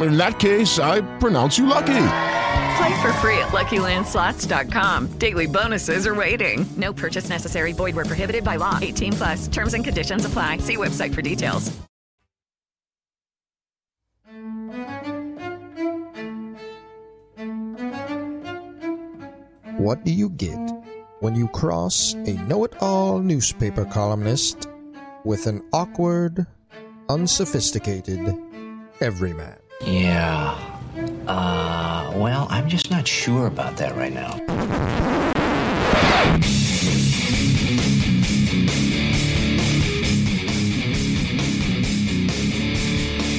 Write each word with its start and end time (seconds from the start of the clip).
In 0.00 0.16
that 0.16 0.38
case, 0.38 0.78
I 0.78 1.02
pronounce 1.18 1.58
you 1.58 1.66
lucky. 1.66 2.06
Play 2.80 3.02
for 3.02 3.12
free 3.14 3.36
at 3.38 3.48
LuckyLandSlots.com. 3.48 5.18
Daily 5.18 5.46
bonuses 5.46 6.06
are 6.06 6.14
waiting. 6.14 6.66
No 6.76 6.92
purchase 6.92 7.28
necessary. 7.28 7.72
Void 7.72 7.94
where 7.94 8.06
prohibited 8.06 8.42
by 8.44 8.56
law. 8.56 8.78
18 8.80 9.12
plus. 9.12 9.48
Terms 9.48 9.74
and 9.74 9.84
conditions 9.84 10.24
apply. 10.24 10.58
See 10.58 10.76
website 10.76 11.14
for 11.14 11.20
details. 11.20 11.70
What 19.76 20.04
do 20.04 20.12
you 20.12 20.30
get 20.30 20.58
when 21.20 21.34
you 21.34 21.48
cross 21.48 22.14
a 22.14 22.32
know-it-all 22.48 23.18
newspaper 23.20 23.84
columnist 23.84 24.68
with 25.24 25.46
an 25.46 25.62
awkward, 25.72 26.46
unsophisticated 27.08 28.34
everyman? 29.00 29.59
Yeah. 29.82 30.58
Uh, 31.26 32.12
well, 32.16 32.46
I'm 32.50 32.68
just 32.68 32.90
not 32.90 33.08
sure 33.08 33.46
about 33.46 33.78
that 33.78 33.96
right 33.96 34.12
now. 34.12 34.38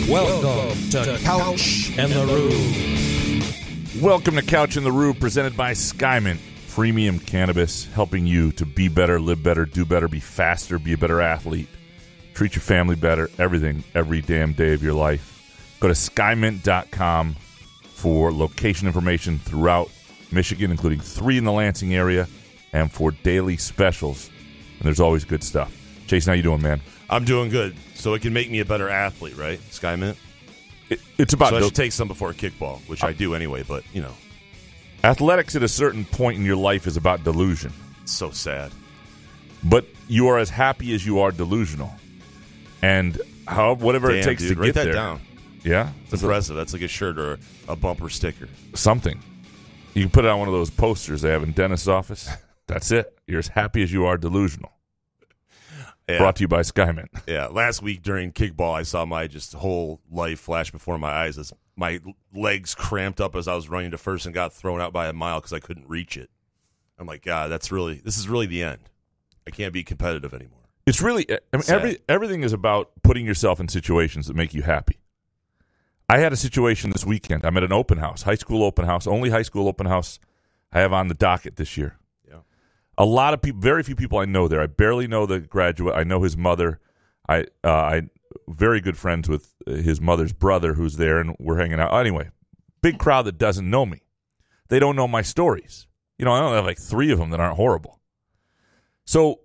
Welcome 0.09 0.89
to 0.89 1.19
Couch 1.23 1.91
and 1.97 2.11
the 2.11 2.25
Rube. 2.25 4.03
Welcome 4.03 4.35
to 4.35 4.41
Couch 4.41 4.77
in 4.77 4.83
the 4.83 4.91
Rube, 4.91 5.19
presented 5.19 5.55
by 5.55 5.71
Skymint 5.71 6.39
Premium 6.69 7.19
Cannabis, 7.19 7.85
helping 7.93 8.25
you 8.25 8.51
to 8.53 8.65
be 8.65 8.87
better, 8.87 9.19
live 9.19 9.43
better, 9.43 9.65
do 9.65 9.85
better, 9.85 10.07
be 10.07 10.19
faster, 10.19 10.79
be 10.79 10.93
a 10.93 10.97
better 10.97 11.21
athlete, 11.21 11.67
treat 12.33 12.55
your 12.55 12.61
family 12.61 12.95
better, 12.95 13.29
everything, 13.37 13.83
every 13.93 14.21
damn 14.21 14.53
day 14.53 14.73
of 14.73 14.81
your 14.81 14.93
life. 14.93 15.30
Go 15.81 15.87
to 15.89 15.93
skymint.com 15.93 17.35
for 17.83 18.31
location 18.31 18.87
information 18.87 19.39
throughout 19.39 19.89
Michigan, 20.31 20.71
including 20.71 20.99
three 21.01 21.37
in 21.37 21.43
the 21.43 21.51
Lansing 21.51 21.93
area, 21.93 22.27
and 22.71 22.89
for 22.89 23.11
daily 23.11 23.57
specials. 23.57 24.29
And 24.77 24.85
there's 24.85 24.99
always 24.99 25.25
good 25.25 25.43
stuff. 25.43 25.75
Jason, 26.07 26.31
how 26.31 26.35
you 26.35 26.43
doing, 26.43 26.61
man? 26.61 26.81
I'm 27.09 27.25
doing 27.25 27.49
good. 27.49 27.75
So 27.95 28.13
it 28.13 28.21
can 28.21 28.31
make 28.31 28.49
me 28.49 28.59
a 28.59 28.65
better 28.65 28.89
athlete, 28.89 29.35
right? 29.37 29.59
Sky 29.71 29.95
Mint? 29.95 30.17
It, 30.89 31.01
it's 31.17 31.33
about 31.33 31.49
so 31.49 31.57
I 31.57 31.61
should 31.61 31.75
take 31.75 31.91
some 31.91 32.07
before 32.07 32.33
kickball, 32.33 32.79
which 32.87 33.03
I 33.03 33.13
do 33.13 33.33
anyway, 33.35 33.63
but, 33.63 33.83
you 33.93 34.01
know, 34.01 34.13
athletics 35.03 35.55
at 35.55 35.63
a 35.63 35.67
certain 35.67 36.05
point 36.05 36.37
in 36.37 36.45
your 36.45 36.55
life 36.57 36.85
is 36.87 36.97
about 36.97 37.23
delusion. 37.23 37.73
it's 38.01 38.11
so 38.11 38.31
sad. 38.31 38.71
but 39.63 39.85
you 40.07 40.27
are 40.27 40.37
as 40.37 40.49
happy 40.49 40.93
as 40.93 41.05
you 41.05 41.19
are 41.19 41.31
delusional, 41.31 41.93
and 42.81 43.21
how 43.47 43.75
whatever 43.75 44.11
it 44.11 44.23
takes 44.23 44.41
dude, 44.41 44.57
to 44.57 44.63
get 44.63 44.75
that 44.75 44.83
there. 44.85 44.93
down. 44.93 45.21
Yeah, 45.63 45.89
It's 46.09 46.21
impressive. 46.21 46.55
That's 46.55 46.73
like 46.73 46.81
a 46.81 46.87
shirt 46.87 47.19
or 47.19 47.37
a 47.67 47.75
bumper 47.75 48.09
sticker. 48.09 48.47
something. 48.73 49.21
You 49.93 50.03
can 50.03 50.09
put 50.11 50.25
it 50.25 50.29
on 50.29 50.39
one 50.39 50.47
of 50.47 50.53
those 50.53 50.69
posters 50.69 51.21
they 51.21 51.31
have 51.31 51.43
in 51.43 51.51
dentist's 51.51 51.87
office. 51.87 52.29
That's 52.67 52.91
it. 52.91 53.19
You're 53.27 53.39
as 53.39 53.49
happy 53.49 53.83
as 53.83 53.91
you 53.91 54.05
are 54.05 54.17
delusional. 54.17 54.71
Yeah. 56.07 56.17
Brought 56.17 56.37
to 56.37 56.41
you 56.41 56.47
by 56.47 56.61
Skymint. 56.61 57.07
Yeah, 57.27 57.47
last 57.47 57.81
week 57.81 58.01
during 58.01 58.31
kickball, 58.31 58.73
I 58.73 58.83
saw 58.83 59.05
my 59.05 59.27
just 59.27 59.53
whole 59.53 60.01
life 60.09 60.39
flash 60.39 60.71
before 60.71 60.97
my 60.97 61.09
eyes 61.09 61.37
as 61.37 61.53
my 61.75 61.99
legs 62.33 62.75
cramped 62.75 63.21
up 63.21 63.35
as 63.35 63.47
I 63.47 63.55
was 63.55 63.69
running 63.69 63.91
to 63.91 63.97
first 63.97 64.25
and 64.25 64.33
got 64.33 64.53
thrown 64.53 64.81
out 64.81 64.93
by 64.93 65.07
a 65.07 65.13
mile 65.13 65.39
because 65.39 65.53
I 65.53 65.59
couldn't 65.59 65.87
reach 65.87 66.17
it. 66.17 66.29
I'm 66.97 67.07
like, 67.07 67.23
God, 67.23 67.49
that's 67.49 67.71
really 67.71 67.95
this 68.03 68.17
is 68.17 68.27
really 68.29 68.45
the 68.45 68.63
end. 68.63 68.79
I 69.47 69.51
can't 69.51 69.73
be 69.73 69.83
competitive 69.83 70.33
anymore. 70.33 70.59
It's 70.85 71.01
really 71.01 71.25
I 71.29 71.57
mean, 71.57 71.63
every 71.67 71.99
everything 72.09 72.43
is 72.43 72.53
about 72.53 72.91
putting 73.03 73.25
yourself 73.25 73.59
in 73.59 73.67
situations 73.67 74.27
that 74.27 74.35
make 74.35 74.53
you 74.53 74.61
happy. 74.63 74.97
I 76.11 76.17
had 76.17 76.33
a 76.33 76.35
situation 76.35 76.89
this 76.89 77.05
weekend. 77.05 77.45
I'm 77.45 77.55
at 77.55 77.63
an 77.63 77.71
open 77.71 77.97
house, 77.97 78.23
high 78.23 78.35
school 78.35 78.65
open 78.65 78.83
house, 78.83 79.07
only 79.07 79.29
high 79.29 79.43
school 79.43 79.69
open 79.69 79.85
house 79.85 80.19
I 80.73 80.81
have 80.81 80.91
on 80.91 81.07
the 81.07 81.13
docket 81.13 81.55
this 81.55 81.77
year. 81.77 81.99
Yeah. 82.27 82.39
A 82.97 83.05
lot 83.05 83.33
of 83.33 83.41
people, 83.41 83.61
very 83.61 83.81
few 83.81 83.95
people 83.95 84.17
I 84.17 84.25
know 84.25 84.49
there. 84.49 84.59
I 84.59 84.67
barely 84.67 85.07
know 85.07 85.25
the 85.25 85.39
graduate. 85.39 85.95
I 85.95 86.03
know 86.03 86.21
his 86.21 86.35
mother. 86.35 86.81
I 87.29 87.45
uh, 87.63 87.71
I 87.71 88.01
very 88.49 88.81
good 88.81 88.97
friends 88.97 89.29
with 89.29 89.53
uh, 89.65 89.71
his 89.71 90.01
mother's 90.01 90.33
brother 90.33 90.73
who's 90.73 90.97
there, 90.97 91.17
and 91.17 91.33
we're 91.39 91.57
hanging 91.57 91.79
out. 91.79 91.93
Anyway, 91.93 92.29
big 92.81 92.99
crowd 92.99 93.21
that 93.21 93.37
doesn't 93.37 93.69
know 93.69 93.85
me. 93.85 94.01
They 94.67 94.79
don't 94.79 94.97
know 94.97 95.07
my 95.07 95.21
stories. 95.21 95.87
You 96.17 96.25
know, 96.25 96.33
I 96.33 96.41
only 96.41 96.57
have 96.57 96.65
like 96.65 96.77
three 96.77 97.13
of 97.13 97.19
them 97.19 97.29
that 97.29 97.39
aren't 97.39 97.55
horrible. 97.55 98.01
So 99.05 99.39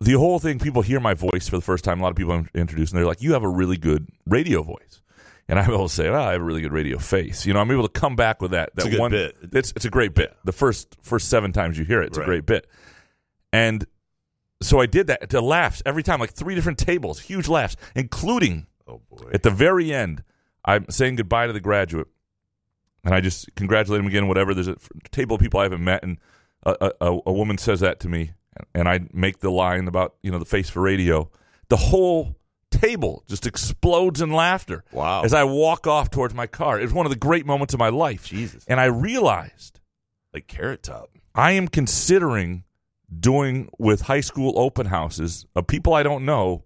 the 0.00 0.14
whole 0.14 0.40
thing, 0.40 0.58
people 0.58 0.82
hear 0.82 0.98
my 0.98 1.14
voice 1.14 1.48
for 1.48 1.56
the 1.56 1.62
first 1.62 1.84
time. 1.84 2.00
A 2.00 2.02
lot 2.02 2.10
of 2.10 2.16
people 2.16 2.32
I'm 2.32 2.50
introduced, 2.52 2.92
and 2.92 2.98
they're 2.98 3.06
like, 3.06 3.22
"You 3.22 3.34
have 3.34 3.44
a 3.44 3.48
really 3.48 3.76
good 3.76 4.08
radio 4.26 4.64
voice." 4.64 4.99
And 5.50 5.58
I 5.58 5.68
will 5.68 5.88
say, 5.88 6.08
well, 6.08 6.22
I 6.22 6.32
have 6.32 6.40
a 6.40 6.44
really 6.44 6.60
good 6.62 6.72
radio 6.72 6.96
face. 6.98 7.44
You 7.44 7.52
know, 7.52 7.60
I'm 7.60 7.70
able 7.70 7.88
to 7.88 8.00
come 8.00 8.14
back 8.14 8.40
with 8.40 8.52
that. 8.52 8.74
That 8.76 8.86
It's 8.86 8.98
one 8.98 9.10
bit. 9.10 9.36
It's 9.52 9.72
it's 9.74 9.84
a 9.84 9.90
great 9.90 10.14
bit. 10.14 10.36
The 10.44 10.52
first 10.52 10.96
first 11.02 11.28
seven 11.28 11.52
times 11.52 11.76
you 11.76 11.84
hear 11.84 12.00
it, 12.02 12.06
it's 12.06 12.18
a 12.18 12.24
great 12.24 12.46
bit. 12.46 12.68
And 13.52 13.84
so 14.62 14.80
I 14.80 14.86
did 14.86 15.08
that 15.08 15.28
to 15.30 15.40
laughs 15.40 15.82
every 15.84 16.02
time, 16.04 16.20
like 16.20 16.32
three 16.32 16.54
different 16.54 16.78
tables, 16.78 17.18
huge 17.20 17.48
laughs, 17.48 17.76
including 17.96 18.66
Oh 18.86 19.00
boy. 19.10 19.30
at 19.32 19.42
the 19.42 19.50
very 19.50 19.92
end. 19.92 20.22
I'm 20.64 20.86
saying 20.88 21.16
goodbye 21.16 21.46
to 21.48 21.52
the 21.52 21.60
graduate, 21.60 22.06
and 23.04 23.14
I 23.14 23.20
just 23.20 23.52
congratulate 23.56 24.00
him 24.00 24.06
again. 24.06 24.28
Whatever. 24.28 24.54
There's 24.54 24.68
a 24.68 24.76
table 25.10 25.34
of 25.36 25.42
people 25.42 25.58
I 25.58 25.64
haven't 25.64 25.82
met, 25.82 26.02
and 26.04 26.18
a, 26.64 26.92
a, 27.00 27.18
a 27.26 27.32
woman 27.32 27.58
says 27.58 27.80
that 27.80 27.98
to 28.00 28.08
me, 28.08 28.32
and 28.74 28.88
I 28.88 29.00
make 29.12 29.40
the 29.40 29.50
line 29.50 29.88
about 29.88 30.14
you 30.22 30.30
know 30.30 30.38
the 30.38 30.44
face 30.44 30.70
for 30.70 30.80
radio. 30.80 31.30
The 31.70 31.76
whole 31.76 32.36
table 32.80 33.24
just 33.28 33.46
explodes 33.46 34.20
in 34.20 34.30
laughter. 34.32 34.84
Wow. 34.92 35.22
As 35.22 35.34
I 35.34 35.44
walk 35.44 35.86
off 35.86 36.10
towards 36.10 36.34
my 36.34 36.46
car, 36.46 36.78
it 36.80 36.84
was 36.84 36.92
one 36.92 37.06
of 37.06 37.10
the 37.10 37.18
great 37.18 37.46
moments 37.46 37.74
of 37.74 37.80
my 37.80 37.88
life. 37.90 38.26
Jesus. 38.26 38.64
And 38.68 38.80
I 38.80 38.86
realized 38.86 39.80
like 40.32 40.46
carrot 40.46 40.82
top. 40.82 41.10
I 41.34 41.52
am 41.52 41.68
considering 41.68 42.64
doing 43.18 43.68
with 43.78 44.02
high 44.02 44.20
school 44.20 44.52
open 44.58 44.86
houses 44.86 45.46
of 45.56 45.66
people 45.66 45.94
I 45.94 46.02
don't 46.02 46.24
know, 46.24 46.64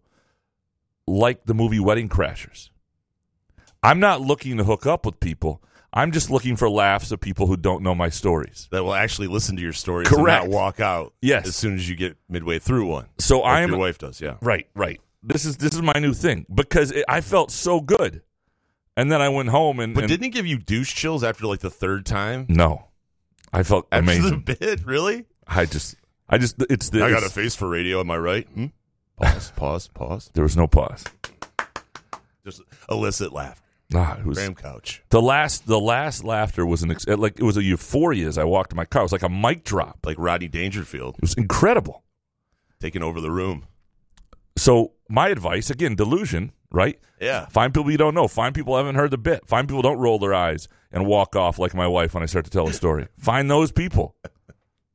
like 1.06 1.44
the 1.44 1.54
movie 1.54 1.80
Wedding 1.80 2.08
Crashers. 2.08 2.70
I'm 3.82 4.00
not 4.00 4.20
looking 4.20 4.56
to 4.58 4.64
hook 4.64 4.86
up 4.86 5.04
with 5.04 5.20
people. 5.20 5.62
I'm 5.96 6.10
just 6.10 6.28
looking 6.30 6.56
for 6.56 6.68
laughs 6.68 7.12
of 7.12 7.20
people 7.20 7.46
who 7.46 7.56
don't 7.56 7.82
know 7.82 7.94
my 7.94 8.08
stories. 8.08 8.68
That 8.72 8.82
will 8.82 8.94
actually 8.94 9.28
listen 9.28 9.54
to 9.56 9.62
your 9.62 9.72
stories 9.72 10.08
Correct. 10.08 10.44
and 10.44 10.50
not 10.52 10.56
walk 10.58 10.80
out 10.80 11.14
Yes. 11.22 11.46
as 11.46 11.54
soon 11.54 11.74
as 11.74 11.88
you 11.88 11.94
get 11.94 12.16
midway 12.28 12.58
through 12.58 12.86
one. 12.86 13.06
So 13.18 13.40
Like 13.40 13.62
I'm 13.62 13.68
your 13.70 13.78
wife 13.78 13.98
does, 13.98 14.20
yeah. 14.20 14.36
right, 14.40 14.66
right. 14.74 15.00
This 15.26 15.44
is 15.46 15.56
this 15.56 15.72
is 15.74 15.80
my 15.82 15.94
new 15.98 16.12
thing 16.12 16.44
because 16.54 16.90
it, 16.92 17.04
I 17.08 17.20
felt 17.22 17.50
so 17.50 17.80
good, 17.80 18.22
and 18.96 19.10
then 19.10 19.22
I 19.22 19.30
went 19.30 19.48
home 19.48 19.80
and, 19.80 19.94
But 19.94 20.04
and 20.04 20.08
didn't 20.10 20.26
it 20.26 20.30
give 20.30 20.46
you 20.46 20.58
douche 20.58 20.94
chills 20.94 21.24
after 21.24 21.46
like 21.46 21.60
the 21.60 21.70
third 21.70 22.04
time? 22.04 22.46
no, 22.48 22.88
I 23.52 23.62
felt 23.62 23.86
After 23.90 24.02
amazing. 24.12 24.44
the 24.44 24.56
bit, 24.56 24.84
really? 24.84 25.24
I 25.46 25.64
just, 25.66 25.96
I 26.28 26.36
just, 26.38 26.56
it's 26.70 26.90
the 26.90 27.04
I 27.04 27.10
got 27.10 27.22
a 27.24 27.30
face 27.30 27.54
for 27.54 27.68
radio. 27.68 28.00
Am 28.00 28.10
I 28.10 28.18
right? 28.18 28.46
Hmm? 28.48 28.66
Pause. 29.16 29.52
pause. 29.56 29.88
Pause. 29.88 30.30
There 30.34 30.42
was 30.44 30.56
no 30.56 30.66
pause. 30.66 31.04
Just 32.44 32.60
illicit 32.90 33.32
laughter. 33.32 33.60
Ah, 33.94 34.18
it 34.18 34.26
was 34.26 34.36
Graham 34.36 34.54
Couch. 34.54 35.02
the 35.10 35.22
last. 35.22 35.66
The 35.66 35.78
last 35.80 36.24
laughter 36.24 36.66
was 36.66 36.82
an 36.82 36.90
ex- 36.90 37.06
like 37.06 37.38
it 37.38 37.44
was 37.44 37.56
a 37.56 37.62
euphoria 37.62 38.26
as 38.26 38.36
I 38.38 38.44
walked 38.44 38.70
to 38.70 38.76
my 38.76 38.84
car. 38.84 39.02
It 39.02 39.04
was 39.04 39.12
like 39.12 39.22
a 39.22 39.28
mic 39.28 39.64
drop. 39.64 40.00
Like 40.04 40.16
Rodney 40.18 40.48
Dangerfield 40.48 41.14
It 41.16 41.20
was 41.22 41.34
incredible. 41.34 42.02
taking 42.80 43.02
over 43.02 43.20
the 43.20 43.30
room. 43.30 43.66
So 44.56 44.92
my 45.08 45.28
advice 45.28 45.70
again, 45.70 45.94
delusion, 45.96 46.52
right? 46.70 46.98
Yeah. 47.20 47.46
Find 47.46 47.72
people 47.74 47.90
you 47.90 47.96
don't 47.98 48.14
know. 48.14 48.28
Find 48.28 48.54
people 48.54 48.74
who 48.74 48.78
haven't 48.78 48.94
heard 48.96 49.10
the 49.10 49.18
bit. 49.18 49.46
Find 49.48 49.66
people 49.68 49.78
who 49.78 49.82
don't 49.88 49.98
roll 49.98 50.18
their 50.18 50.34
eyes 50.34 50.68
and 50.92 51.06
walk 51.06 51.34
off 51.36 51.58
like 51.58 51.74
my 51.74 51.86
wife 51.86 52.14
when 52.14 52.22
I 52.22 52.26
start 52.26 52.44
to 52.44 52.50
tell 52.50 52.68
a 52.68 52.72
story. 52.72 53.08
Find 53.18 53.50
those 53.50 53.72
people. 53.72 54.14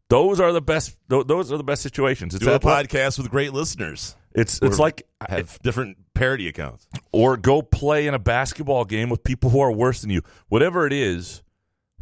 Those 0.10 0.40
are 0.40 0.52
the 0.54 0.62
best. 0.62 0.98
tho- 1.08 1.24
Those 1.24 1.52
are 1.52 1.58
the 1.58 1.64
best 1.64 1.82
situations. 1.84 2.34
It's 2.36 2.44
Do 2.44 2.52
a 2.52 2.60
podcast 2.60 3.18
with 3.20 3.30
great 3.30 3.54
listeners. 3.54 4.16
It's 4.34 4.60
it's 4.62 4.80
like 4.80 5.04
have 5.28 5.60
different 5.64 5.98
parody 6.14 6.48
accounts. 6.48 6.88
or 7.12 7.36
go 7.36 7.62
play 7.62 8.08
in 8.08 8.14
a 8.14 8.20
basketball 8.20 8.86
game 8.86 9.10
with 9.10 9.24
people 9.24 9.50
who 9.50 9.60
are 9.60 9.72
worse 9.72 10.02
than 10.02 10.10
you. 10.12 10.22
Whatever 10.50 10.86
it 10.86 10.94
is, 10.94 11.42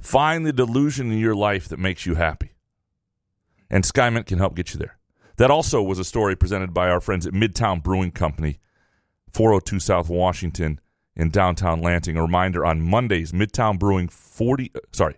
find 0.01 0.45
the 0.45 0.53
delusion 0.53 1.11
in 1.11 1.17
your 1.19 1.35
life 1.35 1.69
that 1.69 1.79
makes 1.79 2.05
you 2.05 2.15
happy. 2.15 2.51
And 3.69 3.83
Skymint 3.83 4.25
can 4.25 4.37
help 4.39 4.55
get 4.55 4.73
you 4.73 4.79
there. 4.79 4.96
That 5.37 5.51
also 5.51 5.81
was 5.81 5.99
a 5.99 6.03
story 6.03 6.35
presented 6.35 6.73
by 6.73 6.89
our 6.89 6.99
friends 6.99 7.25
at 7.27 7.33
Midtown 7.33 7.81
Brewing 7.81 8.11
Company, 8.11 8.59
402 9.31 9.79
South 9.79 10.09
Washington 10.09 10.79
in 11.15 11.29
downtown 11.29 11.81
Lansing. 11.81 12.17
A 12.17 12.21
reminder 12.21 12.65
on 12.65 12.81
Mondays, 12.81 13.31
Midtown 13.31 13.77
Brewing 13.77 14.07
40 14.07 14.71
uh, 14.75 14.79
sorry, 14.91 15.17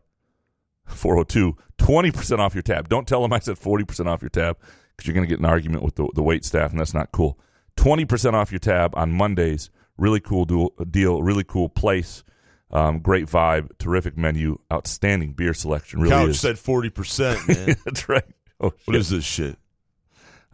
402 0.86 1.56
20% 1.77 2.39
off 2.39 2.54
your 2.54 2.62
tab. 2.62 2.89
Don't 2.89 3.07
tell 3.07 3.21
them 3.21 3.31
I 3.31 3.39
said 3.39 3.56
40% 3.56 4.07
off 4.07 4.21
your 4.21 4.30
tab 4.30 4.57
because 4.95 5.07
you're 5.07 5.13
going 5.13 5.25
to 5.25 5.30
get 5.30 5.39
an 5.39 5.45
argument 5.45 5.83
with 5.83 5.95
the, 5.95 6.10
the 6.13 6.22
wait 6.22 6.44
staff, 6.44 6.72
and 6.72 6.80
that's 6.80 6.94
not 6.94 7.12
cool. 7.13 7.39
20% 7.77 8.33
off 8.33 8.51
your 8.51 8.60
tab 8.60 8.94
on 8.95 9.13
Mondays. 9.13 9.69
Really 9.98 10.19
cool 10.19 10.45
deal, 10.45 10.69
deal 10.92 11.24
really 11.24 11.45
cool 11.45 11.69
place. 11.69 12.24
Um, 12.72 13.00
great 13.00 13.25
vibe, 13.25 13.77
terrific 13.80 14.18
menu, 14.18 14.60
outstanding 14.72 15.33
beer 15.33 15.54
selection. 15.54 16.01
Really 16.01 16.13
Couch 16.13 16.30
is. 16.30 16.39
said 16.39 16.60
forty 16.60 16.89
percent, 16.89 17.39
man. 17.48 17.75
that's 17.86 18.07
right. 18.07 18.24
Oh, 18.62 18.74
What 18.86 18.95
is 18.95 19.10
this 19.10 19.25
shit? 19.25 19.57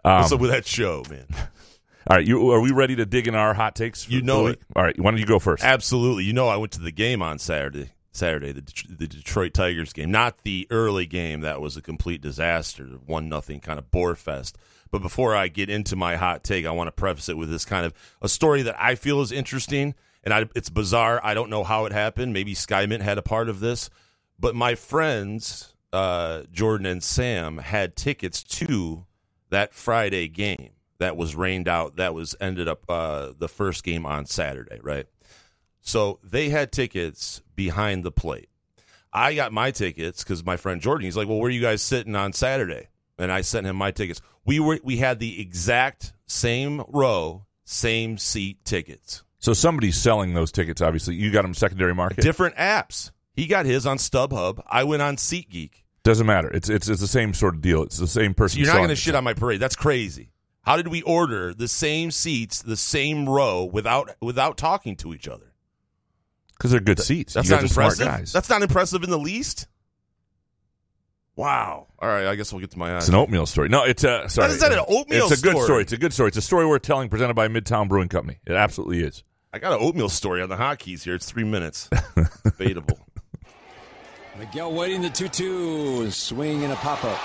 Um, 0.06 0.20
What's 0.20 0.32
up 0.32 0.40
with 0.40 0.52
that 0.52 0.68
show, 0.68 1.04
man? 1.10 1.26
All 2.08 2.18
right, 2.18 2.26
you 2.26 2.52
are 2.52 2.62
we 2.62 2.72
ready 2.72 2.96
to 2.98 3.06
dig 3.08 3.28
in 3.28 3.34
our 3.34 3.56
hot 3.56 3.76
takes? 3.76 4.04
For, 4.04 4.12
You 4.12 4.22
know 4.22 4.46
it. 4.46 4.62
All 4.76 4.84
right, 4.84 4.98
why 5.00 5.10
don't 5.10 5.20
you 5.20 5.26
go 5.26 5.40
first? 5.40 5.64
Absolutely. 5.64 6.26
You 6.26 6.34
know, 6.34 6.48
I 6.48 6.58
went 6.58 6.72
to 6.74 6.80
the 6.80 6.92
game 6.92 7.24
on 7.24 7.40
Saturday. 7.40 7.90
Saturday, 8.12 8.52
the, 8.52 8.62
Det- 8.62 8.98
the 9.00 9.08
Detroit 9.08 9.54
Tigers 9.56 9.92
game, 9.92 10.12
not 10.12 10.44
the 10.44 10.68
early 10.70 11.06
game 11.08 11.42
that 11.42 11.60
was 11.60 11.76
a 11.76 11.82
complete 11.82 12.22
disaster, 12.22 12.86
one 13.06 13.28
nothing 13.28 13.60
kind 13.60 13.80
of 13.80 13.90
bore 13.92 14.16
fest. 14.16 14.58
But 14.92 15.02
before 15.02 15.36
I 15.36 15.48
get 15.48 15.70
into 15.70 15.96
my 15.96 16.16
hot 16.16 16.44
take, 16.44 16.66
I 16.66 16.72
want 16.72 16.88
to 16.88 16.92
preface 16.94 17.28
it 17.28 17.36
with 17.38 17.50
this 17.50 17.66
kind 17.66 17.86
of 17.86 17.94
a 18.22 18.30
story 18.30 18.62
that 18.62 18.80
I 18.80 18.94
feel 18.96 19.20
is 19.22 19.32
interesting, 19.32 19.96
and 20.24 20.34
I, 20.34 20.46
it's 20.56 20.70
bizarre. 20.70 21.20
I 21.24 21.34
don't 21.34 21.50
know 21.50 21.64
how 21.64 21.86
it 21.86 21.92
happened. 21.92 22.32
Maybe 22.32 22.54
Skymint 22.54 23.02
had 23.02 23.18
a 23.18 23.24
part 23.24 23.50
of 23.50 23.60
this, 23.60 23.90
but 24.40 24.56
my 24.56 24.76
friends 24.76 25.74
uh, 25.92 26.44
Jordan 26.52 26.86
and 26.86 27.04
Sam 27.04 27.58
had 27.58 27.96
tickets 27.96 28.44
to 28.44 29.06
that 29.50 29.74
Friday 29.74 30.28
game 30.28 30.72
that 31.00 31.18
was 31.18 31.36
rained 31.36 31.68
out. 31.68 31.98
That 31.98 32.14
was 32.14 32.36
ended 32.40 32.68
up 32.68 32.86
uh, 32.90 33.34
the 33.38 33.48
first 33.48 33.84
game 33.84 34.06
on 34.06 34.26
Saturday, 34.26 34.80
right? 34.82 35.08
So 35.82 36.20
they 36.24 36.50
had 36.50 36.72
tickets 36.72 37.42
behind 37.56 38.04
the 38.04 38.12
plate. 38.12 38.50
I 39.14 39.34
got 39.34 39.54
my 39.54 39.72
tickets 39.72 40.24
because 40.24 40.44
my 40.44 40.58
friend 40.58 40.82
Jordan, 40.82 41.06
he's 41.06 41.16
like, 41.16 41.28
"Well, 41.28 41.38
where 41.38 41.48
are 41.48 41.52
you 41.52 41.62
guys 41.62 41.82
sitting 41.82 42.16
on 42.16 42.34
Saturday?" 42.34 42.88
And 43.18 43.32
I 43.32 43.42
sent 43.42 43.66
him 43.66 43.76
my 43.78 43.92
tickets. 43.92 44.22
We 44.46 44.60
were 44.60 44.80
we 44.84 44.98
had 44.98 45.20
the 45.20 45.40
exact 45.40 46.14
same 46.26 46.84
row, 46.88 47.46
same 47.64 48.18
seat 48.18 48.66
tickets. 48.66 49.24
So 49.40 49.54
somebody's 49.54 49.96
selling 49.96 50.34
those 50.34 50.52
tickets. 50.52 50.82
Obviously, 50.82 51.16
you 51.16 51.32
got 51.32 51.44
them 51.44 51.54
secondary 51.54 51.94
market. 51.94 52.22
Different 52.22 52.56
apps. 52.56 53.12
He 53.34 53.48
got 53.48 53.66
his 53.66 53.86
on 53.86 53.98
StubHub. 53.98 54.62
I 54.68 54.84
went 54.86 55.02
on 55.02 55.18
SeatGeek. 55.18 55.84
Doesn't 56.06 56.26
matter. 56.26 56.50
It's 56.50 56.70
it's 56.70 56.88
it's 56.88 57.02
the 57.02 57.08
same 57.08 57.34
sort 57.34 57.56
of 57.56 57.62
deal. 57.62 57.84
It's 57.84 57.98
the 57.98 58.08
same 58.08 58.34
person. 58.34 58.56
So 58.56 58.60
you're 58.60 58.74
not 58.74 58.78
going 58.78 58.88
to 58.88 58.94
it. 58.94 58.98
shit 58.98 59.16
on 59.16 59.26
my 59.26 59.34
parade. 59.34 59.60
That's 59.60 59.76
crazy. 59.76 60.32
How 60.62 60.78
did 60.78 60.88
we 60.88 61.02
order 61.02 61.54
the 61.54 61.68
same 61.68 62.10
seats, 62.12 62.62
the 62.62 62.78
same 62.78 63.28
row, 63.28 63.66
without 63.66 64.16
without 64.22 64.58
talking 64.58 64.96
to 64.98 65.14
each 65.14 65.28
other? 65.28 65.52
because 66.58 66.72
they're 66.72 66.80
good 66.80 67.00
seats. 67.00 67.34
That's 67.34 67.50
you 67.50 67.56
not 67.56 67.64
impressive. 67.64 68.06
guys. 68.06 68.32
That's 68.32 68.50
not 68.50 68.62
impressive 68.62 69.04
in 69.04 69.10
the 69.10 69.20
least. 69.20 69.68
Wow. 71.36 71.88
All 72.00 72.08
right, 72.08 72.28
I 72.28 72.36
guess 72.36 72.54
we'll 72.54 72.62
get 72.62 72.72
to 72.72 72.80
my. 72.80 72.96
It's 72.98 73.10
an 73.10 73.16
oatmeal 73.16 73.46
story. 73.46 73.68
No, 73.68 73.84
it's 73.84 74.04
a 74.04 74.30
sorry. 74.30 74.52
is 74.52 74.60
that, 74.62 74.72
an 74.72 74.80
oatmeal 74.88 75.28
It's 75.28 75.40
a 75.40 75.44
good 75.44 75.62
story? 75.62 75.82
It's 75.82 75.92
a 75.92 75.98
good 75.98 76.14
story. 76.14 76.30
It's 76.30 76.38
a 76.38 76.42
story 76.42 76.66
we're 76.66 76.80
telling, 76.80 77.10
presented 77.10 77.34
by 77.34 77.48
Midtown 77.50 77.90
Brewing 77.90 78.08
Company. 78.08 78.40
It 78.46 78.54
absolutely 78.54 79.02
is. 79.02 79.24
I 79.52 79.60
got 79.60 79.74
an 79.74 79.80
oatmeal 79.82 80.10
story 80.10 80.42
on 80.42 80.50
the 80.50 80.56
hotkeys 80.56 81.04
here. 81.04 81.16
It's 81.16 81.30
three 81.30 81.44
minutes. 81.44 81.90
Debatable. 82.44 83.00
Miguel 84.38 84.74
waiting 84.74 85.02
the 85.02 85.10
2 85.10 85.30
2. 85.30 86.12
Swing 86.12 86.64
and 86.64 86.74
a 86.74 86.76
pop 86.78 87.04
up. 87.06 87.20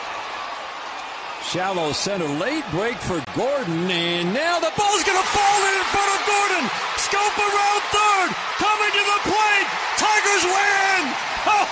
Shallow 1.44 1.92
center. 1.92 2.26
Late 2.38 2.64
break 2.70 2.96
for 2.98 3.20
Gordon. 3.34 3.90
And 3.90 4.32
now 4.32 4.60
the 4.60 4.70
ball's 4.76 5.02
going 5.02 5.18
to 5.18 5.28
fall 5.28 5.60
in 5.66 5.74
in 5.74 5.86
front 5.90 6.10
of 6.14 6.20
Gordon. 6.26 6.70
Scope 6.96 7.38
around 7.38 7.80
third. 7.90 8.30
Coming 8.62 8.92
to 8.94 9.04
the 9.10 9.20
plate. 9.26 9.68
Tigers 9.98 10.44
win. 10.44 11.14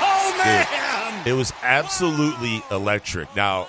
Oh, 0.01 0.35
man. 0.39 1.27
It 1.27 1.35
was 1.35 1.53
absolutely 1.63 2.63
electric. 2.71 3.35
Now, 3.37 3.69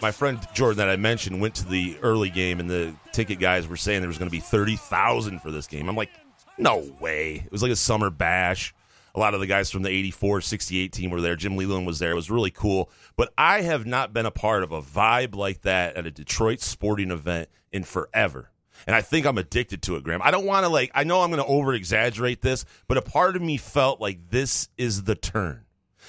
my 0.00 0.12
friend 0.12 0.38
Jordan 0.54 0.78
that 0.78 0.88
I 0.88 0.96
mentioned 0.96 1.40
went 1.40 1.56
to 1.56 1.66
the 1.66 1.96
early 2.02 2.30
game, 2.30 2.60
and 2.60 2.70
the 2.70 2.94
ticket 3.12 3.40
guys 3.40 3.66
were 3.66 3.76
saying 3.76 4.00
there 4.00 4.08
was 4.08 4.18
going 4.18 4.28
to 4.30 4.32
be 4.36 4.40
thirty 4.40 4.76
thousand 4.76 5.40
for 5.40 5.50
this 5.50 5.66
game. 5.66 5.88
I'm 5.88 5.96
like, 5.96 6.10
no 6.58 6.88
way. 7.00 7.42
It 7.44 7.50
was 7.50 7.62
like 7.62 7.72
a 7.72 7.76
summer 7.76 8.08
bash. 8.10 8.72
A 9.14 9.20
lot 9.20 9.34
of 9.34 9.40
the 9.40 9.46
guys 9.46 9.70
from 9.70 9.82
the 9.82 9.90
84, 9.90 10.40
68 10.40 10.92
team 10.92 11.10
were 11.10 11.20
there. 11.20 11.36
Jim 11.36 11.56
Leyland 11.56 11.86
was 11.86 11.98
there. 11.98 12.12
It 12.12 12.16
was 12.16 12.30
really 12.30 12.50
cool. 12.50 12.90
But 13.16 13.32
I 13.36 13.60
have 13.62 13.84
not 13.84 14.12
been 14.12 14.26
a 14.26 14.30
part 14.30 14.62
of 14.62 14.72
a 14.72 14.80
vibe 14.80 15.34
like 15.34 15.62
that 15.62 15.96
at 15.96 16.06
a 16.06 16.10
Detroit 16.10 16.60
sporting 16.60 17.10
event 17.10 17.48
in 17.70 17.84
forever. 17.84 18.50
And 18.86 18.96
I 18.96 19.02
think 19.02 19.26
I'm 19.26 19.38
addicted 19.38 19.82
to 19.82 19.96
it, 19.96 20.02
Graham. 20.02 20.22
I 20.22 20.30
don't 20.30 20.46
want 20.46 20.64
to, 20.64 20.68
like, 20.68 20.90
I 20.94 21.04
know 21.04 21.20
I'm 21.20 21.30
going 21.30 21.42
to 21.42 21.48
over 21.48 21.74
exaggerate 21.74 22.40
this, 22.40 22.64
but 22.88 22.96
a 22.96 23.02
part 23.02 23.36
of 23.36 23.42
me 23.42 23.56
felt 23.56 24.00
like 24.00 24.30
this 24.30 24.68
is 24.76 25.04
the 25.04 25.14
turn. 25.14 25.66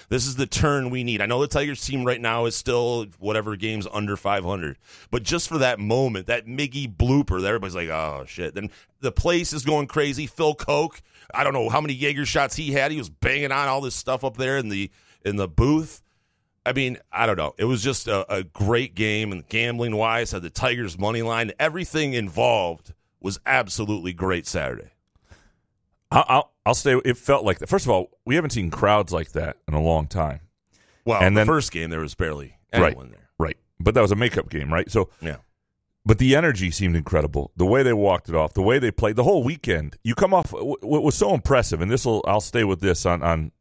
This 0.09 0.25
is 0.25 0.35
the 0.35 0.47
turn 0.47 0.89
we 0.89 1.03
need. 1.03 1.21
I 1.21 1.27
know 1.27 1.39
the 1.39 1.47
Tigers 1.47 1.85
team 1.85 2.03
right 2.03 2.19
now 2.19 2.45
is 2.45 2.55
still 2.55 3.07
whatever 3.19 3.55
games 3.55 3.87
under 3.91 4.17
500, 4.17 4.77
but 5.11 5.23
just 5.23 5.47
for 5.47 5.59
that 5.59 5.79
moment, 5.79 6.27
that 6.27 6.45
Miggy 6.45 6.93
blooper, 6.93 7.41
that 7.41 7.47
everybody's 7.47 7.75
like, 7.75 7.89
oh 7.89 8.23
shit. 8.27 8.55
Then 8.55 8.69
the 9.01 9.11
place 9.11 9.53
is 9.53 9.63
going 9.63 9.87
crazy. 9.87 10.27
Phil 10.27 10.55
Koch, 10.55 11.01
I 11.33 11.43
don't 11.43 11.53
know 11.53 11.69
how 11.69 11.81
many 11.81 11.93
Jaeger 11.93 12.25
shots 12.25 12.55
he 12.55 12.71
had. 12.71 12.91
He 12.91 12.97
was 12.97 13.09
banging 13.09 13.51
on 13.51 13.67
all 13.67 13.81
this 13.81 13.95
stuff 13.95 14.23
up 14.23 14.37
there 14.37 14.57
in 14.57 14.69
the 14.69 14.89
in 15.25 15.35
the 15.35 15.47
booth. 15.47 16.01
I 16.65 16.71
mean, 16.73 16.97
I 17.11 17.25
don't 17.25 17.37
know. 17.37 17.53
It 17.57 17.65
was 17.65 17.83
just 17.83 18.07
a, 18.07 18.31
a 18.33 18.43
great 18.43 18.95
game, 18.95 19.31
and 19.33 19.47
gambling 19.49 19.95
wise, 19.97 20.31
had 20.31 20.41
the 20.43 20.49
Tigers 20.49 20.97
money 20.97 21.21
line. 21.21 21.51
Everything 21.59 22.13
involved 22.13 22.93
was 23.19 23.39
absolutely 23.45 24.13
great 24.13 24.47
Saturday. 24.47 24.91
I'll, 26.11 26.25
I'll 26.27 26.51
I'll 26.65 26.73
stay. 26.75 26.99
It 27.03 27.17
felt 27.17 27.43
like 27.43 27.59
that. 27.59 27.67
First 27.67 27.85
of 27.85 27.89
all, 27.91 28.09
we 28.25 28.35
haven't 28.35 28.51
seen 28.51 28.69
crowds 28.69 29.11
like 29.11 29.31
that 29.33 29.57
in 29.67 29.73
a 29.73 29.81
long 29.81 30.07
time. 30.07 30.39
Well, 31.05 31.21
And 31.21 31.35
the 31.35 31.41
then- 31.41 31.47
first 31.47 31.71
game 31.71 31.89
there 31.89 31.99
was 31.99 32.15
barely 32.15 32.55
right, 32.73 32.83
anyone 32.87 33.09
there. 33.11 33.27
right. 33.37 33.57
But 33.79 33.93
that 33.95 34.01
was 34.01 34.11
a 34.11 34.15
makeup 34.15 34.49
game, 34.49 34.71
right? 34.71 34.89
So 34.89 35.09
Yeah. 35.21 35.37
But 36.05 36.17
the 36.17 36.35
energy 36.35 36.69
seemed 36.69 36.97
incredible. 36.97 37.51
The 37.55 37.65
way 37.65 37.81
they 37.81 37.93
walked 37.93 38.27
it 38.27 38.35
off, 38.35 38.53
the 38.53 38.61
way 38.61 38.77
they 38.77 38.91
played, 38.91 39.15
the 39.15 39.23
whole 39.23 39.43
weekend. 39.43 39.97
You 40.03 40.15
come 40.15 40.33
off. 40.33 40.51
What 40.51 41.03
was 41.03 41.15
so 41.15 41.33
impressive, 41.33 41.79
and 41.81 41.89
this 41.89 42.05
will. 42.05 42.21
I'll 42.27 42.41
stay 42.41 42.63
with 42.65 42.81
this 42.81 43.05
on 43.05 43.23
on 43.23 43.51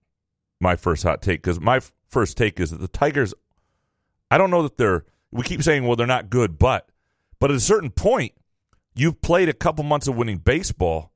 my 0.61 0.77
first 0.77 1.05
hot 1.05 1.23
take 1.23 1.43
because 1.43 1.61
my 1.61 1.77
f- 1.77 1.93
first 2.09 2.37
take 2.37 2.59
is 2.59 2.71
that 2.71 2.81
the 2.81 2.89
Tigers. 2.89 3.33
I 4.31 4.39
don't 4.39 4.51
know 4.51 4.63
that 4.63 4.77
they're. 4.77 5.05
We 5.31 5.45
keep 5.45 5.63
saying, 5.63 5.87
well, 5.87 5.95
they're 5.97 6.07
not 6.07 6.31
good, 6.31 6.59
but 6.59 6.89
but 7.39 7.51
at 7.51 7.57
a 7.57 7.61
certain 7.61 7.91
point, 7.91 8.33
you've 8.95 9.21
played 9.21 9.49
a 9.49 9.55
couple 9.55 9.85
months 9.85 10.09
of 10.09 10.17
winning 10.17 10.39
baseball, 10.39 11.13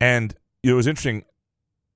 and 0.00 0.34
it 0.62 0.72
was 0.72 0.86
interesting. 0.86 1.24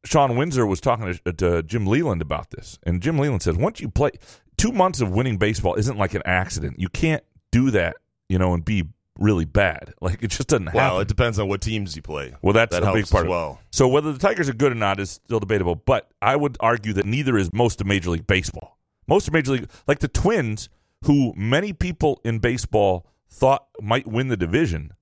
Shawn 0.04 0.36
Windsor 0.36 0.66
was 0.66 0.80
talking 0.80 1.16
to, 1.24 1.32
to 1.32 1.62
Jim 1.62 1.86
Leyland 1.86 2.22
about 2.22 2.50
this, 2.50 2.76
and 2.82 3.00
Jim 3.00 3.18
Leyland 3.18 3.42
says 3.42 3.56
once 3.56 3.80
you 3.80 3.88
play 3.88 4.10
two 4.56 4.72
months 4.72 5.00
of 5.00 5.12
winning 5.12 5.38
baseball 5.38 5.76
isn't 5.76 5.96
like 5.96 6.14
an 6.14 6.22
accident. 6.24 6.80
You 6.80 6.88
can't 6.88 7.22
do 7.52 7.70
that, 7.70 7.96
you 8.32 8.38
know, 8.38 8.54
and 8.54 8.64
be 8.64 8.84
really 9.18 9.44
bad. 9.44 9.92
Like 10.00 10.22
it 10.22 10.28
just 10.28 10.48
doesn't 10.48 10.72
Well, 10.72 10.84
happen. 10.84 11.02
it 11.02 11.08
depends 11.08 11.38
on 11.38 11.48
what 11.48 11.60
teams 11.60 11.94
you 11.94 12.02
play. 12.02 12.34
Well, 12.42 12.54
that's 12.54 12.72
that 12.74 12.82
a 12.82 12.92
big 12.92 13.06
part 13.08 13.26
as 13.26 13.30
well. 13.30 13.60
So 13.70 13.86
whether 13.86 14.10
the 14.12 14.18
Tigers 14.18 14.48
are 14.48 14.54
good 14.54 14.72
or 14.72 14.76
not 14.76 14.98
is 14.98 15.10
still 15.10 15.38
debatable. 15.38 15.76
But 15.76 16.10
I 16.20 16.34
would 16.34 16.56
argue 16.60 16.92
that 16.94 17.04
neither 17.06 17.36
is 17.38 17.52
most 17.52 17.80
of 17.80 17.86
Major 17.86 18.10
League 18.10 18.26
Baseball. 18.26 18.78
Most 19.06 19.28
of 19.28 19.34
Major 19.34 19.52
League, 19.52 19.68
like 19.86 19.98
the 20.00 20.08
Twins, 20.08 20.68
who 21.04 21.32
many 21.36 21.72
people 21.72 22.20
in 22.24 22.38
baseball 22.40 23.06
thought 23.30 23.66
might 23.80 24.06
win 24.06 24.28
the 24.28 24.36
division, 24.36 24.92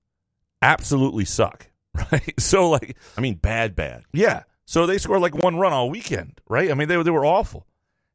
absolutely 0.61 1.25
suck. 1.25 1.67
Right? 2.11 2.39
So 2.39 2.69
like, 2.69 2.95
I 3.17 3.21
mean, 3.21 3.35
bad, 3.35 3.75
bad. 3.75 4.03
yeah. 4.13 4.43
So 4.65 4.85
they 4.85 4.97
scored 4.97 5.21
like 5.21 5.35
one 5.35 5.57
run 5.57 5.73
all 5.73 5.89
weekend, 5.89 6.39
right? 6.47 6.71
I 6.71 6.73
mean, 6.73 6.87
they 6.87 7.01
they 7.03 7.11
were 7.11 7.25
awful, 7.25 7.65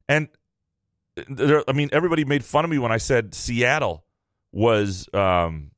and 0.09 0.29
uh, 1.39 1.61
I 1.69 1.73
mean, 1.73 1.91
everybody 1.93 2.25
made 2.25 2.43
fun 2.43 2.65
of 2.65 2.71
me 2.71 2.79
when 2.79 2.91
I 2.93 2.97
said 2.97 3.35
Seattle 3.35 4.06
was 4.53 5.09
um, 5.13 5.71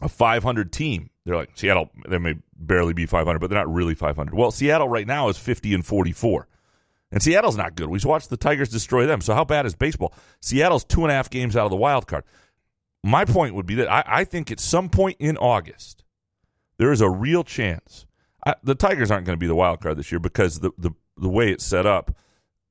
a 0.00 0.08
500 0.08 0.72
team. 0.72 1.10
They're 1.24 1.36
like 1.36 1.50
Seattle. 1.54 1.90
They 2.08 2.18
may 2.18 2.36
barely 2.56 2.92
be 2.92 3.06
500, 3.06 3.38
but 3.38 3.50
they're 3.50 3.58
not 3.58 3.72
really 3.72 3.94
500. 3.94 4.34
Well, 4.34 4.50
Seattle 4.50 4.88
right 4.88 5.06
now 5.06 5.28
is 5.28 5.38
50 5.38 5.74
and 5.74 5.84
44, 5.84 6.46
and 7.10 7.22
Seattle's 7.22 7.56
not 7.56 7.74
good. 7.74 7.88
We 7.88 7.98
just 7.98 8.06
watched 8.06 8.30
the 8.30 8.36
Tigers 8.36 8.68
destroy 8.68 9.06
them. 9.06 9.20
So 9.20 9.34
how 9.34 9.44
bad 9.44 9.66
is 9.66 9.74
baseball? 9.74 10.14
Seattle's 10.40 10.84
two 10.84 11.02
and 11.02 11.10
a 11.10 11.14
half 11.14 11.30
games 11.30 11.56
out 11.56 11.64
of 11.64 11.70
the 11.70 11.76
wild 11.76 12.06
card. 12.06 12.24
My 13.02 13.24
point 13.24 13.54
would 13.54 13.66
be 13.66 13.76
that 13.76 13.90
I, 13.90 14.04
I 14.06 14.24
think 14.24 14.50
at 14.50 14.60
some 14.60 14.88
point 14.88 15.16
in 15.18 15.36
August 15.36 16.04
there 16.78 16.92
is 16.92 17.00
a 17.00 17.10
real 17.10 17.44
chance. 17.44 18.06
I, 18.44 18.54
the 18.62 18.74
Tigers 18.74 19.10
aren't 19.10 19.26
going 19.26 19.36
to 19.36 19.40
be 19.40 19.46
the 19.46 19.54
wild 19.54 19.80
card 19.80 19.96
this 19.96 20.12
year 20.12 20.20
because 20.20 20.60
the, 20.60 20.70
the 20.78 20.90
the 21.16 21.28
way 21.28 21.50
it's 21.50 21.64
set 21.64 21.86
up, 21.86 22.14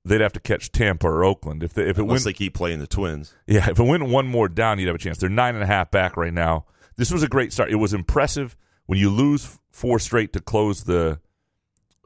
they'd 0.06 0.22
have 0.22 0.34
to 0.34 0.40
catch 0.40 0.72
Tampa 0.72 1.08
or 1.08 1.24
Oakland. 1.24 1.64
If 1.64 1.74
they, 1.74 1.84
if 1.84 1.98
it 1.98 2.02
Unless 2.02 2.12
went, 2.12 2.24
they 2.26 2.34
keep 2.34 2.54
playing 2.54 2.80
the 2.80 2.88
Twins. 2.88 3.34
yeah, 3.48 3.70
if 3.70 3.80
it 3.80 3.84
went 3.84 4.06
one 4.08 4.28
more 4.28 4.48
down, 4.48 4.80
you'd 4.80 4.88
have 4.88 4.96
a 4.96 5.00
chance. 5.00 5.18
They're 5.18 5.30
nine 5.30 5.56
and 5.56 5.64
a 5.64 5.68
half 5.68 5.92
back 5.92 6.16
right 6.16 6.34
now. 6.34 6.66
This 6.96 7.12
was 7.12 7.24
a 7.24 7.28
great 7.28 7.52
start. 7.52 7.72
It 7.72 7.76
was 7.76 7.94
impressive 7.94 8.56
when 8.86 9.00
you 9.00 9.10
lose 9.10 9.60
four 9.72 10.00
straight 10.00 10.32
to 10.34 10.40
close 10.40 10.84
the 10.84 11.20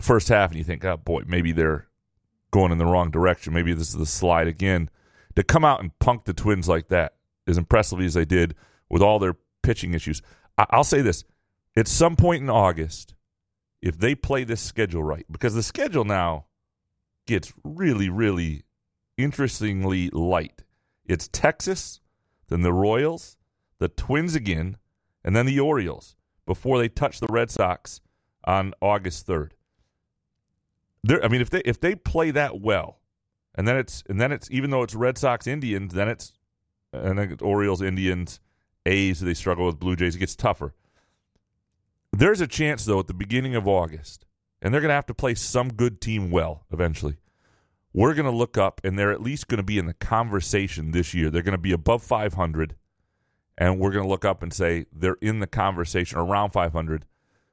first 0.01 0.29
half, 0.29 0.50
and 0.50 0.58
you 0.58 0.63
think, 0.63 0.84
oh 0.86 0.98
boy, 0.98 1.24
maybe 1.27 1.51
they're 1.51 1.88
going 2.51 2.72
in 2.72 2.77
the 2.77 2.86
wrong 2.86 3.12
direction. 3.12 3.53
Maybe 3.53 3.74
this 3.74 3.89
is 3.89 3.96
the 3.98 4.06
slide 4.06 4.48
again. 4.48 4.89
To 5.36 5.44
come 5.44 5.63
out 5.63 5.82
and 5.82 5.98
punk 6.00 6.25
the 6.25 6.34
Twins 6.34 6.68
like 6.68 6.88
that, 6.88 7.13
as 7.48 7.58
impressively 7.58 8.06
as 8.06 8.13
they 8.15 8.25
did 8.25 8.56
with 8.89 9.01
all 9.01 9.20
their 9.20 9.36
pitching 9.62 9.94
issues. 9.94 10.22
I- 10.58 10.65
I'll 10.72 10.84
say 10.84 11.01
this: 11.01 11.24
at 11.75 11.88
some 11.88 12.15
point 12.15 12.41
in 12.44 12.50
August, 12.50 13.13
if 13.82 13.98
they 13.98 14.15
play 14.15 14.44
this 14.44 14.62
schedule 14.62 15.03
right, 15.03 15.25
because 15.32 15.53
the 15.53 15.63
schedule 15.63 16.06
now 16.06 16.46
gets 17.29 17.53
really, 17.63 18.09
really 18.09 18.63
interestingly 19.15 20.09
light. 20.09 20.63
It's 21.05 21.27
Texas, 21.27 22.01
then 22.48 22.62
the 22.62 22.74
Royals, 22.74 23.38
the 23.77 23.88
Twins 23.88 24.33
again, 24.36 24.77
and 25.24 25.36
then 25.36 25.45
the 25.45 25.59
Orioles 25.59 26.15
before 26.48 26.79
they 26.79 26.89
touch 26.89 27.19
the 27.19 27.27
Red 27.29 27.51
Sox 27.51 28.01
on 28.45 28.74
August 28.81 29.27
third. 29.27 29.53
There, 31.03 31.24
I 31.24 31.27
mean, 31.27 31.41
if 31.41 31.51
they 31.51 31.62
if 31.65 31.79
they 31.79 31.93
play 31.93 32.31
that 32.31 32.59
well, 32.59 33.00
and 33.53 33.67
then 33.67 33.77
it's 33.77 34.03
and 34.09 34.19
then 34.19 34.31
it's 34.31 34.50
even 34.50 34.71
though 34.71 34.81
it's 34.81 34.95
Red 34.95 35.17
Sox 35.17 35.45
Indians, 35.45 35.93
then 35.93 36.09
it's 36.09 36.33
and 36.91 37.19
then 37.19 37.31
it's 37.31 37.43
Orioles 37.43 37.83
Indians 37.83 38.39
A's. 38.88 39.19
They 39.19 39.36
struggle 39.36 39.67
with 39.67 39.79
Blue 39.79 39.95
Jays. 39.95 40.15
It 40.15 40.19
gets 40.19 40.36
tougher. 40.36 40.74
There's 42.12 42.41
a 42.41 42.48
chance 42.48 42.86
though 42.86 43.00
at 43.00 43.07
the 43.07 43.13
beginning 43.13 43.53
of 43.55 43.67
August, 43.67 44.25
and 44.62 44.74
they're 44.74 44.82
going 44.82 44.89
to 44.89 44.96
have 44.96 45.06
to 45.08 45.13
play 45.13 45.36
some 45.36 45.70
good 45.74 46.01
team 46.01 46.32
well 46.32 46.66
eventually. 46.72 47.18
We're 47.94 48.13
going 48.13 48.30
to 48.30 48.36
look 48.36 48.58
up, 48.58 48.82
and 48.84 49.00
they're 49.00 49.12
at 49.12 49.22
least 49.22 49.48
going 49.48 49.58
to 49.58 49.63
be 49.63 49.78
in 49.80 49.88
the 49.88 49.94
conversation 49.96 50.92
this 50.92 51.13
year. 51.13 51.30
They're 51.32 51.42
going 51.42 51.54
to 51.54 51.58
be 51.58 51.72
above 51.72 52.04
500, 52.04 52.75
and 53.58 53.80
we're 53.80 53.92
going 53.92 54.04
to 54.04 54.10
look 54.10 54.25
up 54.25 54.44
and 54.44 54.54
say 54.54 54.86
they're 54.94 55.18
in 55.22 55.39
the 55.39 55.48
conversation 55.48 56.20
around 56.20 56.51
500. 56.51 57.06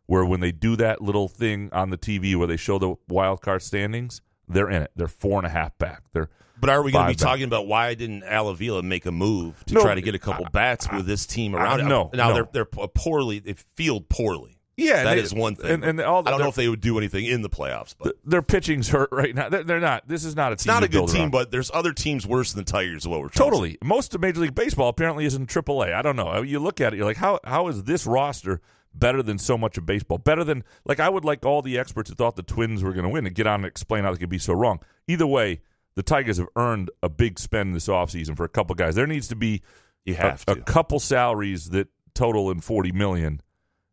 Where 0.08 0.24
when 0.24 0.38
they 0.40 0.52
do 0.52 0.76
that 0.76 1.02
little 1.02 1.26
thing 1.26 1.68
on 1.72 1.90
the 1.90 1.98
TV 1.98 2.36
where 2.36 2.46
they 2.46 2.56
show 2.56 2.78
the 2.78 2.94
wild 3.08 3.40
card 3.40 3.62
standings, 3.62 4.20
they're 4.46 4.70
in 4.70 4.82
it. 4.82 4.92
They're 4.94 5.08
four 5.08 5.38
and 5.38 5.46
a 5.46 5.50
half 5.50 5.76
back. 5.78 6.02
They're 6.12 6.28
But 6.60 6.70
are 6.70 6.80
we 6.82 6.92
going 6.92 7.06
to 7.06 7.10
be 7.12 7.14
back. 7.16 7.26
talking 7.26 7.42
about 7.44 7.66
why 7.66 7.92
didn't 7.94 8.22
Al 8.22 8.48
Avila 8.48 8.84
make 8.84 9.04
a 9.06 9.10
move 9.10 9.64
to 9.66 9.74
No, 9.74 9.80
try 9.80 9.96
to 9.96 10.00
get 10.02 10.14
a 10.14 10.18
couple 10.20 10.46
bats 10.52 10.86
with 10.92 11.06
this 11.06 11.26
team 11.26 11.56
around? 11.56 11.80
I- 11.80 11.88
no, 11.88 12.10
now 12.14 12.28
no. 12.28 12.34
they're 12.34 12.48
they're 12.52 12.88
poorly. 12.88 13.40
They 13.40 13.54
field 13.54 14.08
poorly. 14.08 14.55
Yeah, 14.76 15.04
that 15.04 15.14
they- 15.14 15.20
is 15.22 15.32
one 15.34 15.56
thing. 15.56 15.70
and- 15.70 15.84
and 15.84 16.00
all 16.02 16.22
the- 16.22 16.28
I 16.28 16.32
don't 16.32 16.40
know 16.40 16.48
if 16.48 16.54
they 16.54 16.68
would 16.68 16.80
do 16.82 16.98
anything 16.98 17.24
in 17.24 17.40
the 17.42 17.48
playoffs, 17.48 17.94
but 17.98 18.04
Th- 18.04 18.16
their 18.24 18.42
pitching's 18.42 18.88
hurt 18.90 19.08
right 19.10 19.34
now. 19.34 19.48
They're, 19.48 19.64
they're 19.64 19.80
not. 19.80 20.06
This 20.06 20.24
is 20.24 20.36
not 20.36 20.52
a 20.52 20.54
it's 20.54 20.64
team. 20.64 20.72
not 20.74 20.82
a 20.82 20.88
good 20.88 21.08
team. 21.08 21.22
around. 21.22 21.30
But 21.32 21.50
there's 21.50 21.70
other 21.72 21.92
teams 21.92 22.26
worse 22.26 22.52
than 22.52 22.64
the 22.64 22.70
Tigers. 22.70 23.02
Is 23.02 23.08
what 23.08 23.20
we're 23.20 23.28
Totally. 23.30 23.78
Most 23.82 24.14
of 24.14 24.20
Major 24.20 24.40
League 24.40 24.54
Baseball 24.54 24.88
apparently 24.88 25.24
is 25.24 25.34
in 25.34 25.46
AAA. 25.46 25.94
I 25.94 26.02
don't 26.02 26.16
know. 26.16 26.42
You 26.42 26.58
look 26.58 26.80
at 26.80 26.92
it, 26.92 26.96
you're 26.96 27.06
like, 27.06 27.16
how 27.16 27.40
how 27.44 27.68
is 27.68 27.84
this 27.84 28.06
roster 28.06 28.60
better 28.94 29.22
than 29.22 29.38
so 29.38 29.56
much 29.56 29.78
of 29.78 29.86
baseball? 29.86 30.18
Better 30.18 30.44
than 30.44 30.62
like 30.84 31.00
I 31.00 31.08
would 31.08 31.24
like 31.24 31.44
all 31.46 31.62
the 31.62 31.78
experts 31.78 32.10
who 32.10 32.14
thought 32.16 32.36
the 32.36 32.42
Twins 32.42 32.82
were 32.82 32.92
going 32.92 33.04
to 33.04 33.10
win 33.10 33.24
to 33.24 33.30
get 33.30 33.46
on 33.46 33.56
and 33.60 33.64
explain 33.66 34.04
how 34.04 34.12
they 34.12 34.18
could 34.18 34.28
be 34.28 34.38
so 34.38 34.52
wrong. 34.52 34.80
Either 35.08 35.26
way, 35.26 35.60
the 35.94 36.02
Tigers 36.02 36.36
have 36.36 36.48
earned 36.56 36.90
a 37.02 37.08
big 37.08 37.38
spend 37.38 37.74
this 37.74 37.86
offseason 37.88 38.36
for 38.36 38.44
a 38.44 38.48
couple 38.50 38.74
guys. 38.74 38.94
There 38.94 39.06
needs 39.06 39.28
to 39.28 39.36
be 39.36 39.62
You 40.04 40.12
a- 40.12 40.16
have 40.18 40.44
a, 40.46 40.56
to. 40.56 40.60
couple 40.60 41.00
salaries 41.00 41.70
that 41.70 41.88
total 42.14 42.50
in 42.50 42.60
40 42.60 42.92
million 42.92 43.40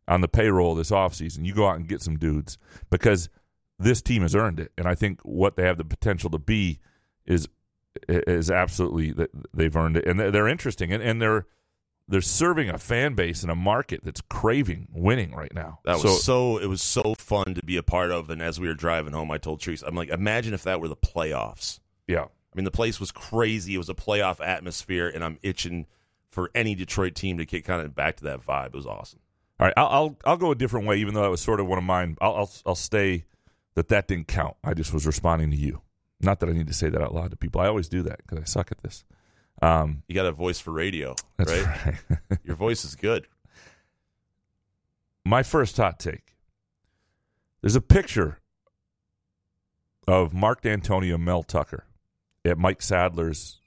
on 0.06 0.20
the 0.20 0.28
payroll 0.28 0.74
this 0.74 0.90
offseason. 0.90 1.44
You 1.44 1.54
go 1.54 1.68
out 1.68 1.76
and 1.76 1.88
get 1.88 2.02
some 2.02 2.18
dudes 2.18 2.58
because 2.90 3.28
this 3.78 4.02
team 4.02 4.22
has 4.22 4.34
earned 4.34 4.60
it. 4.60 4.72
And 4.76 4.86
I 4.86 4.94
think 4.94 5.20
what 5.22 5.56
they 5.56 5.64
have 5.64 5.78
the 5.78 5.84
potential 5.84 6.30
to 6.30 6.38
be 6.38 6.80
is 7.26 7.48
is 8.08 8.50
absolutely 8.50 9.12
that 9.12 9.30
they've 9.54 9.74
earned 9.74 9.96
it. 9.96 10.06
And 10.06 10.18
they're, 10.18 10.48
interesting 10.48 10.92
and, 10.92 11.02
and 11.02 11.22
they're 11.22 11.46
they're 12.08 12.20
serving 12.20 12.68
a 12.68 12.76
fan 12.76 13.14
base 13.14 13.42
in 13.42 13.50
a 13.50 13.54
market 13.54 14.00
that's 14.04 14.20
craving 14.20 14.88
winning 14.92 15.32
right 15.32 15.54
now. 15.54 15.78
That 15.84 16.02
was 16.02 16.22
so, 16.22 16.58
It 16.58 16.66
was 16.66 16.82
so 16.82 17.14
fun 17.16 17.54
to 17.54 17.64
be 17.64 17.76
a 17.78 17.82
part 17.82 18.10
of. 18.10 18.28
And 18.28 18.42
as 18.42 18.60
we 18.60 18.68
were 18.68 18.74
driving 18.74 19.14
home, 19.14 19.30
I 19.30 19.38
told 19.38 19.60
Teresa, 19.60 19.86
I'm 19.86 19.94
like, 19.94 20.10
imagine 20.10 20.52
if 20.52 20.64
that 20.64 20.80
were 20.80 20.88
the 20.88 20.96
playoffs. 20.96 21.80
yeah. 22.06 22.24
I 22.24 22.56
mean, 22.56 22.64
the 22.64 22.70
place 22.70 23.00
was 23.00 23.10
crazy. 23.10 23.74
It 23.74 23.78
was 23.78 23.88
a 23.88 23.94
playoff 23.94 24.38
atmosphere, 24.40 25.08
and 25.08 25.24
I'm 25.24 25.38
itching 25.42 25.86
for 26.30 26.52
any 26.54 26.76
Detroit 26.76 27.16
team 27.16 27.38
to 27.38 27.44
get 27.44 27.64
kind 27.64 27.82
of 27.82 27.96
back 27.96 28.18
to 28.18 28.24
that 28.24 28.46
vibe. 28.46 28.66
It 28.66 28.74
was 28.74 28.86
awesome. 28.86 29.18
All 29.60 29.66
right, 29.66 29.74
I'll, 29.76 29.86
I'll 29.86 30.16
I'll 30.24 30.36
go 30.36 30.50
a 30.50 30.54
different 30.56 30.86
way, 30.86 30.96
even 30.98 31.14
though 31.14 31.22
that 31.22 31.30
was 31.30 31.40
sort 31.40 31.60
of 31.60 31.66
one 31.66 31.78
of 31.78 31.84
mine. 31.84 32.16
I'll 32.20 32.34
I'll, 32.34 32.50
I'll 32.66 32.74
stay 32.74 33.24
that 33.76 33.88
that 33.88 34.08
didn't 34.08 34.28
count. 34.28 34.56
I 34.64 34.74
just 34.74 34.92
was 34.92 35.06
responding 35.06 35.50
to 35.50 35.56
you. 35.56 35.80
Not 36.20 36.40
that 36.40 36.48
I 36.48 36.52
need 36.52 36.66
to 36.68 36.72
say 36.74 36.88
that 36.88 37.00
out 37.00 37.14
loud 37.14 37.30
to 37.30 37.36
people. 37.36 37.60
I 37.60 37.66
always 37.66 37.88
do 37.88 38.02
that 38.02 38.18
because 38.18 38.38
I 38.38 38.44
suck 38.44 38.70
at 38.72 38.82
this. 38.82 39.04
Um, 39.62 40.02
You 40.08 40.14
got 40.14 40.26
a 40.26 40.32
voice 40.32 40.58
for 40.58 40.72
radio, 40.72 41.14
right? 41.38 41.48
right. 41.86 41.94
Your 42.44 42.56
voice 42.56 42.84
is 42.84 42.94
good. 42.96 43.26
My 45.24 45.42
first 45.42 45.76
hot 45.76 45.98
take. 45.98 46.34
There's 47.60 47.76
a 47.76 47.80
picture 47.80 48.40
of 50.06 50.34
Mark 50.34 50.62
Dantonio, 50.62 51.18
Mel 51.18 51.42
Tucker, 51.42 51.84
at 52.44 52.58
Mike 52.58 52.82
Sadler's 52.82 53.60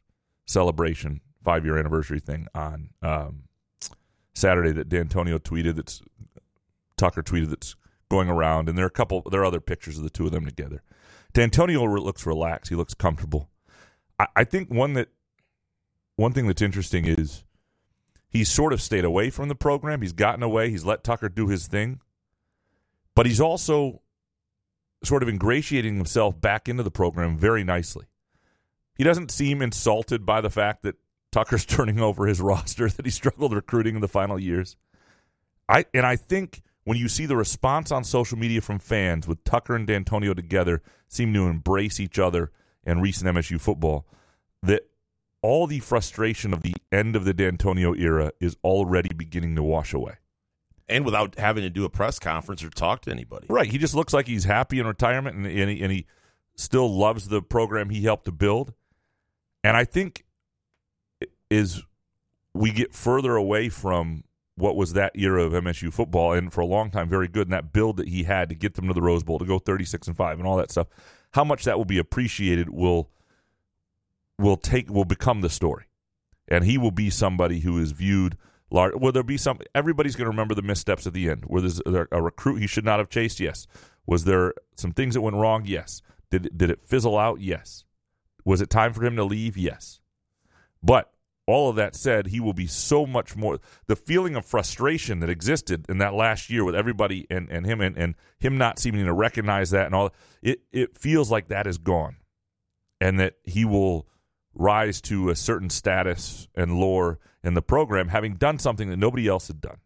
celebration 0.46 1.22
five 1.44 1.66
year 1.66 1.78
anniversary 1.78 2.20
thing 2.20 2.48
on 2.54 2.90
um, 3.02 3.44
Saturday 4.38 4.72
that 4.74 4.90
Dantonio 4.90 5.40
tweeted. 5.40 5.76
That's 5.76 6.02
Tucker 6.98 7.24
tweeted. 7.24 7.50
That's 7.50 7.76
going 8.10 8.30
around, 8.30 8.70
and 8.70 8.78
there 8.78 8.86
are 8.86 8.90
a 8.90 8.92
couple. 8.92 9.24
There 9.30 9.42
are 9.42 9.46
other 9.46 9.60
pictures 9.60 9.98
of 9.98 10.04
the 10.04 10.10
two 10.10 10.26
of 10.26 10.32
them 10.32 10.46
together. 10.46 10.84
Dantonio 11.34 12.00
looks 12.00 12.26
relaxed. 12.26 12.70
He 12.70 12.76
looks 12.76 12.94
comfortable. 12.94 13.50
I, 14.20 14.28
I 14.36 14.44
think 14.44 14.70
one 14.70 14.94
that 14.94 15.10
one 16.16 16.34
thing 16.34 16.48
that's 16.48 16.62
interesting 16.62 17.06
is 17.06 17.44
he's 18.30 18.50
sort 18.50 18.74
of 18.74 18.82
stayed 18.82 19.06
away 19.06 19.30
from 19.30 19.50
the 19.50 19.56
program. 19.56 20.02
He's 20.02 20.14
gotten 20.14 20.44
away. 20.44 20.70
He's 20.70 20.86
let 20.86 21.04
Tucker 21.04 21.30
do 21.30 21.48
his 21.48 21.68
thing. 21.68 22.02
But 23.16 23.26
he's 23.26 23.42
also 23.42 24.02
sort 25.04 25.24
of 25.24 25.30
ingratiating 25.30 25.96
himself 25.96 26.40
back 26.40 26.70
into 26.70 26.84
the 26.84 26.92
program 26.92 27.38
very 27.38 27.64
nicely. 27.64 28.06
He 28.96 29.04
doesn't 29.04 29.32
seem 29.32 29.62
insulted 29.62 30.26
by 30.26 30.42
the 30.42 30.50
fact 30.50 30.84
that 30.84 30.96
Tucker's 31.32 31.66
turning 31.68 32.00
over 32.00 32.26
his 32.28 32.42
roster 32.42 32.90
that 32.90 33.06
he 33.06 33.12
struggled 33.12 33.54
recruiting 33.54 33.96
in 33.96 34.02
the 34.02 34.08
final 34.08 34.40
years. 34.40 34.76
I 35.70 35.86
and 35.94 36.06
I 36.06 36.16
think 36.16 36.62
when 36.84 36.98
you 36.98 37.10
see 37.10 37.26
the 37.26 37.36
response 37.36 37.92
on 37.92 38.04
social 38.04 38.38
media 38.38 38.62
from 38.62 38.80
fans 38.80 39.28
with 39.28 39.44
Tucker 39.44 39.76
and 39.76 39.88
Dantonio 39.88 40.34
together 40.34 40.82
seem 41.10 41.34
to 41.34 41.48
embrace 41.48 42.00
each 42.00 42.18
other 42.18 42.52
and 42.86 43.02
recent 43.02 43.30
MSU 43.36 43.60
football, 43.60 44.08
that 44.64 44.88
all 45.42 45.68
the 45.68 45.80
frustration 45.80 46.54
of 46.54 46.64
the 46.64 46.74
end 46.92 47.16
of 47.16 47.26
the 47.26 47.34
Dantonio 47.34 47.98
era 48.00 48.32
is 48.40 48.56
already 48.64 49.14
beginning 49.14 49.56
to 49.56 49.64
wash 49.64 49.94
away. 49.94 50.16
And 50.90 51.04
without 51.04 51.38
having 51.38 51.64
to 51.64 51.70
do 51.70 51.84
a 51.84 51.90
press 51.90 52.18
conference 52.20 52.64
or 52.64 52.70
talk 52.70 53.02
to 53.02 53.12
anybody. 53.12 53.48
Right. 53.50 53.70
He 53.70 53.78
just 53.78 53.94
looks 53.94 54.14
like 54.14 54.26
he's 54.26 54.46
happy 54.46 54.80
in 54.80 54.88
retirement 54.88 55.36
and, 55.36 55.46
and, 55.46 55.70
he, 55.70 55.82
and 55.82 55.92
he 55.92 56.06
still 56.56 56.90
loves 56.98 57.28
the 57.28 57.42
program 57.42 57.90
he 57.90 58.04
helped 58.04 58.26
to 58.26 58.32
build. 58.32 58.74
And 59.64 59.76
I 59.76 59.84
think 59.84 60.24
is 61.50 61.84
we 62.54 62.72
get 62.72 62.94
further 62.94 63.36
away 63.36 63.70
from 63.70 64.24
what 64.56 64.76
was 64.76 64.94
that 64.94 65.16
year 65.16 65.38
of 65.38 65.54
MSU 65.54 65.94
football 65.94 66.34
and 66.34 66.52
for 66.52 66.62
a 66.62 66.66
long 66.66 66.90
time 66.90 67.08
very 67.08 67.28
good 67.28 67.48
And 67.48 67.54
that 67.54 67.72
build 67.72 67.98
that 67.98 68.08
he 68.08 68.24
had 68.24 68.50
to 68.50 68.56
get 68.56 68.74
them 68.74 68.88
to 68.88 68.94
the 68.94 69.02
Rose 69.02 69.24
Bowl 69.24 69.38
to 69.38 69.46
go 69.46 69.60
36 69.60 70.08
and 70.08 70.18
5 70.18 70.40
and 70.40 70.48
all 70.48 70.58
that 70.58 70.72
stuff. 70.72 70.88
How 71.32 71.44
much 71.44 71.64
that 71.66 71.78
will 71.78 71.86
be 71.86 72.00
appreciated 72.00 72.70
will 72.70 73.12
will 74.40 74.58
take 74.58 74.90
will 74.90 75.06
become 75.06 75.42
the 75.42 75.50
story. 75.50 75.86
And 76.48 76.64
he 76.64 76.78
will 76.78 76.92
be 76.92 77.10
somebody 77.10 77.60
who 77.60 77.78
is 77.78 77.92
viewed 77.92 78.38
large. 78.72 78.94
Will 78.96 79.12
there 79.12 79.24
be 79.24 79.38
some? 79.38 79.60
Everybody's 79.76 80.16
going 80.16 80.26
to 80.26 80.32
remember 80.32 80.56
the 80.56 80.62
missteps 80.62 81.06
at 81.06 81.14
the 81.14 81.30
end. 81.30 81.46
Were 81.46 81.62
there 81.62 82.08
a 82.12 82.22
recruit 82.22 82.58
he 82.58 82.68
should 82.68 82.86
not 82.86 83.00
have 83.00 83.10
chased? 83.10 83.40
Yes. 83.40 83.68
Was 84.06 84.24
there 84.24 84.54
some 84.76 84.94
things 84.94 85.14
that 85.14 85.22
went 85.22 85.36
wrong? 85.36 85.64
Yes. 85.66 86.02
Did 86.32 86.58
did 86.58 86.70
it 86.70 86.82
fizzle 86.82 87.18
out? 87.18 87.42
Yes. 87.42 87.84
Was 88.46 88.62
it 88.62 88.70
time 88.70 88.94
for 88.94 89.06
him 89.06 89.16
to 89.18 89.26
leave? 89.26 89.58
Yes. 89.58 90.00
But 90.82 91.12
all 91.48 91.70
of 91.70 91.78
that 91.78 91.96
said, 91.96 92.28
he 92.28 92.42
will 92.42 92.54
be 92.54 92.68
so 92.68 93.06
much 93.06 93.36
more. 93.36 93.60
The 93.88 93.96
feeling 93.96 94.36
of 94.36 94.46
frustration 94.46 95.22
that 95.22 95.30
existed 95.30 95.86
in 95.88 95.98
that 96.00 96.14
last 96.14 96.50
year 96.50 96.66
with 96.66 96.76
everybody 96.76 97.26
and, 97.30 97.50
and 97.50 97.66
him 97.66 97.80
and, 97.80 97.98
and 97.98 98.16
him 98.38 98.58
not 98.58 98.80
seeming 98.80 99.06
to 99.06 99.14
recognize 99.14 99.72
that 99.72 99.86
and 99.86 99.96
all 99.96 100.14
it 100.42 100.62
it 100.72 100.98
feels 100.98 101.32
like 101.32 101.48
that 101.48 101.66
is 101.66 101.78
gone, 101.78 102.18
and 103.00 103.20
that 103.20 103.36
he 103.44 103.64
will 103.64 104.08
rise 104.54 105.00
to 105.02 105.30
a 105.30 105.36
certain 105.36 105.70
status 105.70 106.48
and 106.54 106.80
lore 106.80 107.20
in 107.44 107.54
the 107.54 107.62
program, 107.62 108.10
having 108.10 108.36
done 108.36 108.60
something 108.60 108.90
that 108.90 108.98
nobody 108.98 109.28
else 109.28 109.48
had 109.48 109.62
done, 109.62 109.78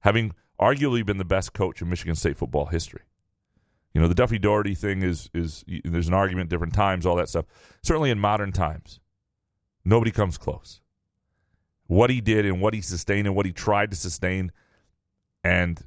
having 0.00 0.32
arguably 0.60 1.04
been 1.04 1.18
the 1.18 1.24
best 1.24 1.54
coach 1.54 1.80
in 1.80 1.88
Michigan 1.88 2.14
State 2.14 2.36
football 2.36 2.66
history. 2.66 3.02
You 3.94 4.00
know, 4.00 4.08
the 4.08 4.14
Duffy 4.14 4.38
Daugherty 4.38 4.74
thing 4.74 5.02
is 5.02 5.30
is 5.32 5.64
there's 5.84 6.08
an 6.08 6.14
argument, 6.14 6.50
different 6.50 6.74
times, 6.74 7.06
all 7.06 7.16
that 7.16 7.30
stuff. 7.30 7.46
Certainly 7.82 8.10
in 8.10 8.18
modern 8.18 8.52
times, 8.52 9.00
nobody 9.84 10.10
comes 10.10 10.38
close. 10.38 10.80
What 11.86 12.10
he 12.10 12.20
did 12.20 12.46
and 12.46 12.60
what 12.60 12.74
he 12.74 12.80
sustained 12.80 13.26
and 13.26 13.36
what 13.36 13.46
he 13.46 13.52
tried 13.52 13.90
to 13.90 13.96
sustain, 13.96 14.52
and 15.42 15.80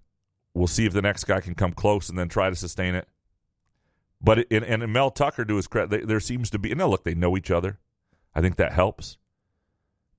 we'll 0.53 0.67
see 0.67 0.85
if 0.85 0.93
the 0.93 1.01
next 1.01 1.23
guy 1.23 1.41
can 1.41 1.55
come 1.55 1.73
close 1.73 2.09
and 2.09 2.17
then 2.17 2.29
try 2.29 2.49
to 2.49 2.55
sustain 2.55 2.95
it. 2.95 3.07
But 4.21 4.39
it, 4.39 4.47
and, 4.51 4.83
and 4.83 4.93
Mel 4.93 5.11
Tucker, 5.11 5.45
to 5.45 5.55
his 5.55 5.67
credit, 5.67 6.07
there 6.07 6.19
seems 6.19 6.49
to 6.51 6.59
be. 6.59 6.71
And 6.71 6.79
now 6.79 6.87
look, 6.87 7.03
they 7.03 7.15
know 7.15 7.37
each 7.37 7.51
other. 7.51 7.79
I 8.33 8.41
think 8.41 8.55
that 8.57 8.73
helps. 8.73 9.17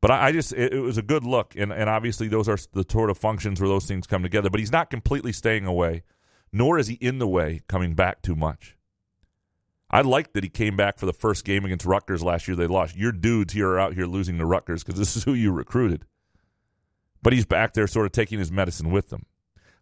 But 0.00 0.10
I, 0.10 0.26
I 0.26 0.32
just 0.32 0.52
it, 0.52 0.72
it, 0.72 0.80
was 0.80 0.98
a 0.98 1.02
good 1.02 1.24
look, 1.24 1.54
and 1.56 1.72
and 1.72 1.90
obviously 1.90 2.28
those 2.28 2.48
are 2.48 2.58
the 2.72 2.84
sort 2.88 3.10
of 3.10 3.18
functions 3.18 3.60
where 3.60 3.68
those 3.68 3.86
things 3.86 4.06
come 4.06 4.22
together. 4.22 4.50
But 4.50 4.60
he's 4.60 4.72
not 4.72 4.90
completely 4.90 5.32
staying 5.32 5.66
away, 5.66 6.04
nor 6.52 6.78
is 6.78 6.86
he 6.86 6.94
in 6.94 7.18
the 7.18 7.28
way 7.28 7.62
coming 7.68 7.94
back 7.94 8.22
too 8.22 8.36
much. 8.36 8.77
I 9.90 10.02
like 10.02 10.32
that 10.34 10.44
he 10.44 10.50
came 10.50 10.76
back 10.76 10.98
for 10.98 11.06
the 11.06 11.12
first 11.12 11.44
game 11.44 11.64
against 11.64 11.86
Rutgers 11.86 12.22
last 12.22 12.46
year. 12.46 12.56
They 12.56 12.66
lost. 12.66 12.96
Your 12.96 13.12
dudes 13.12 13.54
here 13.54 13.68
are 13.70 13.80
out 13.80 13.94
here 13.94 14.06
losing 14.06 14.38
to 14.38 14.44
Rutgers 14.44 14.84
because 14.84 14.98
this 14.98 15.16
is 15.16 15.24
who 15.24 15.32
you 15.32 15.50
recruited. 15.50 16.04
But 17.22 17.32
he's 17.32 17.46
back 17.46 17.72
there, 17.72 17.86
sort 17.86 18.06
of 18.06 18.12
taking 18.12 18.38
his 18.38 18.52
medicine 18.52 18.90
with 18.90 19.08
them. 19.08 19.24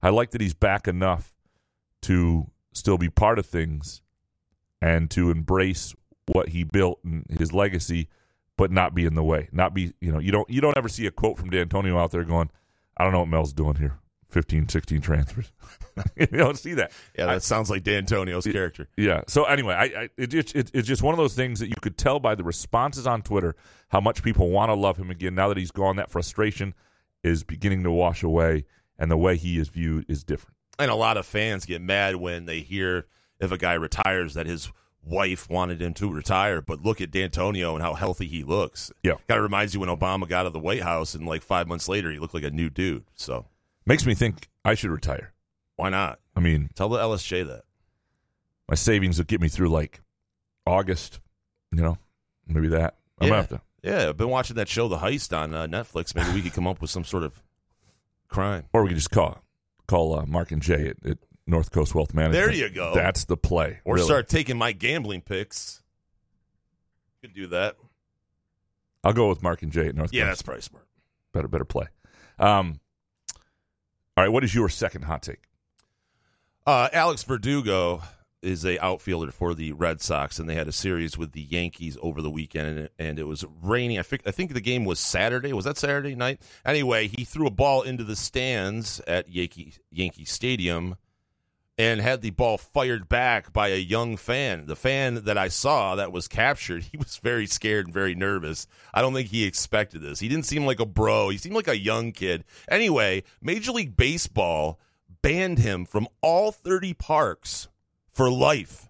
I 0.02 0.10
like 0.10 0.30
that 0.30 0.40
he's 0.40 0.54
back 0.54 0.86
enough 0.86 1.34
to 2.02 2.50
still 2.72 2.98
be 2.98 3.08
part 3.08 3.38
of 3.38 3.46
things 3.46 4.02
and 4.80 5.10
to 5.10 5.30
embrace 5.30 5.94
what 6.26 6.50
he 6.50 6.62
built 6.62 7.00
and 7.04 7.24
his 7.28 7.52
legacy, 7.52 8.08
but 8.56 8.70
not 8.70 8.94
be 8.94 9.04
in 9.04 9.14
the 9.14 9.24
way. 9.24 9.48
Not 9.52 9.74
be, 9.74 9.92
you 10.00 10.12
know, 10.12 10.18
you 10.18 10.30
don't 10.30 10.48
you 10.48 10.60
don't 10.60 10.76
ever 10.76 10.88
see 10.88 11.06
a 11.06 11.10
quote 11.10 11.38
from 11.38 11.50
Dantonio 11.50 11.98
out 12.00 12.12
there 12.12 12.24
going, 12.24 12.50
I 12.96 13.04
don't 13.04 13.12
know 13.12 13.20
what 13.20 13.28
Mel's 13.28 13.52
doing 13.52 13.76
here. 13.76 13.98
15, 14.28 14.68
16 14.68 15.00
transfers. 15.00 15.52
you 16.16 16.26
don't 16.26 16.58
see 16.58 16.74
that. 16.74 16.92
Yeah, 17.16 17.26
that 17.26 17.34
I, 17.34 17.38
sounds 17.38 17.70
like 17.70 17.82
Dantonio's 17.84 18.46
character. 18.46 18.88
Yeah. 18.96 19.22
So 19.28 19.44
anyway, 19.44 19.74
I, 19.74 19.84
I 19.84 20.08
it, 20.16 20.34
it, 20.34 20.70
it's 20.74 20.88
just 20.88 21.02
one 21.02 21.14
of 21.14 21.18
those 21.18 21.34
things 21.34 21.60
that 21.60 21.68
you 21.68 21.76
could 21.80 21.96
tell 21.96 22.20
by 22.20 22.34
the 22.34 22.44
responses 22.44 23.06
on 23.06 23.22
Twitter 23.22 23.54
how 23.88 24.00
much 24.00 24.22
people 24.22 24.50
want 24.50 24.70
to 24.70 24.74
love 24.74 24.96
him 24.96 25.10
again. 25.10 25.34
Now 25.34 25.48
that 25.48 25.56
he's 25.56 25.70
gone, 25.70 25.96
that 25.96 26.10
frustration 26.10 26.74
is 27.22 27.44
beginning 27.44 27.84
to 27.84 27.90
wash 27.90 28.22
away, 28.22 28.64
and 28.98 29.10
the 29.10 29.16
way 29.16 29.36
he 29.36 29.58
is 29.58 29.68
viewed 29.68 30.04
is 30.08 30.24
different. 30.24 30.56
And 30.78 30.90
a 30.90 30.94
lot 30.94 31.16
of 31.16 31.24
fans 31.24 31.64
get 31.64 31.80
mad 31.80 32.16
when 32.16 32.44
they 32.44 32.60
hear 32.60 33.06
if 33.40 33.52
a 33.52 33.58
guy 33.58 33.74
retires 33.74 34.34
that 34.34 34.46
his 34.46 34.70
wife 35.06 35.48
wanted 35.48 35.80
him 35.80 35.94
to 35.94 36.12
retire, 36.12 36.60
but 36.60 36.82
look 36.82 37.00
at 37.00 37.10
Dantonio 37.10 37.74
and 37.74 37.82
how 37.82 37.94
healthy 37.94 38.26
he 38.26 38.42
looks. 38.42 38.90
Yeah. 39.02 39.14
Kind 39.28 39.38
of 39.38 39.42
reminds 39.42 39.72
you 39.72 39.80
when 39.80 39.88
Obama 39.88 40.28
got 40.28 40.40
out 40.40 40.46
of 40.46 40.52
the 40.52 40.58
White 40.58 40.82
House 40.82 41.14
and 41.14 41.26
like 41.26 41.42
five 41.42 41.68
months 41.68 41.88
later 41.88 42.10
he 42.10 42.18
looked 42.18 42.34
like 42.34 42.44
a 42.44 42.50
new 42.50 42.68
dude. 42.68 43.04
So 43.14 43.46
makes 43.86 44.04
me 44.04 44.14
think 44.14 44.48
I 44.64 44.74
should 44.74 44.90
retire. 44.90 45.32
Why 45.76 45.90
not? 45.90 46.20
I 46.34 46.40
mean, 46.40 46.70
tell 46.74 46.88
the 46.88 46.98
LSJ 46.98 47.46
that. 47.46 47.62
My 48.68 48.74
savings 48.74 49.18
will 49.18 49.24
get 49.24 49.40
me 49.40 49.48
through 49.48 49.68
like 49.68 50.00
August, 50.66 51.20
you 51.72 51.82
know, 51.82 51.98
maybe 52.46 52.68
that. 52.68 52.96
I'm 53.20 53.28
yeah. 53.28 53.42
to. 53.42 53.60
Yeah, 53.82 54.08
I've 54.08 54.16
been 54.16 54.30
watching 54.30 54.56
that 54.56 54.68
show, 54.68 54.88
The 54.88 54.98
Heist, 54.98 55.36
on 55.36 55.54
uh, 55.54 55.66
Netflix. 55.66 56.14
Maybe 56.14 56.32
we 56.32 56.42
could 56.42 56.52
come 56.52 56.66
up 56.66 56.80
with 56.80 56.90
some 56.90 57.04
sort 57.04 57.22
of 57.22 57.40
crime, 58.28 58.64
or 58.72 58.82
we 58.82 58.88
could 58.88 58.96
just 58.96 59.12
call 59.12 59.42
call 59.86 60.18
uh, 60.18 60.26
Mark 60.26 60.50
and 60.50 60.60
Jay 60.60 60.88
at, 60.88 61.08
at 61.08 61.18
North 61.46 61.70
Coast 61.70 61.94
Wealth 61.94 62.12
Management. 62.12 62.44
There 62.44 62.52
you 62.52 62.68
go. 62.68 62.94
That's 62.94 63.24
the 63.24 63.36
play. 63.36 63.80
Or 63.84 63.94
really. 63.94 64.06
start 64.06 64.28
taking 64.28 64.58
my 64.58 64.72
gambling 64.72 65.20
picks. 65.20 65.82
Could 67.20 67.34
do 67.34 67.46
that. 67.48 67.76
I'll 69.04 69.12
go 69.12 69.28
with 69.28 69.42
Mark 69.42 69.62
and 69.62 69.70
Jay 69.70 69.86
at 69.86 69.94
North. 69.94 70.12
Yeah, 70.12 70.24
Coast. 70.24 70.30
that's 70.30 70.42
probably 70.42 70.62
smart. 70.62 70.86
Better, 71.32 71.48
better 71.48 71.64
play. 71.64 71.86
Um, 72.38 72.80
all 74.16 74.24
right, 74.24 74.32
what 74.32 74.44
is 74.44 74.54
your 74.54 74.68
second 74.68 75.02
hot 75.02 75.22
take? 75.22 75.42
Uh, 76.66 76.88
Alex 76.92 77.22
Verdugo 77.22 78.02
is 78.42 78.64
a 78.64 78.82
outfielder 78.82 79.30
for 79.30 79.54
the 79.54 79.72
Red 79.72 80.00
Sox, 80.00 80.38
and 80.38 80.48
they 80.48 80.54
had 80.54 80.68
a 80.68 80.72
series 80.72 81.18
with 81.18 81.32
the 81.32 81.42
Yankees 81.42 81.98
over 82.00 82.22
the 82.22 82.30
weekend, 82.30 82.78
and, 82.78 82.88
and 82.98 83.18
it 83.18 83.24
was 83.24 83.44
raining. 83.62 83.98
I 83.98 84.02
think 84.02 84.22
I 84.26 84.30
think 84.30 84.54
the 84.54 84.60
game 84.60 84.84
was 84.84 85.00
Saturday. 85.00 85.52
Was 85.52 85.64
that 85.64 85.76
Saturday 85.76 86.14
night? 86.14 86.40
Anyway, 86.64 87.08
he 87.08 87.24
threw 87.24 87.46
a 87.46 87.50
ball 87.50 87.82
into 87.82 88.04
the 88.04 88.16
stands 88.16 89.00
at 89.06 89.28
Yankee 89.28 89.74
Yankee 89.90 90.24
Stadium, 90.24 90.96
and 91.78 92.00
had 92.00 92.22
the 92.22 92.30
ball 92.30 92.56
fired 92.56 93.08
back 93.08 93.52
by 93.52 93.68
a 93.68 93.76
young 93.76 94.16
fan. 94.16 94.66
The 94.66 94.76
fan 94.76 95.24
that 95.24 95.36
I 95.36 95.48
saw 95.48 95.94
that 95.96 96.12
was 96.12 96.28
captured, 96.28 96.84
he 96.92 96.96
was 96.96 97.18
very 97.18 97.46
scared 97.46 97.86
and 97.86 97.94
very 97.94 98.14
nervous. 98.14 98.66
I 98.94 99.02
don't 99.02 99.14
think 99.14 99.28
he 99.28 99.44
expected 99.44 100.02
this. 100.02 100.20
He 100.20 100.28
didn't 100.28 100.46
seem 100.46 100.64
like 100.64 100.80
a 100.80 100.86
bro. 100.86 101.28
He 101.28 101.38
seemed 101.38 101.54
like 101.54 101.68
a 101.68 101.78
young 101.78 102.12
kid. 102.12 102.44
Anyway, 102.68 103.24
Major 103.42 103.72
League 103.72 103.96
Baseball 103.96 104.80
banned 105.22 105.58
him 105.58 105.84
from 105.84 106.08
all 106.22 106.52
30 106.52 106.94
parks 106.94 107.68
for 108.10 108.30
life. 108.30 108.88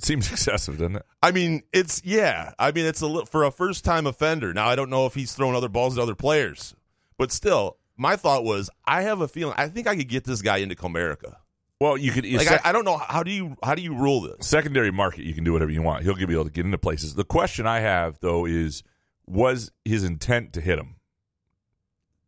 Seems 0.00 0.30
excessive, 0.30 0.78
doesn't 0.78 0.96
it? 0.96 1.06
I 1.22 1.30
mean, 1.30 1.62
it's 1.72 2.02
yeah. 2.04 2.52
I 2.58 2.72
mean, 2.72 2.84
it's 2.84 3.00
a 3.00 3.24
for 3.26 3.44
a 3.44 3.50
first 3.50 3.84
time 3.84 4.06
offender. 4.06 4.52
Now, 4.52 4.66
I 4.68 4.74
don't 4.74 4.90
know 4.90 5.06
if 5.06 5.14
he's 5.14 5.32
throwing 5.32 5.54
other 5.54 5.68
balls 5.68 5.96
at 5.96 6.02
other 6.02 6.16
players, 6.16 6.74
but 7.16 7.30
still, 7.30 7.78
my 7.96 8.16
thought 8.16 8.44
was, 8.44 8.68
I 8.84 9.02
have 9.02 9.20
a 9.20 9.28
feeling. 9.28 9.54
I 9.56 9.68
think 9.68 9.86
I 9.86 9.96
could 9.96 10.08
get 10.08 10.24
this 10.24 10.42
guy 10.42 10.58
into 10.58 10.74
Comerica. 10.74 11.36
Well, 11.80 11.96
you 11.98 12.12
could. 12.12 12.24
Like, 12.24 12.46
sec- 12.46 12.64
I, 12.64 12.70
I, 12.70 12.72
don't 12.72 12.84
know 12.84 12.96
how 12.96 13.22
do 13.22 13.30
you 13.30 13.56
how 13.62 13.74
do 13.74 13.82
you 13.82 13.94
rule 13.94 14.22
this 14.22 14.46
secondary 14.46 14.90
market? 14.90 15.24
You 15.24 15.34
can 15.34 15.44
do 15.44 15.52
whatever 15.52 15.70
you 15.70 15.82
want. 15.82 16.04
He'll 16.04 16.14
be 16.14 16.22
able 16.22 16.44
to 16.44 16.50
get 16.50 16.64
into 16.64 16.78
places. 16.78 17.14
The 17.14 17.24
question 17.24 17.66
I 17.66 17.80
have 17.80 18.20
though 18.20 18.46
is, 18.46 18.82
was 19.26 19.72
his 19.84 20.04
intent 20.04 20.52
to 20.54 20.60
hit 20.60 20.78
him? 20.78 20.96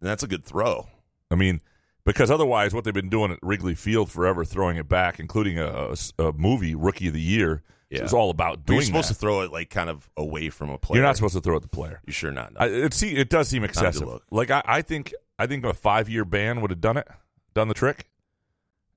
And 0.01 0.11
that's 0.11 0.23
a 0.23 0.27
good 0.27 0.45
throw. 0.45 0.89
I 1.31 1.37
mean, 1.37 1.61
because 2.05 2.31
otherwise, 2.31 2.75
what 2.75 2.85
they've 2.85 2.95
been 2.95 3.09
doing 3.09 3.33
at 3.33 3.39
Wrigley 3.43 3.75
Field 3.75 4.11
forever, 4.11 4.45
throwing 4.45 4.77
it 4.77 4.89
back, 4.89 5.19
including 5.19 5.59
a, 5.59 5.95
a, 6.19 6.25
a 6.25 6.33
movie 6.33 6.75
Rookie 6.75 7.09
of 7.09 7.15
the 7.15 7.21
Year, 7.21 7.63
yeah. 7.91 8.05
is 8.05 8.13
all 8.13 8.31
about 8.31 8.67
doing. 8.67 8.79
You're 8.79 8.87
supposed 8.87 9.11
that. 9.11 9.15
to 9.15 9.21
throw 9.21 9.41
it 9.43 9.53
like 9.53 9.71
kind 9.71 9.91
of 9.91 10.11
away 10.17 10.51
from 10.51 10.71
a 10.71 10.79
player. 10.79 10.99
You're 10.99 11.07
not 11.07 11.17
supposed 11.17 11.35
to 11.35 11.41
throw 11.41 11.57
at 11.57 11.63
the 11.63 11.69
player. 11.69 12.01
You 12.07 12.13
sure 12.13 12.31
not? 12.31 12.53
No. 12.55 12.61
I, 12.61 12.67
it 12.67 12.95
see, 12.95 13.17
it 13.17 13.29
does 13.29 13.49
seem 13.49 13.65
excessive. 13.65 14.09
Like 14.31 14.51
I, 14.51 14.63
I 14.65 14.83
think, 14.83 15.15
I 15.39 15.47
think 15.47 15.65
a 15.65 15.73
five 15.73 16.09
year 16.09 16.25
ban 16.25 16.61
would 16.61 16.71
have 16.71 16.81
done 16.81 16.97
it, 16.97 17.09
done 17.55 17.69
the 17.69 17.75
trick, 17.75 18.09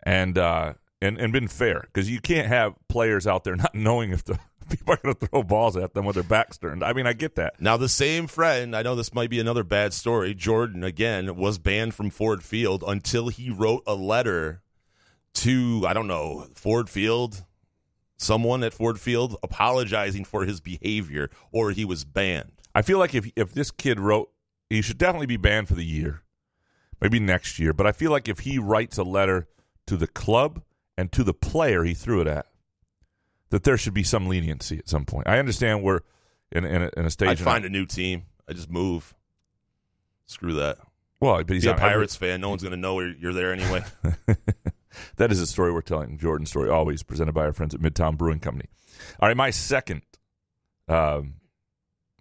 and 0.03 0.37
uh, 0.37 0.73
and 1.01 1.17
and 1.17 1.33
been 1.33 1.47
fair 1.47 1.81
because 1.81 2.09
you 2.09 2.19
can't 2.19 2.47
have 2.47 2.75
players 2.87 3.27
out 3.27 3.43
there 3.43 3.55
not 3.57 3.75
knowing 3.75 4.11
if 4.11 4.23
the 4.23 4.39
people 4.69 4.93
are 4.93 4.97
going 4.97 5.15
to 5.15 5.27
throw 5.27 5.43
balls 5.43 5.75
at 5.75 5.93
them 5.93 6.05
with 6.05 6.15
their 6.15 6.23
backs 6.23 6.57
turned. 6.57 6.83
I 6.83 6.93
mean, 6.93 7.07
I 7.07 7.13
get 7.13 7.35
that. 7.35 7.59
Now, 7.59 7.77
the 7.77 7.89
same 7.89 8.27
friend, 8.27 8.75
I 8.75 8.81
know 8.83 8.95
this 8.95 9.13
might 9.13 9.29
be 9.29 9.39
another 9.39 9.63
bad 9.63 9.93
story. 9.93 10.33
Jordan, 10.33 10.83
again, 10.83 11.35
was 11.35 11.57
banned 11.57 11.95
from 11.95 12.09
Ford 12.09 12.43
Field 12.43 12.83
until 12.85 13.29
he 13.29 13.49
wrote 13.49 13.83
a 13.87 13.95
letter 13.95 14.61
to, 15.35 15.85
I 15.87 15.93
don't 15.93 16.07
know, 16.07 16.47
Ford 16.53 16.89
Field, 16.89 17.45
someone 18.17 18.63
at 18.63 18.73
Ford 18.73 18.99
Field 18.99 19.37
apologizing 19.41 20.25
for 20.25 20.45
his 20.45 20.59
behavior, 20.59 21.29
or 21.51 21.71
he 21.71 21.85
was 21.85 22.05
banned. 22.05 22.51
I 22.75 22.81
feel 22.81 22.99
like 22.99 23.15
if 23.15 23.31
if 23.35 23.53
this 23.53 23.71
kid 23.71 23.99
wrote, 23.99 24.29
he 24.69 24.81
should 24.81 24.97
definitely 24.97 25.27
be 25.27 25.37
banned 25.37 25.67
for 25.67 25.73
the 25.73 25.85
year, 25.85 26.21
maybe 27.01 27.19
next 27.19 27.57
year. 27.57 27.73
But 27.73 27.87
I 27.87 27.91
feel 27.91 28.11
like 28.11 28.27
if 28.27 28.39
he 28.39 28.59
writes 28.59 28.97
a 28.97 29.03
letter 29.03 29.47
to 29.89 29.97
the 29.97 30.07
club 30.07 30.61
and 30.95 31.11
to 31.11 31.23
the 31.23 31.33
player 31.33 31.83
he 31.83 31.95
threw 31.95 32.21
it 32.21 32.27
at, 32.27 32.45
that 33.49 33.63
there 33.63 33.75
should 33.75 33.95
be 33.95 34.03
some 34.03 34.27
leniency 34.27 34.77
at 34.77 34.87
some 34.87 35.03
point. 35.03 35.27
I 35.27 35.39
understand 35.39 35.81
we're 35.81 36.01
in, 36.51 36.63
in, 36.63 36.83
a, 36.83 36.89
in 36.95 37.05
a 37.05 37.09
stage. 37.09 37.29
I'd 37.29 37.39
find 37.39 37.65
a 37.65 37.69
new 37.69 37.87
team. 37.87 38.25
I 38.47 38.53
just 38.53 38.69
move. 38.69 39.15
Screw 40.27 40.53
that. 40.53 40.77
Well, 41.19 41.37
but 41.37 41.49
he's 41.49 41.63
Be 41.63 41.71
a 41.71 41.73
Pirates 41.73 42.15
every... 42.15 42.29
fan. 42.29 42.41
No 42.41 42.49
one's 42.49 42.61
going 42.61 42.71
to 42.71 42.77
know 42.77 42.99
you're 42.99 43.33
there 43.33 43.51
anyway. 43.51 43.83
that 45.17 45.31
is 45.31 45.39
a 45.41 45.47
story 45.47 45.73
we're 45.73 45.81
telling. 45.81 46.19
Jordan's 46.19 46.51
story, 46.51 46.69
always 46.69 47.01
presented 47.01 47.33
by 47.33 47.45
our 47.45 47.53
friends 47.53 47.73
at 47.73 47.81
Midtown 47.81 48.15
Brewing 48.15 48.39
Company. 48.39 48.69
All 49.19 49.27
right, 49.27 49.35
my 49.35 49.49
second 49.49 50.03
um, 50.87 51.35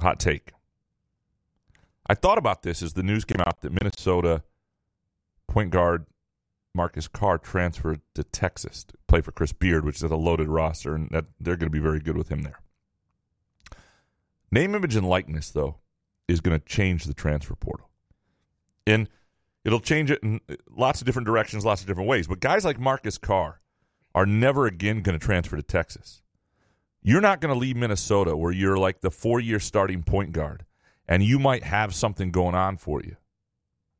hot 0.00 0.18
take. 0.18 0.52
I 2.07 2.14
thought 2.14 2.38
about 2.38 2.62
this 2.62 2.83
as 2.83 2.94
the 2.94 3.02
news 3.02 3.26
came 3.26 3.42
out 3.46 3.61
that 3.61 3.72
Minnesota 3.72 4.42
point 5.46 5.70
guard 5.70 6.07
Marcus 6.79 7.09
Carr 7.09 7.38
transferred 7.38 8.01
to 8.14 8.23
Texas 8.23 8.85
to 8.85 8.95
play 9.09 9.21
for 9.21 9.33
Chris 9.33 9.53
Beard, 9.53 9.85
which 9.85 9.97
is 9.97 10.05
a 10.05 10.14
loaded 10.14 10.47
roster, 10.47 10.95
and 10.95 11.11
that 11.11 11.25
they're 11.41 11.57
going 11.57 11.67
to 11.67 11.77
be 11.77 11.81
very 11.81 11.99
good 11.99 12.17
with 12.17 12.29
him 12.29 12.43
there. 12.43 12.61
Name, 14.53 14.77
image, 14.77 14.95
and 14.95 15.07
likeness, 15.07 15.51
though, 15.51 15.79
is 16.29 16.41
going 16.41 16.57
to 16.57 16.64
change 16.64 17.05
the 17.05 17.14
transfer 17.14 17.57
portal. 17.57 17.91
And 18.87 19.09
it'll 19.64 19.81
change 19.81 20.12
it 20.12 20.23
in 20.23 20.41
uh, 20.49 20.55
lots 20.71 21.01
of 21.01 21.07
different 21.07 21.27
directions, 21.27 21.64
lots 21.64 21.81
of 21.81 21.88
different 21.88 22.09
ways. 22.09 22.29
But 22.29 22.38
guys 22.38 22.64
like 22.64 22.79
Marcus 22.79 23.19
Carr 23.19 23.61
are 24.14 24.25
never 24.25 24.67
again 24.67 25.03
going 25.03 25.19
to 25.19 25.25
transfer 25.25 25.57
to 25.57 25.62
Texas. 25.64 26.23
You're 27.03 27.21
not 27.21 27.41
going 27.41 27.53
to 27.53 27.59
leave 27.59 27.77
Minnesota 27.77 28.37
where 28.37 28.53
you're 28.53 28.79
like 28.79 29.01
the 29.01 29.11
four 29.11 29.41
year 29.41 29.59
starting 29.59 30.05
point 30.05 30.31
guard, 30.31 30.64
and 31.09 31.25
you 31.25 31.41
might 31.41 31.64
have 31.64 31.93
something 31.93 32.31
going 32.31 32.55
on 32.55 32.77
for 32.77 33.03
you 33.03 33.17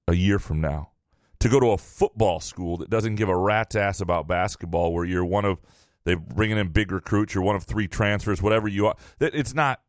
a 0.07 0.15
year 0.15 0.39
from 0.39 0.61
now 0.61 0.93
to 1.41 1.49
go 1.49 1.61
to 1.61 1.71
a 1.71 1.79
football 1.79 2.41
school 2.41 2.77
that 2.79 2.91
doesn't 2.91 3.15
give 3.15 3.29
a 3.29 3.37
rat's 3.37 3.77
ass 3.77 4.01
about 4.01 4.27
basketball, 4.27 4.93
where 4.93 5.05
you're 5.05 5.25
one 5.25 5.45
of 5.45 5.61
they're 6.05 6.17
bringing 6.17 6.57
in 6.57 6.69
big 6.69 6.91
recruits, 6.91 7.35
you're 7.35 7.45
one 7.45 7.57
of 7.57 7.65
three 7.65 7.87
transfers, 7.87 8.41
whatever 8.41 8.67
you 8.67 8.87
are. 8.87 8.97
It's 9.21 9.55
not 9.55 9.83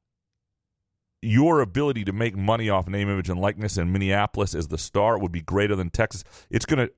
your 1.22 1.62
ability 1.62 2.06
to 2.06 2.14
make 2.14 2.36
money 2.36 2.70
off 2.70 2.88
name, 2.88 3.10
image, 3.10 3.30
and 3.30 3.40
likeness 3.40 3.78
in 3.78 3.92
Minneapolis 3.92 4.54
as 4.54 4.68
the 4.68 4.78
star 4.78 5.18
would 5.18 5.32
be 5.32 5.42
greater 5.42 5.76
than 5.76 5.90
Texas. 5.90 6.24
It's 6.50 6.66
going 6.66 6.88
to 6.88 6.94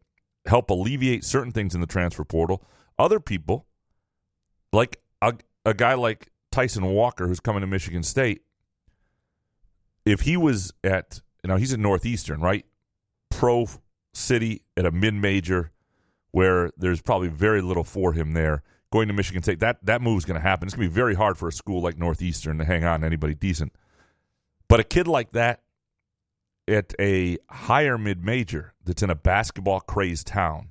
help 0.45 0.69
alleviate 0.69 1.23
certain 1.23 1.51
things 1.51 1.75
in 1.75 1.81
the 1.81 1.87
transfer 1.87 2.23
portal. 2.23 2.63
Other 2.97 3.19
people, 3.19 3.67
like 4.73 4.99
a, 5.21 5.33
a 5.65 5.73
guy 5.73 5.93
like 5.93 6.31
Tyson 6.51 6.85
Walker, 6.85 7.27
who's 7.27 7.39
coming 7.39 7.61
to 7.61 7.67
Michigan 7.67 8.03
State, 8.03 8.41
if 10.05 10.21
he 10.21 10.35
was 10.35 10.73
at, 10.83 11.21
you 11.43 11.47
know, 11.47 11.57
he's 11.57 11.73
at 11.73 11.79
Northeastern, 11.79 12.41
right? 12.41 12.65
Pro 13.29 13.67
city 14.13 14.63
at 14.77 14.85
a 14.85 14.91
mid 14.91 15.13
major 15.13 15.71
where 16.31 16.71
there's 16.77 17.01
probably 17.01 17.27
very 17.27 17.61
little 17.61 17.83
for 17.83 18.13
him 18.13 18.33
there 18.33 18.63
going 18.91 19.07
to 19.07 19.13
Michigan 19.13 19.41
State. 19.41 19.59
That 19.59 19.85
that 19.85 20.01
move 20.01 20.17
is 20.19 20.25
going 20.25 20.39
to 20.39 20.41
happen. 20.41 20.67
It's 20.67 20.75
going 20.75 20.87
to 20.87 20.91
be 20.91 20.95
very 20.95 21.15
hard 21.15 21.37
for 21.37 21.47
a 21.47 21.51
school 21.51 21.81
like 21.81 21.97
Northeastern 21.97 22.57
to 22.57 22.65
hang 22.65 22.83
on 22.83 23.01
to 23.01 23.05
anybody 23.05 23.33
decent. 23.33 23.73
But 24.67 24.79
a 24.79 24.83
kid 24.83 25.07
like 25.07 25.31
that 25.31 25.61
at 26.67 26.93
a 26.99 27.37
higher 27.49 27.97
mid 27.97 28.23
major 28.23 28.73
that's 28.83 29.03
in 29.03 29.09
a 29.09 29.15
basketball 29.15 29.79
crazed 29.81 30.27
town, 30.27 30.69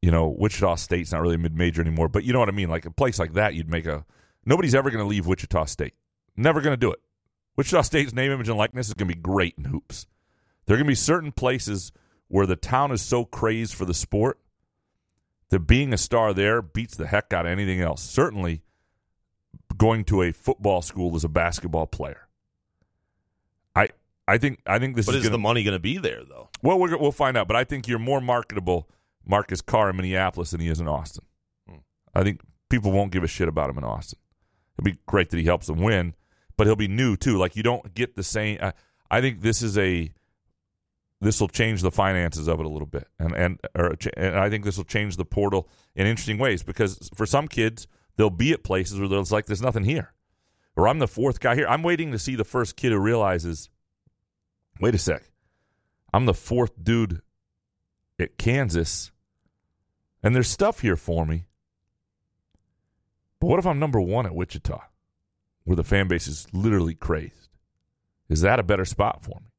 you 0.00 0.10
know, 0.10 0.28
Wichita 0.28 0.76
State's 0.76 1.12
not 1.12 1.22
really 1.22 1.34
a 1.34 1.38
mid 1.38 1.54
major 1.54 1.80
anymore, 1.80 2.08
but 2.08 2.24
you 2.24 2.32
know 2.32 2.38
what 2.38 2.48
I 2.48 2.52
mean? 2.52 2.70
Like 2.70 2.86
a 2.86 2.90
place 2.90 3.18
like 3.18 3.34
that, 3.34 3.54
you'd 3.54 3.70
make 3.70 3.86
a. 3.86 4.04
Nobody's 4.46 4.74
ever 4.74 4.90
going 4.90 5.04
to 5.04 5.08
leave 5.08 5.26
Wichita 5.26 5.66
State. 5.66 5.94
Never 6.36 6.62
going 6.62 6.72
to 6.72 6.78
do 6.78 6.90
it. 6.90 7.00
Wichita 7.56 7.82
State's 7.82 8.14
name, 8.14 8.30
image, 8.30 8.48
and 8.48 8.56
likeness 8.56 8.88
is 8.88 8.94
going 8.94 9.08
to 9.08 9.14
be 9.14 9.20
great 9.20 9.54
in 9.58 9.64
hoops. 9.64 10.06
There 10.64 10.74
are 10.74 10.78
going 10.78 10.86
to 10.86 10.90
be 10.90 10.94
certain 10.94 11.32
places 11.32 11.92
where 12.30 12.46
the 12.46 12.56
town 12.56 12.92
is 12.92 13.02
so 13.02 13.24
crazed 13.24 13.74
for 13.74 13.84
the 13.84 13.92
sport 13.92 14.38
that 15.48 15.58
being 15.58 15.92
a 15.92 15.98
star 15.98 16.32
there 16.32 16.62
beats 16.62 16.96
the 16.96 17.08
heck 17.08 17.32
out 17.32 17.44
of 17.44 17.50
anything 17.50 17.80
else. 17.80 18.02
Certainly, 18.02 18.62
going 19.76 20.04
to 20.04 20.22
a 20.22 20.32
football 20.32 20.80
school 20.80 21.14
as 21.16 21.24
a 21.24 21.28
basketball 21.28 21.88
player. 21.88 22.28
I 23.74 23.88
I 24.28 24.38
think 24.38 24.60
I 24.64 24.78
think 24.78 24.94
this 24.94 25.04
is 25.04 25.06
But 25.06 25.14
is, 25.16 25.22
is 25.22 25.28
gonna, 25.28 25.38
the 25.38 25.42
money 25.42 25.64
going 25.64 25.74
to 25.74 25.80
be 25.80 25.98
there 25.98 26.22
though? 26.24 26.50
well, 26.62 26.78
we're, 26.78 26.96
we'll 26.96 27.10
find 27.10 27.36
out. 27.36 27.48
But 27.48 27.56
I 27.56 27.64
think 27.64 27.88
you're 27.88 27.98
more 27.98 28.20
marketable, 28.20 28.88
Marcus 29.26 29.60
Carr 29.60 29.90
in 29.90 29.96
Minneapolis 29.96 30.52
than 30.52 30.60
he 30.60 30.68
is 30.68 30.80
in 30.80 30.86
Austin. 30.86 31.24
Hmm. 31.68 31.78
I 32.14 32.22
think 32.22 32.42
people 32.68 32.92
won't 32.92 33.10
give 33.10 33.24
a 33.24 33.28
shit 33.28 33.48
about 33.48 33.70
him 33.70 33.78
in 33.78 33.84
Austin. 33.84 34.20
It'd 34.76 34.84
be 34.84 35.00
great 35.06 35.30
that 35.30 35.36
he 35.36 35.44
helps 35.44 35.66
them 35.66 35.80
win, 35.80 36.14
but 36.56 36.68
he'll 36.68 36.76
be 36.76 36.88
new 36.88 37.16
too. 37.16 37.36
Like 37.38 37.56
you 37.56 37.64
don't 37.64 37.92
get 37.92 38.14
the 38.14 38.22
same. 38.22 38.58
I 39.10 39.20
think 39.20 39.40
this 39.40 39.62
is 39.62 39.76
a. 39.76 40.12
This 41.20 41.40
will 41.40 41.48
change 41.48 41.82
the 41.82 41.90
finances 41.90 42.48
of 42.48 42.60
it 42.60 42.66
a 42.66 42.68
little 42.68 42.86
bit, 42.86 43.06
and 43.18 43.34
and 43.34 43.60
or, 43.74 43.94
and 44.16 44.36
I 44.36 44.48
think 44.48 44.64
this 44.64 44.78
will 44.78 44.84
change 44.84 45.16
the 45.16 45.24
portal 45.24 45.68
in 45.94 46.06
interesting 46.06 46.38
ways 46.38 46.62
because 46.62 47.10
for 47.14 47.26
some 47.26 47.46
kids 47.46 47.86
they'll 48.16 48.30
be 48.30 48.52
at 48.52 48.62
places 48.64 48.98
where 48.98 49.08
there's 49.08 49.30
like 49.30 49.44
there's 49.44 49.60
nothing 49.60 49.84
here, 49.84 50.14
or 50.76 50.88
I'm 50.88 50.98
the 50.98 51.06
fourth 51.06 51.38
guy 51.38 51.54
here. 51.54 51.66
I'm 51.68 51.82
waiting 51.82 52.10
to 52.12 52.18
see 52.18 52.36
the 52.36 52.44
first 52.44 52.74
kid 52.74 52.92
who 52.92 52.98
realizes, 52.98 53.68
wait 54.80 54.94
a 54.94 54.98
sec, 54.98 55.30
I'm 56.14 56.24
the 56.24 56.32
fourth 56.32 56.82
dude 56.82 57.20
at 58.18 58.38
Kansas, 58.38 59.10
and 60.22 60.34
there's 60.34 60.48
stuff 60.48 60.80
here 60.80 60.96
for 60.96 61.26
me. 61.26 61.44
But 63.40 63.48
what 63.48 63.58
if 63.58 63.66
I'm 63.66 63.78
number 63.78 64.00
one 64.00 64.24
at 64.24 64.34
Wichita, 64.34 64.80
where 65.64 65.76
the 65.76 65.84
fan 65.84 66.08
base 66.08 66.26
is 66.26 66.46
literally 66.54 66.94
crazed? 66.94 67.50
Is 68.30 68.40
that 68.40 68.58
a 68.58 68.62
better 68.62 68.86
spot 68.86 69.22
for 69.22 69.40
me? 69.40 69.49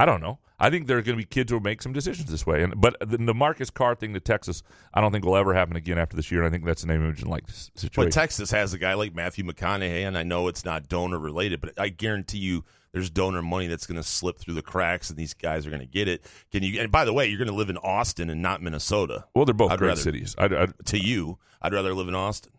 I 0.00 0.06
don't 0.06 0.22
know. 0.22 0.38
I 0.58 0.70
think 0.70 0.86
there 0.86 0.96
are 0.96 1.02
going 1.02 1.16
to 1.18 1.22
be 1.22 1.26
kids 1.26 1.50
who 1.50 1.56
will 1.56 1.62
make 1.62 1.82
some 1.82 1.92
decisions 1.92 2.30
this 2.30 2.46
way. 2.46 2.62
And 2.62 2.80
but 2.80 2.96
the, 3.00 3.18
the 3.18 3.34
Marcus 3.34 3.68
Carr 3.68 3.94
thing 3.94 4.14
to 4.14 4.20
Texas, 4.20 4.62
I 4.94 5.02
don't 5.02 5.12
think 5.12 5.26
will 5.26 5.36
ever 5.36 5.52
happen 5.52 5.76
again 5.76 5.98
after 5.98 6.16
this 6.16 6.30
year. 6.30 6.40
And 6.40 6.48
I 6.48 6.50
think 6.50 6.64
that's 6.64 6.82
an 6.84 6.90
image 6.90 7.20
and 7.20 7.30
like 7.30 7.44
situation. 7.50 7.90
But 7.96 8.12
Texas 8.12 8.50
has 8.50 8.72
a 8.72 8.78
guy 8.78 8.94
like 8.94 9.14
Matthew 9.14 9.44
McConaughey, 9.44 10.06
and 10.06 10.16
I 10.16 10.22
know 10.22 10.48
it's 10.48 10.64
not 10.64 10.88
donor 10.88 11.18
related, 11.18 11.60
but 11.60 11.78
I 11.78 11.90
guarantee 11.90 12.38
you 12.38 12.64
there's 12.92 13.10
donor 13.10 13.42
money 13.42 13.66
that's 13.66 13.86
going 13.86 13.96
to 13.96 14.02
slip 14.02 14.38
through 14.38 14.54
the 14.54 14.62
cracks, 14.62 15.10
and 15.10 15.18
these 15.18 15.34
guys 15.34 15.66
are 15.66 15.70
going 15.70 15.80
to 15.80 15.86
get 15.86 16.08
it. 16.08 16.24
Can 16.50 16.62
you? 16.62 16.80
And 16.80 16.90
by 16.90 17.04
the 17.04 17.12
way, 17.12 17.26
you're 17.26 17.38
going 17.38 17.48
to 17.48 17.54
live 17.54 17.68
in 17.70 17.76
Austin 17.76 18.30
and 18.30 18.40
not 18.40 18.62
Minnesota. 18.62 19.26
well, 19.34 19.44
they're 19.44 19.52
both 19.54 19.72
I'd 19.72 19.78
great 19.78 19.88
rather- 19.88 20.00
cities. 20.00 20.34
I, 20.38 20.46
I, 20.46 20.66
To 20.86 20.98
you, 20.98 21.38
I'd 21.60 21.74
rather 21.74 21.92
live 21.92 22.08
in 22.08 22.14
Austin. 22.14 22.52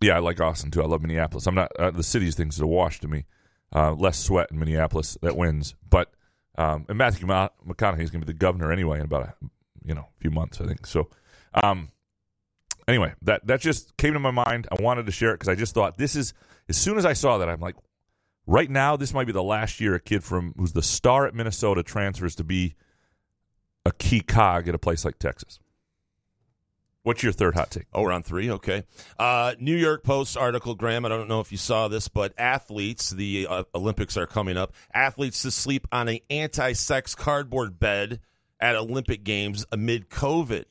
yeah, 0.00 0.16
I 0.16 0.18
like 0.18 0.40
Austin 0.40 0.72
too. 0.72 0.82
I 0.82 0.86
love 0.86 1.02
Minneapolis. 1.02 1.46
I'm 1.46 1.54
not 1.54 1.70
uh, 1.78 1.90
the 1.92 2.02
cities 2.02 2.34
things 2.34 2.60
are 2.60 2.64
a 2.64 2.68
wash 2.68 2.98
to 3.00 3.08
me. 3.08 3.24
Uh, 3.74 3.92
less 3.92 4.18
sweat 4.18 4.50
in 4.50 4.58
Minneapolis 4.58 5.16
that 5.22 5.36
wins, 5.36 5.74
but 5.88 6.12
um, 6.58 6.84
and 6.88 6.98
Matthew 6.98 7.26
Ma- 7.26 7.48
McConaughey 7.66 8.02
is 8.02 8.10
going 8.10 8.20
to 8.20 8.26
be 8.26 8.32
the 8.32 8.38
governor 8.38 8.72
anyway 8.72 8.98
in 8.98 9.04
about 9.04 9.22
a 9.22 9.34
you 9.84 9.94
know 9.94 10.06
few 10.20 10.30
months, 10.30 10.60
I 10.60 10.66
think. 10.66 10.86
So, 10.86 11.08
um, 11.54 11.90
anyway, 12.86 13.14
that 13.22 13.46
that 13.46 13.60
just 13.60 13.96
came 13.96 14.12
to 14.12 14.18
my 14.18 14.32
mind. 14.32 14.66
I 14.70 14.82
wanted 14.82 15.06
to 15.06 15.12
share 15.12 15.30
it 15.30 15.34
because 15.34 15.48
I 15.48 15.54
just 15.54 15.72
thought 15.72 15.96
this 15.96 16.16
is 16.16 16.34
as 16.68 16.76
soon 16.76 16.98
as 16.98 17.06
I 17.06 17.12
saw 17.12 17.38
that, 17.38 17.48
I'm 17.48 17.60
like, 17.60 17.76
right 18.46 18.68
now 18.68 18.96
this 18.96 19.14
might 19.14 19.26
be 19.26 19.32
the 19.32 19.42
last 19.42 19.80
year 19.80 19.94
a 19.94 20.00
kid 20.00 20.24
from 20.24 20.52
who's 20.58 20.72
the 20.72 20.82
star 20.82 21.26
at 21.26 21.34
Minnesota 21.34 21.84
transfers 21.84 22.34
to 22.34 22.44
be 22.44 22.74
a 23.86 23.92
key 23.92 24.20
cog 24.20 24.68
at 24.68 24.74
a 24.74 24.78
place 24.78 25.04
like 25.04 25.18
Texas. 25.20 25.60
What's 27.08 27.22
your 27.22 27.32
third 27.32 27.54
hot 27.54 27.70
take? 27.70 27.86
Oh, 27.94 28.02
we're 28.02 28.12
on 28.12 28.22
three. 28.22 28.50
Okay. 28.50 28.82
Uh, 29.18 29.54
New 29.58 29.74
York 29.74 30.04
Post 30.04 30.36
article, 30.36 30.74
Graham. 30.74 31.06
I 31.06 31.08
don't 31.08 31.26
know 31.26 31.40
if 31.40 31.50
you 31.50 31.56
saw 31.56 31.88
this, 31.88 32.06
but 32.06 32.34
athletes, 32.36 33.08
the 33.08 33.46
uh, 33.48 33.64
Olympics 33.74 34.18
are 34.18 34.26
coming 34.26 34.58
up. 34.58 34.74
Athletes 34.92 35.40
to 35.40 35.50
sleep 35.50 35.88
on 35.90 36.08
an 36.08 36.18
anti-sex 36.28 37.14
cardboard 37.14 37.80
bed 37.80 38.20
at 38.60 38.76
Olympic 38.76 39.24
Games 39.24 39.64
amid 39.72 40.10
COVID 40.10 40.66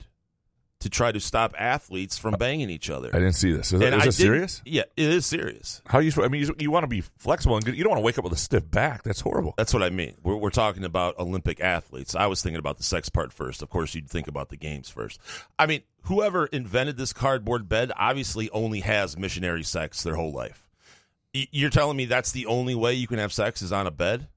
to 0.79 0.89
try 0.91 1.11
to 1.11 1.19
stop 1.19 1.55
athletes 1.57 2.19
from 2.19 2.35
banging 2.35 2.69
each 2.69 2.91
other. 2.91 3.09
I 3.11 3.17
didn't 3.17 3.33
see 3.33 3.51
this. 3.51 3.73
Is, 3.73 3.79
that, 3.79 3.93
is 3.95 4.03
this 4.03 4.17
serious? 4.17 4.61
Yeah, 4.63 4.83
it 4.95 5.09
is 5.09 5.25
serious. 5.25 5.81
How 5.87 5.97
you? 5.97 6.11
I 6.21 6.27
mean, 6.27 6.43
you, 6.43 6.55
you 6.59 6.69
want 6.69 6.83
to 6.83 6.87
be 6.87 7.01
flexible 7.17 7.55
and 7.55 7.65
good. 7.65 7.75
You 7.75 7.83
don't 7.83 7.89
want 7.89 8.01
to 8.01 8.05
wake 8.05 8.19
up 8.19 8.23
with 8.23 8.33
a 8.33 8.37
stiff 8.37 8.69
back. 8.69 9.01
That's 9.01 9.21
horrible. 9.21 9.55
That's 9.57 9.73
what 9.73 9.81
I 9.81 9.89
mean. 9.89 10.13
We're, 10.21 10.35
we're 10.35 10.51
talking 10.51 10.83
about 10.83 11.17
Olympic 11.17 11.61
athletes. 11.61 12.13
I 12.13 12.27
was 12.27 12.43
thinking 12.43 12.59
about 12.59 12.77
the 12.77 12.83
sex 12.83 13.09
part 13.09 13.33
first. 13.33 13.63
Of 13.63 13.71
course, 13.71 13.95
you'd 13.95 14.07
think 14.07 14.27
about 14.27 14.49
the 14.49 14.55
games 14.55 14.87
first. 14.87 15.19
I 15.57 15.65
mean, 15.65 15.81
whoever 16.07 16.47
invented 16.47 16.97
this 16.97 17.13
cardboard 17.13 17.69
bed 17.69 17.91
obviously 17.95 18.49
only 18.51 18.79
has 18.81 19.17
missionary 19.17 19.63
sex 19.63 20.03
their 20.03 20.15
whole 20.15 20.31
life. 20.31 20.67
You're 21.33 21.69
telling 21.69 21.97
me 21.97 22.05
that's 22.05 22.31
the 22.31 22.45
only 22.47 22.75
way 22.75 22.93
you 22.93 23.07
can 23.07 23.19
have 23.19 23.31
sex 23.31 23.61
is 23.61 23.71
on 23.71 23.85
a 23.85 23.91
bed? 23.91 24.27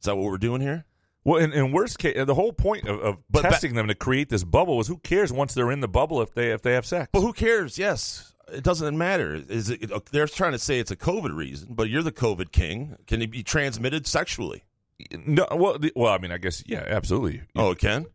Is 0.00 0.06
that 0.06 0.16
what 0.16 0.24
we're 0.24 0.38
doing 0.38 0.60
here? 0.60 0.84
Well, 1.24 1.40
in, 1.40 1.52
in 1.52 1.70
worst 1.70 1.98
case, 1.98 2.16
the 2.26 2.34
whole 2.34 2.52
point 2.52 2.88
of, 2.88 3.00
of 3.00 3.22
But 3.30 3.42
ba- 3.42 3.50
testing 3.50 3.74
them 3.74 3.86
to 3.86 3.94
create 3.94 4.28
this 4.28 4.42
bubble 4.42 4.76
was 4.76 4.88
who 4.88 4.98
cares 4.98 5.32
once 5.32 5.54
they're 5.54 5.70
in 5.70 5.80
the 5.80 5.88
bubble 5.88 6.20
if 6.20 6.34
they 6.34 6.50
if 6.50 6.62
they 6.62 6.72
have 6.72 6.84
sex. 6.84 7.10
But 7.12 7.20
who 7.20 7.32
cares? 7.32 7.78
Yes. 7.78 8.32
It 8.52 8.64
doesn't 8.64 8.98
matter. 8.98 9.34
Is 9.48 9.70
it? 9.70 9.92
Uh, 9.92 10.00
they're 10.10 10.26
trying 10.26 10.52
to 10.52 10.58
say 10.58 10.80
it's 10.80 10.90
a 10.90 10.96
COVID 10.96 11.34
reason, 11.34 11.74
but 11.74 11.88
you're 11.88 12.02
the 12.02 12.10
COVID 12.10 12.50
king. 12.50 12.96
Can 13.06 13.22
it 13.22 13.30
be 13.30 13.44
transmitted 13.44 14.06
sexually? 14.06 14.64
No, 15.24 15.46
well, 15.52 15.78
the, 15.78 15.92
well, 15.94 16.12
I 16.12 16.18
mean, 16.18 16.32
I 16.32 16.38
guess 16.38 16.64
yeah, 16.66 16.84
absolutely. 16.86 17.42
Oh, 17.54 17.70
it 17.70 17.78
can. 17.78 18.06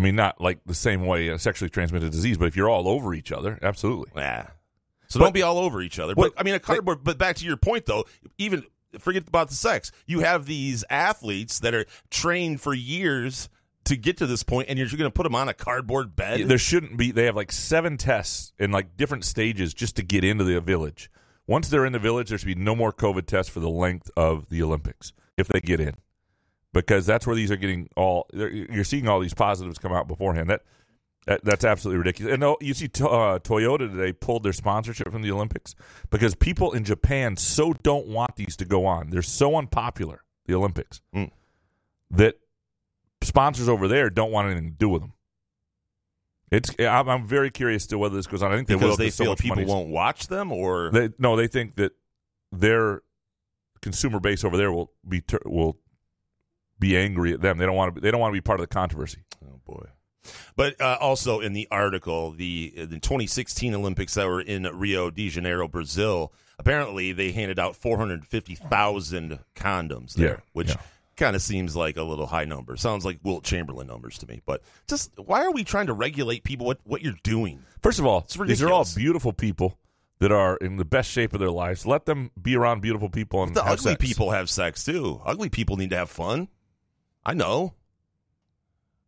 I 0.00 0.02
mean, 0.02 0.16
not 0.16 0.40
like 0.40 0.60
the 0.64 0.74
same 0.74 1.04
way 1.04 1.28
a 1.28 1.38
sexually 1.38 1.68
transmitted 1.68 2.10
disease, 2.10 2.38
but 2.38 2.46
if 2.46 2.56
you're 2.56 2.70
all 2.70 2.88
over 2.88 3.12
each 3.12 3.30
other, 3.30 3.58
absolutely. 3.60 4.10
Yeah. 4.16 4.46
So 5.08 5.18
But- 5.18 5.26
don't 5.26 5.34
be 5.34 5.42
all 5.42 5.58
over 5.58 5.82
each 5.82 5.98
other. 5.98 6.14
Well, 6.16 6.30
But 6.30 6.40
I 6.40 6.42
mean, 6.42 6.54
a 6.54 6.58
cardboard. 6.58 7.04
But 7.04 7.18
back 7.18 7.36
to 7.36 7.44
your 7.44 7.58
point, 7.58 7.84
though, 7.84 8.06
even 8.38 8.64
forget 8.98 9.28
about 9.28 9.50
the 9.50 9.54
sex. 9.54 9.92
You 10.06 10.20
have 10.20 10.46
these 10.46 10.84
athletes 10.88 11.60
that 11.60 11.74
are 11.74 11.84
trained 12.10 12.62
for 12.62 12.72
years 12.72 13.50
to 13.84 13.96
get 13.96 14.16
to 14.18 14.26
this 14.26 14.42
point, 14.42 14.70
and 14.70 14.78
you're 14.78 14.88
going 14.88 15.00
to 15.02 15.10
put 15.10 15.24
them 15.24 15.34
on 15.34 15.50
a 15.50 15.54
cardboard 15.54 16.16
bed. 16.16 16.48
There 16.48 16.56
shouldn't 16.56 16.96
be. 16.96 17.10
They 17.10 17.26
have 17.26 17.36
like 17.36 17.52
seven 17.52 17.98
tests 17.98 18.54
in 18.58 18.70
like 18.70 18.96
different 18.96 19.26
stages 19.26 19.74
just 19.74 19.96
to 19.96 20.02
get 20.02 20.24
into 20.24 20.44
the 20.44 20.58
village. 20.62 21.10
Once 21.46 21.68
they're 21.68 21.84
in 21.84 21.92
the 21.92 21.98
village, 21.98 22.30
there 22.30 22.38
should 22.38 22.46
be 22.46 22.54
no 22.54 22.74
more 22.74 22.90
COVID 22.90 23.26
tests 23.26 23.52
for 23.52 23.60
the 23.60 23.68
length 23.68 24.10
of 24.16 24.48
the 24.48 24.62
Olympics 24.62 25.12
if 25.36 25.46
they 25.48 25.60
get 25.60 25.78
in, 25.78 25.96
because 26.72 27.06
that's 27.06 27.26
where 27.26 27.36
these 27.36 27.50
are 27.50 27.56
getting 27.56 27.88
all. 27.96 28.26
You're 28.32 28.84
seeing 28.84 29.08
all 29.08 29.20
these 29.20 29.34
positives 29.34 29.78
come 29.78 29.92
out 29.92 30.06
beforehand. 30.08 30.50
That, 30.50 30.62
that 31.26 31.44
that's 31.44 31.64
absolutely 31.64 31.98
ridiculous. 31.98 32.34
And 32.34 32.56
you 32.60 32.74
see, 32.74 32.86
uh, 32.86 33.38
Toyota 33.40 33.90
today 33.90 34.12
pulled 34.12 34.42
their 34.42 34.52
sponsorship 34.52 35.10
from 35.12 35.22
the 35.22 35.30
Olympics 35.30 35.74
because 36.10 36.34
people 36.34 36.72
in 36.72 36.84
Japan 36.84 37.36
so 37.36 37.72
don't 37.72 38.06
want 38.06 38.36
these 38.36 38.56
to 38.56 38.64
go 38.64 38.86
on. 38.86 39.10
They're 39.10 39.22
so 39.22 39.56
unpopular, 39.56 40.22
the 40.46 40.54
Olympics, 40.54 41.00
Mm. 41.14 41.30
that 42.10 42.36
sponsors 43.22 43.68
over 43.68 43.86
there 43.86 44.08
don't 44.10 44.32
want 44.32 44.46
anything 44.50 44.70
to 44.70 44.76
do 44.78 44.88
with 44.88 45.02
them. 45.02 45.12
It's 46.50 46.70
I'm, 46.80 47.08
I'm 47.08 47.26
very 47.26 47.50
curious 47.50 47.86
to 47.88 47.98
whether 47.98 48.16
this 48.16 48.26
goes 48.26 48.42
on. 48.42 48.50
I 48.50 48.56
think 48.56 48.66
they 48.68 48.74
will. 48.74 48.96
they 48.96 49.04
because 49.06 49.14
so 49.16 49.24
feel 49.24 49.36
people 49.36 49.64
won't 49.66 49.88
watch 49.88 50.26
them, 50.26 50.50
or 50.50 50.90
They, 50.90 51.10
no, 51.18 51.36
they 51.36 51.46
think 51.46 51.76
that 51.76 51.92
their 52.50 53.02
consumer 53.82 54.18
base 54.18 54.42
over 54.42 54.56
there 54.56 54.72
will 54.72 54.90
be 55.08 55.20
tur- 55.20 55.42
will 55.44 55.78
be 56.80 56.96
angry 56.96 57.32
at 57.34 57.40
them. 57.40 57.58
They 57.58 57.66
don't 57.66 57.76
want 57.76 57.94
to. 57.94 58.00
They 58.00 58.10
don't 58.10 58.20
want 58.20 58.32
to 58.32 58.36
be 58.36 58.40
part 58.40 58.58
of 58.58 58.64
the 58.68 58.72
controversy. 58.74 59.20
oh 59.46 59.60
boy. 59.64 59.86
But 60.56 60.80
uh, 60.80 60.98
also 61.00 61.40
in 61.40 61.52
the 61.52 61.68
article, 61.70 62.32
the 62.32 62.72
the 62.76 62.98
2016 62.98 63.74
Olympics 63.74 64.14
that 64.14 64.26
were 64.26 64.40
in 64.40 64.64
Rio 64.64 65.10
de 65.10 65.28
Janeiro, 65.28 65.68
Brazil, 65.68 66.32
apparently 66.58 67.12
they 67.12 67.32
handed 67.32 67.58
out 67.58 67.74
450,000 67.76 69.38
condoms 69.54 70.14
there, 70.14 70.28
Yeah, 70.28 70.36
which 70.52 70.68
yeah. 70.68 70.76
kind 71.16 71.36
of 71.36 71.42
seems 71.42 71.74
like 71.76 71.96
a 71.96 72.02
little 72.02 72.26
high 72.26 72.44
number. 72.44 72.76
Sounds 72.76 73.04
like 73.04 73.18
Wilt 73.22 73.44
Chamberlain 73.44 73.86
numbers 73.86 74.18
to 74.18 74.26
me. 74.26 74.40
But 74.44 74.62
just 74.88 75.10
why 75.16 75.44
are 75.44 75.52
we 75.52 75.64
trying 75.64 75.86
to 75.86 75.92
regulate 75.92 76.44
people 76.44 76.66
what 76.66 76.78
what 76.84 77.02
you're 77.02 77.14
doing? 77.22 77.60
First 77.82 77.98
of 77.98 78.06
all, 78.06 78.26
these 78.46 78.62
are 78.62 78.70
all 78.70 78.86
beautiful 78.94 79.32
people 79.32 79.78
that 80.18 80.30
are 80.32 80.56
in 80.58 80.76
the 80.76 80.84
best 80.84 81.10
shape 81.10 81.32
of 81.32 81.40
their 81.40 81.50
lives. 81.50 81.86
Let 81.86 82.04
them 82.04 82.30
be 82.40 82.54
around 82.54 82.82
beautiful 82.82 83.08
people 83.08 83.42
and 83.42 83.54
The 83.54 83.64
ugly 83.64 83.92
sex. 83.92 84.04
people 84.04 84.30
have 84.32 84.50
sex 84.50 84.84
too. 84.84 85.20
Ugly 85.24 85.48
people 85.48 85.76
need 85.78 85.90
to 85.90 85.96
have 85.96 86.10
fun. 86.10 86.48
I 87.24 87.34
know. 87.34 87.74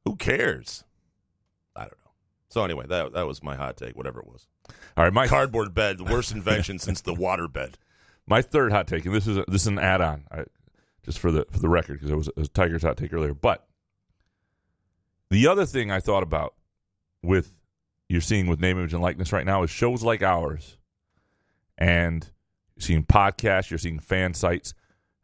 Who 0.05 0.17
cares? 0.17 0.85
I 1.75 1.83
don't 1.83 1.93
know. 2.05 2.11
So 2.49 2.65
anyway, 2.65 2.87
that 2.89 3.13
that 3.13 3.27
was 3.27 3.43
my 3.43 3.57
hot 3.57 3.77
take, 3.77 3.97
whatever 3.97 4.21
it 4.21 4.27
was. 4.27 4.47
All 4.97 5.05
right, 5.05 5.13
my 5.13 5.27
Cardboard 5.27 5.75
bed, 5.75 5.99
the 5.99 6.05
worst 6.05 6.33
invention 6.33 6.79
since 6.81 7.01
the 7.01 7.15
water 7.15 7.49
bed. 7.49 7.79
My 8.27 8.43
third 8.43 8.73
hot 8.73 8.87
take, 8.87 9.07
and 9.07 9.15
this 9.15 9.27
is 9.27 9.39
a, 9.39 9.45
this 9.49 9.63
is 9.63 9.69
an 9.69 9.79
add-on, 9.79 10.25
I, 10.31 10.45
just 11.05 11.19
for 11.19 11.33
the 11.33 11.47
for 11.51 11.59
the 11.59 11.69
record, 11.69 11.95
because 11.95 12.11
it 12.11 12.17
was, 12.17 12.29
it 12.29 12.37
was 12.37 12.49
Tiger's 12.49 12.83
hot 12.83 12.97
take 12.97 13.13
earlier. 13.13 13.35
But 13.35 13.67
the 15.31 15.47
other 15.47 15.67
thing 15.67 15.91
I 15.91 16.01
thought 16.01 16.23
about 16.23 16.55
with 17.23 17.53
you're 18.09 18.21
seeing 18.21 18.47
with 18.47 18.61
name, 18.61 18.79
image, 18.79 18.93
and 18.93 19.03
likeness 19.03 19.33
right 19.33 19.47
now 19.47 19.63
is 19.63 19.71
shows 19.71 20.03
like 20.03 20.23
ours, 20.23 20.77
and 21.79 22.29
you're 22.77 22.83
seeing 22.83 23.05
podcasts, 23.05 23.71
you're 23.71 23.79
seeing 23.79 23.99
fan 23.99 24.35
sites, 24.35 24.75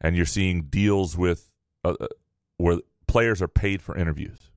and 0.00 0.16
you're 0.16 0.24
seeing 0.24 0.62
deals 0.62 1.16
with 1.16 1.50
uh, 1.84 1.94
uh, 2.00 2.06
where 2.58 2.78
players 3.06 3.40
are 3.40 3.48
paid 3.48 3.80
for 3.80 3.96
interviews. 3.96 4.50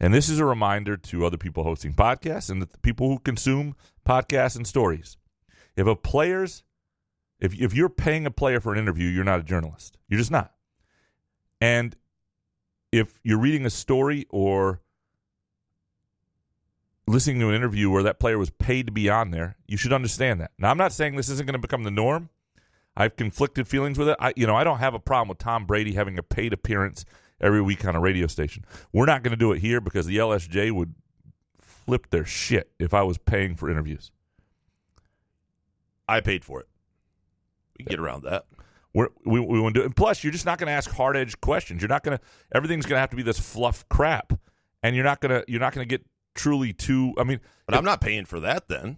And 0.00 0.12
this 0.12 0.28
is 0.28 0.38
a 0.38 0.44
reminder 0.44 0.96
to 0.96 1.24
other 1.24 1.38
people 1.38 1.62
hosting 1.62 1.94
podcasts 1.94 2.50
and 2.50 2.60
the 2.60 2.66
people 2.82 3.08
who 3.08 3.18
consume 3.18 3.76
podcasts 4.06 4.56
and 4.56 4.66
stories. 4.66 5.16
If 5.76 5.86
a 5.86 5.96
player's 5.96 6.62
if 7.38 7.54
if 7.60 7.74
you're 7.74 7.88
paying 7.90 8.26
a 8.26 8.30
player 8.30 8.60
for 8.60 8.72
an 8.72 8.78
interview, 8.78 9.08
you're 9.08 9.24
not 9.24 9.40
a 9.40 9.42
journalist. 9.42 9.98
You're 10.08 10.18
just 10.18 10.30
not. 10.30 10.52
And 11.60 11.96
if 12.92 13.18
you're 13.22 13.38
reading 13.38 13.66
a 13.66 13.70
story 13.70 14.26
or 14.30 14.80
listening 17.06 17.40
to 17.40 17.48
an 17.48 17.54
interview 17.54 17.90
where 17.90 18.02
that 18.02 18.18
player 18.18 18.38
was 18.38 18.50
paid 18.50 18.86
to 18.86 18.92
be 18.92 19.08
on 19.08 19.30
there, 19.30 19.56
you 19.66 19.76
should 19.76 19.92
understand 19.92 20.40
that. 20.40 20.52
Now, 20.58 20.70
I'm 20.70 20.78
not 20.78 20.92
saying 20.92 21.16
this 21.16 21.28
isn't 21.28 21.46
going 21.46 21.54
to 21.54 21.60
become 21.60 21.84
the 21.84 21.90
norm. 21.90 22.30
I 22.96 23.02
have 23.04 23.16
conflicted 23.16 23.68
feelings 23.68 23.98
with 23.98 24.08
it. 24.08 24.16
I, 24.18 24.32
you 24.36 24.46
know, 24.46 24.56
I 24.56 24.64
don't 24.64 24.78
have 24.78 24.94
a 24.94 24.98
problem 24.98 25.28
with 25.28 25.38
Tom 25.38 25.66
Brady 25.66 25.92
having 25.92 26.18
a 26.18 26.22
paid 26.22 26.52
appearance 26.52 27.04
every 27.40 27.60
week 27.60 27.84
on 27.84 27.94
a 27.94 28.00
radio 28.00 28.26
station. 28.26 28.64
We're 28.92 29.06
not 29.06 29.22
going 29.22 29.32
to 29.32 29.36
do 29.36 29.52
it 29.52 29.58
here 29.58 29.80
because 29.80 30.06
the 30.06 30.16
LSJ 30.16 30.72
would 30.72 30.94
flip 31.60 32.08
their 32.10 32.24
shit 32.24 32.70
if 32.78 32.94
I 32.94 33.02
was 33.02 33.18
paying 33.18 33.54
for 33.54 33.70
interviews. 33.70 34.10
I 36.08 36.20
paid 36.20 36.44
for 36.44 36.60
it. 36.60 36.68
We 37.78 37.84
can 37.84 37.90
get 37.90 38.00
around 38.00 38.22
that. 38.24 38.46
We're, 38.94 39.08
we 39.26 39.40
we 39.40 39.60
want 39.60 39.74
to 39.74 39.80
do 39.80 39.82
it. 39.82 39.86
And 39.86 39.96
plus, 39.96 40.24
you're 40.24 40.32
just 40.32 40.46
not 40.46 40.58
going 40.58 40.68
to 40.68 40.72
ask 40.72 40.90
hard 40.90 41.16
edged 41.16 41.42
questions. 41.42 41.82
You're 41.82 41.88
not 41.90 42.02
going 42.02 42.16
to. 42.16 42.24
Everything's 42.54 42.86
going 42.86 42.96
to 42.96 43.00
have 43.00 43.10
to 43.10 43.16
be 43.16 43.22
this 43.22 43.38
fluff 43.38 43.86
crap, 43.90 44.32
and 44.82 44.96
you're 44.96 45.04
not 45.04 45.20
going 45.20 45.38
to. 45.38 45.44
You're 45.50 45.60
not 45.60 45.74
going 45.74 45.86
to 45.86 45.88
get 45.88 46.06
truly 46.34 46.72
too. 46.72 47.12
I 47.18 47.24
mean, 47.24 47.40
But 47.66 47.74
I'm 47.74 47.84
not 47.84 48.00
paying 48.00 48.24
for 48.24 48.40
that 48.40 48.68
then. 48.68 48.96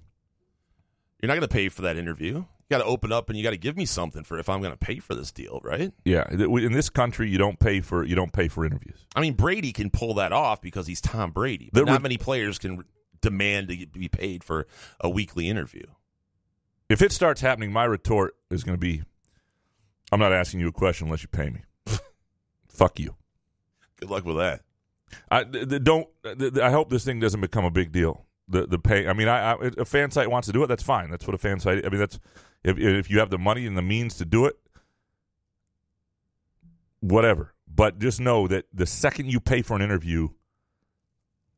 You're 1.21 1.27
not 1.27 1.35
going 1.35 1.49
to 1.49 1.49
pay 1.49 1.69
for 1.69 1.83
that 1.83 1.97
interview. 1.97 2.45
You 2.69 2.77
got 2.77 2.85
to 2.85 2.89
open 2.91 3.13
up 3.13 3.31
and 3.31 3.39
you 3.39 3.43
got 3.43 3.51
to 3.51 3.57
give 3.57 3.79
me 3.79 3.87
something 3.87 4.25
for 4.25 4.39
if 4.39 4.51
I'm 4.51 4.61
going 4.61 4.73
to 4.73 4.79
pay 4.79 4.99
for 4.99 5.15
this 5.15 5.33
deal, 5.33 5.61
right? 5.65 5.91
yeah. 6.05 6.31
In 6.31 6.73
this 6.73 6.91
country, 6.91 7.31
you 7.31 7.39
don't 7.39 7.59
pay 7.59 7.81
for 7.81 8.05
you 8.05 8.15
don't 8.15 8.33
pay 8.33 8.49
for 8.49 8.67
interviews. 8.67 9.07
I 9.17 9.23
mean, 9.23 9.35
Brady 9.35 9.73
can 9.73 9.89
pull 9.89 10.15
that 10.15 10.33
off 10.33 10.61
because 10.61 10.87
he's 10.87 11.01
Tom 11.01 11.31
Brady. 11.31 11.71
But 11.73 11.87
not 11.87 12.03
many 12.03 12.19
players 12.19 12.59
can 12.59 12.85
demand 13.23 13.69
to 13.69 13.87
be 13.87 14.09
paid 14.09 14.45
for 14.45 14.67
a 15.01 15.09
weekly 15.09 15.49
interview. 15.49 15.85
If 16.91 17.01
it 17.01 17.11
starts 17.13 17.41
happening, 17.41 17.73
my 17.73 17.85
retort 17.85 18.35
is 18.51 18.65
going 18.65 18.75
to 18.77 18.81
be, 18.81 19.03
"I'm 20.13 20.21
not 20.21 20.35
asking 20.35 20.61
you 20.61 20.69
a 20.69 20.73
question 20.73 21.07
unless 21.07 21.23
you 21.23 21.29
pay 21.29 21.49
me." 21.49 21.63
Fuck 22.69 23.01
you. 23.01 23.15
Good 23.97 24.11
luck 24.11 24.27
with 24.27 24.37
that. 24.37 24.61
I 25.31 25.45
th- 25.45 25.71
th- 25.71 25.85
don't. 25.85 26.07
th- 26.23 26.39
th- 26.39 26.59
I 26.59 26.71
hope 26.71 26.91
this 26.91 27.05
thing 27.05 27.19
doesn't 27.19 27.41
become 27.41 27.65
a 27.65 27.71
big 27.71 27.93
deal. 27.93 28.27
The 28.49 28.67
the 28.67 28.79
pay. 28.79 29.07
I 29.07 29.13
mean, 29.13 29.29
I, 29.29 29.53
I 29.53 29.71
a 29.77 29.85
fan 29.85 30.11
site 30.11 30.31
wants 30.31 30.47
to 30.47 30.53
do 30.53 30.63
it. 30.63 30.69
That's 30.69 30.83
fine. 30.83 31.11
That's 31.11 31.27
what 31.27 31.35
a 31.35 31.39
fan 31.39 31.61
site. 31.61 31.85
I 31.85 31.89
mean, 31.91 32.01
that's 32.01 32.19
if 32.65 32.79
if 32.79 33.11
you 33.11 33.19
have 33.19 33.31
the 33.31 33.39
money 33.39 33.67
and 33.67 33.77
the 33.77 33.83
means 33.83 34.17
to 34.17 34.25
do 34.25 34.47
it, 34.47 34.57
whatever. 37.01 37.55
But 37.67 37.99
just 37.99 38.21
know 38.21 38.49
that 38.49 38.65
the 38.73 38.87
second 38.87 39.31
you 39.31 39.39
pay 39.39 39.63
for 39.63 39.77
an 39.77 39.83
interview, 39.83 40.29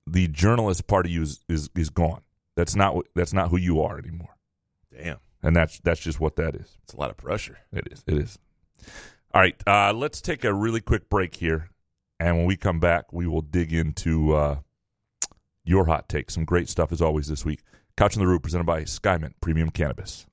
the 0.07 0.29
journalist 0.29 0.87
part 0.87 1.07
of 1.07 1.12
you 1.12 1.22
is 1.22 1.40
is, 1.48 1.70
is 1.76 1.90
gone. 1.90 2.22
That's 2.57 2.74
not 2.74 2.96
that's 3.14 3.33
not 3.33 3.48
who 3.48 3.57
you 3.57 3.81
are 3.81 3.98
anymore. 3.98 4.37
Damn. 4.92 5.18
And 5.42 5.57
that's 5.57 5.79
that's 5.81 6.00
just 6.00 6.20
what 6.20 6.37
that 6.37 6.55
is. 6.55 6.76
It's 6.83 6.92
a 6.92 6.98
lot 6.98 7.11
of 7.11 7.16
pressure. 7.16 7.59
It 7.72 7.88
is. 7.90 8.05
It 8.07 8.18
is. 8.18 8.38
All 9.33 9.40
right. 9.40 9.57
Uh, 9.66 9.92
let's 9.92 10.20
take 10.20 10.44
a 10.44 10.53
really 10.53 10.81
quick 10.81 11.09
break 11.09 11.37
here, 11.37 11.70
and 12.18 12.37
when 12.37 12.46
we 12.46 12.57
come 12.57 12.81
back, 12.81 13.12
we 13.12 13.26
will 13.26 13.40
dig 13.40 13.72
into 13.72 14.35
uh, 14.35 14.59
your 15.70 15.87
hot 15.87 16.09
take. 16.09 16.30
Some 16.30 16.44
great 16.44 16.68
stuff 16.68 16.92
as 16.92 17.00
always 17.00 17.28
this 17.28 17.44
week. 17.44 17.62
Couch 17.96 18.16
on 18.16 18.22
the 18.22 18.26
Rube 18.26 18.42
presented 18.42 18.64
by 18.64 18.83
Skymint 18.83 19.35
Premium 19.40 19.70
Cannabis. 19.70 20.26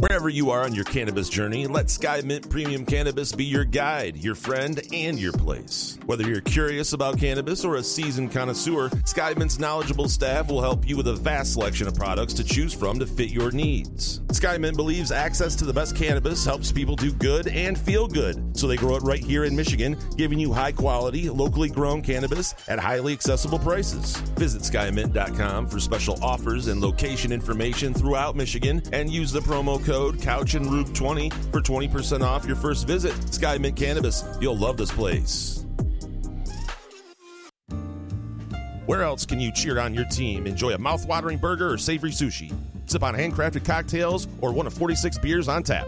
Wherever 0.00 0.28
you 0.28 0.50
are 0.50 0.62
on 0.62 0.74
your 0.74 0.84
cannabis 0.84 1.30
journey, 1.30 1.66
let 1.66 1.88
Sky 1.88 2.20
Mint 2.22 2.50
Premium 2.50 2.84
Cannabis 2.84 3.32
be 3.32 3.46
your 3.46 3.64
guide, 3.64 4.14
your 4.18 4.34
friend, 4.34 4.78
and 4.92 5.18
your 5.18 5.32
place. 5.32 5.98
Whether 6.04 6.28
you're 6.28 6.42
curious 6.42 6.92
about 6.92 7.18
cannabis 7.18 7.64
or 7.64 7.76
a 7.76 7.82
seasoned 7.82 8.30
connoisseur, 8.30 8.90
Sky 9.06 9.32
Mint's 9.38 9.58
knowledgeable 9.58 10.10
staff 10.10 10.48
will 10.48 10.60
help 10.60 10.86
you 10.86 10.98
with 10.98 11.06
a 11.08 11.14
vast 11.14 11.54
selection 11.54 11.88
of 11.88 11.94
products 11.94 12.34
to 12.34 12.44
choose 12.44 12.74
from 12.74 12.98
to 12.98 13.06
fit 13.06 13.30
your 13.30 13.50
needs. 13.50 14.20
Sky 14.32 14.58
Mint 14.58 14.76
believes 14.76 15.12
access 15.12 15.56
to 15.56 15.64
the 15.64 15.72
best 15.72 15.96
cannabis 15.96 16.44
helps 16.44 16.70
people 16.70 16.94
do 16.94 17.10
good 17.10 17.48
and 17.48 17.78
feel 17.78 18.06
good, 18.06 18.54
so 18.54 18.66
they 18.66 18.76
grow 18.76 18.96
it 18.96 19.02
right 19.02 19.24
here 19.24 19.44
in 19.44 19.56
Michigan, 19.56 19.96
giving 20.18 20.38
you 20.38 20.52
high 20.52 20.72
quality, 20.72 21.30
locally 21.30 21.70
grown 21.70 22.02
cannabis 22.02 22.54
at 22.68 22.78
highly 22.78 23.14
accessible 23.14 23.58
prices. 23.58 24.16
Visit 24.36 24.60
skymint.com 24.60 25.68
for 25.68 25.80
special 25.80 26.22
offers 26.22 26.66
and 26.66 26.82
location 26.82 27.32
information 27.32 27.94
throughout 27.94 28.36
Michigan 28.36 28.82
and 28.92 29.08
use 29.08 29.32
the 29.32 29.40
promo 29.40 29.82
code 29.86 30.20
Couch 30.20 30.54
and 30.54 30.66
Rube 30.66 30.92
20 30.92 31.30
for 31.30 31.60
20% 31.60 32.22
off 32.22 32.44
your 32.44 32.56
first 32.56 32.86
visit. 32.86 33.14
Sky 33.32 33.56
Mint 33.56 33.76
Cannabis, 33.76 34.24
you'll 34.40 34.58
love 34.58 34.76
this 34.76 34.90
place. 34.90 35.64
Where 38.86 39.02
else 39.02 39.24
can 39.26 39.40
you 39.40 39.50
cheer 39.52 39.80
on 39.80 39.94
your 39.94 40.04
team, 40.04 40.46
enjoy 40.46 40.74
a 40.74 40.78
mouth-watering 40.78 41.38
burger 41.38 41.72
or 41.72 41.78
savory 41.78 42.10
sushi, 42.10 42.52
sip 42.86 43.02
on 43.02 43.14
handcrafted 43.14 43.64
cocktails, 43.64 44.28
or 44.40 44.52
one 44.52 44.66
of 44.66 44.74
46 44.74 45.18
beers 45.18 45.48
on 45.48 45.62
tap? 45.62 45.86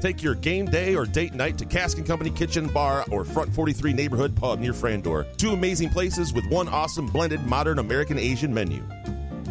Take 0.00 0.22
your 0.22 0.34
game 0.34 0.66
day 0.66 0.96
or 0.96 1.04
date 1.04 1.32
night 1.32 1.58
to 1.58 1.64
Cask 1.64 1.96
and 1.98 2.06
Company 2.06 2.30
Kitchen 2.30 2.66
Bar 2.66 3.04
or 3.10 3.24
Front 3.24 3.54
43 3.54 3.92
Neighborhood 3.92 4.36
Pub 4.36 4.58
near 4.58 4.72
Frandor. 4.72 5.36
Two 5.36 5.50
amazing 5.50 5.90
places 5.90 6.32
with 6.32 6.44
one 6.46 6.68
awesome 6.68 7.06
blended 7.06 7.44
modern 7.46 7.78
American 7.78 8.18
Asian 8.18 8.52
menu. 8.52 8.82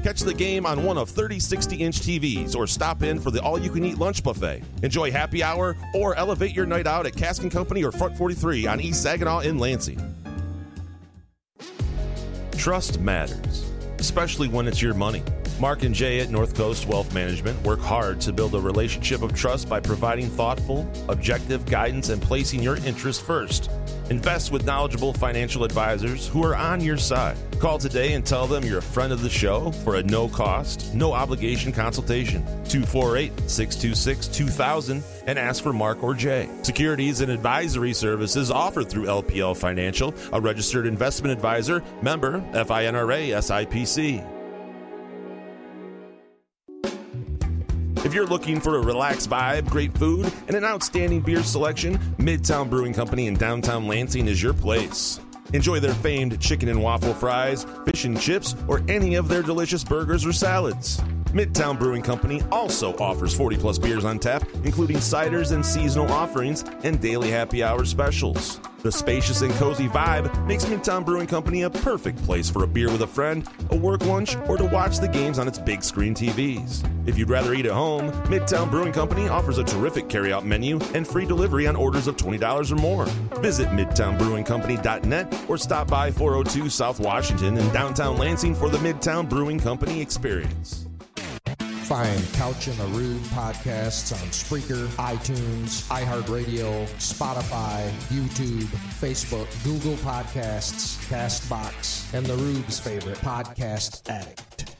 Catch 0.04 0.22
the 0.22 0.34
game 0.34 0.66
on 0.66 0.84
one 0.84 0.98
of 0.98 1.10
30 1.10 1.40
60 1.40 1.76
inch 1.76 2.00
TVs 2.02 2.56
or 2.56 2.66
stop 2.66 3.04
in 3.04 3.20
for 3.20 3.32
the 3.32 3.42
all 3.42 3.60
you 3.60 3.70
can 3.70 3.86
eat 3.86 3.98
lunch 3.98 4.24
buffet. 4.24 4.64
Enjoy 4.84 5.12
happy 5.12 5.44
hour 5.44 5.78
or 5.94 6.16
elevate 6.16 6.56
your 6.56 6.66
night 6.66 6.88
out 6.88 7.06
at 7.06 7.16
Cask 7.16 7.44
and 7.44 7.52
Company 7.52 7.84
or 7.84 7.92
Front 7.92 8.18
43 8.18 8.68
on 8.68 8.82
East 8.82 9.04
Saginaw 9.04 9.40
in 9.40 9.58
Lansing. 9.58 10.00
Trust 12.58 13.00
matters, 13.00 13.66
especially 13.98 14.48
when 14.48 14.68
it's 14.68 14.82
your 14.82 14.94
money. 14.94 15.24
Mark 15.62 15.84
and 15.84 15.94
Jay 15.94 16.20
at 16.22 16.32
North 16.32 16.56
Coast 16.56 16.88
Wealth 16.88 17.14
Management 17.14 17.62
work 17.62 17.80
hard 17.80 18.20
to 18.22 18.34
build 18.34 18.56
a 18.56 18.60
relationship 18.60 19.22
of 19.22 19.36
trust 19.36 19.70
by 19.70 19.80
providing 19.80 20.28
thoughtful, 20.28 20.92
objective 21.08 21.68
guidance 21.68 22.10
and 22.10 22.20
placing 22.20 22.64
your 22.64 22.78
interests 22.78 23.22
first. 23.22 23.70
Invest 24.10 24.52
with 24.52 24.66
knowledgeable 24.66 25.14
financial 25.14 25.64
advisors 25.64 26.28
who 26.28 26.44
are 26.44 26.56
on 26.56 26.82
your 26.82 26.98
side. 26.98 27.38
Call 27.60 27.78
today 27.78 28.14
and 28.14 28.26
tell 28.26 28.48
them 28.48 28.64
you're 28.64 28.80
a 28.80 28.82
friend 28.82 29.14
of 29.14 29.22
the 29.22 29.30
show 29.30 29.70
for 29.70 29.98
a 29.98 30.04
no 30.04 30.28
cost, 30.28 30.96
no 30.96 31.14
obligation 31.14 31.72
consultation. 31.72 32.42
248 32.64 33.32
626 33.48 34.30
2000 34.30 35.04
and 35.28 35.38
ask 35.38 35.62
for 35.62 35.74
Mark 35.74 36.02
or 36.02 36.16
Jay. 36.16 36.50
Securities 36.64 37.22
and 37.22 37.32
advisory 37.32 37.94
services 37.94 38.50
offered 38.50 38.90
through 38.90 39.06
LPL 39.06 39.56
Financial, 39.56 40.12
a 40.34 40.42
registered 40.42 40.88
investment 40.88 41.32
advisor, 41.32 41.84
member 42.02 42.42
FINRA 42.52 43.30
SIPC. 43.38 44.41
If 48.04 48.16
you're 48.16 48.26
looking 48.26 48.60
for 48.60 48.78
a 48.78 48.82
relaxed 48.82 49.30
vibe, 49.30 49.70
great 49.70 49.96
food, 49.96 50.34
and 50.48 50.58
an 50.58 50.66
outstanding 50.66 51.22
beer 51.22 51.44
selection, 51.44 52.00
Midtown 52.18 52.68
Brewing 52.68 52.94
Company 52.94 53.28
in 53.28 53.36
downtown 53.36 53.88
Lansing 53.88 54.28
is 54.28 54.42
your 54.42 54.54
place. 54.54 55.20
Enjoy 55.54 55.80
their 55.80 55.94
famed 55.94 56.40
chicken 56.40 56.68
and 56.70 56.82
waffle 56.82 57.14
fries, 57.14 57.68
fish 57.86 58.06
and 58.06 58.20
chips, 58.20 58.56
or 58.68 58.82
any 58.88 59.14
of 59.16 59.28
their 59.28 59.44
delicious 59.44 59.84
burgers 59.84 60.26
or 60.26 60.34
salads. 60.34 61.00
Midtown 61.34 61.80
Brewing 61.80 62.02
Company 62.02 62.42
also 62.52 62.94
offers 62.98 63.34
40 63.34 63.58
plus 63.58 63.78
beers 63.78 64.04
on 64.04 64.20
tap, 64.20 64.46
including 64.66 64.98
ciders 64.98 65.54
and 65.54 65.66
seasonal 65.66 66.12
offerings 66.12 66.66
and 66.84 67.00
daily 67.00 67.30
happy 67.30 67.64
hour 67.64 67.86
specials. 67.86 68.60
The 68.82 68.92
spacious 68.92 69.42
and 69.42 69.54
cozy 69.54 69.88
vibe 69.88 70.46
makes 70.46 70.66
Midtown 70.66 71.06
Brewing 71.06 71.28
Company 71.28 71.62
a 71.62 71.70
perfect 71.70 72.22
place 72.24 72.50
for 72.50 72.64
a 72.64 72.68
beer 72.68 72.92
with 72.92 73.04
a 73.04 73.08
friend, 73.08 73.48
a 73.70 73.78
work 73.78 74.06
lunch, 74.06 74.36
or 74.48 74.58
to 74.58 74.66
watch 74.66 74.98
the 74.98 75.08
games 75.08 75.40
on 75.40 75.48
its 75.48 75.58
big 75.58 75.84
screen 75.84 76.14
TVs. 76.14 76.86
If 77.08 77.18
you'd 77.18 77.30
rather 77.30 77.54
eat 77.54 77.66
at 77.66 77.72
home, 77.72 78.12
Midtown 78.24 78.70
Brewing 78.70 78.92
Company 78.92 79.30
offers 79.30 79.58
a 79.58 79.64
terrific 79.64 80.08
carryout 80.08 80.44
menu 80.44 80.80
and 80.94 81.08
free 81.08 81.26
delivery 81.26 81.66
on 81.68 81.78
orders 81.78 82.08
of 82.08 82.18
$20 82.18 82.72
or 82.72 82.76
more. 82.76 83.06
Visit 83.42 83.70
MidtownBrewingCompany.net 83.70 85.46
or 85.48 85.58
stop 85.58 85.88
by 85.88 86.12
402 86.12 86.70
South 86.70 87.00
Washington 87.00 87.58
in 87.58 87.72
downtown 87.72 88.18
Lansing 88.18 88.54
for 88.54 88.70
the 88.70 88.80
Midtown 88.80 89.30
Brewing 89.30 89.60
Company 89.60 90.02
experience. 90.02 90.88
Find 91.92 92.34
Couch 92.36 92.70
in 92.70 92.78
the 92.78 92.86
Rube 92.86 93.22
podcasts 93.24 94.14
on 94.14 94.26
Spreaker, 94.30 94.88
iTunes, 94.96 95.86
iHeartRadio, 95.90 96.88
Spotify, 96.92 97.90
YouTube, 98.08 98.64
Facebook, 99.02 99.46
Google 99.66 99.96
Podcasts, 99.98 100.96
Castbox, 101.10 102.14
and 102.14 102.26
the 102.26 102.36
Rube's 102.36 102.80
favorite 102.80 103.18
podcast 103.18 104.10
addict. 104.10 104.74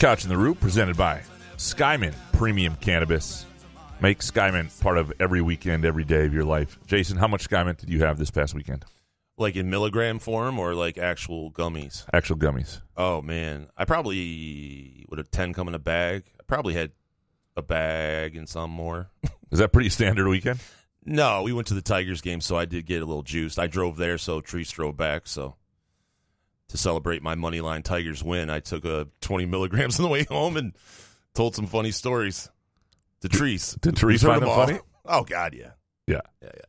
Couch 0.00 0.24
in 0.24 0.30
the 0.30 0.36
Rube, 0.36 0.58
presented 0.58 0.96
by 0.96 1.22
Skymint 1.58 2.16
Premium 2.32 2.74
Cannabis. 2.80 3.46
Make 3.98 4.18
Skymint 4.18 4.78
part 4.82 4.98
of 4.98 5.10
every 5.18 5.40
weekend, 5.40 5.86
every 5.86 6.04
day 6.04 6.26
of 6.26 6.34
your 6.34 6.44
life. 6.44 6.78
Jason, 6.86 7.16
how 7.16 7.28
much 7.28 7.48
Skymint 7.48 7.78
did 7.78 7.88
you 7.88 8.00
have 8.04 8.18
this 8.18 8.30
past 8.30 8.54
weekend? 8.54 8.84
Like 9.38 9.56
in 9.56 9.70
milligram 9.70 10.18
form 10.18 10.58
or 10.58 10.74
like 10.74 10.98
actual 10.98 11.50
gummies? 11.50 12.04
Actual 12.12 12.36
gummies. 12.36 12.82
Oh 12.96 13.22
man, 13.22 13.68
I 13.76 13.86
probably 13.86 15.06
would 15.08 15.18
have 15.18 15.30
ten 15.30 15.54
come 15.54 15.66
in 15.68 15.74
a 15.74 15.78
bag. 15.78 16.24
I 16.38 16.42
probably 16.46 16.74
had 16.74 16.92
a 17.56 17.62
bag 17.62 18.36
and 18.36 18.46
some 18.46 18.70
more. 18.70 19.08
Is 19.50 19.60
that 19.60 19.72
pretty 19.72 19.88
standard 19.88 20.28
weekend? 20.28 20.60
No, 21.04 21.42
we 21.42 21.52
went 21.52 21.68
to 21.68 21.74
the 21.74 21.82
Tigers 21.82 22.20
game, 22.20 22.40
so 22.42 22.56
I 22.56 22.66
did 22.66 22.84
get 22.84 23.00
a 23.00 23.06
little 23.06 23.22
juiced. 23.22 23.58
I 23.58 23.66
drove 23.66 23.96
there, 23.96 24.18
so 24.18 24.42
Treese 24.42 24.72
drove 24.72 24.96
back. 24.96 25.26
So 25.26 25.56
to 26.68 26.76
celebrate 26.76 27.22
my 27.22 27.34
money 27.34 27.62
line 27.62 27.82
Tigers 27.82 28.22
win, 28.22 28.50
I 28.50 28.60
took 28.60 28.84
a 28.84 29.08
twenty 29.22 29.46
milligrams 29.46 29.98
on 29.98 30.02
the 30.02 30.10
way 30.10 30.24
home 30.24 30.58
and 30.58 30.74
told 31.34 31.54
some 31.54 31.66
funny 31.66 31.92
stories 31.92 32.50
to 33.20 33.28
Therese. 33.28 33.74
Did 33.80 33.98
Therese 33.98 34.22
Who's 34.22 34.30
heard 34.30 34.40
find 34.40 34.42
them 34.42 34.66
funny? 34.66 34.78
Oh 35.04 35.24
God, 35.24 35.54
yeah, 35.54 35.70
Yeah, 36.06 36.20
yeah, 36.42 36.50
yeah. 36.54 36.62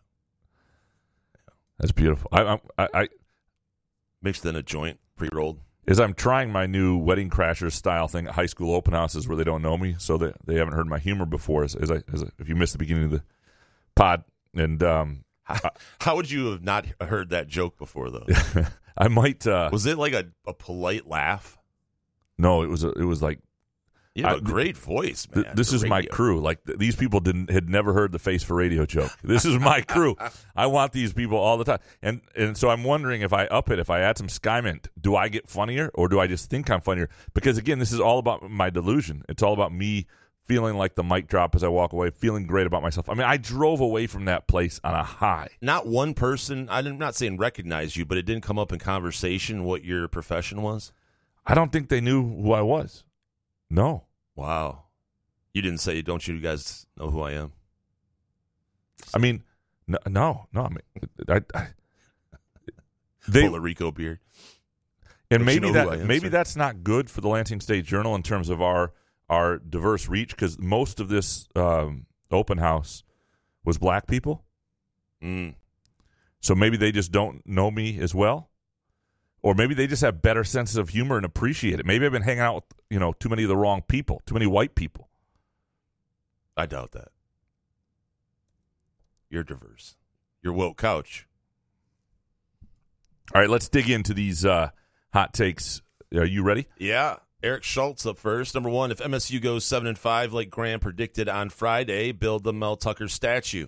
that's 1.79 1.91
beautiful. 1.91 2.29
I, 2.31 2.59
I, 2.77 2.87
I, 2.93 3.09
Mixed 4.21 4.45
in 4.45 4.55
a 4.55 4.63
joint, 4.63 4.99
pre-rolled. 5.15 5.59
as 5.87 5.99
I'm 5.99 6.13
trying 6.13 6.51
my 6.51 6.65
new 6.65 6.97
Wedding 6.97 7.29
Crashers 7.29 7.73
style 7.73 8.07
thing 8.07 8.27
at 8.27 8.33
high 8.33 8.45
school 8.47 8.73
open 8.75 8.93
houses 8.93 9.27
where 9.27 9.37
they 9.37 9.43
don't 9.43 9.61
know 9.61 9.77
me, 9.77 9.95
so 9.99 10.17
that 10.17 10.35
they 10.45 10.55
haven't 10.55 10.73
heard 10.73 10.87
my 10.87 10.97
humor 10.99 11.25
before. 11.25 11.63
As, 11.63 11.75
as 11.75 11.91
I, 11.91 12.01
as 12.13 12.23
I, 12.23 12.27
if 12.39 12.49
you 12.49 12.55
missed 12.55 12.73
the 12.73 12.79
beginning 12.79 13.05
of 13.05 13.11
the 13.11 13.23
pod, 13.95 14.23
and 14.55 14.81
um, 14.81 15.23
How, 15.43 15.69
how 16.01 16.15
would 16.15 16.29
you 16.31 16.47
have 16.51 16.63
not 16.63 16.85
heard 16.99 17.29
that 17.29 17.47
joke 17.47 17.77
before, 17.77 18.09
though? 18.09 18.25
I 18.97 19.07
might. 19.07 19.45
Uh, 19.45 19.69
Was 19.71 19.85
it 19.85 19.97
like 19.99 20.13
a, 20.13 20.25
a 20.47 20.53
polite 20.53 21.07
laugh? 21.07 21.57
no, 22.39 22.63
it 22.63 22.69
was. 22.69 22.83
A, 22.83 22.89
it 22.93 23.03
was 23.05 23.21
like 23.21 23.39
You 24.17 24.23
have 24.23 24.33
a 24.33 24.37
I- 24.37 24.39
great 24.39 24.75
voice, 24.75 25.27
man. 25.33 25.43
Th- 25.43 25.55
this 25.55 25.71
is 25.71 25.85
my 25.85 26.01
crew. 26.01 26.41
Like 26.41 26.63
th- 26.65 26.79
these 26.79 26.95
people 26.95 27.19
didn't 27.19 27.51
had 27.51 27.69
never 27.69 27.93
heard 27.93 28.11
the 28.11 28.19
face 28.19 28.41
for 28.41 28.55
radio 28.55 28.85
joke. 28.85 29.11
This 29.23 29.45
is 29.45 29.59
my 29.59 29.81
crew. 29.81 30.15
I 30.55 30.65
want 30.65 30.91
these 30.91 31.13
people 31.13 31.37
all 31.37 31.57
the 31.57 31.63
time, 31.63 31.79
and 32.01 32.21
and 32.35 32.57
so 32.57 32.69
I'm 32.69 32.83
wondering 32.83 33.21
if 33.21 33.31
I 33.31 33.45
up 33.45 33.69
it, 33.69 33.77
if 33.77 33.91
I 33.91 33.99
add 33.99 34.17
some 34.17 34.27
Skymint, 34.27 34.87
do 34.99 35.15
I 35.15 35.27
get 35.27 35.47
funnier 35.47 35.91
or 35.93 36.09
do 36.09 36.19
I 36.19 36.25
just 36.25 36.49
think 36.49 36.69
I'm 36.71 36.81
funnier? 36.81 37.09
Because 37.35 37.59
again, 37.59 37.77
this 37.77 37.91
is 37.91 37.99
all 37.99 38.17
about 38.17 38.49
my 38.49 38.71
delusion. 38.71 39.23
It's 39.29 39.43
all 39.43 39.53
about 39.53 39.71
me 39.71 40.07
feeling 40.47 40.77
like 40.77 40.95
the 40.95 41.03
mic 41.03 41.27
drop 41.27 41.53
as 41.53 41.63
I 41.63 41.67
walk 41.67 41.93
away, 41.93 42.09
feeling 42.09 42.47
great 42.47 42.65
about 42.65 42.81
myself. 42.81 43.09
I 43.09 43.13
mean, 43.13 43.27
I 43.27 43.37
drove 43.37 43.81
away 43.81 44.07
from 44.07 44.25
that 44.25 44.47
place 44.47 44.79
on 44.83 44.95
a 44.95 45.03
high. 45.03 45.49
Not 45.61 45.85
one 45.85 46.13
person. 46.15 46.67
I'm 46.71 46.97
not 46.97 47.15
saying 47.15 47.37
recognize 47.37 47.95
you, 47.95 48.05
but 48.05 48.17
it 48.17 48.23
didn't 48.23 48.43
come 48.43 48.57
up 48.57 48.71
in 48.71 48.79
conversation 48.79 49.63
what 49.63 49.83
your 49.83 50.07
profession 50.07 50.63
was. 50.63 50.91
I 51.45 51.53
don't 51.53 51.71
think 51.71 51.89
they 51.89 52.01
knew 52.01 52.23
who 52.23 52.53
I 52.53 52.61
was. 52.61 53.03
No. 53.69 54.06
Wow. 54.37 54.83
You 55.53 55.61
didn't 55.61 55.79
say, 55.79 56.01
"Don't 56.01 56.25
you 56.27 56.39
guys 56.39 56.85
know 56.97 57.09
who 57.09 57.21
I 57.21 57.31
am?" 57.31 57.51
I 59.13 59.17
mean, 59.17 59.43
no, 59.87 59.97
no, 60.07 60.47
no. 60.53 60.61
I 60.63 60.69
mean, 60.69 60.79
I, 61.27 61.41
I, 61.53 61.67
they 63.27 63.41
Puerto 63.47 63.59
Rico 63.59 63.91
beard. 63.91 64.19
and 65.31 65.41
you 65.41 65.45
maybe 65.45 65.67
know 65.67 65.73
that 65.73 65.99
am, 66.01 66.07
maybe 66.07 66.27
sir? 66.27 66.29
that's 66.29 66.55
not 66.55 66.83
good 66.83 67.09
for 67.09 67.21
the 67.21 67.27
Lansing 67.27 67.59
State 67.61 67.85
Journal 67.85 68.13
in 68.15 68.21
terms 68.23 68.49
of 68.49 68.61
our 68.61 68.93
our 69.29 69.57
diverse 69.57 70.07
reach 70.07 70.29
because 70.29 70.57
most 70.59 70.99
of 70.99 71.09
this 71.09 71.47
um, 71.55 72.05
open 72.31 72.59
house 72.59 73.03
was 73.65 73.77
black 73.77 74.07
people, 74.07 74.43
Mm. 75.23 75.55
so 76.39 76.53
maybe 76.55 76.77
they 76.77 76.91
just 76.91 77.11
don't 77.11 77.45
know 77.47 77.69
me 77.71 77.99
as 77.99 78.13
well, 78.15 78.49
or 79.41 79.53
maybe 79.53 79.73
they 79.73 79.87
just 79.87 80.01
have 80.01 80.21
better 80.21 80.43
senses 80.43 80.77
of 80.77 80.89
humor 80.89 81.17
and 81.17 81.25
appreciate 81.25 81.79
it. 81.79 81.85
Maybe 81.85 82.05
I've 82.05 82.11
been 82.11 82.21
hanging 82.21 82.41
out 82.41 82.55
with 82.55 82.63
you 82.89 82.99
know 82.99 83.13
too 83.13 83.29
many 83.29 83.43
of 83.43 83.49
the 83.49 83.57
wrong 83.57 83.83
people, 83.87 84.21
too 84.25 84.33
many 84.33 84.45
white 84.45 84.75
people. 84.75 85.09
I 86.55 86.65
doubt 86.65 86.91
that. 86.91 87.09
You're 89.29 89.43
diverse. 89.43 89.95
You're 90.41 90.53
woke 90.53 90.77
couch. 90.77 91.27
All 93.35 93.41
right, 93.41 93.49
let's 93.49 93.67
dig 93.67 93.89
into 93.89 94.13
these 94.13 94.45
uh, 94.45 94.69
hot 95.13 95.33
takes. 95.33 95.81
Are 96.15 96.25
you 96.25 96.43
ready? 96.43 96.67
Yeah. 96.77 97.17
Eric 97.43 97.63
Schultz 97.63 98.05
up 98.05 98.17
first. 98.17 98.55
Number 98.55 98.69
one, 98.69 98.89
if 98.91 98.97
MSU 98.97 99.41
goes 99.41 99.65
seven 99.65 99.87
and 99.87 99.97
five, 99.97 100.33
like 100.33 100.49
Graham 100.49 100.79
predicted 100.79 101.29
on 101.29 101.49
Friday, 101.49 102.11
build 102.11 102.43
the 102.43 102.53
Mel 102.53 102.77
Tucker 102.77 103.07
statue. 103.07 103.67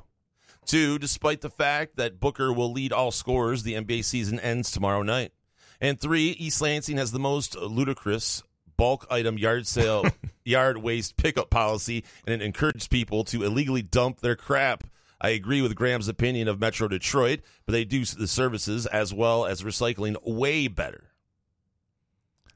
Two, 0.65 0.97
despite 0.97 1.41
the 1.41 1.49
fact 1.49 1.95
that 1.97 2.19
Booker 2.19 2.51
will 2.53 2.71
lead 2.71 2.93
all 2.93 3.11
scorers, 3.11 3.63
the 3.63 3.73
NBA 3.73 4.05
season 4.05 4.39
ends 4.39 4.71
tomorrow 4.71 5.03
night. 5.03 5.33
And 5.81 5.99
three, 5.99 6.29
East 6.31 6.61
Lansing 6.61 6.97
has 6.97 7.11
the 7.11 7.19
most 7.19 7.55
ludicrous 7.55 8.43
bulk 8.77 9.07
item 9.09 9.37
yard 9.37 9.67
sale 9.67 10.05
yard 10.45 10.77
waste 10.77 11.17
pickup 11.17 11.49
policy, 11.49 12.03
and 12.25 12.41
it 12.41 12.45
encourages 12.45 12.87
people 12.87 13.23
to 13.25 13.43
illegally 13.43 13.81
dump 13.81 14.19
their 14.19 14.35
crap. 14.35 14.83
I 15.21 15.29
agree 15.29 15.61
with 15.61 15.75
Graham's 15.75 16.07
opinion 16.07 16.47
of 16.47 16.59
Metro 16.59 16.87
Detroit, 16.87 17.41
but 17.65 17.73
they 17.73 17.83
do 17.83 18.05
the 18.05 18.27
services 18.27 18.85
as 18.85 19.13
well 19.13 19.45
as 19.45 19.63
recycling 19.63 20.15
way 20.25 20.67
better. 20.67 21.11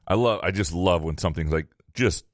I 0.06 0.14
love. 0.14 0.40
I 0.42 0.50
just 0.50 0.72
love 0.72 1.02
when 1.02 1.18
something's 1.18 1.52
like 1.52 1.66
just 1.94 2.24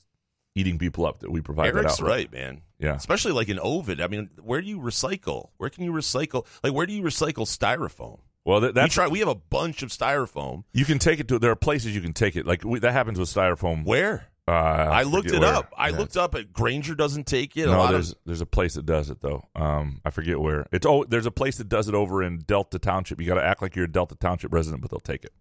eating 0.55 0.79
people 0.79 1.07
up 1.07 1.21
that 1.21 1.31
we 1.31 1.41
provide 1.41 1.75
that 1.75 1.79
Eric's 1.79 2.01
out. 2.01 2.07
right, 2.07 2.33
man. 2.33 2.63
Yeah. 2.79 2.95
Especially 2.95 3.33
like 3.33 3.49
in 3.49 3.61
Ovid. 3.61 4.01
I 4.01 4.07
mean, 4.09 4.31
where 4.43 4.61
do 4.61 4.69
you 4.69 4.79
recycle? 4.79 5.51
Where 5.59 5.71
can 5.71 5.85
you 5.85 5.93
recycle? 5.93 6.47
Like, 6.63 6.73
where 6.73 6.87
do 6.87 6.93
you 6.93 7.03
recycle 7.03 7.47
styrofoam? 7.47 8.21
Well, 8.45 8.61
that, 8.61 8.69
We 8.69 8.73
that's 8.81 8.95
try. 8.95 9.07
We 9.09 9.19
have 9.21 9.29
a 9.29 9.35
bunch 9.35 9.83
of 9.83 9.91
styrofoam. 9.91 10.65
you 10.73 10.85
can 10.85 10.99
take 10.99 11.21
it 11.21 11.29
to. 11.29 11.39
There 11.39 11.51
are 11.51 11.57
places 11.57 11.95
you 11.95 12.01
can 12.01 12.13
take 12.13 12.37
it. 12.37 12.47
Like 12.47 12.65
we, 12.65 12.79
that 12.79 12.93
happens 12.93 13.19
with 13.19 13.29
styrofoam. 13.29 13.85
Where? 13.85 14.27
Uh, 14.49 14.53
I 14.53 15.03
looked 15.05 15.31
it 15.31 15.39
where. 15.41 15.55
up. 15.55 15.73
I 15.77 15.91
Yeah. 15.91 15.99
looked 15.99 16.17
up 16.17 16.35
at 16.35 16.53
Granger 16.53 16.95
doesn't 16.95 17.27
take 17.27 17.57
it. 17.57 17.65
a 17.65 17.67
No, 17.67 17.79
lot 17.79 17.93
there's 17.93 18.13
of 18.13 18.19
there's 18.27 18.41
a 18.41 18.47
place 18.47 18.75
that 18.75 18.87
does 18.87 19.11
it 19.11 19.21
though. 19.21 19.47
Um, 19.55 20.01
I 20.05 20.11
forget 20.11 20.41
where. 20.41 20.67
It's 20.73 20.87
oh, 20.87 21.05
there's 21.05 21.27
a 21.27 21.31
place 21.31 21.59
that 21.59 21.69
does 21.69 21.89
it 21.89 21.95
over 21.95 22.23
in 22.23 22.39
Delta 22.39 22.79
Township. 22.79 23.21
You 23.21 23.27
got 23.27 23.35
to 23.35 23.45
act 23.45 23.63
like 23.63 23.77
you're 23.77 23.85
a 23.85 23.93
Delta 23.93 24.17
Township 24.17 24.53
resident, 24.53 24.83
but 24.83 24.91
they'll 24.91 24.99
take 25.01 25.23
it. 25.25 25.33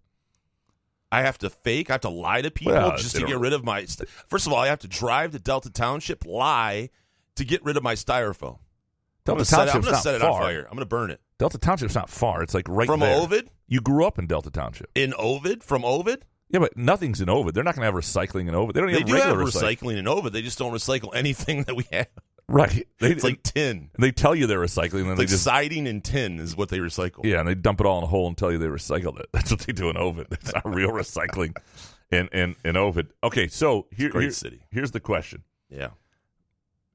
I 1.12 1.24
have 1.24 1.40
to 1.40 1.50
fake. 1.50 1.90
I 1.90 1.94
have 1.94 2.02
to 2.02 2.10
lie 2.10 2.42
to 2.44 2.52
people 2.52 2.74
Well, 2.74 2.98
just 2.98 3.16
to 3.16 3.26
get 3.26 3.40
rid 3.40 3.54
of 3.54 3.64
my. 3.64 3.86
St- 3.86 4.08
First 4.28 4.46
of 4.46 4.54
all, 4.54 4.60
I 4.60 4.68
have 4.68 4.80
to 4.80 4.88
drive 4.88 5.32
to 5.32 5.40
Delta 5.40 5.72
Township, 5.72 6.24
lie 6.26 6.90
to 7.36 7.46
get 7.46 7.64
rid 7.64 7.78
of 7.78 7.84
my 7.84 7.96
styrofoam. 7.96 8.60
I'm 8.60 9.36
Delta 9.36 9.38
gonna 9.38 9.46
set 9.46 9.68
it, 9.70 9.76
I'm 9.76 9.82
gonna 9.82 9.98
set 9.98 10.16
it 10.16 10.22
far. 10.22 10.32
on 10.32 10.42
fire. 10.42 10.60
I'm 10.66 10.72
going 10.76 10.80
to 10.80 10.86
burn 10.86 11.10
it 11.10 11.20
Delta 11.40 11.58
Township's 11.58 11.96
not 11.96 12.10
far. 12.10 12.44
It's 12.44 12.54
like 12.54 12.68
right 12.70 12.86
from 12.86 13.00
there. 13.00 13.16
Ovid. 13.20 13.50
You 13.68 13.82
grew 13.82 14.06
up 14.06 14.20
in 14.20 14.28
Delta 14.28 14.52
Township. 14.52 14.92
In 14.94 15.14
Ovid, 15.18 15.64
from 15.64 15.84
Ovid, 15.86 16.26
Yeah, 16.50 16.60
but 16.60 16.76
nothing's 16.78 17.22
in 17.22 17.30
Ovid. 17.30 17.56
They're 17.56 17.64
not 17.64 17.76
going 17.76 17.82
to 17.82 17.86
have 17.86 17.96
recycling 17.96 18.48
in 18.48 18.56
Ovid. 18.56 18.76
They 18.76 18.82
don't 18.82 18.92
they 18.92 18.96
even 18.98 19.08
do 19.08 19.14
have 19.14 19.24
have 19.26 19.38
regular 19.38 19.52
recycling 19.52 19.98
in 19.98 20.08
Ovid. 20.08 20.34
They 20.34 20.42
just 20.42 20.58
don't 20.60 20.74
recycle 20.74 21.16
anything 21.16 21.64
that 21.68 21.76
we 21.76 21.86
have. 21.92 22.08
Right. 22.48 22.88
They, 23.00 23.12
It's 23.12 23.24
like 23.24 23.44
tin. 23.44 23.92
they 24.00 24.12
tell 24.12 24.34
you 24.36 24.48
they're 24.48 24.60
recycling, 24.60 25.02
and 25.02 25.06
then 25.06 25.12
It's 25.12 25.18
they 25.18 25.24
like 25.24 25.30
just 25.30 25.44
siding 25.44 25.88
and 25.88 26.04
tin 26.04 26.40
is 26.40 26.58
what 26.58 26.70
they 26.70 26.80
recycle. 26.80 27.24
Yeah, 27.24 27.40
and 27.40 27.48
they 27.48 27.54
dump 27.56 27.80
it 27.80 27.86
all 27.86 28.00
in 28.00 28.04
a 28.04 28.08
hole 28.08 28.28
and 28.28 28.36
tell 28.36 28.52
you 28.52 28.58
they 28.58 28.66
recycled 28.66 29.20
it. 29.20 29.28
That's 29.34 29.52
what 29.52 29.60
they 29.62 29.72
do 29.74 29.90
in 29.90 29.98
Ovid. 29.98 30.28
It's 30.32 30.52
not 30.54 30.66
real 30.66 30.90
recycling 30.90 31.56
in, 32.12 32.28
in, 32.34 32.56
in 32.66 32.76
Ovid. 32.76 33.14
Okay, 33.24 33.48
so 33.48 33.86
here, 33.92 34.10
great 34.10 34.24
here- 34.24 34.32
city. 34.32 34.62
here's 34.72 34.90
the 34.92 35.00
question. 35.00 35.44
Yeah. 35.70 35.90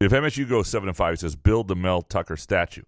If 0.00 0.11
MSU 0.11 0.46
goes 0.48 0.66
seven 0.68 0.88
and 0.88 0.96
five, 0.96 1.12
he 1.14 1.16
says 1.18 1.37
build 1.37 1.68
the 1.68 1.76
Mel 1.76 2.02
Tucker 2.02 2.37
statue. 2.37 2.83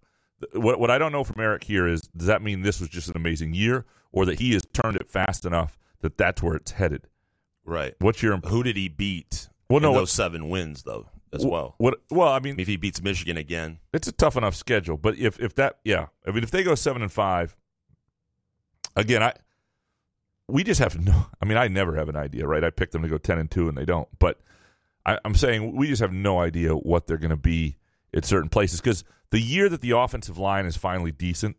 What 0.53 0.79
what 0.79 0.91
I 0.91 0.99
don't 0.99 1.13
know 1.13 1.25
from 1.25 1.41
Eric 1.41 1.65
here 1.65 1.87
is 1.87 2.03
does 2.17 2.27
that 2.27 2.43
mean 2.43 2.63
this 2.63 2.81
was 2.81 2.89
just 2.89 3.09
an 3.09 3.17
amazing 3.17 3.55
year, 3.55 3.87
or 4.13 4.27
that 4.27 4.39
he 4.39 4.53
has 4.53 4.63
turned 4.73 4.97
it 4.97 5.09
fast 5.09 5.45
enough 5.45 5.79
that 6.01 6.19
that's 6.19 6.43
where 6.43 6.55
it's 6.55 6.73
headed? 6.73 7.07
Right. 7.65 7.95
What's 7.99 8.23
your 8.23 8.37
Who 8.39 8.63
did 8.63 8.77
he 8.77 8.89
beat? 8.89 9.49
Well, 9.69 9.81
no, 9.81 9.91
in 9.91 9.97
those 9.97 10.13
seven 10.13 10.49
wins 10.49 10.85
though, 10.85 11.09
as 11.33 11.45
well. 11.45 11.75
What? 11.79 12.01
Well, 12.11 12.29
I 12.29 12.39
mean, 12.39 12.61
If 12.61 12.69
he 12.69 12.77
beats 12.77 13.03
Michigan 13.03 13.37
again, 13.37 13.79
it's 13.93 14.07
a 14.07 14.13
tough 14.13 14.37
enough 14.37 14.55
schedule. 14.55 14.97
But 14.97 15.17
if 15.17 15.41
if 15.41 15.55
that, 15.57 15.79
yeah, 15.85 16.07
I 16.27 16.31
mean, 16.31 16.43
if 16.45 16.51
they 16.51 16.63
go 16.63 16.75
seven 16.75 17.03
and 17.03 17.11
five, 17.11 17.57
again, 18.95 19.23
I 19.23 19.33
we 20.49 20.63
just 20.63 20.81
have 20.81 20.93
to 20.93 21.01
know. 21.01 21.27
I 21.41 21.45
mean, 21.45 21.59
I 21.59 21.69
never 21.69 21.97
have 21.97 22.09
an 22.09 22.17
idea, 22.17 22.47
right? 22.47 22.63
I 22.63 22.71
pick 22.71 22.93
them 22.93 23.03
to 23.03 23.09
go 23.09 23.19
ten 23.19 23.39
and 23.39 23.51
two, 23.51 23.69
and 23.69 23.77
they 23.77 23.85
don't. 23.85 24.09
But 24.19 24.41
I, 25.05 25.19
I'm 25.25 25.35
saying 25.35 25.75
we 25.75 25.89
just 25.89 26.03
have 26.03 26.13
no 26.13 26.39
idea 26.39 26.75
what 26.75 27.07
they're 27.07 27.19
going 27.19 27.31
to 27.31 27.37
be 27.37 27.79
at 28.17 28.25
certain 28.25 28.49
places 28.49 28.81
because 28.81 29.05
the 29.31 29.41
year 29.41 29.69
that 29.69 29.83
the 29.83 29.91
offensive 29.91 30.39
line 30.39 30.67
is 30.67 30.77
finally 30.77 31.13
decent, 31.13 31.57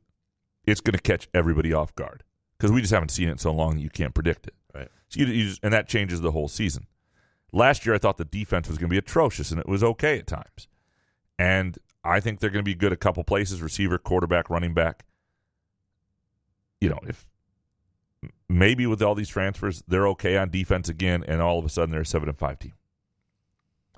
it's 0.66 0.82
going 0.82 0.96
to 0.96 1.02
catch 1.02 1.30
everybody 1.34 1.72
off 1.72 1.96
guard 1.96 2.24
because 2.58 2.72
we 2.72 2.82
just 2.82 2.94
haven't 2.94 3.10
seen 3.10 3.30
it 3.30 3.34
in 3.34 3.38
so 3.38 3.52
long 3.52 3.76
that 3.76 3.82
you 3.82 3.90
can't 3.90 4.14
predict 4.14 4.48
it. 4.48 4.56
right? 4.74 4.90
So 5.10 5.22
you, 5.22 5.28
you 5.28 5.48
just, 5.50 5.64
and 5.64 5.74
that 5.74 5.88
changes 5.88 6.22
the 6.22 6.32
whole 6.32 6.48
season. 6.48 6.88
Last 7.54 7.86
year, 7.86 7.96
I 7.96 7.98
thought 7.98 8.18
the 8.18 8.26
defense 8.26 8.68
was 8.68 8.78
going 8.78 8.90
to 8.90 8.94
be 8.94 8.98
atrocious, 8.98 9.52
and 9.52 9.60
it 9.60 9.68
was 9.68 9.84
okay 9.84 10.20
at 10.20 10.28
times. 10.28 10.68
And 11.40 11.78
I 12.04 12.20
think 12.20 12.40
they're 12.40 12.50
going 12.50 12.66
to 12.66 12.70
be 12.70 12.76
good 12.76 12.92
a 12.92 12.98
couple 12.98 13.24
places: 13.24 13.62
receiver, 13.62 13.98
quarterback, 13.98 14.50
running 14.50 14.74
back. 14.74 15.06
You 16.82 16.90
know, 16.90 17.00
if 17.08 17.26
maybe 18.50 18.86
with 18.86 19.02
all 19.02 19.16
these 19.16 19.30
transfers, 19.30 19.82
they're 19.88 20.08
okay 20.10 20.38
on 20.38 20.50
defense 20.50 20.90
again, 20.90 21.24
and 21.26 21.42
all 21.42 21.58
of 21.58 21.66
a 21.66 21.70
sudden 21.70 21.92
they're 21.92 22.02
a 22.02 22.06
seven 22.06 22.28
and 22.28 22.38
five 22.38 22.60
team. 22.60 22.74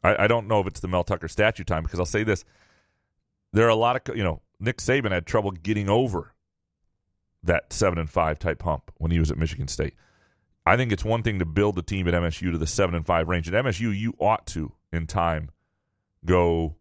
I, 0.04 0.24
I 0.24 0.28
don't 0.28 0.48
know 0.48 0.60
if 0.60 0.68
it's 0.68 0.80
the 0.80 0.88
Mel 0.88 1.04
Tucker 1.04 1.28
statue 1.28 1.64
time 1.64 1.84
because 1.84 2.00
I'll 2.00 2.06
say 2.06 2.24
this: 2.24 2.46
there 3.54 3.66
are 3.66 3.70
a 3.70 3.76
lot 3.76 3.96
of 3.96 4.16
you 4.16 4.24
know 4.24 4.42
Nick 4.60 4.78
Saban 4.78 5.12
had 5.12 5.26
trouble 5.26 5.52
getting 5.52 5.90
over 5.90 6.34
that 7.44 7.72
seven 7.72 8.00
and 8.00 8.10
five 8.10 8.40
type 8.40 8.62
hump 8.64 8.92
when 8.98 9.12
he 9.12 9.20
was 9.20 9.32
at 9.32 9.38
Michigan 9.38 9.68
State. 9.68 9.94
I 10.66 10.78
think 10.78 10.92
it's 10.92 11.06
one 11.06 11.24
thing 11.24 11.40
to 11.40 11.46
build 11.46 11.76
the 11.76 11.82
team 11.82 12.08
at 12.08 12.14
MSU 12.14 12.52
to 12.52 12.58
the 12.58 12.68
seven 12.68 12.94
and 12.96 13.06
five 13.06 13.28
range. 13.28 13.48
At 13.48 13.66
MSU, 13.66 13.98
you 13.98 14.14
ought 14.20 14.46
to, 14.48 14.74
in 14.92 15.08
time, 15.08 15.50
go 16.26 16.76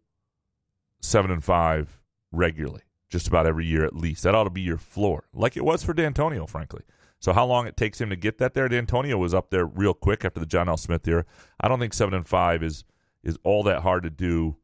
seven 1.01 1.31
and 1.31 1.43
five 1.43 1.97
regularly, 2.31 2.81
just 3.09 3.27
about 3.27 3.47
every 3.47 3.65
year 3.65 3.85
at 3.85 3.95
least. 3.95 4.23
That 4.23 4.35
ought 4.35 4.43
to 4.43 4.49
be 4.49 4.61
your 4.61 4.77
floor, 4.77 5.25
like 5.33 5.57
it 5.57 5.65
was 5.65 5.83
for 5.83 5.93
Dantonio, 5.93 6.47
frankly. 6.47 6.83
So 7.21 7.33
how 7.33 7.45
long 7.45 7.67
it 7.67 7.75
takes 7.75 7.99
him 7.99 8.09
to 8.11 8.15
get 8.15 8.37
that 8.37 8.53
there? 8.53 8.69
Dantonio 8.69 9.17
was 9.17 9.33
up 9.33 9.49
there 9.49 9.65
real 9.65 9.93
quick 9.93 10.23
after 10.23 10.39
the 10.39 10.45
John 10.45 10.69
L. 10.69 10.77
Smith 10.77 11.05
era. 11.07 11.25
I 11.59 11.67
don't 11.67 11.79
think 11.79 11.93
seven 11.93 12.13
and 12.13 12.25
five 12.25 12.63
is 12.63 12.85
is 13.23 13.37
all 13.43 13.63
that 13.63 13.81
hard 13.81 14.03
to 14.03 14.09
do. 14.09 14.55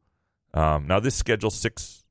Um, 0.54 0.86
now 0.86 1.00
this 1.00 1.14
schedule 1.14 1.50
six 1.50 2.04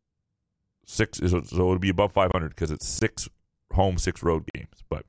six 0.86 1.20
is 1.20 1.32
so 1.32 1.40
it'll 1.42 1.80
be 1.80 1.90
above 1.90 2.12
five 2.12 2.32
hundred 2.32 2.50
because 2.50 2.72
it's 2.72 2.88
six 2.88 3.28
home, 3.72 3.98
six 3.98 4.24
road 4.24 4.46
games. 4.54 4.84
But 4.90 5.06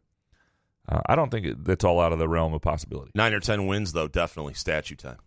uh, 0.89 1.01
I 1.07 1.17
don't 1.17 1.31
think 1.31 1.65
that's 1.65 1.85
all 1.85 2.01
out 2.01 2.13
of 2.13 2.19
the 2.19 2.29
realm 2.29 2.55
of 2.55 2.63
possibility. 2.63 3.11
Nine 3.15 3.35
or 3.35 3.41
ten 3.41 3.67
wins, 3.67 3.93
though, 3.93 4.09
definitely 4.09 4.55
statue 4.55 4.97
time. 4.97 5.19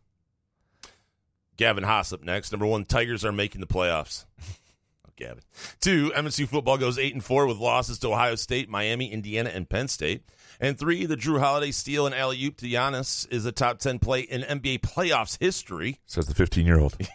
Gavin 1.57 1.83
Haas 1.83 2.13
up 2.13 2.23
next. 2.23 2.51
Number 2.51 2.65
one, 2.65 2.85
Tigers 2.85 3.25
are 3.25 3.33
making 3.33 3.59
the 3.59 3.67
playoffs. 3.67 4.25
oh, 5.05 5.11
Gavin. 5.17 5.43
Two, 5.81 6.11
MSU 6.15 6.47
football 6.47 6.77
goes 6.77 6.97
eight 6.97 7.13
and 7.13 7.23
four 7.23 7.45
with 7.47 7.57
losses 7.57 7.99
to 7.99 8.09
Ohio 8.09 8.35
State, 8.35 8.69
Miami, 8.69 9.11
Indiana, 9.11 9.49
and 9.53 9.67
Penn 9.67 9.89
State. 9.89 10.23
And 10.59 10.77
three, 10.77 11.05
the 11.05 11.15
Jrue 11.15 11.39
Holiday 11.39 11.71
steal 11.71 12.05
and 12.05 12.13
alley 12.13 12.43
oop 12.43 12.57
to 12.57 12.65
Giannis 12.65 13.31
is 13.31 13.45
a 13.45 13.51
top 13.51 13.79
ten 13.79 13.97
play 13.97 14.21
in 14.21 14.41
NBA 14.41 14.81
playoffs 14.81 15.37
history. 15.39 15.99
Says 16.05 16.27
the 16.27 16.35
fifteen 16.35 16.65
year 16.65 16.79
old 16.79 16.97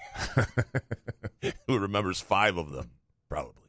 who 1.66 1.78
remembers 1.78 2.20
five 2.20 2.56
of 2.56 2.70
them, 2.70 2.92
probably. 3.28 3.62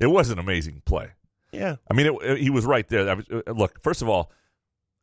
It 0.00 0.08
was 0.08 0.30
an 0.30 0.38
amazing 0.40 0.82
play. 0.84 1.10
Yeah. 1.52 1.76
I 1.88 1.94
mean, 1.94 2.06
it, 2.06 2.14
it, 2.22 2.38
he 2.38 2.50
was 2.50 2.64
right 2.64 2.88
there. 2.88 3.14
Was, 3.14 3.26
uh, 3.30 3.52
look, 3.52 3.80
first 3.80 4.02
of 4.02 4.08
all, 4.08 4.32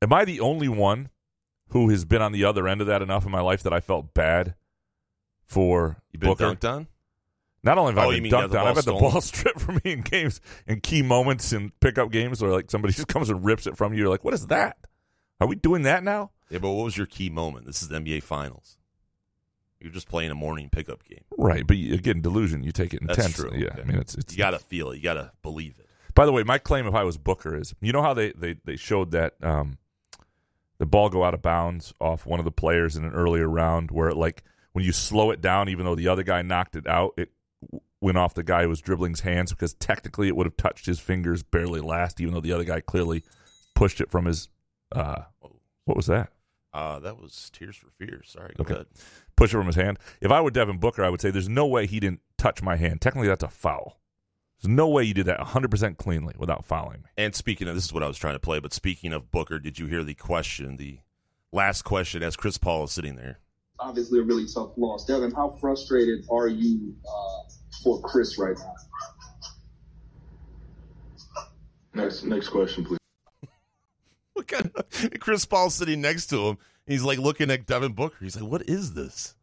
am 0.02 0.12
I 0.12 0.26
the 0.26 0.42
only 0.42 0.68
one 0.68 1.10
who 1.70 1.90
has 1.90 2.04
been 2.04 2.22
on 2.22 2.32
the 2.34 2.44
other 2.44 2.68
end 2.68 2.82
of 2.82 2.88
that 2.88 3.02
enough 3.02 3.26
in 3.26 3.32
my 3.32 3.42
life 3.42 3.64
that 3.64 3.72
I 3.72 3.80
felt 3.80 4.14
bad 4.14 4.56
for 5.46 6.02
You've 6.12 6.20
been 6.20 6.32
Booker? 6.32 6.56
dunked 6.56 6.70
on? 6.70 6.88
Not 7.64 7.78
only 7.78 7.94
have 7.94 7.98
Oh, 8.00 8.10
I 8.10 8.14
been 8.16 8.24
mean 8.24 8.32
you 8.32 8.38
had 8.38 8.50
dunked 8.52 8.60
on, 8.62 8.68
I've 8.68 8.76
had 8.76 8.86
the 8.86 8.94
ball 8.94 9.22
stripped 9.22 9.60
from 9.60 9.76
me 9.84 9.92
in 9.94 10.02
games 10.02 10.40
in 10.68 10.80
key 10.82 11.02
moments 11.02 11.52
in 11.54 11.72
pickup 11.82 12.12
games 12.12 12.42
where 12.42 12.52
like 12.52 12.72
somebody 12.72 12.94
just 12.96 13.08
comes 13.08 13.30
and 13.30 13.44
rips 13.44 13.68
it 13.68 13.76
from 13.78 13.94
you. 13.94 14.00
You're 14.00 14.10
like, 14.10 14.24
what 14.24 14.34
is 14.34 14.48
that? 14.48 14.78
Are 15.42 15.48
we 15.48 15.56
doing 15.56 15.84
that 15.84 16.04
now? 16.04 16.32
Yeah, 16.50 16.60
but 16.60 16.72
what 16.72 16.84
was 16.86 16.98
your 16.98 17.06
key 17.06 17.30
moment? 17.30 17.66
This 17.66 17.82
is 17.82 17.88
the 17.90 17.98
NBA 18.00 18.24
Finals. 18.24 18.78
You're 19.80 19.92
just 19.94 20.10
playing 20.10 20.32
a 20.32 20.36
morning 20.36 20.70
pickup 20.70 21.06
game. 21.06 21.24
Right, 21.38 21.66
but 21.66 21.78
you, 21.78 21.94
again, 21.94 22.22
delusion. 22.22 22.64
You 22.64 22.74
take 22.74 22.94
it 22.94 23.02
That's 23.06 23.18
intense. 23.20 23.36
true. 23.36 23.52
Yeah, 23.54 23.68
Okay. 23.68 23.82
I 23.82 23.86
mean, 23.86 23.98
it's, 23.98 24.14
it's 24.16 24.34
You 24.34 24.38
got 24.38 24.52
to 24.52 24.60
feel 24.60 24.92
it. 24.92 24.98
You 24.98 25.04
got 25.04 25.14
to 25.14 25.32
believe 25.42 25.78
it. 25.80 25.86
By 26.16 26.26
the 26.26 26.34
way, 26.34 26.44
my 26.44 26.58
claim 26.58 26.86
if 26.86 26.94
I 26.94 27.04
was 27.04 27.18
Booker 27.18 27.56
is, 27.56 27.74
you 27.80 27.94
know 27.94 28.02
how 28.02 28.14
they 28.14 28.32
they, 28.34 28.56
they 28.66 28.76
showed 28.76 29.12
that 29.12 29.36
um, 29.42 29.78
the 30.80 30.86
ball 30.86 31.10
go 31.10 31.24
out 31.24 31.34
of 31.34 31.42
bounds 31.42 31.94
off 32.02 32.26
one 32.26 32.40
of 32.40 32.46
the 32.46 32.52
players 32.52 32.98
in 32.98 33.06
an 33.06 33.14
earlier 33.14 33.48
round, 33.48 33.90
where 33.92 34.10
it 34.10 34.18
like 34.18 34.44
when 34.74 34.84
you 34.84 34.92
slow 34.92 35.32
it 35.32 35.40
down, 35.40 35.70
even 35.70 35.86
though 35.86 35.96
the 35.96 36.10
other 36.10 36.24
guy 36.24 36.42
knocked 36.42 36.76
it 36.76 36.86
out, 36.88 37.14
it 37.16 37.32
went 38.02 38.18
off 38.18 38.34
the 38.34 38.44
guy 38.44 38.64
who 38.64 38.70
was 38.70 38.82
dribbling's 38.82 39.22
hands 39.22 39.52
because 39.52 39.74
technically 39.74 40.28
it 40.28 40.36
would 40.36 40.46
have 40.46 40.58
touched 40.58 40.86
his 40.86 41.00
fingers 41.00 41.44
barely 41.44 41.82
last, 41.82 42.20
even 42.22 42.34
though 42.34 42.40
the 42.42 42.54
other 42.54 42.64
guy 42.64 42.80
clearly 42.80 43.24
pushed 43.76 44.00
it 44.02 44.10
from 44.10 44.26
his. 44.26 44.50
Uh, 44.92 45.24
what 45.86 45.98
was 45.98 46.06
that? 46.08 46.32
Uh, 46.74 47.00
that 47.00 47.18
was 47.20 47.50
Tears 47.52 47.76
for 47.76 47.90
Fears. 47.90 48.30
Sorry. 48.32 48.54
Go 48.58 48.62
Okay. 48.64 48.74
ahead. 48.76 48.86
Push 49.36 49.50
it 49.54 49.58
from 49.58 49.66
his 49.68 49.76
hand. 49.76 49.98
If 50.22 50.32
I 50.32 50.40
were 50.42 50.52
Devin 50.52 50.78
Booker, 50.78 51.04
I 51.04 51.10
would 51.10 51.20
say 51.22 51.32
there's 51.32 51.50
no 51.50 51.66
way 51.66 51.88
he 51.88 52.00
didn't 52.00 52.22
touch 52.38 52.62
my 52.62 52.76
hand. 52.76 53.02
Technically, 53.02 53.28
that's 53.28 53.44
a 53.44 53.48
foul. 53.50 54.00
There's 54.62 54.74
no 54.76 54.88
way 54.90 55.04
you 55.04 55.14
did 55.14 55.26
that 55.28 55.40
100% 55.40 55.98
cleanly 55.98 56.36
without 56.38 56.66
fouling 56.66 57.02
me. 57.02 57.10
And 57.18 57.34
speaking 57.34 57.68
of, 57.68 57.76
this 57.76 57.86
is 57.86 57.94
what 57.94 58.04
I 58.04 58.08
was 58.08 58.18
trying 58.18 58.36
to 58.36 58.40
play, 58.40 58.60
but 58.60 58.74
speaking 58.74 59.14
of 59.14 59.32
Booker, 59.32 59.58
did 59.58 59.80
you 59.80 59.88
hear 59.88 60.04
the 60.04 60.14
question, 60.16 60.78
the 60.78 61.00
last 61.52 61.84
question 61.84 62.22
as 62.22 62.36
Chris 62.36 62.58
Paul 62.58 62.84
is 62.84 62.92
sitting 62.92 63.16
there? 63.16 63.40
Obviously 63.80 64.20
a 64.20 64.24
really 64.24 64.46
tough 64.54 64.72
loss. 64.78 65.06
Devin, 65.06 65.32
how 65.32 65.50
frustrated 65.62 66.26
are 66.30 66.48
you 66.48 66.96
uh, 67.08 67.50
for 67.84 68.02
Chris 68.02 68.38
right 68.38 68.58
now? 68.58 68.74
Next, 71.94 72.24
next 72.24 72.50
question, 72.50 72.86
please. 72.86 72.98
What 74.34 74.48
kind 74.48 74.72
of, 74.74 75.20
Chris 75.20 75.44
Paul 75.46 75.70
sitting 75.70 76.00
next 76.00 76.28
to 76.28 76.48
him. 76.48 76.58
He's 76.88 77.04
like 77.04 77.20
looking 77.20 77.52
at 77.52 77.66
Devin 77.66 77.92
Booker. 77.92 78.16
He's 78.22 78.40
like, 78.40 78.50
what 78.50 78.62
is 78.70 78.94
this? 78.94 79.36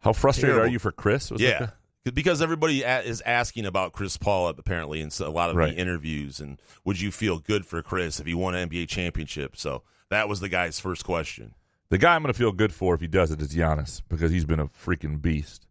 How 0.00 0.14
frustrated 0.14 0.54
Terrible. 0.54 0.68
are 0.68 0.72
you 0.72 0.78
for 0.78 0.90
Chris? 0.90 1.30
Was 1.30 1.42
yeah. 1.42 1.68
the- 2.04 2.12
Because 2.12 2.40
everybody 2.40 2.82
is 2.82 3.20
asking 3.26 3.66
about 3.66 3.92
Chris 3.92 4.16
Paul 4.16 4.48
apparently 4.48 5.02
in 5.02 5.10
a 5.20 5.28
lot 5.28 5.50
of 5.50 5.56
Right. 5.56 5.74
the 5.74 5.78
interviews, 5.78 6.40
and 6.40 6.58
would 6.82 6.98
you 6.98 7.10
feel 7.12 7.38
good 7.40 7.66
for 7.66 7.82
Chris 7.82 8.20
if 8.20 8.26
he 8.26 8.32
won 8.32 8.54
an 8.54 8.70
NBA 8.70 8.88
championship? 8.88 9.54
So 9.54 9.82
that 10.08 10.30
was 10.30 10.40
the 10.40 10.48
guy's 10.48 10.80
first 10.80 11.04
question. 11.04 11.54
The 11.90 11.98
guy 11.98 12.14
I'm 12.14 12.22
going 12.22 12.32
to 12.32 12.38
feel 12.38 12.52
good 12.52 12.72
for 12.72 12.94
if 12.94 13.00
he 13.00 13.06
does 13.06 13.30
it 13.30 13.40
is 13.40 13.54
Giannis 13.54 14.02
because 14.08 14.30
he's 14.30 14.44
been 14.44 14.60
a 14.60 14.66
freaking 14.66 15.20
beast. 15.22 15.66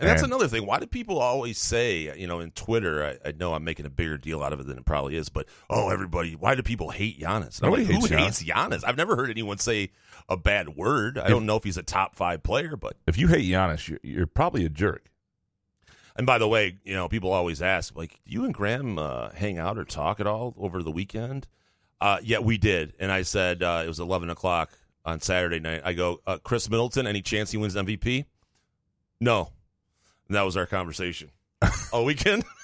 And 0.00 0.08
that's 0.08 0.22
another 0.22 0.46
thing. 0.46 0.64
Why 0.64 0.78
do 0.78 0.86
people 0.86 1.18
always 1.18 1.58
say, 1.58 2.16
you 2.16 2.28
know, 2.28 2.38
in 2.38 2.52
Twitter, 2.52 3.04
I, 3.04 3.28
I 3.28 3.32
know 3.32 3.54
I'm 3.54 3.64
making 3.64 3.84
a 3.84 3.90
bigger 3.90 4.16
deal 4.16 4.44
out 4.44 4.52
of 4.52 4.60
it 4.60 4.66
than 4.66 4.78
it 4.78 4.84
probably 4.84 5.16
is, 5.16 5.28
but 5.28 5.46
oh, 5.68 5.88
everybody, 5.90 6.36
why 6.36 6.54
do 6.54 6.62
people 6.62 6.90
hate 6.90 7.18
Giannis? 7.20 7.58
And 7.58 7.66
I'm 7.66 7.70
Nobody 7.70 7.84
like, 7.84 8.08
who 8.08 8.16
hates 8.16 8.38
hates 8.38 8.44
Giannis? 8.44 8.84
I've 8.86 8.96
never 8.96 9.16
heard 9.16 9.30
anyone 9.30 9.58
say 9.58 9.90
a 10.28 10.36
bad 10.36 10.76
word. 10.76 11.18
I 11.18 11.28
don't 11.28 11.46
know 11.46 11.56
if 11.56 11.64
he's 11.64 11.76
a 11.76 11.82
top 11.82 12.14
five 12.14 12.44
player, 12.44 12.76
but 12.76 12.96
If 13.08 13.18
you 13.18 13.26
hate 13.26 13.44
Giannis, 13.44 13.88
you're, 13.88 13.98
you're 14.02 14.26
probably 14.28 14.64
a 14.64 14.68
jerk. 14.68 15.10
And 16.14 16.26
by 16.26 16.38
the 16.38 16.48
way, 16.48 16.78
you 16.84 16.94
know, 16.94 17.08
people 17.08 17.32
always 17.32 17.60
ask, 17.60 17.96
like, 17.96 18.20
do 18.24 18.32
you 18.32 18.44
and 18.44 18.54
Graham 18.54 18.98
uh, 18.98 19.30
hang 19.30 19.58
out 19.58 19.78
or 19.78 19.84
talk 19.84 20.20
at 20.20 20.26
all 20.28 20.54
over 20.58 20.82
the 20.82 20.90
weekend? 20.92 21.48
Uh, 22.00 22.18
yeah, 22.22 22.38
we 22.38 22.56
did. 22.56 22.94
And 23.00 23.10
I 23.10 23.22
said 23.22 23.64
uh, 23.64 23.82
it 23.84 23.88
was 23.88 23.98
11 23.98 24.30
o'clock 24.30 24.70
on 25.08 25.20
Saturday 25.20 25.58
night. 25.58 25.82
I 25.84 25.94
go, 25.94 26.20
uh, 26.26 26.38
Khris 26.38 26.70
Middleton, 26.70 27.06
any 27.06 27.22
chance 27.22 27.50
he 27.50 27.56
wins 27.56 27.74
MVP? 27.74 28.26
No. 29.20 29.52
And 30.28 30.36
that 30.36 30.42
was 30.42 30.56
our 30.56 30.66
conversation. 30.66 31.30
All 31.92 32.04
weekend? 32.04 32.44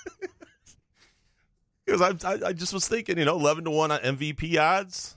Because 1.86 2.00
I, 2.24 2.28
I, 2.28 2.38
I 2.46 2.52
just 2.54 2.72
was 2.72 2.88
thinking, 2.88 3.18
you 3.18 3.26
know, 3.26 3.38
11 3.38 3.64
to 3.64 3.70
1 3.70 3.90
on 3.90 4.00
MVP 4.00 4.58
odds. 4.58 5.16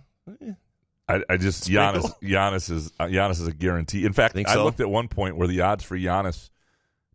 I, 1.08 1.22
I 1.30 1.38
just 1.38 1.64
Sprinkle. 1.64 2.10
Giannis. 2.22 2.22
Giannis 2.22 2.70
is 2.70 2.92
uh, 3.00 3.06
Giannis 3.06 3.40
is 3.40 3.48
a 3.48 3.54
guarantee. 3.54 4.06
In 4.06 4.12
fact, 4.12 4.36
I 4.36 4.44
so? 4.54 4.66
looked 4.66 4.82
at 4.82 4.90
one 4.90 5.08
point 5.08 5.38
where 5.38 5.48
the 5.48 5.62
odds 5.62 5.86
for 5.86 5.98
Giannis 5.98 6.50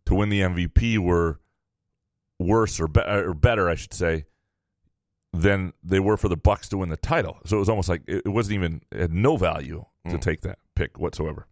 to 0.07 0.15
win 0.15 0.29
the 0.29 0.41
MVP 0.41 0.97
were 0.97 1.39
worse 2.39 2.79
or, 2.79 2.87
be- 2.87 3.01
or 3.01 3.33
better, 3.35 3.69
I 3.69 3.75
should 3.75 3.93
say, 3.93 4.25
than 5.33 5.73
they 5.83 5.99
were 5.99 6.15
for 6.17 6.29
the 6.29 6.37
Bucks 6.37 6.69
to 6.69 6.77
win 6.77 6.89
the 6.89 6.97
title. 6.97 7.39
So 7.45 7.55
it 7.57 7.59
was 7.59 7.69
almost 7.69 7.89
like 7.89 8.03
it, 8.07 8.27
wasn't 8.27 8.53
even 8.55 8.81
it 8.91 8.99
had 8.99 9.11
no 9.13 9.35
value 9.37 9.83
to 10.07 10.17
Mm. 10.17 10.21
take 10.21 10.41
that 10.41 10.59
pick 10.75 10.99
whatsoever. 10.99 11.47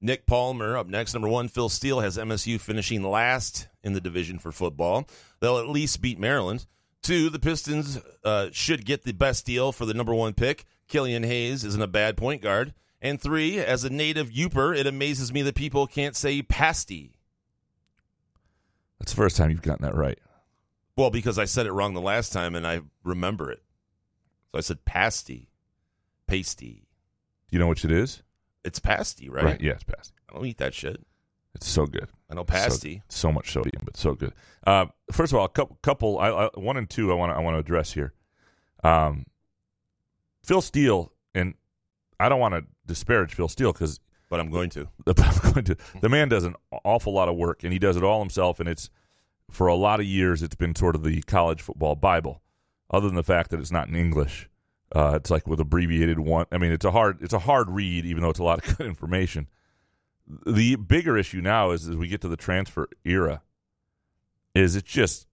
Nick 0.00 0.26
Palmer 0.26 0.76
up 0.76 0.86
next. 0.86 1.14
Number 1.14 1.28
one, 1.28 1.48
Phil 1.48 1.68
Steele 1.68 2.00
has 2.00 2.18
MSU 2.18 2.60
finishing 2.60 3.02
last 3.02 3.68
in 3.82 3.92
the 3.94 4.00
division 4.00 4.38
for 4.38 4.50
football. 4.52 5.08
They'll 5.40 5.58
at 5.58 5.68
least 5.68 6.02
beat 6.02 6.18
Maryland. 6.18 6.66
Two, 7.02 7.30
the 7.30 7.38
Pistons 7.38 8.00
uh, 8.24 8.48
should 8.50 8.84
get 8.84 9.04
the 9.04 9.12
best 9.12 9.46
deal 9.46 9.72
for 9.72 9.84
the 9.86 9.94
number 9.94 10.14
one 10.14 10.32
pick. 10.34 10.64
Killian 10.88 11.22
Hayes 11.22 11.64
isn't 11.64 11.80
a 11.82 11.86
bad 11.86 12.16
point 12.16 12.42
guard. 12.42 12.74
And 13.00 13.20
three, 13.20 13.58
as 13.58 13.84
a 13.84 13.90
native 13.90 14.30
Yooper, 14.30 14.76
it 14.76 14.86
amazes 14.86 15.32
me 15.32 15.42
that 15.42 15.54
people 15.54 15.86
can't 15.86 16.16
say 16.16 16.40
pasty. 16.42 17.18
That's 18.98 19.12
the 19.12 19.16
first 19.16 19.36
time 19.36 19.50
you've 19.50 19.62
gotten 19.62 19.84
that 19.84 19.94
right. 19.94 20.18
Well, 20.96 21.10
because 21.10 21.38
I 21.38 21.44
said 21.44 21.66
it 21.66 21.72
wrong 21.72 21.94
the 21.94 22.00
last 22.00 22.32
time 22.32 22.54
and 22.54 22.66
I 22.66 22.82
remember 23.02 23.50
it. 23.50 23.62
So 24.52 24.58
I 24.58 24.60
said 24.60 24.84
pasty. 24.84 25.50
Pasty. 26.26 26.86
Do 27.50 27.56
you 27.56 27.58
know 27.58 27.66
which 27.66 27.84
it 27.84 27.92
is? 27.92 28.22
It's 28.64 28.78
pasty, 28.78 29.28
right? 29.28 29.44
Right. 29.44 29.60
Yeah, 29.60 29.72
it's 29.72 29.84
pasty. 29.84 30.14
I 30.30 30.34
don't 30.34 30.46
eat 30.46 30.58
that 30.58 30.74
shit. 30.74 31.04
It's 31.54 31.68
so 31.68 31.86
good. 31.86 32.08
I 32.30 32.34
know 32.34 32.44
pasty. 32.44 33.02
So, 33.08 33.30
much 33.30 33.52
sodium, 33.52 33.82
but 33.84 33.96
so 33.96 34.14
good. 34.14 34.32
Uh, 34.66 34.86
first 35.12 35.32
of 35.32 35.38
all, 35.38 35.44
a 35.44 35.48
couple, 35.48 35.78
couple 35.82 36.18
I, 36.18 36.30
I, 36.30 36.48
one 36.54 36.76
and 36.76 36.90
two. 36.90 37.12
I 37.12 37.14
want 37.14 37.30
to 37.30 37.36
I 37.36 37.40
want 37.40 37.54
to 37.54 37.58
address 37.60 37.92
here. 37.92 38.12
Um, 38.82 39.26
Phil 40.42 40.60
Steele, 40.60 41.12
and 41.34 41.54
I 42.18 42.28
don't 42.28 42.40
want 42.40 42.54
to 42.54 42.64
disparage 42.86 43.34
Phil 43.34 43.48
Steele 43.48 43.72
because, 43.72 44.00
but 44.28 44.40
I'm 44.40 44.50
going 44.50 44.70
to. 44.70 44.88
I'm 45.06 45.52
going 45.52 45.64
to. 45.66 45.76
The 46.00 46.08
man 46.08 46.28
does 46.28 46.44
an 46.44 46.56
awful 46.84 47.12
lot 47.12 47.28
of 47.28 47.36
work, 47.36 47.62
and 47.62 47.72
he 47.72 47.78
does 47.78 47.96
it 47.96 48.02
all 48.02 48.18
himself. 48.18 48.58
And 48.58 48.68
it's 48.68 48.90
for 49.54 49.66
a 49.66 49.74
lot 49.74 50.00
of 50.00 50.06
years, 50.06 50.42
it's 50.42 50.54
been 50.54 50.74
sort 50.74 50.94
of 50.94 51.02
the 51.02 51.22
college 51.22 51.62
football 51.62 51.94
bible. 51.94 52.42
Other 52.90 53.06
than 53.06 53.16
the 53.16 53.22
fact 53.22 53.50
that 53.50 53.60
it's 53.60 53.72
not 53.72 53.88
in 53.88 53.96
English, 53.96 54.48
uh, 54.94 55.14
it's 55.16 55.30
like 55.30 55.48
with 55.48 55.60
abbreviated 55.60 56.18
one. 56.18 56.46
I 56.52 56.58
mean, 56.58 56.72
it's 56.72 56.84
a 56.84 56.90
hard 56.90 57.18
it's 57.22 57.32
a 57.32 57.40
hard 57.40 57.70
read, 57.70 58.04
even 58.04 58.22
though 58.22 58.30
it's 58.30 58.38
a 58.38 58.44
lot 58.44 58.66
of 58.66 58.76
good 58.78 58.86
information. 58.86 59.48
The 60.46 60.76
bigger 60.76 61.16
issue 61.18 61.40
now 61.40 61.70
is 61.70 61.88
as 61.88 61.96
we 61.96 62.08
get 62.08 62.20
to 62.22 62.28
the 62.28 62.36
transfer 62.36 62.88
era, 63.04 63.42
is 64.54 64.76
it's 64.76 64.90
just 64.90 65.26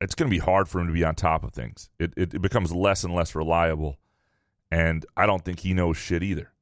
it's 0.00 0.14
going 0.14 0.30
to 0.30 0.34
be 0.34 0.40
hard 0.40 0.68
for 0.68 0.80
him 0.80 0.86
to 0.86 0.92
be 0.92 1.04
on 1.04 1.14
top 1.14 1.44
of 1.44 1.52
things. 1.52 1.90
It, 1.98 2.12
it 2.16 2.34
it 2.34 2.42
becomes 2.42 2.72
less 2.72 3.04
and 3.04 3.14
less 3.14 3.34
reliable, 3.34 3.98
and 4.70 5.04
I 5.16 5.26
don't 5.26 5.44
think 5.44 5.60
he 5.60 5.74
knows 5.74 5.96
shit 5.96 6.22
either. 6.22 6.52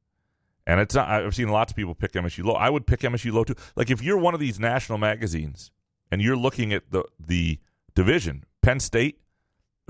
And 0.66 0.80
it's 0.80 0.97
not, 0.97 1.09
I've 1.09 1.34
seen 1.34 1.49
lots 1.49 1.70
of 1.70 1.76
people 1.76 1.94
pick 1.94 2.12
MSU 2.12 2.44
low. 2.44 2.55
I 2.55 2.68
would 2.68 2.86
pick 2.86 3.01
MSU 3.01 3.32
low 3.32 3.44
too. 3.44 3.55
Like 3.76 3.90
if 3.90 4.03
you're 4.03 4.18
one 4.18 4.34
of 4.34 4.40
these 4.40 4.59
national 4.59 4.99
magazines 4.99 5.70
and 6.11 6.22
you're 6.22 6.36
looking 6.36 6.72
at 6.72 6.90
the 6.90 7.04
the 7.18 7.59
division, 7.94 8.44
Penn 8.62 8.80
State, 8.80 9.20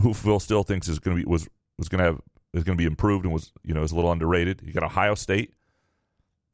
who 0.01 0.15
Phil 0.15 0.41
Steele 0.41 0.63
thinks 0.63 0.89
is 0.89 0.99
going 0.99 1.17
to 1.17 1.23
be 1.23 1.29
was 1.29 1.49
was 1.79 1.89
going 1.89 1.99
to 1.99 2.05
have 2.05 2.21
is 2.55 2.65
going 2.65 2.77
to 2.77 2.81
be 2.81 2.87
improved 2.87 3.25
and 3.25 3.33
was 3.33 3.53
you 3.63 3.75
know 3.75 3.83
is 3.83 3.93
a 3.93 3.97
little 3.97 4.13
underrated. 4.13 4.63
You 4.65 4.73
got 4.73 4.83
Ohio 4.83 5.15
State. 5.15 5.53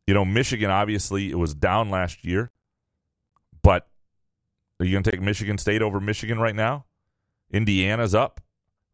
You 0.06 0.14
know, 0.14 0.24
Michigan 0.24 0.70
obviously 0.70 1.30
it 1.30 1.38
was 1.38 1.54
down 1.54 1.90
last 1.90 2.24
year, 2.24 2.50
but 3.62 3.86
are 4.80 4.84
you 4.84 4.92
going 4.92 5.04
to 5.04 5.10
take 5.10 5.20
Michigan 5.20 5.58
State 5.58 5.80
over 5.80 6.00
Michigan 6.00 6.40
right 6.40 6.56
now? 6.56 6.86
Indiana's 7.52 8.14
up. 8.14 8.40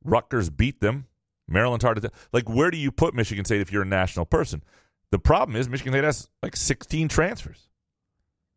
Rutgers 0.05 0.51
beat 0.51 0.81
them. 0.81 1.07
Maryland's 1.49 1.85
hard 1.85 2.03
to 2.03 2.11
like. 2.33 2.49
Where 2.49 2.71
do 2.71 2.77
you 2.77 2.93
put 2.93 3.15
Michigan 3.15 3.45
State 3.45 3.63
if 3.63 3.73
you're 3.73 3.83
a 3.83 3.87
national 3.87 4.27
person? 4.27 4.63
The 5.11 5.19
problem 5.19 5.57
is 5.57 5.69
Michigan 5.69 5.95
State 5.95 6.05
has 6.05 6.29
like 6.43 6.55
16 6.55 7.09
transfers, 7.09 7.71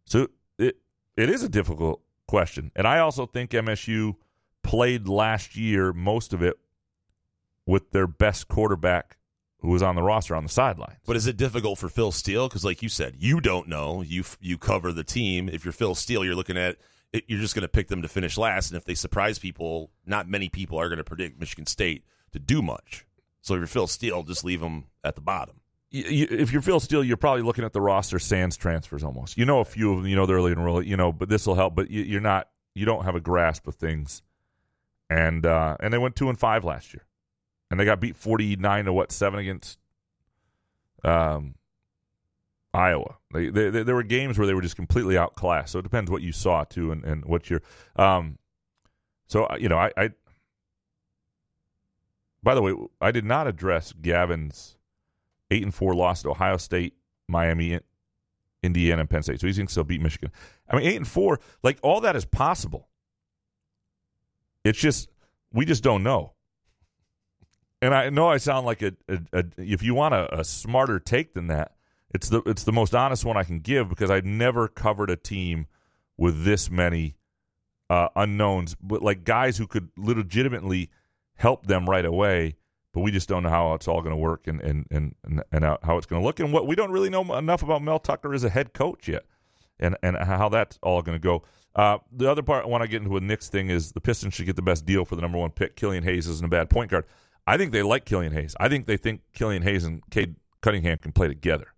so 0.05 0.27
it 0.59 0.77
it 1.17 1.29
is 1.29 1.43
a 1.43 1.49
difficult 1.49 2.01
question. 2.27 2.71
And 2.75 2.87
I 2.87 2.99
also 2.99 3.25
think 3.25 3.51
MSU 3.51 4.15
played 4.63 5.07
last 5.07 5.55
year 5.55 5.93
most 5.93 6.33
of 6.33 6.41
it 6.41 6.57
with 7.65 7.91
their 7.91 8.07
best 8.07 8.47
quarterback 8.47 9.17
who 9.59 9.69
was 9.69 9.83
on 9.83 9.95
the 9.95 10.01
roster 10.01 10.35
on 10.35 10.43
the 10.43 10.49
sideline. 10.49 10.97
But 11.05 11.15
is 11.15 11.27
it 11.27 11.37
difficult 11.37 11.77
for 11.77 11.87
Phil 11.87 12.11
Steele? 12.11 12.47
Because, 12.47 12.65
like 12.65 12.81
you 12.81 12.89
said, 12.89 13.15
you 13.19 13.39
don't 13.39 13.67
know. 13.67 14.01
You 14.01 14.23
you 14.39 14.57
cover 14.57 14.91
the 14.91 15.03
team. 15.03 15.49
If 15.49 15.63
you're 15.63 15.71
Phil 15.71 15.95
Steele, 15.95 16.25
you're 16.25 16.35
looking 16.35 16.57
at 16.57 16.77
you're 17.27 17.39
just 17.39 17.55
going 17.55 17.63
to 17.63 17.67
pick 17.67 17.89
them 17.89 18.01
to 18.01 18.07
finish 18.07 18.37
last. 18.37 18.71
And 18.71 18.77
if 18.77 18.85
they 18.85 18.95
surprise 18.95 19.37
people, 19.37 19.91
not 20.05 20.27
many 20.27 20.49
people 20.49 20.79
are 20.79 20.87
going 20.87 20.97
to 20.97 21.03
predict 21.03 21.39
Michigan 21.39 21.65
State 21.65 22.05
to 22.31 22.39
do 22.39 22.61
much. 22.61 23.05
So 23.41 23.53
if 23.53 23.59
you're 23.59 23.67
Phil 23.67 23.87
Steele, 23.87 24.23
just 24.23 24.45
leave 24.45 24.61
them 24.61 24.85
at 25.03 25.15
the 25.15 25.21
bottom. 25.21 25.60
You, 25.91 26.27
if 26.29 26.53
you're 26.53 26.61
Phil 26.61 26.79
Steele, 26.79 27.03
you're 27.03 27.17
probably 27.17 27.41
looking 27.41 27.65
at 27.65 27.73
the 27.73 27.81
roster 27.81 28.17
sans 28.17 28.55
transfers 28.55 29.03
almost. 29.03 29.37
You 29.37 29.45
know 29.45 29.59
a 29.59 29.65
few 29.65 29.91
of 29.91 29.97
them. 29.97 30.07
You 30.07 30.15
know 30.15 30.25
they're 30.25 30.37
early 30.37 30.53
and 30.53 30.63
really, 30.63 30.87
you 30.87 30.95
know, 30.95 31.11
but 31.11 31.27
this 31.27 31.45
will 31.45 31.55
help. 31.55 31.75
But 31.75 31.91
you, 31.91 32.03
you're 32.03 32.21
not. 32.21 32.47
You 32.73 32.85
don't 32.85 33.03
have 33.03 33.15
a 33.15 33.19
grasp 33.19 33.67
of 33.67 33.75
things. 33.75 34.23
And 35.09 35.45
uh, 35.45 35.75
and 35.81 35.93
they 35.93 35.97
went 35.97 36.15
two 36.15 36.29
and 36.29 36.39
five 36.39 36.63
last 36.63 36.93
year, 36.93 37.05
and 37.69 37.77
they 37.77 37.83
got 37.83 37.99
beat 37.99 38.15
forty 38.15 38.55
nine 38.55 38.85
to 38.85 38.93
what 38.93 39.11
seven 39.11 39.39
against 39.39 39.77
um, 41.03 41.55
Iowa. 42.73 43.17
They, 43.33 43.49
they, 43.49 43.69
they, 43.69 43.83
there 43.83 43.95
were 43.95 44.03
games 44.03 44.37
where 44.37 44.47
they 44.47 44.53
were 44.53 44.61
just 44.61 44.77
completely 44.77 45.17
outclassed. 45.17 45.73
So 45.73 45.79
it 45.79 45.81
depends 45.81 46.09
what 46.09 46.21
you 46.21 46.31
saw 46.31 46.63
too, 46.63 46.93
and, 46.93 47.03
and 47.03 47.25
what 47.25 47.49
you're. 47.49 47.61
Um, 47.97 48.37
so 49.27 49.43
uh, 49.43 49.57
you 49.59 49.67
know, 49.67 49.77
I, 49.77 49.91
I. 49.97 50.09
By 52.41 52.55
the 52.55 52.61
way, 52.61 52.73
I 53.01 53.11
did 53.11 53.25
not 53.25 53.47
address 53.47 53.93
Gavin's 54.01 54.77
eight 55.51 55.63
and 55.63 55.73
four 55.73 55.93
loss 55.93 56.23
to 56.23 56.31
Ohio 56.31 56.57
State, 56.57 56.95
Miami, 57.27 57.79
Indiana, 58.63 59.01
and 59.01 59.09
Penn 59.09 59.21
State. 59.21 59.39
So 59.39 59.47
he's 59.47 59.57
going 59.57 59.67
to 59.67 59.71
still 59.71 59.83
beat 59.83 60.01
Michigan. 60.01 60.31
I 60.69 60.75
mean, 60.75 60.87
eight 60.87 60.95
and 60.95 61.07
four, 61.07 61.39
like 61.61 61.77
all 61.83 62.01
that 62.01 62.15
is 62.15 62.25
possible. 62.25 62.87
It's 64.63 64.79
just 64.79 65.09
we 65.53 65.65
just 65.65 65.83
don't 65.83 66.03
know. 66.03 66.33
And 67.81 67.95
I 67.95 68.09
know 68.09 68.29
I 68.29 68.37
sound 68.37 68.65
like 68.65 68.81
a, 68.81 68.93
a, 69.09 69.19
a 69.33 69.43
if 69.57 69.83
you 69.83 69.95
want 69.95 70.13
a, 70.13 70.39
a, 70.39 70.43
smarter 70.43 70.99
take 70.99 71.33
than 71.33 71.47
that, 71.47 71.73
it's 72.13 72.29
the 72.29 72.41
it's 72.45 72.63
the 72.63 72.71
most 72.71 72.93
honest 72.93 73.25
one 73.25 73.37
I 73.37 73.43
can 73.43 73.59
give 73.59 73.89
because 73.89 74.11
I've 74.11 74.25
never 74.25 74.67
covered 74.67 75.09
a 75.09 75.15
team 75.15 75.65
with 76.15 76.43
this 76.43 76.69
many 76.69 77.15
uh, 77.89 78.09
unknowns, 78.15 78.75
but 78.75 79.01
like 79.01 79.23
guys 79.23 79.57
who 79.57 79.65
could 79.65 79.89
legitimately 79.97 80.91
help 81.35 81.65
them 81.65 81.89
right 81.89 82.05
away. 82.05 82.55
But 82.93 83.01
we 83.01 83.11
just 83.11 83.29
don't 83.29 83.43
know 83.43 83.49
how 83.49 83.73
it's 83.73 83.87
all 83.87 84.01
going 84.01 84.11
to 84.11 84.17
work 84.17 84.47
and 84.47 84.59
and 84.61 84.85
and 84.91 85.15
and 85.51 85.63
how 85.63 85.97
it's 85.97 86.05
going 86.05 86.21
to 86.21 86.25
look. 86.25 86.39
And 86.39 86.51
what 86.51 86.67
we 86.67 86.75
don't 86.75 86.91
really 86.91 87.09
know 87.09 87.37
enough 87.37 87.63
about 87.63 87.81
Mel 87.81 87.99
Tucker 87.99 88.33
as 88.33 88.43
a 88.43 88.49
head 88.49 88.73
coach 88.73 89.07
yet, 89.07 89.23
and 89.79 89.97
and 90.03 90.17
how 90.17 90.49
that's 90.49 90.77
all 90.81 91.01
going 91.01 91.15
to 91.15 91.23
go. 91.23 91.43
Uh, 91.73 91.99
the 92.11 92.29
other 92.29 92.41
part 92.41 92.65
I 92.65 92.67
want 92.67 92.81
to 92.83 92.87
get 92.87 93.01
into 93.01 93.15
a 93.15 93.21
Nick's 93.21 93.47
thing 93.47 93.69
is 93.69 93.93
the 93.93 94.01
Pistons 94.01 94.33
should 94.33 94.45
get 94.45 94.57
the 94.57 94.61
best 94.61 94.85
deal 94.85 95.05
for 95.05 95.15
the 95.15 95.21
number 95.21 95.37
one 95.37 95.51
pick. 95.51 95.75
Killian 95.75 96.03
Hayes 96.03 96.27
isn't 96.27 96.45
a 96.45 96.49
bad 96.49 96.69
point 96.69 96.91
guard. 96.91 97.05
I 97.47 97.57
think 97.57 97.71
they 97.71 97.81
like 97.81 98.05
Killian 98.05 98.33
Hayes. 98.33 98.55
I 98.59 98.67
think 98.67 98.87
they 98.87 98.97
think 98.97 99.21
Killian 99.33 99.63
Hayes 99.63 99.85
and 99.85 100.01
Cade 100.09 100.35
Cunningham 100.61 100.97
can 100.97 101.11
play 101.11 101.27
together. 101.27 101.73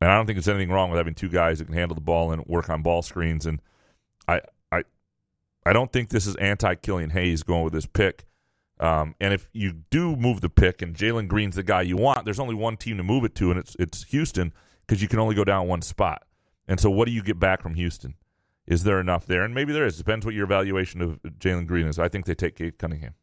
And 0.00 0.10
I 0.10 0.16
don't 0.16 0.26
think 0.26 0.36
there's 0.36 0.48
anything 0.48 0.70
wrong 0.70 0.90
with 0.90 0.98
having 0.98 1.14
two 1.14 1.28
guys 1.28 1.58
that 1.58 1.66
can 1.66 1.74
handle 1.74 1.94
the 1.94 2.00
ball 2.00 2.32
and 2.32 2.44
work 2.46 2.70
on 2.70 2.82
ball 2.82 3.02
screens. 3.02 3.44
And 3.44 3.60
I 4.26 4.40
I 4.72 4.84
I 5.66 5.72
don't 5.72 5.92
think 5.92 6.08
this 6.08 6.26
is 6.26 6.36
anti 6.36 6.74
Killian 6.76 7.10
Hayes 7.10 7.42
going 7.42 7.64
with 7.64 7.74
this 7.74 7.86
pick. 7.86 8.24
Um, 8.80 9.14
and 9.20 9.34
if 9.34 9.48
you 9.52 9.72
do 9.90 10.16
move 10.16 10.40
the 10.40 10.48
pick 10.48 10.80
and 10.80 10.96
Jalen 10.96 11.28
Green's 11.28 11.54
the 11.54 11.62
guy 11.62 11.82
you 11.82 11.98
want, 11.98 12.24
there's 12.24 12.40
only 12.40 12.54
one 12.54 12.78
team 12.78 12.96
to 12.96 13.02
move 13.02 13.24
it 13.24 13.34
to, 13.36 13.50
and 13.50 13.60
it's 13.60 13.76
it's 13.78 14.04
Houston 14.04 14.52
because 14.86 15.02
you 15.02 15.08
can 15.08 15.18
only 15.18 15.34
go 15.34 15.44
down 15.44 15.68
one 15.68 15.82
spot. 15.82 16.24
And 16.66 16.80
so, 16.80 16.90
what 16.90 17.06
do 17.06 17.12
you 17.12 17.22
get 17.22 17.38
back 17.38 17.62
from 17.62 17.74
Houston? 17.74 18.14
Is 18.66 18.84
there 18.84 18.98
enough 18.98 19.26
there? 19.26 19.42
And 19.42 19.54
maybe 19.54 19.72
there 19.72 19.84
is. 19.84 19.98
Depends 19.98 20.24
what 20.24 20.34
your 20.34 20.44
evaluation 20.44 21.02
of 21.02 21.20
Jalen 21.22 21.66
Green 21.66 21.86
is. 21.86 21.98
I 21.98 22.08
think 22.08 22.24
they 22.24 22.34
take 22.34 22.56
Cade 22.56 22.78
Cunningham. 22.78 23.14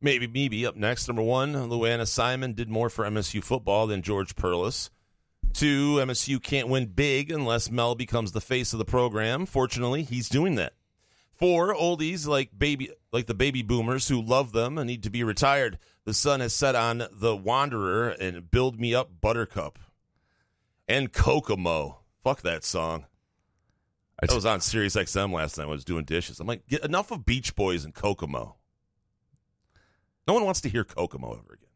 Maybe, 0.00 0.26
maybe 0.26 0.64
up 0.64 0.76
next. 0.76 1.06
Number 1.06 1.22
one, 1.22 1.68
Lou 1.68 1.84
Anna 1.84 2.06
Simon 2.06 2.54
did 2.54 2.68
more 2.68 2.88
for 2.88 3.04
MSU 3.04 3.42
football 3.42 3.86
than 3.86 4.02
George 4.02 4.34
Perles. 4.36 4.90
Two, 5.52 5.96
MSU 5.96 6.42
can't 6.42 6.68
win 6.68 6.86
big 6.86 7.30
unless 7.30 7.70
Mel 7.70 7.94
becomes 7.94 8.32
the 8.32 8.40
face 8.40 8.72
of 8.72 8.78
the 8.78 8.84
program. 8.84 9.44
Fortunately, 9.44 10.02
he's 10.02 10.28
doing 10.28 10.54
that. 10.54 10.72
Four, 11.38 11.72
oldies 11.72 12.26
like 12.26 12.50
baby 12.58 12.90
like 13.12 13.26
the 13.26 13.34
baby 13.34 13.62
boomers 13.62 14.08
who 14.08 14.20
love 14.20 14.52
them 14.52 14.76
and 14.76 14.88
need 14.88 15.04
to 15.04 15.10
be 15.10 15.22
retired. 15.22 15.78
The 16.04 16.12
sun 16.12 16.40
has 16.40 16.52
set 16.52 16.74
on 16.74 17.04
the 17.12 17.36
Wanderer 17.36 18.08
and 18.08 18.50
Build 18.50 18.80
Me 18.80 18.94
Up 18.94 19.20
Buttercup. 19.20 19.78
And 20.88 21.12
Kokomo. 21.12 22.00
Fuck 22.22 22.42
that 22.42 22.64
song. 22.64 23.06
I 24.20 24.34
was 24.34 24.46
on 24.46 24.60
Sirius 24.60 24.96
XM 24.96 25.32
last 25.32 25.58
night. 25.58 25.64
I 25.64 25.70
was 25.70 25.84
doing 25.84 26.04
dishes. 26.04 26.40
I'm 26.40 26.46
like, 26.46 26.66
get 26.66 26.84
enough 26.84 27.12
of 27.12 27.24
Beach 27.24 27.54
Boys 27.54 27.84
and 27.84 27.94
Kokomo. 27.94 28.56
No 30.26 30.34
one 30.34 30.44
wants 30.44 30.60
to 30.62 30.68
hear 30.68 30.82
Kokomo 30.82 31.32
ever 31.32 31.54
again. 31.54 31.68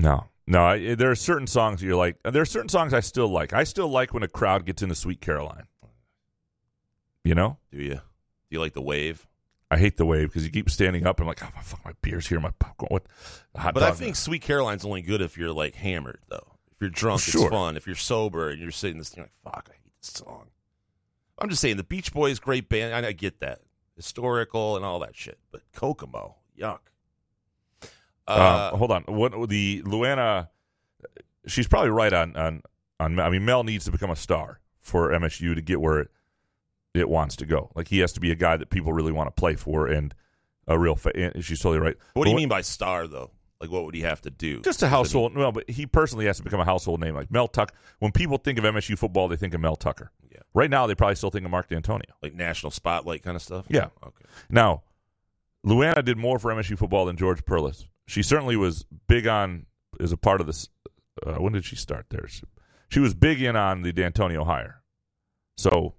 No, 0.00 0.24
no. 0.48 0.64
I, 0.64 0.78
eh, 0.78 0.94
there 0.96 1.10
are 1.10 1.16
certain 1.16 1.46
songs 1.46 1.80
you're 1.80 1.94
like. 1.96 2.16
There 2.24 2.42
are 2.42 2.46
certain 2.46 2.68
songs 2.68 2.92
I 2.92 3.00
still 3.00 3.28
like. 3.28 3.52
I 3.52 3.64
still 3.64 3.88
like 3.88 4.12
when 4.12 4.24
a 4.24 4.28
crowd 4.28 4.66
gets 4.66 4.82
into 4.82 4.96
Sweet 4.96 5.20
Caroline. 5.20 5.64
You 7.22 7.34
know? 7.34 7.58
Do 7.70 7.78
you? 7.78 8.00
Do 8.50 8.56
you 8.56 8.60
like 8.60 8.74
the 8.74 8.82
wave? 8.82 9.26
I 9.70 9.78
hate 9.78 9.96
the 9.96 10.04
wave 10.04 10.28
because 10.28 10.44
you 10.44 10.50
keep 10.50 10.68
standing 10.68 11.06
up 11.06 11.20
and 11.20 11.24
I'm 11.24 11.28
like, 11.28 11.42
oh, 11.44 11.60
fuck, 11.62 11.84
my 11.84 11.92
beer's 12.02 12.26
here, 12.26 12.40
my 12.40 12.50
popcorn. 12.58 12.88
What? 12.90 13.04
Hot 13.56 13.72
but 13.72 13.84
I 13.84 13.92
think 13.92 14.10
now. 14.10 14.14
Sweet 14.14 14.42
Caroline's 14.42 14.84
only 14.84 15.02
good 15.02 15.20
if 15.20 15.38
you're 15.38 15.52
like 15.52 15.76
hammered, 15.76 16.18
though. 16.28 16.56
If 16.72 16.80
you're 16.80 16.90
drunk, 16.90 17.20
well, 17.20 17.32
sure. 17.32 17.42
it's 17.42 17.50
fun. 17.50 17.76
If 17.76 17.86
you're 17.86 17.94
sober 17.94 18.50
and 18.50 18.60
you're 18.60 18.72
sitting 18.72 18.98
this, 18.98 19.16
you're 19.16 19.26
like, 19.26 19.32
fuck, 19.44 19.68
I 19.70 19.74
hate 19.74 19.92
this 20.00 20.10
song. 20.10 20.48
I'm 21.38 21.48
just 21.48 21.62
saying, 21.62 21.76
the 21.76 21.84
Beach 21.84 22.12
Boys, 22.12 22.40
great 22.40 22.68
band. 22.68 22.94
I, 23.06 23.08
I 23.08 23.12
get 23.12 23.40
that. 23.40 23.60
Historical 23.94 24.76
and 24.76 24.84
all 24.84 24.98
that 25.00 25.14
shit. 25.14 25.38
But 25.52 25.62
Kokomo, 25.72 26.36
yuck. 26.58 26.80
Uh, 28.26 28.70
uh, 28.72 28.76
hold 28.76 28.90
on. 28.90 29.04
What 29.04 29.48
the 29.48 29.82
Lou 29.84 30.04
Anna? 30.04 30.50
She's 31.46 31.68
probably 31.68 31.90
right 31.90 32.12
on 32.12 32.36
on 32.36 32.62
on. 32.98 33.18
I 33.18 33.28
mean, 33.30 33.44
Mel 33.44 33.64
needs 33.64 33.84
to 33.86 33.90
become 33.90 34.10
a 34.10 34.16
star 34.16 34.60
for 34.78 35.10
MSU 35.10 35.54
to 35.54 35.60
get 35.60 35.80
where 35.80 36.08
it, 36.94 37.08
wants 37.08 37.36
to 37.36 37.46
go. 37.46 37.70
Like 37.74 37.88
he 37.88 37.98
has 38.00 38.12
to 38.12 38.20
be 38.20 38.30
a 38.30 38.34
guy 38.34 38.56
that 38.56 38.70
people 38.70 38.92
really 38.92 39.12
want 39.12 39.28
to 39.28 39.38
play 39.38 39.56
for, 39.56 39.86
and 39.86 40.14
a 40.66 40.78
real. 40.78 40.96
Fa- 40.96 41.40
she's 41.40 41.60
totally 41.60 41.78
right. 41.78 41.96
What 42.14 42.24
do 42.24 42.30
you 42.30 42.36
mean 42.36 42.48
by 42.48 42.60
star, 42.62 43.06
though? 43.06 43.30
Like, 43.60 43.70
what 43.70 43.84
would 43.84 43.94
he 43.94 44.00
have 44.02 44.22
to 44.22 44.30
do? 44.30 44.60
Just 44.62 44.82
a 44.82 44.88
household. 44.88 45.36
Well, 45.36 45.52
but 45.52 45.68
he 45.68 45.84
personally 45.84 46.24
has 46.26 46.38
to 46.38 46.42
become 46.42 46.60
a 46.60 46.64
household 46.64 47.00
name. 47.00 47.14
Like 47.14 47.30
Mel 47.30 47.48
Tucker. 47.48 47.74
When 47.98 48.10
people 48.12 48.38
think 48.38 48.58
of 48.58 48.64
MSU 48.64 48.98
football, 48.98 49.28
they 49.28 49.36
think 49.36 49.52
of 49.52 49.60
Mel 49.60 49.76
Tucker. 49.76 50.10
Yeah. 50.32 50.40
Right 50.54 50.70
now, 50.70 50.86
they 50.86 50.94
probably 50.94 51.16
still 51.16 51.30
think 51.30 51.44
of 51.44 51.50
Mark 51.50 51.68
Dantonio. 51.68 52.10
Like 52.22 52.34
national 52.34 52.70
spotlight 52.70 53.22
kind 53.22 53.36
of 53.36 53.42
stuff. 53.42 53.66
Yeah. 53.68 53.88
Okay. 54.02 54.24
Now, 54.48 54.82
Lou 55.62 55.82
Anna 55.82 56.02
did 56.02 56.16
more 56.16 56.38
for 56.38 56.50
MSU 56.54 56.78
football 56.78 57.04
than 57.04 57.16
George 57.16 57.44
Perles 57.44 57.86
she 58.10 58.24
certainly 58.24 58.56
was 58.56 58.84
big 59.06 59.28
on 59.28 59.66
as 60.00 60.10
a 60.10 60.16
part 60.16 60.40
of 60.40 60.48
this. 60.48 60.68
Uh, 61.24 61.34
when 61.34 61.52
did 61.52 61.64
she 61.64 61.76
start 61.76 62.06
there? 62.10 62.26
She, 62.26 62.42
she 62.88 62.98
was 62.98 63.14
big 63.14 63.40
in 63.40 63.54
on 63.54 63.82
the 63.82 63.92
Dantonio 63.92 64.44
hire, 64.44 64.82
so 65.56 65.94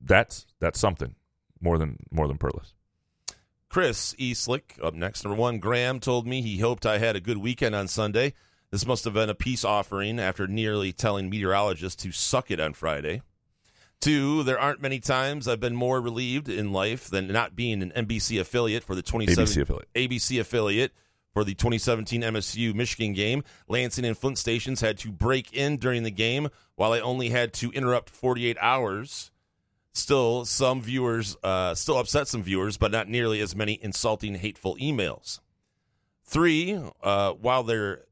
that's 0.00 0.46
that's 0.60 0.80
something 0.80 1.14
more 1.60 1.78
than 1.78 1.98
more 2.10 2.28
than 2.28 2.38
Perles. 2.38 2.74
Chris 3.68 4.14
Eastlick 4.18 4.82
up 4.82 4.94
next. 4.94 5.24
Number 5.24 5.40
one, 5.40 5.58
Graham 5.58 6.00
told 6.00 6.26
me 6.26 6.42
he 6.42 6.58
hoped 6.58 6.84
I 6.84 6.98
had 6.98 7.14
a 7.14 7.20
good 7.20 7.38
weekend 7.38 7.74
on 7.74 7.86
Sunday. 7.86 8.34
This 8.70 8.86
must 8.86 9.04
have 9.04 9.14
been 9.14 9.30
a 9.30 9.34
peace 9.34 9.64
offering 9.64 10.18
after 10.18 10.46
nearly 10.46 10.92
telling 10.92 11.30
meteorologists 11.30 12.02
to 12.02 12.12
suck 12.12 12.50
it 12.50 12.60
on 12.60 12.72
Friday. 12.72 13.22
Two, 14.00 14.42
there 14.44 14.58
aren't 14.58 14.80
many 14.80 14.98
times 14.98 15.46
I've 15.46 15.60
been 15.60 15.76
more 15.76 16.00
relieved 16.00 16.48
in 16.48 16.72
life 16.72 17.08
than 17.08 17.28
not 17.28 17.54
being 17.54 17.82
an 17.82 17.92
NBC 17.94 18.40
affiliate 18.40 18.82
for 18.82 18.94
the 18.94 19.02
2017 19.02 19.36
ABC 19.36 19.62
affiliate. 19.62 19.92
ABC 19.94 20.40
affiliate 20.40 20.92
for 21.34 21.44
the 21.44 21.54
2017 21.54 22.22
MSU 22.22 22.74
Michigan 22.74 23.12
game. 23.12 23.44
Lansing 23.68 24.04
and 24.04 24.16
Flint 24.16 24.38
stations 24.38 24.80
had 24.80 24.98
to 24.98 25.12
break 25.12 25.52
in 25.52 25.76
during 25.76 26.02
the 26.02 26.10
game, 26.10 26.48
while 26.76 26.92
I 26.92 27.00
only 27.00 27.28
had 27.28 27.52
to 27.54 27.70
interrupt 27.72 28.08
48 28.08 28.56
hours. 28.60 29.30
Still, 29.92 30.44
some 30.44 30.80
viewers 30.80 31.36
uh, 31.42 31.74
still 31.74 31.98
upset 31.98 32.28
some 32.28 32.42
viewers, 32.42 32.76
but 32.76 32.92
not 32.92 33.08
nearly 33.08 33.40
as 33.40 33.56
many 33.56 33.78
insulting, 33.82 34.36
hateful 34.36 34.76
emails. 34.76 35.40
Three, 36.24 36.78
uh, 37.02 37.32
while 37.32 37.64
there 37.64 38.04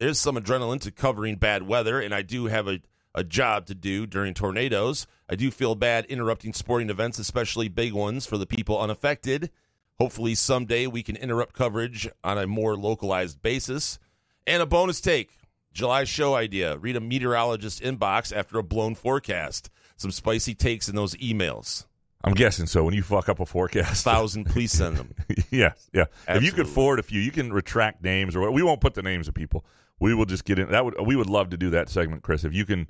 is 0.00 0.18
some 0.18 0.36
adrenaline 0.36 0.80
to 0.80 0.90
covering 0.90 1.36
bad 1.36 1.62
weather, 1.62 2.00
and 2.00 2.14
I 2.14 2.22
do 2.22 2.46
have 2.46 2.66
a 2.66 2.80
a 3.14 3.24
job 3.24 3.66
to 3.66 3.74
do 3.74 4.06
during 4.06 4.34
tornadoes. 4.34 5.06
I 5.28 5.34
do 5.34 5.50
feel 5.50 5.74
bad 5.74 6.06
interrupting 6.06 6.52
sporting 6.52 6.90
events, 6.90 7.18
especially 7.18 7.68
big 7.68 7.92
ones, 7.92 8.26
for 8.26 8.38
the 8.38 8.46
people 8.46 8.80
unaffected. 8.80 9.50
Hopefully, 9.98 10.34
someday 10.34 10.86
we 10.86 11.02
can 11.02 11.16
interrupt 11.16 11.54
coverage 11.54 12.08
on 12.24 12.38
a 12.38 12.46
more 12.46 12.76
localized 12.76 13.42
basis. 13.42 13.98
And 14.46 14.62
a 14.62 14.66
bonus 14.66 15.00
take 15.00 15.30
July 15.72 16.04
show 16.04 16.34
idea 16.34 16.78
read 16.78 16.96
a 16.96 17.00
meteorologist 17.00 17.82
inbox 17.82 18.34
after 18.34 18.58
a 18.58 18.62
blown 18.62 18.94
forecast. 18.94 19.70
Some 20.00 20.10
spicy 20.10 20.54
takes 20.54 20.88
in 20.88 20.96
those 20.96 21.14
emails. 21.16 21.84
I'm 22.24 22.32
guessing 22.32 22.64
so. 22.66 22.84
When 22.84 22.94
you 22.94 23.02
fuck 23.02 23.28
up 23.28 23.38
a 23.38 23.44
forecast, 23.46 24.02
thousand, 24.04 24.44
please 24.46 24.72
send 24.72 24.96
them. 24.96 25.14
yes, 25.50 25.88
yeah. 25.92 26.04
If 26.26 26.42
you 26.42 26.52
could 26.52 26.68
forward 26.68 26.98
a 26.98 27.02
few, 27.02 27.20
you 27.20 27.30
can 27.30 27.52
retract 27.52 28.02
names 28.02 28.34
or 28.34 28.50
we 28.50 28.62
won't 28.62 28.80
put 28.80 28.94
the 28.94 29.02
names 29.02 29.28
of 29.28 29.34
people. 29.34 29.64
We 29.98 30.14
will 30.14 30.24
just 30.24 30.44
get 30.46 30.58
in. 30.58 30.70
That 30.70 30.84
would 30.86 30.94
we 31.06 31.16
would 31.16 31.28
love 31.28 31.50
to 31.50 31.58
do 31.58 31.68
that 31.70 31.90
segment, 31.90 32.22
Chris. 32.22 32.44
If 32.44 32.54
you 32.54 32.64
can, 32.64 32.88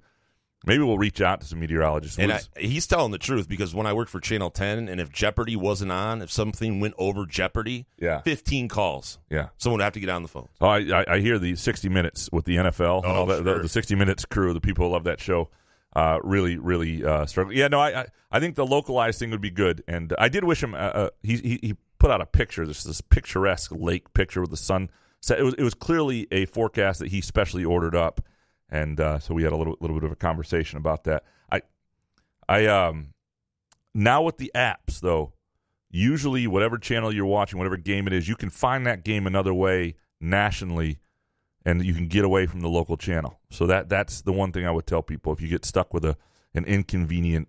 maybe 0.67 0.85
we'll 0.85 0.99
reach 0.99 1.21
out 1.21 1.41
to 1.41 1.47
some 1.49 1.59
meteorologists. 1.59 2.17
And 2.19 2.33
I, 2.33 2.41
he's 2.57 2.87
telling 2.87 3.11
the 3.11 3.19
truth 3.19 3.49
because 3.49 3.75
when 3.75 3.87
I 3.89 3.93
worked 3.93 4.11
for 4.13 4.21
Channel 4.21 4.51
10, 4.51 4.89
and 4.89 5.01
if 5.01 5.11
Jeopardy 5.11 5.57
wasn't 5.57 5.91
on, 5.91 6.23
if 6.23 6.31
something 6.31 6.79
went 6.79 6.95
over 6.99 7.27
Jeopardy, 7.27 7.87
Yeah. 7.99 8.21
15 8.23 8.69
calls. 8.69 9.19
yeah. 9.29 9.49
Someone 9.59 9.79
would 9.79 9.85
have 9.85 9.93
to 9.95 10.01
get 10.01 10.09
on 10.11 10.23
the 10.23 10.29
phone. 10.29 10.49
Oh, 10.61 10.67
I, 10.69 10.79
I, 10.79 11.05
I 11.15 11.19
hear 11.21 11.39
the 11.41 11.57
60 11.57 11.89
Minutes 11.89 12.29
with 12.33 12.45
the 12.45 12.57
NFL. 12.57 12.99
and 13.05 13.07
Oh, 13.13 13.15
all 13.15 13.27
that, 13.27 13.43
the, 13.45 13.55
sure. 13.55 13.63
the 13.63 13.69
60 13.69 13.95
Minutes 13.97 14.25
crew, 14.25 14.53
the 14.55 14.61
people 14.61 14.87
who 14.87 14.93
love 14.93 15.05
that 15.05 15.21
show, 15.21 15.49
uh, 15.95 16.19
really, 16.23 16.57
really 16.57 17.05
uh, 17.05 17.27
struggle. 17.27 17.53
Yeah, 17.53 17.69
no, 17.69 17.81
I, 17.81 18.03
I, 18.03 18.07
I 18.31 18.41
think 18.41 18.57
the 18.57 18.67
localized 18.67 19.19
thing 19.19 19.31
would 19.31 19.41
be 19.41 19.51
good. 19.51 19.83
And 19.89 20.15
I 20.19 20.29
did 20.29 20.45
wish 20.45 20.63
him. 20.63 20.75
Uh, 20.75 20.79
uh, 20.79 21.11
he, 21.23 21.37
he 21.37 21.59
he 21.63 21.77
put 21.99 22.11
out 22.11 22.21
a 22.21 22.27
picture, 22.27 22.67
this 22.67 22.85
this 22.85 23.01
picturesque 23.01 23.73
lake 23.75 24.13
picture 24.15 24.41
with 24.41 24.51
the 24.51 24.57
sun. 24.57 24.91
set. 25.21 25.39
It 25.39 25.43
was 25.43 25.55
it 25.55 25.63
was 25.63 25.75
clearly 25.75 26.27
a 26.31 26.47
forecast 26.47 27.01
that 27.01 27.09
he 27.09 27.21
specially 27.21 27.65
ordered 27.65 27.95
up, 27.95 28.21
and 28.69 29.01
uh, 29.01 29.19
so 29.19 29.35
we 29.35 29.43
had 29.43 29.53
a 29.53 29.57
little 29.57 29.77
little 29.81 29.97
bit 29.97 30.05
of 30.05 30.13
a 30.13 30.17
conversation 30.17 30.79
about 30.79 31.05
that. 31.05 31.25
I 31.51 31.63
I 32.49 32.67
um 32.67 33.15
now 33.95 34.23
with 34.23 34.39
the 34.39 34.53
apps 34.55 35.01
though 35.01 35.33
usually 35.91 36.47
whatever 36.47 36.79
channel 36.79 37.13
you're 37.13 37.27
watching, 37.27 37.59
whatever 37.59 37.77
game 37.77 38.07
it 38.07 38.13
is, 38.13 38.29
you 38.29 38.37
can 38.37 38.49
find 38.49 38.87
that 38.87 39.05
game 39.05 39.27
another 39.27 39.53
way 39.53 39.97
nationally, 40.21 41.01
and 41.65 41.85
you 41.85 41.95
can 41.95 42.09
get 42.09 42.25
away 42.25 42.47
from 42.47 42.61
the 42.61 42.69
local 42.69 42.97
channel. 42.97 43.39
So 43.51 43.67
that 43.67 43.89
that's 43.89 44.23
the 44.23 44.33
one 44.33 44.53
thing 44.53 44.67
I 44.67 44.71
would 44.71 44.87
tell 44.87 45.03
people 45.03 45.33
if 45.33 45.41
you 45.41 45.49
get 45.49 45.65
stuck 45.65 45.93
with 45.93 46.05
a 46.05 46.17
an 46.55 46.65
inconvenient 46.65 47.49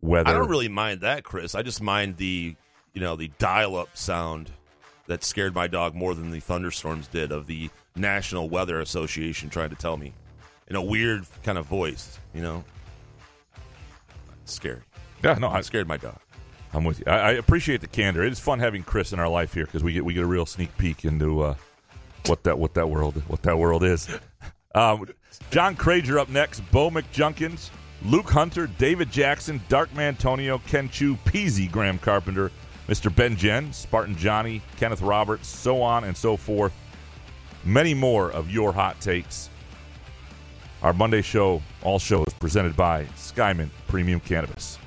weather. 0.00 0.30
I 0.30 0.32
don't 0.32 0.48
really 0.48 0.68
mind 0.68 1.00
that, 1.02 1.24
Chris. 1.24 1.54
I 1.54 1.62
just 1.62 1.82
mind 1.82 2.16
the, 2.16 2.56
you 2.94 3.00
know, 3.00 3.16
the 3.16 3.30
dial-up 3.38 3.96
sound 3.96 4.50
that 5.06 5.24
scared 5.24 5.54
my 5.54 5.66
dog 5.66 5.94
more 5.94 6.14
than 6.14 6.30
the 6.30 6.40
thunderstorms 6.40 7.08
did 7.08 7.32
of 7.32 7.46
the 7.46 7.70
National 7.96 8.48
Weather 8.48 8.80
Association 8.80 9.50
trying 9.50 9.70
to 9.70 9.76
tell 9.76 9.96
me 9.96 10.12
in 10.68 10.76
a 10.76 10.82
weird 10.82 11.26
kind 11.42 11.58
of 11.58 11.66
voice, 11.66 12.18
you 12.34 12.42
know. 12.42 12.64
Scary. 14.44 14.80
Yeah, 15.22 15.34
no, 15.34 15.48
I 15.48 15.60
scared 15.62 15.88
my 15.88 15.96
dog. 15.96 16.18
I'm 16.72 16.84
with 16.84 17.00
you. 17.00 17.06
I, 17.06 17.16
I 17.16 17.30
appreciate 17.32 17.80
the 17.80 17.86
candor. 17.86 18.22
It 18.22 18.32
is 18.32 18.40
fun 18.40 18.58
having 18.60 18.82
Chris 18.82 19.12
in 19.12 19.18
our 19.18 19.28
life 19.28 19.54
here 19.54 19.64
because 19.64 19.82
we 19.82 19.92
get 19.94 20.04
we 20.04 20.14
get 20.14 20.22
a 20.22 20.26
real 20.26 20.46
sneak 20.46 20.76
peek 20.78 21.04
into 21.04 21.40
uh, 21.40 21.54
what 22.26 22.44
that 22.44 22.58
what 22.58 22.74
that 22.74 22.88
world 22.88 23.22
what 23.28 23.42
that 23.42 23.58
world 23.58 23.84
is. 23.84 24.08
Um, 24.74 25.06
John 25.50 25.76
Crager 25.76 26.18
up 26.18 26.28
next. 26.28 26.60
Bo 26.70 26.90
McJunkins, 26.90 27.70
Luke 28.04 28.30
Hunter, 28.30 28.66
David 28.66 29.10
Jackson, 29.10 29.60
Dark 29.68 29.92
Mantonio, 29.94 30.58
Ken 30.66 30.88
Chu, 30.88 31.16
Peasy, 31.24 31.70
Graham 31.70 31.98
Carpenter, 31.98 32.52
Mr. 32.86 33.14
Ben 33.14 33.36
Jen, 33.36 33.72
Spartan 33.72 34.16
Johnny, 34.16 34.62
Kenneth 34.76 35.02
Roberts, 35.02 35.48
so 35.48 35.82
on 35.82 36.04
and 36.04 36.16
so 36.16 36.36
forth. 36.36 36.72
Many 37.64 37.94
more 37.94 38.30
of 38.30 38.50
your 38.50 38.72
hot 38.72 39.00
takes. 39.00 39.50
Our 40.82 40.92
Monday 40.92 41.22
show, 41.22 41.60
all 41.82 41.98
shows 41.98 42.26
presented 42.38 42.76
by 42.76 43.04
Skymint 43.16 43.70
Premium 43.88 44.20
Cannabis. 44.20 44.78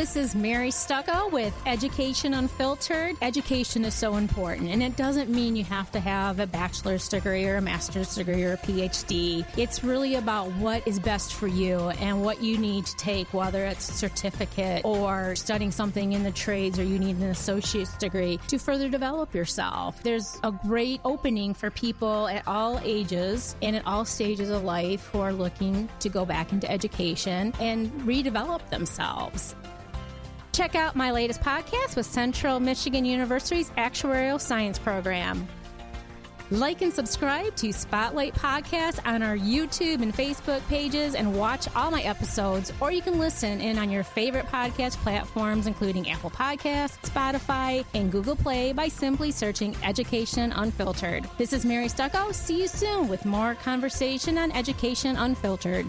This 0.00 0.16
is 0.16 0.34
Mary 0.34 0.70
Stucco 0.70 1.28
with 1.28 1.54
Education 1.66 2.32
Unfiltered. 2.32 3.16
Education 3.20 3.84
is 3.84 3.92
so 3.92 4.16
important, 4.16 4.70
and 4.70 4.82
it 4.82 4.96
doesn't 4.96 5.28
mean 5.28 5.54
you 5.54 5.64
have 5.64 5.92
to 5.92 6.00
have 6.00 6.40
a 6.40 6.46
bachelor's 6.46 7.06
degree 7.06 7.46
or 7.46 7.56
a 7.56 7.60
master's 7.60 8.14
degree 8.14 8.42
or 8.44 8.54
a 8.54 8.56
PhD. 8.56 9.44
It's 9.58 9.84
really 9.84 10.14
about 10.14 10.50
what 10.52 10.88
is 10.88 10.98
best 10.98 11.34
for 11.34 11.48
you 11.48 11.90
and 12.00 12.24
what 12.24 12.42
you 12.42 12.56
need 12.56 12.86
to 12.86 12.96
take, 12.96 13.34
whether 13.34 13.66
it's 13.66 13.90
a 13.90 13.92
certificate 13.92 14.86
or 14.86 15.36
studying 15.36 15.70
something 15.70 16.14
in 16.14 16.22
the 16.22 16.30
trades 16.30 16.78
or 16.78 16.82
you 16.82 16.98
need 16.98 17.16
an 17.16 17.28
associate's 17.28 17.94
degree 17.98 18.40
to 18.48 18.56
further 18.56 18.88
develop 18.88 19.34
yourself. 19.34 20.02
There's 20.02 20.40
a 20.42 20.50
great 20.66 21.02
opening 21.04 21.52
for 21.52 21.70
people 21.70 22.26
at 22.28 22.42
all 22.46 22.80
ages 22.84 23.54
and 23.60 23.76
at 23.76 23.86
all 23.86 24.06
stages 24.06 24.48
of 24.48 24.64
life 24.64 25.10
who 25.12 25.20
are 25.20 25.34
looking 25.34 25.90
to 25.98 26.08
go 26.08 26.24
back 26.24 26.52
into 26.52 26.70
education 26.70 27.52
and 27.60 27.90
redevelop 28.00 28.66
themselves. 28.70 29.54
Check 30.52 30.74
out 30.74 30.96
my 30.96 31.12
latest 31.12 31.40
podcast 31.40 31.96
with 31.96 32.06
Central 32.06 32.58
Michigan 32.58 33.04
University's 33.04 33.70
Actuarial 33.70 34.40
Science 34.40 34.78
Program. 34.78 35.46
Like 36.52 36.82
and 36.82 36.92
subscribe 36.92 37.54
to 37.56 37.72
Spotlight 37.72 38.34
Podcast 38.34 38.98
on 39.06 39.22
our 39.22 39.36
YouTube 39.36 40.02
and 40.02 40.12
Facebook 40.12 40.66
pages 40.66 41.14
and 41.14 41.38
watch 41.38 41.68
all 41.76 41.92
my 41.92 42.02
episodes, 42.02 42.72
or 42.80 42.90
you 42.90 43.02
can 43.02 43.20
listen 43.20 43.60
in 43.60 43.78
on 43.78 43.88
your 43.88 44.02
favorite 44.02 44.46
podcast 44.46 44.96
platforms, 44.96 45.68
including 45.68 46.10
Apple 46.10 46.30
Podcasts, 46.30 46.98
Spotify, 47.08 47.84
and 47.94 48.10
Google 48.10 48.34
Play 48.34 48.72
by 48.72 48.88
simply 48.88 49.30
searching 49.30 49.76
Education 49.84 50.50
Unfiltered. 50.50 51.24
This 51.38 51.52
is 51.52 51.64
Mary 51.64 51.86
Stucco. 51.86 52.32
See 52.32 52.62
you 52.62 52.66
soon 52.66 53.06
with 53.06 53.24
more 53.24 53.54
conversation 53.54 54.36
on 54.36 54.50
Education 54.50 55.14
Unfiltered. 55.14 55.86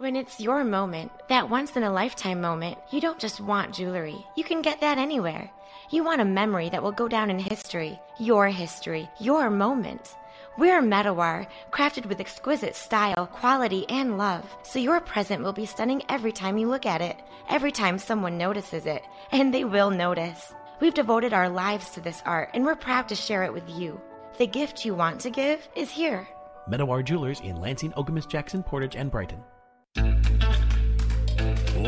When 0.00 0.14
it's 0.14 0.38
your 0.38 0.62
moment, 0.62 1.10
that 1.28 1.50
once 1.50 1.76
in 1.76 1.82
a 1.82 1.90
lifetime 1.90 2.40
moment, 2.40 2.78
you 2.92 3.00
don't 3.00 3.18
just 3.18 3.40
want 3.40 3.74
jewelry. 3.74 4.24
You 4.36 4.44
can 4.44 4.62
get 4.62 4.80
that 4.80 4.96
anywhere. 4.96 5.50
You 5.90 6.04
want 6.04 6.20
a 6.20 6.24
memory 6.24 6.68
that 6.68 6.80
will 6.80 6.92
go 6.92 7.08
down 7.08 7.30
in 7.30 7.40
history. 7.40 7.98
Your 8.20 8.46
history. 8.46 9.10
Your 9.18 9.50
moment. 9.50 10.14
We're 10.56 10.82
Medawar, 10.82 11.48
crafted 11.72 12.06
with 12.06 12.20
exquisite 12.20 12.76
style, 12.76 13.26
quality, 13.26 13.86
and 13.88 14.18
love. 14.18 14.48
So 14.62 14.78
your 14.78 15.00
present 15.00 15.42
will 15.42 15.52
be 15.52 15.66
stunning 15.66 16.04
every 16.08 16.30
time 16.30 16.58
you 16.58 16.68
look 16.68 16.86
at 16.86 17.00
it, 17.00 17.16
every 17.48 17.72
time 17.72 17.98
someone 17.98 18.38
notices 18.38 18.86
it. 18.86 19.02
And 19.32 19.52
they 19.52 19.64
will 19.64 19.90
notice. 19.90 20.54
We've 20.80 20.94
devoted 20.94 21.32
our 21.32 21.48
lives 21.48 21.90
to 21.90 22.00
this 22.00 22.22
art, 22.24 22.50
and 22.54 22.64
we're 22.64 22.76
proud 22.76 23.08
to 23.08 23.16
share 23.16 23.42
it 23.42 23.52
with 23.52 23.68
you. 23.68 24.00
The 24.38 24.46
gift 24.46 24.84
you 24.84 24.94
want 24.94 25.20
to 25.22 25.30
give 25.30 25.68
is 25.74 25.90
here. 25.90 26.28
Medawar 26.70 27.04
Jewelers 27.04 27.40
in 27.40 27.56
Lansing, 27.56 27.90
Okemos, 27.94 28.28
Jackson, 28.28 28.62
Portage, 28.62 28.94
and 28.94 29.10
Brighton. 29.10 29.42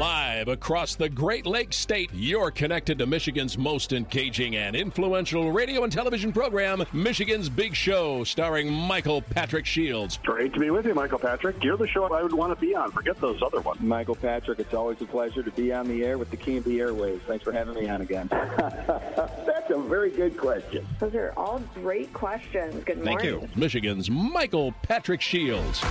Live 0.01 0.49
across 0.49 0.95
the 0.95 1.09
Great 1.09 1.45
Lakes 1.45 1.77
State, 1.77 2.11
you're 2.15 2.51
connected 2.51 2.97
to 2.99 3.07
Michigan's 3.07 3.59
most 3.59 3.93
engaging 3.93 4.57
and 4.57 4.77
influential 4.77 5.51
radio 5.51 5.83
and 5.83 5.93
television 5.93 6.33
program, 6.33 6.85
Michigan's 6.93 7.49
Big 7.49 7.75
Show, 7.75 8.23
starring 8.25 8.73
Michael 8.73 9.21
Patrick 9.21 9.67
Shields. 9.67 10.19
Great 10.23 10.55
to 10.55 10.61
be 10.61 10.71
with 10.71 10.87
you, 10.87 10.95
Michael 10.95 11.19
Patrick. 11.19 11.63
You're 11.63 11.77
the 11.77 11.89
show 11.89 12.05
I 12.05 12.23
would 12.23 12.33
want 12.33 12.59
to 12.59 12.59
be 12.59 12.75
on. 12.75 12.93
Forget 12.93 13.21
those 13.21 13.43
other 13.43 13.61
ones. 13.61 13.81
Michael 13.81 14.15
Patrick, 14.15 14.61
it's 14.61 14.73
always 14.73 15.01
a 15.03 15.07
pleasure 15.07 15.43
to 15.43 15.51
be 15.51 15.73
on 15.73 15.89
the 15.89 16.05
air 16.05 16.17
with 16.19 16.31
the 16.31 16.37
King 16.39 16.59
of 16.59 16.65
the 16.65 16.81
Airways. 16.81 17.21
Thanks 17.27 17.45
for 17.45 17.53
having 17.53 17.75
me 17.75 17.89
on 17.89 18.01
again. 18.01 18.29
That's 18.31 19.71
a 19.71 19.79
very 19.79 20.13
good 20.13 20.39
question. 20.39 20.87
Those 21.01 21.15
are 21.15 21.35
all 21.37 21.59
great 21.75 22.13
questions. 22.13 22.85
Good 22.85 23.03
Thank 23.03 23.23
morning. 23.23 23.43
you. 23.43 23.49
Michigan's 23.57 24.09
Michael 24.09 24.73
Patrick 24.83 25.21
Shields. 25.21 25.83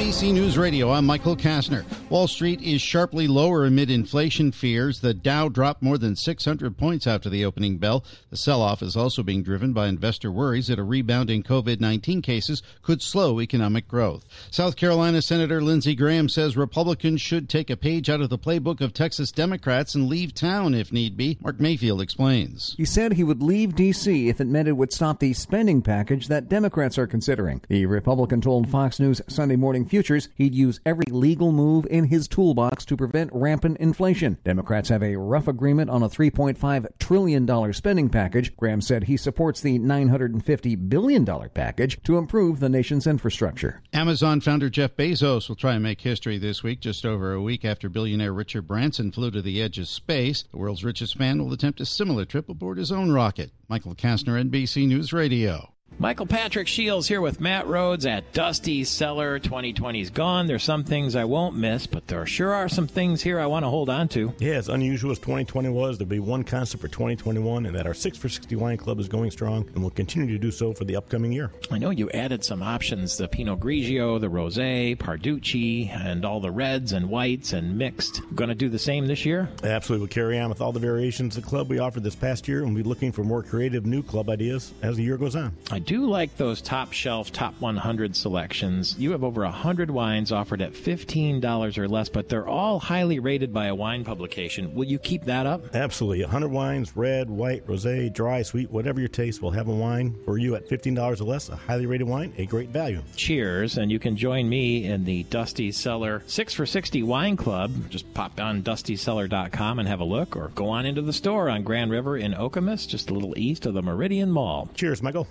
NBC 0.00 0.32
News 0.32 0.56
Radio, 0.56 0.90
I'm 0.90 1.04
Michael 1.04 1.36
Kastner. 1.36 1.84
Wall 2.08 2.26
Street 2.26 2.62
is 2.62 2.80
sharply 2.80 3.28
lower 3.28 3.66
amid 3.66 3.90
inflation 3.90 4.50
fears. 4.50 5.00
The 5.00 5.12
Dow 5.12 5.50
dropped 5.50 5.82
more 5.82 5.98
than 5.98 6.16
600 6.16 6.78
points 6.78 7.06
after 7.06 7.28
the 7.28 7.44
opening 7.44 7.76
bell. 7.76 8.02
The 8.30 8.38
sell 8.38 8.62
off 8.62 8.80
is 8.80 8.96
also 8.96 9.22
being 9.22 9.42
driven 9.42 9.74
by 9.74 9.88
investor 9.88 10.32
worries 10.32 10.68
that 10.68 10.78
a 10.78 10.82
rebound 10.82 11.28
in 11.28 11.42
COVID 11.42 11.80
19 11.80 12.22
cases 12.22 12.62
could 12.80 13.02
slow 13.02 13.42
economic 13.42 13.86
growth. 13.88 14.24
South 14.50 14.74
Carolina 14.74 15.20
Senator 15.20 15.60
Lindsey 15.60 15.94
Graham 15.94 16.30
says 16.30 16.56
Republicans 16.56 17.20
should 17.20 17.50
take 17.50 17.68
a 17.68 17.76
page 17.76 18.08
out 18.08 18.22
of 18.22 18.30
the 18.30 18.38
playbook 18.38 18.80
of 18.80 18.94
Texas 18.94 19.30
Democrats 19.30 19.94
and 19.94 20.08
leave 20.08 20.32
town 20.32 20.74
if 20.74 20.90
need 20.90 21.14
be. 21.14 21.36
Mark 21.42 21.60
Mayfield 21.60 22.00
explains. 22.00 22.74
He 22.78 22.86
said 22.86 23.12
he 23.12 23.24
would 23.24 23.42
leave 23.42 23.76
D.C. 23.76 24.30
if 24.30 24.40
it 24.40 24.46
meant 24.46 24.66
it 24.66 24.78
would 24.78 24.94
stop 24.94 25.20
the 25.20 25.34
spending 25.34 25.82
package 25.82 26.28
that 26.28 26.48
Democrats 26.48 26.96
are 26.96 27.06
considering. 27.06 27.60
The 27.68 27.84
Republican 27.84 28.40
told 28.40 28.70
Fox 28.70 28.98
News 28.98 29.20
Sunday 29.28 29.56
Morning 29.56 29.89
futures, 29.90 30.28
he'd 30.36 30.54
use 30.54 30.80
every 30.86 31.06
legal 31.10 31.52
move 31.52 31.86
in 31.90 32.04
his 32.04 32.28
toolbox 32.28 32.84
to 32.86 32.96
prevent 32.96 33.30
rampant 33.32 33.76
inflation. 33.78 34.38
Democrats 34.44 34.88
have 34.88 35.02
a 35.02 35.16
rough 35.16 35.48
agreement 35.48 35.90
on 35.90 36.02
a 36.02 36.08
$3.5 36.08 36.86
trillion 36.98 37.72
spending 37.72 38.08
package. 38.08 38.56
Graham 38.56 38.80
said 38.80 39.04
he 39.04 39.16
supports 39.16 39.60
the 39.60 39.78
$950 39.78 40.88
billion 40.88 41.26
package 41.50 42.02
to 42.04 42.16
improve 42.16 42.60
the 42.60 42.68
nation's 42.68 43.06
infrastructure. 43.06 43.82
Amazon 43.92 44.40
founder 44.40 44.70
Jeff 44.70 44.96
Bezos 44.96 45.48
will 45.48 45.56
try 45.56 45.74
and 45.74 45.82
make 45.82 46.00
history 46.00 46.38
this 46.38 46.62
week, 46.62 46.80
just 46.80 47.04
over 47.04 47.32
a 47.32 47.42
week 47.42 47.64
after 47.64 47.88
billionaire 47.88 48.32
Richard 48.32 48.68
Branson 48.68 49.10
flew 49.10 49.30
to 49.32 49.42
the 49.42 49.60
edge 49.60 49.78
of 49.78 49.88
space. 49.88 50.44
The 50.50 50.58
world's 50.58 50.84
richest 50.84 51.18
man 51.18 51.42
will 51.42 51.52
attempt 51.52 51.80
a 51.80 51.86
similar 51.86 52.24
trip 52.24 52.48
aboard 52.48 52.78
his 52.78 52.92
own 52.92 53.10
rocket. 53.10 53.50
Michael 53.68 53.94
Kastner, 53.94 54.40
NBC 54.42 54.86
News 54.86 55.12
Radio. 55.12 55.74
Michael 56.00 56.24
Patrick 56.24 56.66
Shields 56.66 57.06
here 57.06 57.20
with 57.20 57.42
Matt 57.42 57.66
Rhodes 57.66 58.06
at 58.06 58.32
Dusty 58.32 58.84
Cellar. 58.84 59.38
2020's 59.38 60.08
gone. 60.08 60.46
There's 60.46 60.62
some 60.62 60.82
things 60.82 61.14
I 61.14 61.24
won't 61.24 61.56
miss, 61.56 61.86
but 61.86 62.06
there 62.06 62.24
sure 62.24 62.54
are 62.54 62.70
some 62.70 62.86
things 62.86 63.20
here 63.20 63.38
I 63.38 63.44
want 63.44 63.66
to 63.66 63.68
hold 63.68 63.90
on 63.90 64.08
to. 64.08 64.32
Yeah, 64.38 64.54
as 64.54 64.70
unusual 64.70 65.10
as 65.10 65.18
2020 65.18 65.68
was, 65.68 65.98
there'll 65.98 66.08
be 66.08 66.18
one 66.18 66.42
constant 66.42 66.80
for 66.80 66.88
2021, 66.88 67.66
and 67.66 67.76
that 67.76 67.86
our 67.86 67.92
6 67.92 68.16
for 68.16 68.30
60 68.30 68.56
wine 68.56 68.78
club 68.78 68.98
is 68.98 69.08
going 69.08 69.30
strong 69.30 69.68
and 69.74 69.82
will 69.82 69.90
continue 69.90 70.32
to 70.32 70.38
do 70.38 70.50
so 70.50 70.72
for 70.72 70.84
the 70.84 70.96
upcoming 70.96 71.32
year. 71.32 71.50
I 71.70 71.76
know 71.76 71.90
you 71.90 72.08
added 72.12 72.42
some 72.44 72.62
options 72.62 73.18
the 73.18 73.28
Pinot 73.28 73.60
Grigio, 73.60 74.18
the 74.18 74.28
Rosé, 74.28 74.96
Parducci, 74.96 75.90
and 75.94 76.24
all 76.24 76.40
the 76.40 76.50
reds 76.50 76.94
and 76.94 77.10
whites 77.10 77.52
and 77.52 77.76
mixed. 77.76 78.22
Going 78.34 78.48
to 78.48 78.54
do 78.54 78.70
the 78.70 78.78
same 78.78 79.06
this 79.06 79.26
year? 79.26 79.50
Absolutely. 79.62 80.04
We'll 80.06 80.14
carry 80.14 80.38
on 80.38 80.48
with 80.48 80.62
all 80.62 80.72
the 80.72 80.80
variations 80.80 81.36
of 81.36 81.42
the 81.42 81.50
club 81.50 81.68
we 81.68 81.78
offered 81.78 82.04
this 82.04 82.16
past 82.16 82.48
year, 82.48 82.62
and 82.62 82.68
we'll 82.68 82.82
be 82.82 82.88
looking 82.88 83.12
for 83.12 83.22
more 83.22 83.42
creative 83.42 83.84
new 83.84 84.02
club 84.02 84.30
ideas 84.30 84.72
as 84.80 84.96
the 84.96 85.02
year 85.02 85.18
goes 85.18 85.36
on. 85.36 85.54
I 85.70 85.78
do 85.90 86.06
like 86.06 86.36
those 86.36 86.62
top 86.62 86.92
shelf, 86.92 87.32
top 87.32 87.52
100 87.60 88.14
selections. 88.14 88.94
You 88.96 89.10
have 89.10 89.24
over 89.24 89.42
100 89.42 89.90
wines 89.90 90.30
offered 90.30 90.62
at 90.62 90.72
$15 90.72 91.78
or 91.78 91.88
less, 91.88 92.08
but 92.08 92.28
they're 92.28 92.46
all 92.46 92.78
highly 92.78 93.18
rated 93.18 93.52
by 93.52 93.66
a 93.66 93.74
wine 93.74 94.04
publication. 94.04 94.72
Will 94.72 94.84
you 94.84 95.00
keep 95.00 95.24
that 95.24 95.46
up? 95.46 95.74
Absolutely. 95.74 96.22
100 96.22 96.46
wines, 96.46 96.96
red, 96.96 97.28
white, 97.28 97.66
rosé, 97.66 98.12
dry, 98.12 98.42
sweet, 98.42 98.70
whatever 98.70 99.00
your 99.00 99.08
taste, 99.08 99.42
we'll 99.42 99.50
have 99.50 99.66
a 99.66 99.74
wine 99.74 100.16
for 100.24 100.38
you 100.38 100.54
at 100.54 100.68
$15 100.68 101.20
or 101.20 101.24
less. 101.24 101.48
A 101.48 101.56
highly 101.56 101.86
rated 101.86 102.06
wine, 102.06 102.32
a 102.38 102.46
great 102.46 102.68
value. 102.68 103.02
Cheers, 103.16 103.76
and 103.76 103.90
you 103.90 103.98
can 103.98 104.16
join 104.16 104.48
me 104.48 104.84
in 104.84 105.04
the 105.04 105.24
Dusty 105.24 105.72
Cellar 105.72 106.22
6 106.28 106.54
for 106.54 106.66
60 106.66 107.02
Wine 107.02 107.36
Club. 107.36 107.72
Just 107.90 108.14
pop 108.14 108.38
on 108.38 108.62
dustycellar.com 108.62 109.80
and 109.80 109.88
have 109.88 109.98
a 109.98 110.04
look, 110.04 110.36
or 110.36 110.52
go 110.54 110.68
on 110.68 110.86
into 110.86 111.02
the 111.02 111.12
store 111.12 111.48
on 111.48 111.64
Grand 111.64 111.90
River 111.90 112.16
in 112.16 112.32
Okemos, 112.32 112.86
just 112.86 113.10
a 113.10 113.12
little 113.12 113.36
east 113.36 113.66
of 113.66 113.74
the 113.74 113.82
Meridian 113.82 114.30
Mall. 114.30 114.68
Cheers, 114.76 115.02
Michael. 115.02 115.26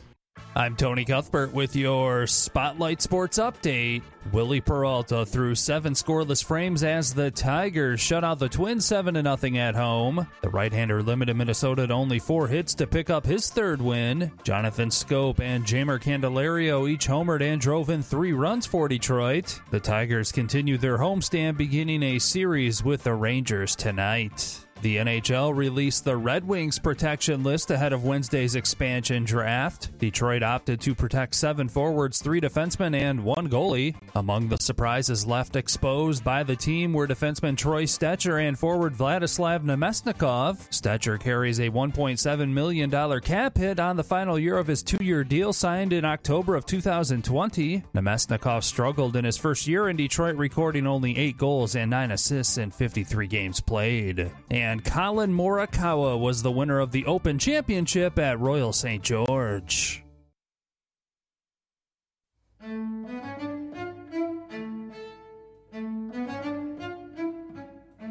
I'm 0.56 0.76
Tony 0.76 1.06
Cuthbert 1.06 1.54
with 1.54 1.76
your 1.76 2.28
Spotlight 2.28 3.02
Sports 3.02 3.40
Update. 3.40 4.02
Wily 4.32 4.62
Peralta 4.62 5.26
threw 5.26 5.56
seven 5.56 5.94
scoreless 5.94 6.44
frames 6.44 6.84
as 6.84 7.14
the 7.14 7.32
Tigers 7.32 8.00
shut 8.00 8.24
out 8.24 8.40
the 8.40 8.50
Twins 8.50 8.86
7 8.86 9.16
0 9.16 9.56
at 9.58 9.76
home. 9.76 10.28
The 10.42 10.50
right 10.50 10.72
hander 10.72 11.02
limited 11.02 11.36
Minnesota 11.36 11.88
to 11.88 11.94
only 11.94 12.20
four 12.20 12.48
hits 12.48 12.74
to 12.76 12.88
pick 12.88 13.10
up 13.10 13.26
his 13.26 13.50
third 13.50 13.82
win. 13.82 14.32
Jonathan 14.44 14.90
Schoop 14.90 15.40
and 15.40 15.66
Jeimer 15.66 16.00
Candelario 16.00 16.90
each 16.90 17.08
homered 17.08 17.42
and 17.42 17.60
drove 17.60 17.90
in 17.90 18.04
three 18.04 18.34
runs 18.34 18.66
for 18.66 18.88
Detroit. 18.88 19.60
The 19.72 19.80
Tigers 19.80 20.32
continue 20.32 20.78
their 20.78 20.98
homestand, 20.98 21.58
beginning 21.58 22.04
a 22.04 22.20
series 22.20 22.84
with 22.84 23.04
the 23.04 23.14
Rangers 23.14 23.76
tonight. 23.76 24.69
The 24.82 24.96
NHL 24.96 25.54
released 25.54 26.06
the 26.06 26.16
Red 26.16 26.48
Wings 26.48 26.80
protection 26.80 27.44
list 27.44 27.70
ahead 27.70 27.92
of 27.92 28.06
Wednesday's 28.06 28.56
expansion 28.56 29.26
draft. 29.26 29.98
Detroit 30.00 30.42
opted 30.42 30.80
to 30.82 30.96
protect 30.96 31.36
seven 31.36 31.68
forwards, 31.68 32.22
three 32.22 32.40
defensemen, 32.40 32.96
and 32.96 33.26
one 33.26 33.50
goalie. 33.50 33.96
Among 34.16 34.48
the 34.48 34.58
surprises 34.58 35.26
left 35.26 35.58
exposed 35.58 36.24
by 36.24 36.44
the 36.44 36.56
team 36.56 36.94
were 36.94 37.08
defenseman 37.08 37.58
Troy 37.58 37.84
Stecher 37.84 38.48
and 38.48 38.58
forward 38.58 38.94
Vladislav 38.94 39.64
Namestnikov. 39.64 40.70
Stecher 40.70 41.20
carries 41.20 41.60
a 41.60 41.70
$1.7 41.70 42.50
million 42.50 43.20
cap 43.20 43.58
hit 43.58 43.82
on 43.82 43.98
the 43.98 44.04
final 44.04 44.40
year 44.40 44.58
of 44.58 44.68
his 44.68 44.82
two 44.82 45.04
year 45.04 45.26
deal 45.26 45.52
signed 45.52 45.92
in 45.92 46.06
October 46.06 46.56
of 46.56 46.66
2020. 46.66 47.84
Namestnikov 47.94 48.64
struggled 48.64 49.18
in 49.18 49.26
his 49.26 49.38
first 49.38 49.68
year 49.68 49.90
in 49.90 49.98
Detroit, 49.98 50.38
recording 50.38 50.88
only 50.88 51.18
eight 51.18 51.38
goals 51.38 51.76
and 51.76 51.92
nine 51.92 52.12
assists 52.12 52.58
in 52.58 52.72
53 52.72 53.28
games 53.28 53.60
played. 53.60 54.32
And 54.50 54.69
and 54.70 54.86
Collin 54.86 55.34
Morikawa 55.34 56.20
was 56.20 56.44
the 56.44 56.52
winner 56.52 56.80
of 56.80 56.92
the 56.92 57.04
Open 57.08 57.40
Championship 57.40 58.20
at 58.20 58.40
Royal 58.40 58.72
St. 58.72 59.04
George. 59.04 60.04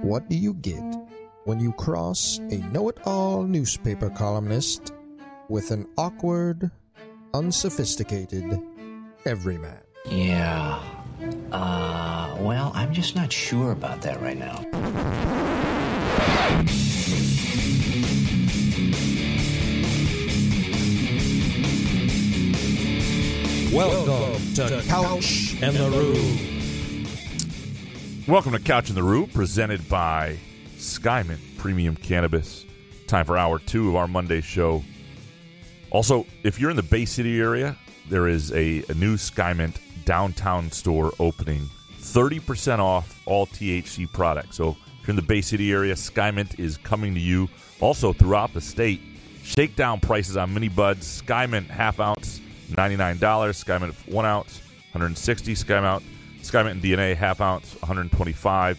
What 0.02 0.28
do 0.28 0.36
you 0.36 0.54
get 0.54 0.82
when 1.44 1.60
you 1.60 1.72
cross 1.74 2.40
a 2.50 2.56
know 2.72 2.88
it 2.88 2.98
all 3.04 3.44
newspaper 3.44 4.10
columnist 4.10 4.92
with 5.48 5.70
an 5.70 5.86
awkward, 5.96 6.72
unsophisticated 7.34 8.60
everyman? 9.24 9.78
Yeah. 10.10 10.82
Uh, 11.52 12.36
well, 12.40 12.72
I'm 12.74 12.92
just 12.92 13.14
not 13.14 13.32
sure 13.32 13.70
about 13.70 14.02
that 14.02 14.20
right 14.20 14.36
now. 14.36 14.64
Welcome 23.72 24.54
to 24.54 24.82
Couch 24.88 25.54
and 25.62 25.76
the 25.76 25.90
Rube. 25.90 26.48
Welcome 28.26 28.52
to 28.52 28.58
Couch 28.58 28.88
and 28.88 28.96
the 28.96 29.02
Rube, 29.02 29.32
presented 29.32 29.88
by 29.88 30.36
Skymint 30.76 31.38
Premium 31.58 31.94
Cannabis. 31.94 32.66
Time 33.06 33.24
for 33.24 33.38
hour 33.38 33.58
two 33.58 33.88
of 33.88 33.96
our 33.96 34.08
Monday 34.08 34.40
show. 34.40 34.82
Also, 35.90 36.26
if 36.42 36.60
you're 36.60 36.70
in 36.70 36.76
the 36.76 36.82
Bay 36.82 37.04
City 37.04 37.40
area, 37.40 37.76
there 38.08 38.26
is 38.26 38.50
a, 38.52 38.82
a 38.88 38.94
new 38.94 39.16
Skymint 39.16 39.76
downtown 40.04 40.70
store 40.70 41.12
opening. 41.20 41.62
30% 42.00 42.80
off 42.80 43.22
all 43.26 43.46
THC 43.46 44.12
products. 44.12 44.56
So 44.56 44.76
in 45.08 45.16
the 45.16 45.22
Bay 45.22 45.40
City 45.40 45.72
area, 45.72 45.94
Skymint 45.94 46.58
is 46.58 46.76
coming 46.78 47.14
to 47.14 47.20
you. 47.20 47.48
Also 47.80 48.12
throughout 48.12 48.52
the 48.52 48.60
state, 48.60 49.00
shakedown 49.42 50.00
prices 50.00 50.36
on 50.36 50.52
mini 50.52 50.68
buds. 50.68 51.22
Skymint 51.22 51.68
half 51.68 52.00
ounce, 52.00 52.40
$99. 52.70 53.18
Skymint 53.18 54.12
one 54.12 54.26
ounce, 54.26 54.60
160 54.92 55.54
Skymint. 55.54 56.02
Skymint 56.42 56.70
and 56.72 56.82
DNA 56.82 57.16
half 57.16 57.40
ounce, 57.40 57.74
125 57.80 58.78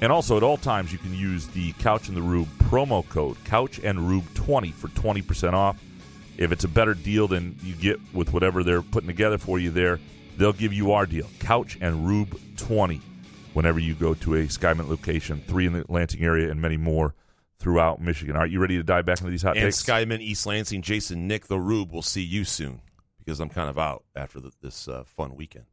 and 0.00 0.12
also 0.12 0.36
at 0.36 0.42
all 0.42 0.56
times 0.56 0.92
you 0.92 0.98
can 0.98 1.14
use 1.14 1.46
the 1.48 1.72
Couch 1.74 2.08
and 2.08 2.16
the 2.16 2.22
Rube 2.22 2.48
promo 2.58 3.08
code 3.08 3.42
Couch 3.44 3.80
and 3.82 4.06
Rube 4.08 4.26
20 4.34 4.70
for 4.72 4.88
20% 4.88 5.54
off. 5.54 5.78
If 6.36 6.52
it's 6.52 6.64
a 6.64 6.68
better 6.68 6.94
deal 6.94 7.26
than 7.26 7.56
you 7.62 7.74
get 7.74 7.98
with 8.12 8.32
whatever 8.32 8.62
they're 8.62 8.82
putting 8.82 9.06
together 9.06 9.38
for 9.38 9.58
you 9.58 9.70
there, 9.70 10.00
they'll 10.36 10.52
give 10.52 10.72
you 10.72 10.92
our 10.92 11.06
deal. 11.06 11.26
Couch 11.38 11.78
and 11.80 12.06
Rube 12.06 12.38
20 12.56 13.00
whenever 13.54 13.78
you 13.78 13.94
go 13.94 14.14
to 14.14 14.34
a 14.34 14.42
Skymint 14.44 14.88
location, 14.88 15.42
three 15.46 15.66
in 15.66 15.72
the 15.72 15.84
Lansing 15.88 16.22
area 16.22 16.50
and 16.50 16.60
many 16.60 16.76
more 16.76 17.14
throughout 17.58 18.00
Michigan. 18.00 18.36
Are 18.36 18.46
you 18.46 18.60
ready 18.60 18.76
to 18.76 18.82
dive 18.82 19.06
back 19.06 19.20
into 19.20 19.30
these 19.30 19.42
hot 19.42 19.56
and 19.56 19.64
takes? 19.64 19.82
Skymint 19.82 20.20
East 20.20 20.46
Lansing, 20.46 20.82
Jason 20.82 21.26
Nick 21.26 21.46
the 21.46 21.58
Rube 21.58 21.92
will 21.92 22.02
see 22.02 22.22
you 22.22 22.44
soon 22.44 22.82
because 23.18 23.40
I'm 23.40 23.48
kind 23.48 23.70
of 23.70 23.78
out 23.78 24.04
after 24.14 24.38
the, 24.38 24.52
this 24.60 24.86
uh, 24.86 25.04
fun 25.04 25.34
weekend. 25.34 25.64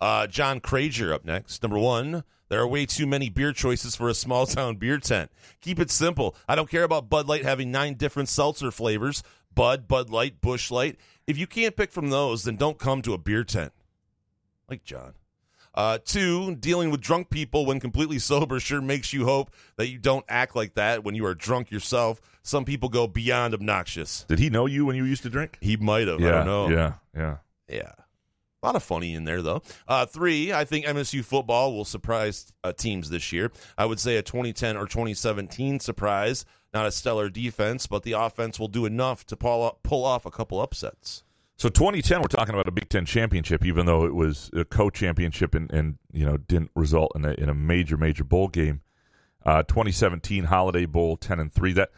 Uh, 0.00 0.26
John 0.28 0.60
Crager 0.60 1.12
up 1.12 1.24
next. 1.24 1.62
Number 1.62 1.78
one, 1.78 2.22
there 2.48 2.60
are 2.60 2.68
way 2.68 2.86
too 2.86 3.06
many 3.06 3.28
beer 3.28 3.52
choices 3.52 3.96
for 3.96 4.08
a 4.08 4.14
small 4.14 4.46
town 4.46 4.76
beer 4.76 4.98
tent. 4.98 5.30
Keep 5.60 5.80
it 5.80 5.90
simple. 5.90 6.36
I 6.48 6.54
don't 6.54 6.70
care 6.70 6.84
about 6.84 7.08
Bud 7.08 7.26
Light 7.26 7.44
having 7.44 7.70
nine 7.70 7.94
different 7.94 8.28
seltzer 8.28 8.70
flavors 8.70 9.22
Bud, 9.52 9.88
Bud 9.88 10.10
Light, 10.10 10.40
Busch 10.40 10.70
Light. 10.70 10.96
If 11.26 11.36
you 11.36 11.46
can't 11.46 11.76
pick 11.76 11.90
from 11.90 12.10
those, 12.10 12.44
then 12.44 12.56
don't 12.56 12.78
come 12.78 13.02
to 13.02 13.14
a 13.14 13.18
beer 13.18 13.44
tent. 13.44 13.72
Like 14.68 14.84
John. 14.84 15.14
Uh, 15.74 15.98
two, 16.04 16.56
dealing 16.56 16.90
with 16.90 17.00
drunk 17.00 17.30
people 17.30 17.64
when 17.64 17.78
completely 17.80 18.18
sober 18.18 18.58
sure 18.58 18.80
makes 18.80 19.12
you 19.12 19.24
hope 19.24 19.50
that 19.76 19.88
you 19.88 19.98
don't 19.98 20.24
act 20.28 20.56
like 20.56 20.74
that 20.74 21.04
when 21.04 21.14
you 21.14 21.24
are 21.24 21.34
drunk 21.34 21.70
yourself. 21.70 22.20
Some 22.42 22.64
people 22.64 22.88
go 22.88 23.06
beyond 23.06 23.54
obnoxious. 23.54 24.24
Did 24.28 24.38
he 24.40 24.50
know 24.50 24.66
you 24.66 24.86
when 24.86 24.96
you 24.96 25.04
used 25.04 25.22
to 25.22 25.30
drink? 25.30 25.58
He 25.60 25.76
might 25.76 26.08
have. 26.08 26.20
I 26.20 26.24
Yeah, 26.24 26.30
don't 26.32 26.46
know. 26.46 26.68
yeah, 26.70 26.92
yeah. 27.16 27.36
Yeah. 27.68 27.92
A 28.62 28.66
lot 28.66 28.76
of 28.76 28.82
funny 28.82 29.14
in 29.14 29.24
there, 29.24 29.40
though. 29.40 29.62
Uh, 29.88 30.04
three, 30.04 30.52
I 30.52 30.64
think 30.64 30.84
MSU 30.84 31.24
football 31.24 31.72
will 31.72 31.86
surprise 31.86 32.52
uh, 32.62 32.72
teams 32.72 33.08
this 33.08 33.32
year. 33.32 33.50
I 33.78 33.86
would 33.86 33.98
say 34.00 34.16
a 34.16 34.22
2010 34.22 34.76
or 34.76 34.86
2017 34.86 35.80
surprise. 35.80 36.44
Not 36.74 36.84
a 36.86 36.92
stellar 36.92 37.30
defense, 37.30 37.86
but 37.86 38.02
the 38.02 38.12
offense 38.12 38.60
will 38.60 38.68
do 38.68 38.84
enough 38.84 39.24
to 39.26 39.36
pull 39.36 39.62
off, 39.62 39.82
pull 39.82 40.04
off 40.04 40.26
a 40.26 40.30
couple 40.30 40.60
upsets. 40.60 41.22
So 41.60 41.68
2010, 41.68 42.22
we're 42.22 42.28
talking 42.28 42.54
about 42.54 42.68
a 42.68 42.70
Big 42.70 42.88
Ten 42.88 43.04
championship, 43.04 43.66
even 43.66 43.84
though 43.84 44.06
it 44.06 44.14
was 44.14 44.48
a 44.54 44.64
co-championship 44.64 45.54
and, 45.54 45.70
and 45.70 45.98
you 46.10 46.24
know 46.24 46.38
didn't 46.38 46.70
result 46.74 47.12
in 47.14 47.26
a, 47.26 47.32
in 47.32 47.50
a 47.50 47.54
major 47.54 47.98
major 47.98 48.24
bowl 48.24 48.48
game. 48.48 48.80
Uh, 49.44 49.62
2017 49.64 50.44
Holiday 50.44 50.86
Bowl, 50.86 51.18
10 51.18 51.38
and 51.38 51.52
three. 51.52 51.74
That 51.74 51.90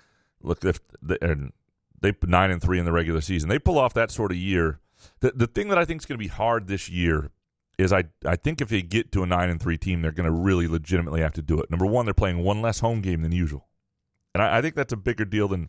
look 0.42 0.64
if 0.64 0.80
the, 1.00 1.16
and 1.24 1.52
they 2.00 2.12
nine 2.24 2.50
and 2.50 2.60
three 2.60 2.80
in 2.80 2.84
the 2.84 2.90
regular 2.90 3.20
season. 3.20 3.48
They 3.48 3.60
pull 3.60 3.78
off 3.78 3.94
that 3.94 4.10
sort 4.10 4.32
of 4.32 4.36
year. 4.36 4.80
The 5.20 5.30
the 5.30 5.46
thing 5.46 5.68
that 5.68 5.78
I 5.78 5.84
think 5.84 6.02
is 6.02 6.06
going 6.06 6.18
to 6.18 6.24
be 6.24 6.26
hard 6.26 6.66
this 6.66 6.88
year 6.88 7.30
is 7.78 7.92
I 7.92 8.06
I 8.26 8.34
think 8.34 8.60
if 8.60 8.68
they 8.68 8.82
get 8.82 9.12
to 9.12 9.22
a 9.22 9.26
nine 9.26 9.48
and 9.48 9.62
three 9.62 9.78
team, 9.78 10.02
they're 10.02 10.10
going 10.10 10.26
to 10.26 10.32
really 10.32 10.66
legitimately 10.66 11.20
have 11.20 11.34
to 11.34 11.42
do 11.42 11.60
it. 11.60 11.70
Number 11.70 11.86
one, 11.86 12.04
they're 12.04 12.14
playing 12.14 12.42
one 12.42 12.62
less 12.62 12.80
home 12.80 13.00
game 13.00 13.22
than 13.22 13.30
usual, 13.30 13.68
and 14.34 14.42
I, 14.42 14.58
I 14.58 14.60
think 14.60 14.74
that's 14.74 14.92
a 14.92 14.96
bigger 14.96 15.24
deal 15.24 15.46
than 15.46 15.68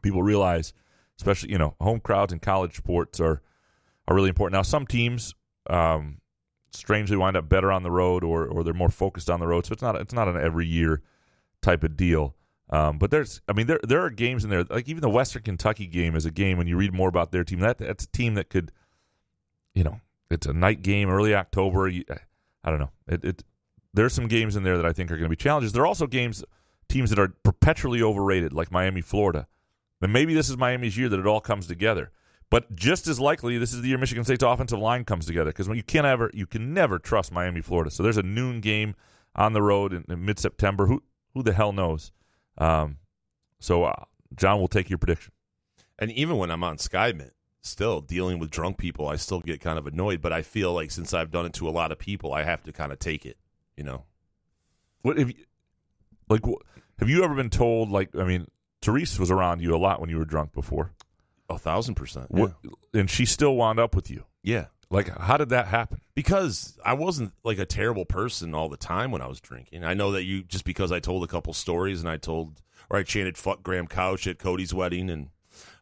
people 0.00 0.22
realize. 0.22 0.72
Especially, 1.18 1.52
you 1.52 1.58
know, 1.58 1.76
home 1.80 2.00
crowds 2.00 2.32
and 2.32 2.42
college 2.42 2.76
sports 2.76 3.20
are 3.20 3.42
are 4.08 4.14
really 4.14 4.28
important. 4.28 4.54
Now, 4.54 4.62
some 4.62 4.86
teams 4.86 5.34
um, 5.70 6.20
strangely 6.72 7.16
wind 7.16 7.36
up 7.36 7.48
better 7.48 7.70
on 7.72 7.82
the 7.82 7.90
road, 7.90 8.24
or 8.24 8.46
or 8.46 8.64
they're 8.64 8.74
more 8.74 8.90
focused 8.90 9.30
on 9.30 9.40
the 9.40 9.46
road. 9.46 9.66
So 9.66 9.72
it's 9.72 9.82
not 9.82 9.96
it's 9.96 10.14
not 10.14 10.28
an 10.28 10.36
every 10.36 10.66
year 10.66 11.02
type 11.62 11.84
of 11.84 11.96
deal. 11.96 12.34
Um, 12.70 12.98
but 12.98 13.10
there's, 13.10 13.40
I 13.48 13.52
mean, 13.52 13.66
there 13.66 13.80
there 13.82 14.00
are 14.00 14.10
games 14.10 14.42
in 14.44 14.50
there. 14.50 14.64
Like 14.64 14.88
even 14.88 15.02
the 15.02 15.10
Western 15.10 15.42
Kentucky 15.42 15.86
game 15.86 16.16
is 16.16 16.26
a 16.26 16.30
game 16.30 16.58
when 16.58 16.66
you 16.66 16.76
read 16.76 16.94
more 16.94 17.08
about 17.08 17.30
their 17.30 17.44
team. 17.44 17.60
That 17.60 17.78
that's 17.78 18.04
a 18.04 18.08
team 18.08 18.34
that 18.34 18.50
could, 18.50 18.72
you 19.74 19.84
know, 19.84 20.00
it's 20.30 20.46
a 20.46 20.52
night 20.52 20.82
game, 20.82 21.08
early 21.10 21.34
October. 21.34 21.88
You, 21.88 22.04
I 22.64 22.70
don't 22.70 22.80
know. 22.80 22.90
It, 23.06 23.24
it 23.24 23.44
there's 23.92 24.12
some 24.12 24.26
games 24.28 24.56
in 24.56 24.64
there 24.64 24.76
that 24.76 24.86
I 24.86 24.92
think 24.92 25.10
are 25.10 25.16
going 25.16 25.24
to 25.24 25.28
be 25.28 25.36
challenges. 25.36 25.72
There 25.72 25.82
are 25.82 25.86
also 25.86 26.06
games 26.06 26.44
teams 26.88 27.10
that 27.10 27.18
are 27.18 27.28
perpetually 27.44 28.02
overrated, 28.02 28.52
like 28.52 28.72
Miami, 28.72 29.00
Florida. 29.00 29.46
And 30.02 30.12
maybe 30.12 30.34
this 30.34 30.50
is 30.50 30.56
Miami's 30.56 30.96
year 30.96 31.08
that 31.08 31.20
it 31.20 31.26
all 31.26 31.40
comes 31.40 31.66
together. 31.66 32.10
But 32.50 32.76
just 32.76 33.08
as 33.08 33.18
likely, 33.18 33.58
this 33.58 33.72
is 33.72 33.82
the 33.82 33.88
year 33.88 33.98
Michigan 33.98 34.24
State's 34.24 34.42
offensive 34.42 34.78
line 34.78 35.04
comes 35.04 35.26
together 35.26 35.50
because 35.50 35.68
when 35.68 35.76
you 35.76 35.82
can't 35.82 36.06
ever, 36.06 36.30
you 36.34 36.46
can 36.46 36.74
never 36.74 36.98
trust 36.98 37.32
Miami, 37.32 37.60
Florida. 37.60 37.90
So 37.90 38.02
there's 38.02 38.18
a 38.18 38.22
noon 38.22 38.60
game 38.60 38.94
on 39.34 39.54
the 39.54 39.62
road 39.62 39.92
in, 39.92 40.04
in 40.08 40.24
mid 40.24 40.38
September. 40.38 40.86
Who 40.86 41.02
who 41.32 41.42
the 41.42 41.52
hell 41.52 41.72
knows? 41.72 42.12
Um, 42.58 42.98
so 43.58 43.84
uh, 43.84 44.04
John 44.36 44.60
will 44.60 44.68
take 44.68 44.88
your 44.88 44.98
prediction. 44.98 45.32
And 45.98 46.10
even 46.12 46.36
when 46.36 46.50
I'm 46.50 46.62
on 46.62 46.76
Skymint, 46.76 47.30
still 47.60 48.00
dealing 48.00 48.38
with 48.38 48.50
drunk 48.50 48.78
people, 48.78 49.08
I 49.08 49.16
still 49.16 49.40
get 49.40 49.60
kind 49.60 49.78
of 49.78 49.86
annoyed. 49.86 50.20
But 50.20 50.32
I 50.32 50.42
feel 50.42 50.72
like 50.72 50.90
since 50.90 51.14
I've 51.14 51.30
done 51.30 51.46
it 51.46 51.54
to 51.54 51.68
a 51.68 51.70
lot 51.70 51.92
of 51.92 51.98
people, 51.98 52.32
I 52.32 52.44
have 52.44 52.62
to 52.64 52.72
kind 52.72 52.92
of 52.92 52.98
take 52.98 53.26
it. 53.26 53.38
You 53.76 53.84
know, 53.84 54.04
what 55.02 55.18
if 55.18 55.28
you, 55.28 55.44
like? 56.28 56.42
Have 57.00 57.08
you 57.08 57.24
ever 57.24 57.34
been 57.34 57.50
told 57.50 57.90
like? 57.90 58.14
I 58.14 58.24
mean, 58.24 58.46
Therese 58.84 59.18
was 59.18 59.30
around 59.30 59.60
you 59.60 59.74
a 59.74 59.78
lot 59.78 60.00
when 60.00 60.10
you 60.10 60.18
were 60.18 60.24
drunk 60.24 60.52
before. 60.52 60.92
A 61.48 61.58
thousand 61.58 61.94
percent. 61.94 62.30
What, 62.30 62.54
and 62.92 63.08
she 63.10 63.26
still 63.26 63.56
wound 63.56 63.78
up 63.78 63.94
with 63.94 64.10
you. 64.10 64.24
Yeah. 64.42 64.66
Like, 64.90 65.08
how 65.18 65.36
did 65.36 65.48
that 65.48 65.66
happen? 65.66 66.00
Because 66.14 66.78
I 66.84 66.92
wasn't 66.94 67.32
like 67.42 67.58
a 67.58 67.66
terrible 67.66 68.04
person 68.04 68.54
all 68.54 68.68
the 68.68 68.76
time 68.76 69.10
when 69.10 69.20
I 69.20 69.26
was 69.26 69.40
drinking. 69.40 69.84
I 69.84 69.94
know 69.94 70.12
that 70.12 70.24
you 70.24 70.42
just 70.42 70.64
because 70.64 70.92
I 70.92 71.00
told 71.00 71.24
a 71.24 71.26
couple 71.26 71.52
stories 71.52 72.00
and 72.00 72.08
I 72.08 72.16
told 72.16 72.62
or 72.90 72.98
I 72.98 73.02
chanted 73.02 73.36
"fuck 73.36 73.62
Graham 73.62 73.86
Couch" 73.86 74.26
at 74.26 74.38
Cody's 74.38 74.72
wedding 74.72 75.10
and 75.10 75.30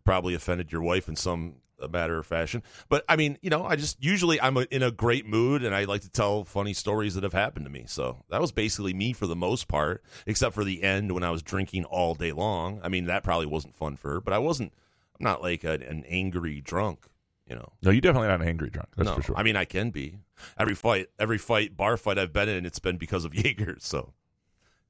probably 0.05 0.35
offended 0.35 0.73
your 0.73 0.83
wife 0.83 1.09
in 1.09 1.17
some 1.17 1.57
matter 1.89 2.19
of 2.19 2.27
fashion. 2.27 2.63
But 2.89 3.05
I 3.09 3.17
mean, 3.17 3.39
you 3.43 3.51
know, 3.51 3.65
I 3.65 3.77
just 3.77 4.03
usually 4.03 4.41
I'm 4.41 4.57
in 4.71 4.83
a 4.83 4.91
great 4.91 5.27
mood 5.27 5.65
and 5.65 5.75
I 5.75 5.85
like 5.85 6.03
to 6.03 6.11
tell 6.11 6.45
funny 6.45 6.73
stories 6.73 7.15
that 7.15 7.23
have 7.23 7.33
happened 7.33 7.67
to 7.67 7.71
me. 7.71 7.85
So 7.87 8.25
that 8.31 8.41
was 8.41 8.53
basically 8.53 8.95
me 8.95 9.13
for 9.13 9.27
the 9.27 9.37
most 9.37 9.69
part, 9.69 10.03
except 10.27 10.55
for 10.55 10.65
the 10.65 10.83
end 10.83 11.13
when 11.13 11.23
I 11.23 11.31
was 11.31 11.43
drinking 11.43 11.85
all 11.85 12.15
day 12.15 12.33
long. 12.33 12.81
I 12.83 12.89
mean, 12.89 13.07
that 13.07 13.23
probably 13.23 13.47
wasn't 13.47 13.77
fun 13.77 13.97
for 13.97 14.15
her, 14.15 14.21
but 14.21 14.33
I 14.33 14.39
wasn't. 14.39 14.73
I'm 15.19 15.25
not 15.25 15.43
like 15.43 15.65
a, 15.65 15.73
an 15.73 16.05
angry 16.09 16.61
drunk. 16.61 17.07
You 17.49 17.57
know, 17.57 17.73
no, 17.83 17.91
you're 17.91 18.01
definitely 18.01 18.29
not 18.29 18.41
an 18.41 18.49
angry 18.49 18.71
drunk. 18.71 18.89
That's 18.97 19.09
no, 19.09 19.17
for 19.17 19.23
sure. 19.23 19.37
I 19.37 19.43
mean, 19.43 19.57
I 19.57 19.65
can 19.65 19.91
be. 19.91 20.19
Every 20.59 20.75
fight, 20.75 21.09
every 21.19 21.39
fight, 21.39 21.77
bar 21.77 21.97
fight 21.97 22.19
I've 22.19 22.33
been 22.33 22.49
in, 22.49 22.65
it's 22.65 22.79
been 22.79 22.97
because 22.97 23.25
of 23.25 23.35
Jaeger. 23.35 23.77
So, 23.81 24.15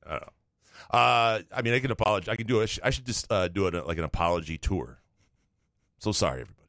uh, 0.06 0.20
uh, 0.90 1.40
I 1.54 1.62
mean, 1.62 1.74
I 1.74 1.80
can 1.80 1.90
apologize. 1.90 2.32
I 2.32 2.36
can 2.36 2.46
do 2.46 2.60
it. 2.60 2.78
I 2.82 2.90
should 2.90 3.06
just 3.06 3.30
uh, 3.32 3.48
do 3.48 3.66
it 3.66 3.86
like 3.86 3.98
an 3.98 4.04
apology 4.04 4.58
tour. 4.58 5.00
So 5.98 6.12
sorry, 6.12 6.42
everybody. 6.42 6.61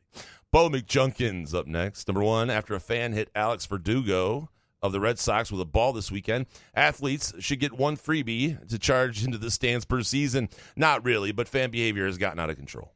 Bo 0.54 0.70
McJunkins 0.70 1.56
up 1.56 1.66
next. 1.66 2.08
Number 2.08 2.22
one, 2.22 2.52
after 2.52 2.76
a 2.76 2.80
fan 2.80 3.14
hit 3.14 3.32
Alex 3.34 3.66
Verdugo 3.66 4.52
of 4.84 4.92
the 4.92 5.00
Red 5.00 5.18
Sox 5.18 5.52
with 5.52 5.60
a 5.60 5.66
ball 5.66 5.94
this 5.94 6.12
weekend, 6.12 6.46
athletes 6.76 7.34
should 7.40 7.60
get 7.60 7.74
one 7.74 7.98
freebie 7.98 8.70
to 8.70 8.78
charge 8.78 9.26
into 9.26 9.40
the 9.40 9.50
stands 9.50 9.84
per 9.84 10.04
season. 10.04 10.50
Not 10.76 11.04
really, 11.04 11.32
but 11.32 11.48
fan 11.48 11.72
behavior 11.72 12.06
has 12.06 12.20
gotten 12.20 12.38
out 12.38 12.52
of 12.52 12.56
control. 12.56 12.94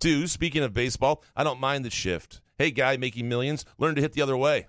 Two, 0.00 0.26
speaking 0.26 0.62
of 0.62 0.72
baseball, 0.72 1.22
I 1.36 1.44
don't 1.44 1.60
mind 1.60 1.84
the 1.84 1.90
shift. 1.90 2.40
Hey, 2.56 2.70
guy 2.70 2.96
making 2.96 3.28
millions, 3.28 3.66
learn 3.76 3.94
to 3.96 4.00
hit 4.00 4.14
the 4.14 4.22
other 4.22 4.34
way. 4.38 4.66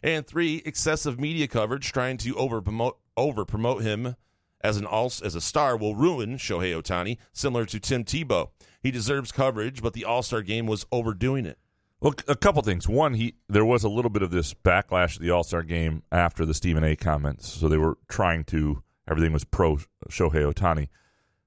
And 0.00 0.24
three, 0.24 0.62
excessive 0.64 1.18
media 1.18 1.48
coverage 1.48 1.90
trying 1.90 2.18
to 2.18 2.36
over 2.36 2.62
promote 2.62 2.98
over 3.16 3.44
promote 3.44 3.82
him 3.82 4.14
as 4.60 4.76
an 4.76 4.86
all 4.86 5.06
as 5.06 5.34
a 5.34 5.40
star 5.40 5.76
will 5.76 5.96
ruin 5.96 6.36
Shohei 6.36 6.80
Ohtani, 6.80 7.18
similar 7.32 7.66
to 7.66 7.80
Tim 7.80 8.04
Tebow. 8.04 8.50
He 8.80 8.92
deserves 8.92 9.32
coverage, 9.32 9.82
but 9.82 9.92
the 9.92 10.04
All 10.04 10.22
Star 10.22 10.42
game 10.42 10.66
was 10.68 10.86
overdoing 10.92 11.46
it. 11.46 11.58
Well, 12.04 12.12
a 12.28 12.36
couple 12.36 12.60
things. 12.60 12.86
One, 12.86 13.14
he 13.14 13.34
there 13.48 13.64
was 13.64 13.82
a 13.82 13.88
little 13.88 14.10
bit 14.10 14.22
of 14.22 14.30
this 14.30 14.52
backlash 14.52 15.16
at 15.16 15.22
the 15.22 15.30
All 15.30 15.42
Star 15.42 15.62
game 15.62 16.02
after 16.12 16.44
the 16.44 16.52
Stephen 16.52 16.84
A. 16.84 16.96
comments, 16.96 17.48
so 17.48 17.66
they 17.66 17.78
were 17.78 17.96
trying 18.08 18.44
to 18.44 18.82
everything 19.08 19.32
was 19.32 19.44
pro 19.44 19.78
Shohei 20.10 20.52
Ohtani. 20.52 20.88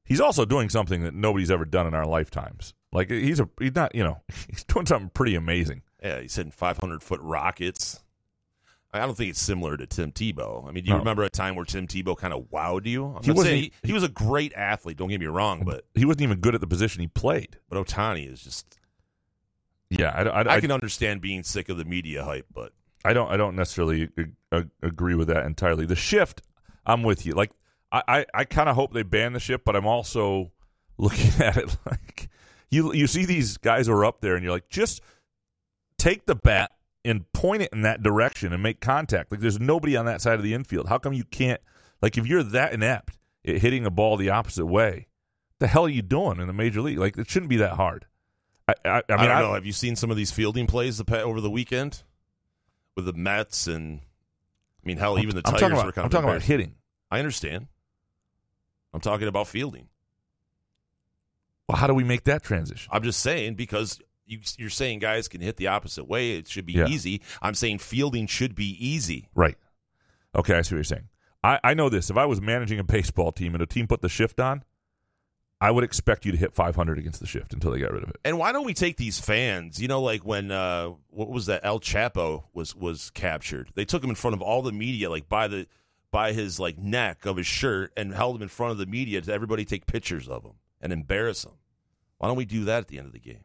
He's 0.03 0.19
also 0.19 0.45
doing 0.45 0.69
something 0.69 1.03
that 1.03 1.13
nobody's 1.13 1.51
ever 1.51 1.63
done 1.63 1.85
in 1.85 1.93
our 1.93 2.07
lifetimes. 2.07 2.73
Like 2.91 3.11
he's 3.11 3.39
a 3.39 3.47
he's 3.59 3.75
not 3.75 3.93
you 3.93 4.03
know 4.03 4.21
he's 4.49 4.63
doing 4.63 4.87
something 4.87 5.11
pretty 5.13 5.35
amazing. 5.35 5.83
Yeah, 6.01 6.21
he's 6.21 6.35
hitting 6.35 6.51
500 6.51 7.03
foot 7.03 7.21
rockets. 7.21 8.03
I 8.91 9.05
don't 9.05 9.15
think 9.15 9.29
it's 9.29 9.41
similar 9.41 9.77
to 9.77 9.85
Tim 9.85 10.11
Tebow. 10.11 10.67
I 10.67 10.71
mean, 10.71 10.85
do 10.85 10.87
you 10.87 10.95
no. 10.95 10.99
remember 10.99 11.21
a 11.21 11.29
time 11.29 11.55
where 11.55 11.65
Tim 11.65 11.85
Tebow 11.85 12.17
kind 12.17 12.33
of 12.33 12.49
wowed 12.49 12.87
you? 12.87 13.05
I'm 13.15 13.21
he, 13.21 13.31
was 13.31 13.45
he, 13.45 13.71
he, 13.83 13.93
was 13.93 14.01
a 14.01 14.09
great 14.09 14.53
athlete. 14.53 14.97
Don't 14.97 15.09
get 15.09 15.19
me 15.19 15.27
wrong, 15.27 15.63
but 15.65 15.83
he 15.93 16.05
wasn't 16.05 16.21
even 16.21 16.39
good 16.39 16.55
at 16.55 16.61
the 16.61 16.67
position 16.67 17.01
he 17.01 17.07
played. 17.07 17.59
But 17.69 17.85
Ohtani 17.85 18.31
is 18.31 18.41
just 18.41 18.79
yeah, 19.89 20.09
I, 20.09 20.23
I, 20.23 20.55
I, 20.55 20.61
can 20.61 20.71
understand 20.71 21.21
being 21.21 21.43
sick 21.43 21.69
of 21.69 21.77
the 21.77 21.85
media 21.85 22.23
hype, 22.23 22.47
but 22.53 22.73
I 23.05 23.13
don't. 23.13 23.31
I 23.31 23.37
don't 23.37 23.55
necessarily 23.55 24.09
agree 24.81 25.15
with 25.15 25.29
that 25.29 25.45
entirely. 25.45 25.85
The 25.85 25.95
shift, 25.95 26.41
I'm 26.85 27.03
with 27.03 27.25
you. 27.25 27.33
Like 27.33 27.51
I, 27.91 28.03
I, 28.07 28.25
I 28.33 28.43
kind 28.43 28.67
of 28.67 28.75
hope 28.75 28.93
they 28.93 29.03
ban 29.03 29.33
the 29.33 29.39
shift, 29.39 29.63
but 29.63 29.75
I'm 29.75 29.87
also 29.87 30.51
looking 30.97 31.41
at 31.41 31.57
it 31.57 31.75
like 31.85 32.29
you. 32.69 32.93
You 32.93 33.07
see 33.07 33.25
these 33.25 33.57
guys 33.57 33.87
who 33.87 33.93
are 33.93 34.05
up 34.05 34.21
there, 34.21 34.35
and 34.35 34.43
you're 34.43 34.53
like, 34.53 34.69
just 34.69 35.01
take 35.97 36.25
the 36.25 36.35
bat 36.35 36.71
and 37.05 37.31
point 37.31 37.61
it 37.61 37.69
in 37.71 37.81
that 37.83 38.03
direction 38.03 38.51
and 38.51 38.61
make 38.61 38.81
contact. 38.81 39.31
Like 39.31 39.39
there's 39.39 39.59
nobody 39.59 39.95
on 39.95 40.05
that 40.05 40.21
side 40.21 40.35
of 40.35 40.43
the 40.43 40.53
infield. 40.53 40.89
How 40.89 40.97
come 40.97 41.13
you 41.13 41.23
can't? 41.23 41.61
Like 42.01 42.17
if 42.17 42.27
you're 42.27 42.43
that 42.43 42.73
inept 42.73 43.17
at 43.45 43.59
hitting 43.59 43.85
a 43.85 43.89
ball 43.89 44.17
the 44.17 44.29
opposite 44.29 44.65
way, 44.65 45.07
the 45.59 45.67
hell 45.67 45.85
are 45.85 45.89
you 45.89 46.01
doing 46.01 46.39
in 46.39 46.47
the 46.47 46.53
major 46.53 46.81
league? 46.81 46.97
Like 46.97 47.17
it 47.17 47.29
shouldn't 47.29 47.49
be 47.49 47.57
that 47.57 47.73
hard. 47.73 48.05
I, 48.67 48.73
I, 48.83 48.89
I 49.09 49.21
mean, 49.21 49.31
I 49.31 49.39
don't 49.39 49.49
know. 49.49 49.53
Have 49.53 49.65
you 49.65 49.73
seen 49.73 49.95
some 49.95 50.11
of 50.11 50.17
these 50.17 50.31
fielding 50.31 50.67
plays 50.67 50.97
the, 50.97 51.21
over 51.21 51.39
the 51.41 51.49
weekend 51.49 52.03
with 52.95 53.05
the 53.05 53.13
Mets 53.13 53.67
and 53.67 54.01
I 54.83 54.87
mean, 54.87 54.97
hell, 54.97 55.19
even 55.19 55.35
the 55.35 55.41
Tigers 55.41 55.63
about, 55.63 55.85
were 55.85 55.91
kind 55.91 56.03
I'm 56.03 56.05
of. 56.05 56.11
talking 56.11 56.29
about 56.29 56.43
hitting. 56.43 56.75
I 57.11 57.19
understand. 57.19 57.67
I'm 58.93 59.01
talking 59.01 59.27
about 59.27 59.47
fielding. 59.47 59.87
Well, 61.67 61.77
how 61.77 61.87
do 61.87 61.93
we 61.93 62.03
make 62.03 62.23
that 62.23 62.43
transition? 62.43 62.89
I'm 62.91 63.03
just 63.03 63.19
saying 63.19 63.55
because 63.55 63.99
you, 64.25 64.39
are 64.65 64.69
saying 64.69 64.99
guys 64.99 65.27
can 65.27 65.41
hit 65.41 65.57
the 65.57 65.67
opposite 65.67 66.05
way. 66.05 66.37
It 66.37 66.47
should 66.47 66.65
be 66.65 66.73
yeah. 66.73 66.87
easy. 66.87 67.21
I'm 67.41 67.53
saying 67.53 67.79
fielding 67.79 68.27
should 68.27 68.55
be 68.55 68.75
easy. 68.79 69.29
Right. 69.35 69.57
Okay, 70.35 70.55
I 70.55 70.61
see 70.61 70.75
what 70.75 70.77
you're 70.77 70.83
saying. 70.85 71.09
I, 71.43 71.59
I 71.63 71.73
know 71.73 71.89
this. 71.89 72.09
If 72.09 72.17
I 72.17 72.25
was 72.25 72.41
managing 72.41 72.79
a 72.79 72.83
baseball 72.83 73.31
team 73.31 73.53
and 73.53 73.61
a 73.61 73.65
team 73.65 73.87
put 73.87 74.01
the 74.01 74.09
shift 74.09 74.39
on, 74.39 74.63
I 75.59 75.71
would 75.71 75.83
expect 75.83 76.25
you 76.25 76.31
to 76.31 76.37
hit 76.37 76.53
500 76.53 76.99
against 76.99 77.19
the 77.19 77.25
shift 77.25 77.51
until 77.51 77.71
they 77.71 77.79
got 77.79 77.91
rid 77.91 78.03
of 78.03 78.09
it. 78.09 78.17
And 78.23 78.37
why 78.37 78.51
don't 78.51 78.65
we 78.65 78.75
take 78.75 78.97
these 78.97 79.19
fans? 79.19 79.81
You 79.81 79.87
know, 79.87 80.01
like 80.01 80.23
when 80.23 80.51
uh, 80.51 80.91
what 81.09 81.29
was 81.29 81.47
that? 81.47 81.61
El 81.63 81.79
Chapo 81.79 82.43
was 82.53 82.75
was 82.75 83.09
captured. 83.11 83.69
They 83.73 83.85
took 83.85 84.03
him 84.03 84.09
in 84.11 84.15
front 84.15 84.35
of 84.35 84.41
all 84.41 84.61
the 84.61 84.71
media, 84.71 85.09
like 85.09 85.27
by 85.27 85.47
the 85.47 85.67
by 86.11 86.33
his 86.33 86.59
like 86.59 86.77
neck 86.77 87.25
of 87.25 87.37
his 87.37 87.47
shirt, 87.47 87.91
and 87.97 88.13
held 88.13 88.35
him 88.35 88.43
in 88.43 88.49
front 88.49 88.71
of 88.71 88.77
the 88.77 88.85
media 88.85 89.19
to 89.21 89.33
everybody 89.33 89.65
take 89.65 89.87
pictures 89.87 90.27
of 90.27 90.43
him 90.43 90.53
and 90.79 90.93
embarrass 90.93 91.43
him. 91.43 91.53
Why 92.19 92.27
don't 92.27 92.37
we 92.37 92.45
do 92.45 92.65
that 92.65 92.79
at 92.79 92.87
the 92.87 92.99
end 92.99 93.07
of 93.07 93.13
the 93.13 93.19
game? 93.19 93.43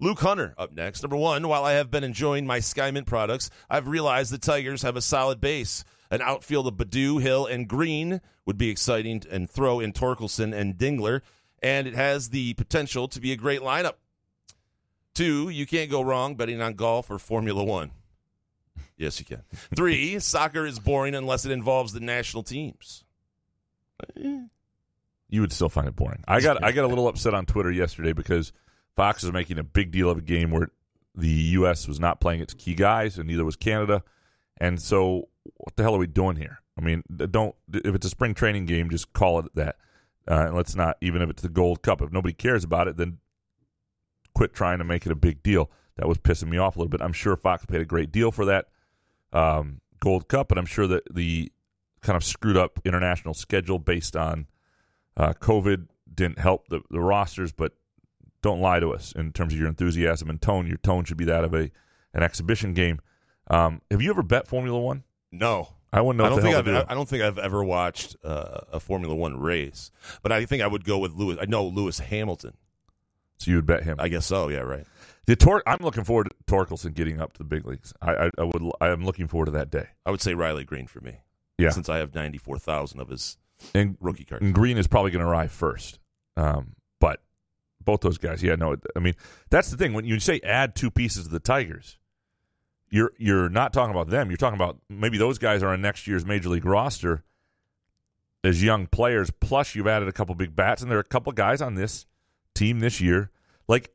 Luke 0.00 0.20
Hunter 0.20 0.54
up 0.56 0.72
next. 0.72 1.02
Number 1.02 1.16
one, 1.16 1.46
while 1.48 1.64
I 1.64 1.72
have 1.72 1.90
been 1.90 2.04
enjoying 2.04 2.46
my 2.46 2.60
Skymint 2.60 3.06
products, 3.06 3.50
I've 3.68 3.88
realized 3.88 4.32
the 4.32 4.38
Tigers 4.38 4.82
have 4.82 4.96
a 4.96 5.02
solid 5.02 5.40
base. 5.40 5.84
An 6.10 6.22
outfield 6.22 6.66
of 6.66 6.74
Baddoo, 6.74 7.20
Hill, 7.20 7.46
and 7.46 7.68
Greene 7.68 8.20
would 8.44 8.58
be 8.58 8.70
exciting 8.70 9.22
and 9.30 9.50
throw 9.50 9.80
in 9.80 9.92
Torkelson 9.92 10.54
and 10.54 10.76
Dingler, 10.76 11.22
and 11.62 11.86
it 11.86 11.94
has 11.94 12.30
the 12.30 12.54
potential 12.54 13.08
to 13.08 13.20
be 13.20 13.32
a 13.32 13.36
great 13.36 13.60
lineup. 13.60 13.94
Two, 15.14 15.48
you 15.48 15.66
can't 15.66 15.90
go 15.90 16.02
wrong 16.02 16.34
betting 16.34 16.60
on 16.60 16.74
golf 16.74 17.10
or 17.10 17.18
Formula 17.18 17.64
One. 17.64 17.90
Yes, 18.96 19.18
you 19.18 19.26
can. 19.26 19.42
Three, 19.74 20.18
soccer 20.20 20.66
is 20.66 20.78
boring 20.78 21.14
unless 21.14 21.44
it 21.44 21.52
involves 21.52 21.92
the 21.92 22.00
national 22.00 22.42
teams. 22.42 23.04
Eh, 24.16 24.42
you 25.28 25.40
would 25.40 25.52
still 25.52 25.68
find 25.68 25.88
it 25.88 25.96
boring. 25.96 26.22
I 26.28 26.40
got 26.40 26.62
I 26.62 26.72
got 26.72 26.84
a 26.84 26.88
little 26.88 27.08
upset 27.08 27.34
on 27.34 27.46
Twitter 27.46 27.70
yesterday 27.70 28.12
because 28.12 28.52
Fox 28.94 29.22
was 29.22 29.32
making 29.32 29.58
a 29.58 29.64
big 29.64 29.90
deal 29.90 30.08
of 30.08 30.18
a 30.18 30.22
game 30.22 30.50
where 30.50 30.68
the 31.14 31.28
U.S. 31.28 31.88
was 31.88 31.98
not 31.98 32.20
playing 32.20 32.40
its 32.40 32.54
key 32.54 32.74
guys, 32.74 33.18
and 33.18 33.26
neither 33.26 33.44
was 33.44 33.56
Canada. 33.56 34.02
And 34.58 34.80
so, 34.80 35.28
what 35.56 35.76
the 35.76 35.82
hell 35.82 35.94
are 35.94 35.98
we 35.98 36.06
doing 36.06 36.36
here? 36.36 36.60
I 36.78 36.82
mean, 36.82 37.02
don't 37.30 37.54
if 37.72 37.94
it's 37.94 38.06
a 38.06 38.10
spring 38.10 38.34
training 38.34 38.66
game, 38.66 38.90
just 38.90 39.12
call 39.12 39.38
it 39.40 39.54
that. 39.54 39.76
Uh, 40.28 40.46
and 40.46 40.56
let's 40.56 40.74
not 40.74 40.96
even 41.00 41.22
if 41.22 41.30
it's 41.30 41.42
the 41.42 41.48
Gold 41.48 41.82
Cup. 41.82 42.02
If 42.02 42.12
nobody 42.12 42.34
cares 42.34 42.64
about 42.64 42.88
it, 42.88 42.96
then 42.96 43.18
quit 44.34 44.52
trying 44.52 44.78
to 44.78 44.84
make 44.84 45.06
it 45.06 45.12
a 45.12 45.16
big 45.16 45.42
deal. 45.42 45.70
That 45.96 46.08
was 46.08 46.18
pissing 46.18 46.48
me 46.48 46.58
off 46.58 46.76
a 46.76 46.78
little 46.78 46.90
bit. 46.90 47.00
I'm 47.00 47.12
sure 47.12 47.36
Fox 47.36 47.64
paid 47.64 47.80
a 47.80 47.86
great 47.86 48.12
deal 48.12 48.30
for 48.30 48.44
that 48.44 48.66
um, 49.32 49.80
Gold 50.00 50.28
Cup, 50.28 50.48
but 50.48 50.58
I'm 50.58 50.66
sure 50.66 50.86
that 50.86 51.04
the 51.14 51.50
kind 52.02 52.16
of 52.16 52.24
screwed 52.24 52.56
up 52.56 52.80
international 52.84 53.34
schedule 53.34 53.78
based 53.78 54.16
on 54.16 54.46
uh, 55.16 55.32
COVID 55.32 55.86
didn't 56.12 56.38
help 56.38 56.68
the, 56.68 56.80
the 56.90 57.00
rosters. 57.00 57.52
But 57.52 57.72
don't 58.42 58.60
lie 58.60 58.80
to 58.80 58.92
us 58.92 59.12
in 59.12 59.32
terms 59.32 59.52
of 59.52 59.58
your 59.58 59.68
enthusiasm 59.68 60.28
and 60.28 60.40
tone. 60.40 60.66
Your 60.66 60.76
tone 60.78 61.04
should 61.04 61.16
be 61.16 61.24
that 61.24 61.44
of 61.44 61.54
a 61.54 61.70
an 62.12 62.22
exhibition 62.22 62.74
game. 62.74 63.00
Um, 63.48 63.80
have 63.90 64.02
you 64.02 64.10
ever 64.10 64.22
bet 64.22 64.48
Formula 64.48 64.78
One? 64.78 65.04
No. 65.38 65.68
I 65.92 66.00
wouldn't 66.00 66.18
know. 66.18 66.26
I 66.26 66.28
don't 66.28 66.42
think 66.42 66.56
I've. 66.56 66.64
do. 66.64 66.82
I 66.88 66.94
don't 66.94 67.08
think 67.08 67.22
I've 67.22 67.38
ever 67.38 67.64
watched 67.64 68.16
uh, 68.24 68.60
a 68.72 68.80
Formula 68.80 69.14
One 69.14 69.38
race, 69.40 69.90
but 70.22 70.32
I 70.32 70.44
think 70.44 70.62
I 70.62 70.66
would 70.66 70.84
go 70.84 70.98
with 70.98 71.12
Lewis. 71.12 71.38
I 71.40 71.46
know 71.46 71.66
Lewis 71.66 71.98
Hamilton. 72.00 72.54
So 73.38 73.50
you 73.50 73.56
would 73.58 73.66
bet 73.66 73.82
him? 73.84 73.96
I 73.98 74.08
guess 74.08 74.26
so. 74.26 74.48
Yeah, 74.48 74.58
right. 74.60 74.84
The 75.26 75.36
Tor- 75.36 75.62
I'm 75.66 75.78
looking 75.80 76.04
forward 76.04 76.28
to 76.30 76.52
Torkelson 76.52 76.94
getting 76.94 77.20
up 77.20 77.32
to 77.34 77.38
the 77.38 77.44
big 77.44 77.66
leagues. 77.66 77.92
I, 78.02 78.14
I, 78.26 78.30
I 78.38 78.42
would. 78.44 78.62
I 78.80 78.88
am 78.88 79.04
looking 79.04 79.26
forward 79.26 79.46
to 79.46 79.52
that 79.52 79.70
day. 79.70 79.88
I 80.04 80.10
would 80.10 80.20
say 80.20 80.34
Riley 80.34 80.64
Greene 80.64 80.86
for 80.86 81.00
me. 81.00 81.18
Yeah. 81.58 81.70
since 81.70 81.88
I 81.88 81.98
have 81.98 82.14
ninety 82.14 82.38
four 82.38 82.58
thousand 82.58 83.00
of 83.00 83.08
his 83.08 83.38
and 83.74 83.96
rookie 84.00 84.24
cards. 84.24 84.44
And 84.44 84.54
Greene 84.54 84.76
is 84.78 84.86
probably 84.86 85.10
going 85.10 85.24
to 85.24 85.30
arrive 85.30 85.50
first. 85.52 85.98
Um, 86.36 86.74
but 87.00 87.22
both 87.82 88.00
those 88.02 88.18
guys, 88.18 88.42
yeah, 88.42 88.56
no. 88.56 88.76
I 88.94 88.98
mean, 88.98 89.14
that's 89.48 89.70
the 89.70 89.76
thing. 89.76 89.94
When 89.94 90.04
you 90.04 90.20
say 90.20 90.40
add 90.44 90.74
two 90.74 90.90
pieces 90.90 91.24
to 91.24 91.30
the 91.30 91.40
Tigers, 91.40 91.98
you're 92.90 93.12
you're 93.18 93.48
not 93.48 93.72
talking 93.72 93.90
about 93.90 94.08
them. 94.08 94.30
You're 94.30 94.36
talking 94.36 94.58
about 94.58 94.78
maybe 94.88 95.18
those 95.18 95.38
guys 95.38 95.62
are 95.62 95.72
on 95.72 95.80
next 95.80 96.06
year's 96.06 96.24
major 96.24 96.48
league 96.48 96.64
roster 96.64 97.24
as 98.44 98.62
young 98.62 98.86
players. 98.86 99.30
Plus, 99.40 99.74
you've 99.74 99.86
added 99.86 100.08
a 100.08 100.12
couple 100.12 100.34
big 100.34 100.54
bats, 100.54 100.82
and 100.82 100.90
there 100.90 100.98
are 100.98 101.02
a 101.02 101.04
couple 101.04 101.32
guys 101.32 101.60
on 101.60 101.74
this 101.74 102.06
team 102.54 102.80
this 102.80 103.00
year. 103.00 103.30
Like 103.68 103.90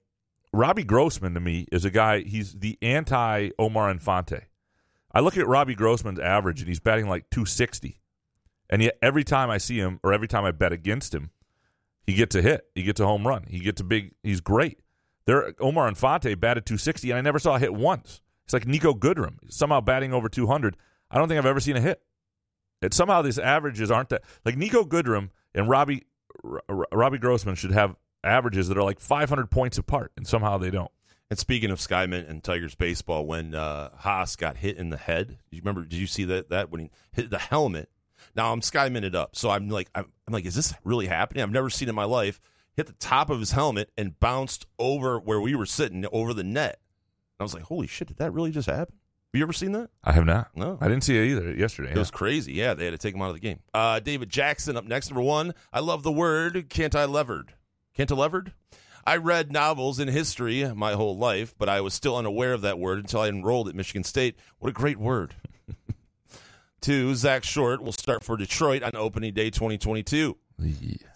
Robbie 0.53 0.83
Grossman 0.83 1.33
to 1.33 1.39
me 1.39 1.67
is 1.71 1.85
a 1.85 1.89
guy. 1.91 2.21
He's 2.21 2.53
the 2.53 2.77
anti 2.81 3.51
Omar 3.57 3.89
Infante. 3.89 4.47
I 5.13 5.19
look 5.19 5.37
at 5.37 5.47
Robbie 5.47 5.75
Grossman's 5.75 6.19
average, 6.19 6.61
and 6.61 6.67
he's 6.67 6.79
batting 6.79 7.07
like 7.07 7.29
260. 7.31 7.99
And 8.69 8.81
yet, 8.81 8.97
every 9.01 9.25
time 9.25 9.49
I 9.49 9.57
see 9.57 9.77
him, 9.77 9.99
or 10.03 10.13
every 10.13 10.27
time 10.27 10.45
I 10.45 10.51
bet 10.51 10.71
against 10.71 11.13
him, 11.13 11.31
he 12.05 12.13
gets 12.13 12.35
a 12.35 12.41
hit. 12.41 12.67
He 12.75 12.83
gets 12.83 12.99
a 12.99 13.05
home 13.05 13.27
run. 13.27 13.45
He 13.49 13.59
gets 13.59 13.81
a 13.81 13.83
big. 13.83 14.13
He's 14.23 14.41
great. 14.41 14.79
There, 15.25 15.53
Omar 15.59 15.87
Infante 15.87 16.33
batted 16.35 16.65
260, 16.65 17.11
and 17.11 17.17
I 17.17 17.21
never 17.21 17.39
saw 17.39 17.55
a 17.55 17.59
hit 17.59 17.73
once. 17.73 18.21
It's 18.45 18.53
like 18.53 18.67
Nico 18.67 18.93
Goodrum 18.93 19.37
somehow 19.49 19.81
batting 19.81 20.13
over 20.13 20.29
200. 20.29 20.75
I 21.09 21.17
don't 21.17 21.27
think 21.27 21.37
I've 21.37 21.45
ever 21.45 21.59
seen 21.59 21.77
a 21.77 21.81
hit. 21.81 22.01
It 22.81 22.93
somehow 22.93 23.21
these 23.21 23.37
averages 23.37 23.91
aren't 23.91 24.09
that 24.09 24.23
like 24.43 24.57
Nico 24.57 24.83
Goodrum 24.83 25.29
and 25.53 25.69
Robbie 25.69 26.05
Robbie 26.67 27.17
Grossman 27.19 27.55
should 27.55 27.71
have 27.71 27.95
averages 28.23 28.67
that 28.67 28.77
are 28.77 28.83
like 28.83 28.99
500 28.99 29.49
points 29.49 29.77
apart, 29.77 30.11
and 30.15 30.27
somehow 30.27 30.57
they 30.57 30.71
don't. 30.71 30.91
And 31.29 31.39
speaking 31.39 31.71
of 31.71 31.79
Skymint 31.79 32.29
and 32.29 32.43
Tigers 32.43 32.75
baseball, 32.75 33.25
when 33.25 33.55
uh, 33.55 33.89
Haase 34.01 34.37
got 34.37 34.57
hit 34.57 34.77
in 34.77 34.89
the 34.89 34.97
head, 34.97 35.37
you 35.49 35.61
remember? 35.61 35.83
Did 35.83 35.99
you 35.99 36.07
see 36.07 36.25
that? 36.25 36.49
That 36.49 36.69
when 36.71 36.81
he 36.81 36.91
hit 37.13 37.29
the 37.29 37.39
helmet. 37.39 37.89
Now 38.35 38.51
I'm 38.53 38.61
Skymint 38.61 39.03
it 39.03 39.15
up, 39.15 39.35
so 39.35 39.49
I'm 39.49 39.69
like, 39.69 39.89
I'm, 39.95 40.11
I'm 40.27 40.33
like, 40.33 40.45
is 40.45 40.55
this 40.55 40.73
really 40.83 41.07
happening? 41.07 41.41
I've 41.43 41.51
never 41.51 41.69
seen 41.69 41.89
in 41.89 41.95
my 41.95 42.03
life. 42.03 42.39
Hit 42.75 42.87
the 42.87 42.93
top 42.93 43.29
of 43.29 43.39
his 43.39 43.51
helmet 43.51 43.91
and 43.97 44.19
bounced 44.19 44.65
over 44.79 45.19
where 45.19 45.41
we 45.41 45.55
were 45.55 45.65
sitting 45.65 46.05
over 46.11 46.33
the 46.33 46.43
net. 46.43 46.79
I 47.41 47.43
was 47.43 47.53
like, 47.53 47.63
holy 47.63 47.87
shit, 47.87 48.07
did 48.07 48.17
that 48.17 48.31
really 48.33 48.51
just 48.51 48.69
happen? 48.69 48.95
Have 49.33 49.39
you 49.39 49.43
ever 49.43 49.53
seen 49.53 49.71
that? 49.71 49.89
I 50.03 50.11
have 50.11 50.25
not. 50.25 50.49
No. 50.55 50.77
I 50.81 50.89
didn't 50.89 51.05
see 51.05 51.17
it 51.17 51.31
either 51.31 51.53
yesterday. 51.53 51.91
It 51.91 51.97
was 51.97 52.11
crazy. 52.11 52.51
Yeah, 52.51 52.73
they 52.73 52.83
had 52.83 52.91
to 52.91 52.97
take 52.97 53.15
him 53.15 53.21
out 53.21 53.29
of 53.29 53.35
the 53.35 53.39
game. 53.39 53.59
Uh, 53.73 53.99
David 53.99 54.29
Jackson 54.29 54.75
up 54.75 54.83
next, 54.85 55.09
number 55.09 55.21
one. 55.21 55.53
I 55.71 55.79
love 55.79 56.03
the 56.03 56.11
word 56.11 56.69
cantilevered. 56.69 57.49
Cantilevered? 57.97 58.51
I 59.05 59.17
read 59.17 59.51
novels 59.51 59.99
in 59.99 60.09
history 60.09 60.69
my 60.75 60.93
whole 60.93 61.17
life, 61.17 61.55
but 61.57 61.69
I 61.69 61.81
was 61.81 61.93
still 61.93 62.17
unaware 62.17 62.53
of 62.53 62.61
that 62.61 62.77
word 62.77 62.99
until 62.99 63.21
I 63.21 63.29
enrolled 63.29 63.69
at 63.69 63.75
Michigan 63.75 64.03
State. 64.03 64.35
What 64.59 64.69
a 64.69 64.73
great 64.73 64.97
word. 64.97 65.33
Two, 66.81 67.15
Zach 67.15 67.43
Short 67.43 67.81
will 67.81 67.93
start 67.93 68.23
for 68.23 68.35
Detroit 68.35 68.83
on 68.83 68.91
opening 68.95 69.33
day 69.33 69.49
2022. 69.49 70.37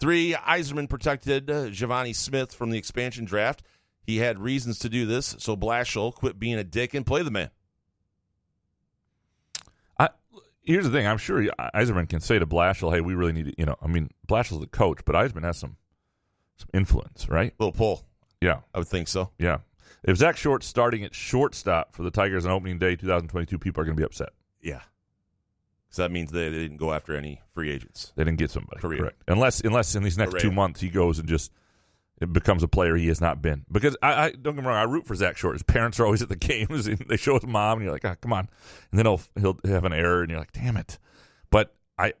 Three, 0.00 0.32
Yzerman 0.32 0.88
protected 0.88 1.50
uh, 1.50 1.66
Givani 1.66 2.14
Smith 2.14 2.52
from 2.52 2.70
the 2.70 2.78
expansion 2.78 3.24
draft. 3.24 3.62
He 4.06 4.18
had 4.18 4.38
reasons 4.38 4.78
to 4.80 4.88
do 4.88 5.04
this, 5.04 5.34
so 5.38 5.56
Blashill 5.56 6.14
quit 6.14 6.38
being 6.38 6.58
a 6.58 6.64
dick 6.64 6.94
and 6.94 7.04
play 7.04 7.22
the 7.22 7.30
man. 7.30 7.50
I, 9.98 10.10
here's 10.62 10.84
the 10.84 10.92
thing. 10.92 11.06
I'm 11.06 11.18
sure 11.18 11.42
Yzerman 11.74 12.08
can 12.08 12.20
say 12.20 12.38
to 12.38 12.46
Blashill, 12.46 12.92
"Hey, 12.94 13.00
we 13.00 13.14
really 13.14 13.32
need 13.32 13.46
to." 13.46 13.54
You 13.58 13.66
know, 13.66 13.76
I 13.82 13.88
mean, 13.88 14.10
Blashill's 14.28 14.60
the 14.60 14.68
coach, 14.68 15.00
but 15.04 15.16
Yzerman 15.16 15.42
has 15.42 15.58
some 15.58 15.76
some 16.56 16.68
influence, 16.72 17.28
right? 17.28 17.52
Little 17.58 17.72
pull. 17.72 18.04
Yeah, 18.40 18.60
I 18.72 18.78
would 18.78 18.88
think 18.88 19.08
so. 19.08 19.30
Yeah. 19.38 19.58
If 20.04 20.16
Zach 20.18 20.36
Short 20.36 20.62
starting 20.62 21.04
at 21.04 21.14
shortstop 21.14 21.94
for 21.94 22.02
the 22.02 22.10
Tigers 22.10 22.46
on 22.46 22.52
opening 22.52 22.78
day 22.78 22.94
2022, 22.94 23.58
people 23.58 23.82
are 23.82 23.84
going 23.84 23.96
to 23.96 24.00
be 24.00 24.04
upset. 24.04 24.30
Yeah. 24.62 24.80
Because 25.86 25.96
that 25.98 26.10
means 26.10 26.30
they, 26.30 26.48
they 26.48 26.58
didn't 26.58 26.76
go 26.76 26.92
after 26.92 27.16
any 27.16 27.40
free 27.54 27.70
agents. 27.70 28.12
They 28.14 28.24
didn't 28.24 28.38
get 28.38 28.50
somebody. 28.50 28.80
Career. 28.80 29.00
Correct. 29.00 29.22
Unless, 29.26 29.62
unless 29.62 29.94
in 29.94 30.02
these 30.02 30.18
next 30.18 30.38
two 30.38 30.52
months 30.52 30.80
he 30.80 30.90
goes 30.90 31.18
and 31.18 31.28
just 31.28 31.50
it 32.20 32.32
becomes 32.32 32.62
a 32.62 32.68
player 32.68 32.96
he 32.96 33.08
has 33.08 33.20
not 33.20 33.42
been. 33.42 33.64
Because 33.70 33.96
I, 34.02 34.26
I 34.26 34.30
don't 34.30 34.54
get 34.54 34.62
me 34.62 34.68
wrong, 34.68 34.76
I 34.76 34.84
root 34.84 35.06
for 35.06 35.14
Zach 35.14 35.36
Short. 35.36 35.54
His 35.54 35.62
parents 35.62 36.00
are 36.00 36.04
always 36.04 36.22
at 36.22 36.28
the 36.28 36.36
games. 36.36 36.86
And 36.86 36.98
they 36.98 37.16
show 37.16 37.34
his 37.34 37.46
mom, 37.46 37.78
and 37.78 37.84
you're 37.84 37.92
like, 37.92 38.04
ah, 38.04 38.16
come 38.20 38.32
on. 38.32 38.48
And 38.90 38.98
then 38.98 39.06
he'll 39.06 39.20
he'll 39.38 39.58
have 39.64 39.84
an 39.84 39.92
error, 39.92 40.22
and 40.22 40.30
you're 40.30 40.40
like, 40.40 40.52
damn 40.52 40.76
it. 40.76 40.98
But 41.50 41.74
I 41.98 42.14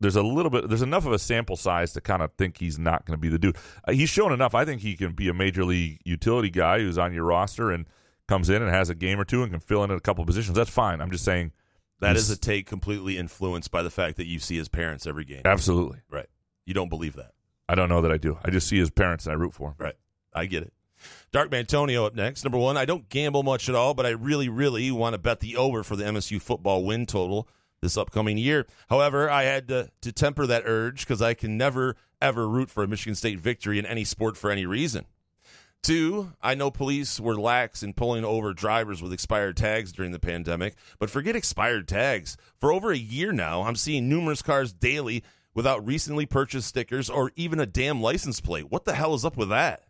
there's 0.00 0.16
a 0.16 0.22
little 0.22 0.50
bit 0.50 0.68
there's 0.68 0.82
enough 0.82 1.06
of 1.06 1.12
a 1.12 1.18
sample 1.18 1.56
size 1.56 1.92
to 1.94 2.00
kind 2.00 2.22
of 2.22 2.32
think 2.34 2.58
he's 2.58 2.78
not 2.78 3.06
going 3.06 3.16
to 3.16 3.20
be 3.20 3.28
the 3.28 3.38
dude. 3.38 3.56
Uh, 3.86 3.92
he's 3.92 4.10
shown 4.10 4.32
enough. 4.32 4.54
I 4.54 4.64
think 4.64 4.82
he 4.82 4.96
can 4.96 5.12
be 5.12 5.28
a 5.28 5.34
major 5.34 5.64
league 5.64 6.00
utility 6.04 6.50
guy 6.50 6.80
who's 6.80 6.98
on 6.98 7.14
your 7.14 7.24
roster 7.24 7.70
and 7.70 7.86
comes 8.26 8.50
in 8.50 8.62
and 8.62 8.70
has 8.70 8.90
a 8.90 8.94
game 8.94 9.20
or 9.20 9.24
two 9.24 9.42
and 9.42 9.52
can 9.52 9.60
fill 9.60 9.84
in 9.84 9.90
at 9.90 9.96
a 9.96 10.00
couple 10.00 10.24
positions. 10.24 10.56
That's 10.56 10.70
fine. 10.70 11.00
I'm 11.00 11.10
just 11.10 11.24
saying 11.24 11.52
that 12.00 12.16
is 12.16 12.30
a 12.30 12.36
take 12.36 12.66
completely 12.66 13.16
influenced 13.16 13.70
by 13.70 13.82
the 13.82 13.90
fact 13.90 14.16
that 14.16 14.26
you 14.26 14.38
see 14.38 14.56
his 14.56 14.68
parents 14.68 15.06
every 15.06 15.24
game. 15.24 15.42
absolutely. 15.44 16.00
Right. 16.10 16.26
You 16.66 16.74
don't 16.74 16.88
believe 16.88 17.14
that. 17.16 17.32
I 17.68 17.74
don't 17.74 17.88
know 17.88 18.02
that 18.02 18.12
I 18.12 18.18
do. 18.18 18.38
I 18.44 18.50
just 18.50 18.68
see 18.68 18.78
his 18.78 18.90
parents 18.90 19.26
and 19.26 19.32
I 19.32 19.36
root 19.36 19.54
for 19.54 19.70
him. 19.70 19.74
Right. 19.78 19.96
I 20.32 20.46
get 20.46 20.62
it. 20.62 20.72
Dark 21.32 21.50
Mantonio 21.50 22.06
up 22.06 22.14
next. 22.14 22.44
Number 22.44 22.58
one, 22.58 22.76
I 22.76 22.84
don't 22.84 23.08
gamble 23.08 23.42
much 23.42 23.68
at 23.68 23.74
all, 23.74 23.94
but 23.94 24.06
I 24.06 24.10
really, 24.10 24.48
really 24.48 24.90
want 24.90 25.14
to 25.14 25.18
bet 25.18 25.40
the 25.40 25.56
over 25.56 25.82
for 25.82 25.96
the 25.96 26.04
MSU 26.04 26.40
football 26.40 26.84
win 26.84 27.06
total 27.06 27.48
this 27.80 27.96
upcoming 27.96 28.38
year. 28.38 28.66
However, 28.88 29.30
I 29.30 29.44
had 29.44 29.68
to, 29.68 29.90
to 30.02 30.12
temper 30.12 30.46
that 30.46 30.62
urge 30.64 31.00
because 31.00 31.20
I 31.20 31.34
can 31.34 31.56
never, 31.56 31.96
ever 32.20 32.48
root 32.48 32.70
for 32.70 32.82
a 32.82 32.88
Michigan 32.88 33.14
State 33.14 33.38
victory 33.38 33.78
in 33.78 33.86
any 33.86 34.04
sport 34.04 34.36
for 34.36 34.50
any 34.50 34.66
reason. 34.66 35.06
Two, 35.82 36.32
I 36.40 36.54
know 36.54 36.70
police 36.70 37.20
were 37.20 37.38
lax 37.38 37.82
in 37.82 37.92
pulling 37.92 38.24
over 38.24 38.54
drivers 38.54 39.02
with 39.02 39.12
expired 39.12 39.58
tags 39.58 39.92
during 39.92 40.12
the 40.12 40.18
pandemic, 40.18 40.76
but 40.98 41.10
forget 41.10 41.36
expired 41.36 41.86
tags. 41.86 42.38
For 42.58 42.72
over 42.72 42.90
a 42.90 42.96
year 42.96 43.32
now, 43.32 43.64
I'm 43.64 43.76
seeing 43.76 44.08
numerous 44.08 44.40
cars 44.40 44.72
daily 44.72 45.22
without 45.54 45.86
recently 45.86 46.26
purchased 46.26 46.68
stickers 46.68 47.08
or 47.08 47.30
even 47.36 47.60
a 47.60 47.66
damn 47.66 48.02
license 48.02 48.40
plate. 48.40 48.70
What 48.70 48.84
the 48.84 48.94
hell 48.94 49.14
is 49.14 49.24
up 49.24 49.36
with 49.36 49.48
that? 49.50 49.84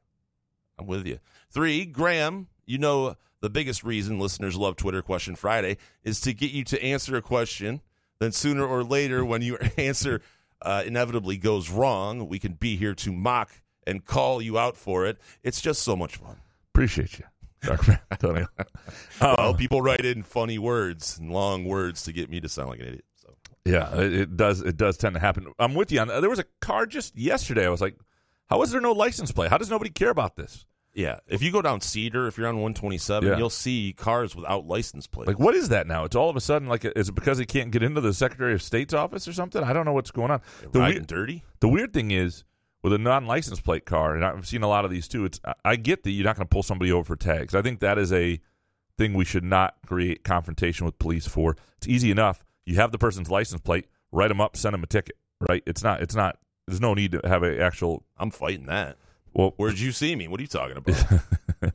I'm 0.78 0.86
with 0.86 1.06
you. 1.06 1.18
Three, 1.50 1.84
Graham, 1.84 2.48
you 2.66 2.78
know 2.78 3.16
the 3.40 3.50
biggest 3.50 3.84
reason 3.84 4.18
listeners 4.18 4.56
love 4.56 4.76
Twitter 4.76 5.02
Question 5.02 5.36
Friday 5.36 5.76
is 6.02 6.20
to 6.22 6.32
get 6.32 6.50
you 6.50 6.64
to 6.64 6.82
answer 6.82 7.16
a 7.16 7.22
question. 7.22 7.80
Then 8.18 8.32
sooner 8.32 8.64
or 8.64 8.82
later, 8.82 9.24
when 9.24 9.42
your 9.42 9.58
answer 9.76 10.20
uh, 10.62 10.82
inevitably 10.86 11.36
goes 11.36 11.70
wrong, 11.70 12.28
we 12.28 12.38
can 12.38 12.54
be 12.54 12.76
here 12.76 12.94
to 12.94 13.12
mock 13.12 13.50
and 13.86 14.04
call 14.04 14.40
you 14.40 14.58
out 14.58 14.76
for 14.76 15.04
it. 15.06 15.18
It's 15.42 15.60
just 15.60 15.82
so 15.82 15.94
much 15.94 16.16
fun. 16.16 16.36
Appreciate 16.72 17.18
you, 17.18 17.26
Dr. 17.62 18.00
Antonio. 18.10 18.46
well, 19.20 19.54
people 19.54 19.82
write 19.82 20.04
in 20.04 20.22
funny 20.22 20.58
words 20.58 21.18
and 21.18 21.30
long 21.30 21.64
words 21.64 22.02
to 22.04 22.12
get 22.12 22.30
me 22.30 22.40
to 22.40 22.48
sound 22.48 22.70
like 22.70 22.80
an 22.80 22.86
idiot. 22.86 23.04
Yeah, 23.64 23.94
it, 23.98 24.36
does. 24.36 24.60
It 24.60 24.76
does 24.76 24.96
tend 24.98 25.14
to 25.14 25.20
happen. 25.20 25.52
I'm 25.58 25.74
with 25.74 25.90
you 25.90 26.00
on. 26.00 26.10
Uh, 26.10 26.20
there 26.20 26.30
was 26.30 26.38
a 26.38 26.44
car 26.60 26.84
just 26.86 27.16
yesterday. 27.16 27.66
I 27.66 27.70
was 27.70 27.80
like, 27.80 27.96
"How 28.46 28.60
is 28.62 28.70
there 28.70 28.80
no 28.80 28.92
license 28.92 29.32
plate? 29.32 29.50
How 29.50 29.56
does 29.58 29.70
nobody 29.70 29.90
care 29.90 30.10
about 30.10 30.36
this?" 30.36 30.66
yeah, 30.96 31.18
if 31.26 31.42
you 31.42 31.50
go 31.50 31.60
down 31.60 31.80
Cedar, 31.80 32.28
if 32.28 32.38
you're 32.38 32.46
on 32.46 32.54
127, 32.58 33.28
Yeah. 33.28 33.36
you'll 33.36 33.50
see 33.50 33.92
cars 33.96 34.36
without 34.36 34.64
license 34.68 35.08
plates. 35.08 35.26
Like, 35.26 35.40
what 35.40 35.56
is 35.56 35.70
that 35.70 35.88
now? 35.88 36.04
It's 36.04 36.14
all 36.14 36.30
of 36.30 36.36
a 36.36 36.40
sudden 36.40 36.68
like, 36.68 36.84
is 36.84 37.08
it 37.08 37.16
because 37.16 37.36
he 37.36 37.44
can't 37.46 37.72
get 37.72 37.82
into 37.82 38.00
the 38.00 38.12
Secretary 38.14 38.54
of 38.54 38.62
State's 38.62 38.94
office 38.94 39.26
or 39.26 39.32
something? 39.32 39.60
I 39.64 39.72
don't 39.72 39.86
know 39.86 39.92
what's 39.92 40.12
going 40.12 40.30
on. 40.30 40.40
The 40.70 40.78
weird, 40.78 41.06
dirty. 41.08 41.42
the 41.58 41.66
weird 41.66 41.92
thing 41.92 42.12
is 42.12 42.44
with 42.84 42.92
a 42.92 42.98
non-license 42.98 43.60
plate 43.60 43.86
car, 43.86 44.14
and 44.14 44.24
I've 44.24 44.46
seen 44.46 44.62
a 44.62 44.68
lot 44.68 44.84
of 44.84 44.92
these 44.92 45.08
too. 45.08 45.24
It's 45.24 45.40
I- 45.44 45.54
I 45.64 45.74
get 45.76 46.04
that 46.04 46.12
you're 46.12 46.24
not 46.24 46.36
going 46.36 46.46
to 46.46 46.52
pull 46.52 46.62
somebody 46.62 46.92
over 46.92 47.02
for 47.02 47.16
tags. 47.16 47.56
I 47.56 47.62
think 47.62 47.80
that 47.80 47.98
is 47.98 48.12
a 48.12 48.38
thing 48.96 49.14
we 49.14 49.24
should 49.24 49.42
not 49.42 49.74
create 49.86 50.22
confrontation 50.22 50.86
with 50.86 51.00
police 51.00 51.26
for. 51.26 51.56
It's 51.78 51.88
easy 51.88 52.12
enough. 52.12 52.44
You 52.66 52.76
have 52.76 52.92
the 52.92 52.98
person's 52.98 53.30
license 53.30 53.60
plate, 53.60 53.86
write 54.12 54.28
them 54.28 54.40
up, 54.40 54.56
send 54.56 54.74
them 54.74 54.82
a 54.82 54.86
ticket. 54.86 55.16
Right? 55.40 55.62
It's 55.66 55.82
not. 55.82 56.00
It's 56.00 56.14
not. 56.14 56.38
There's 56.66 56.80
no 56.80 56.94
need 56.94 57.12
to 57.12 57.20
have 57.24 57.42
an 57.42 57.60
actual. 57.60 58.04
I'm 58.16 58.30
fighting 58.30 58.66
that. 58.66 58.96
Well, 59.34 59.52
Where'd 59.56 59.78
you 59.80 59.90
see 59.90 60.14
me? 60.14 60.28
What 60.28 60.38
are 60.38 60.42
you 60.44 60.48
talking 60.48 60.76
about? 60.76 60.94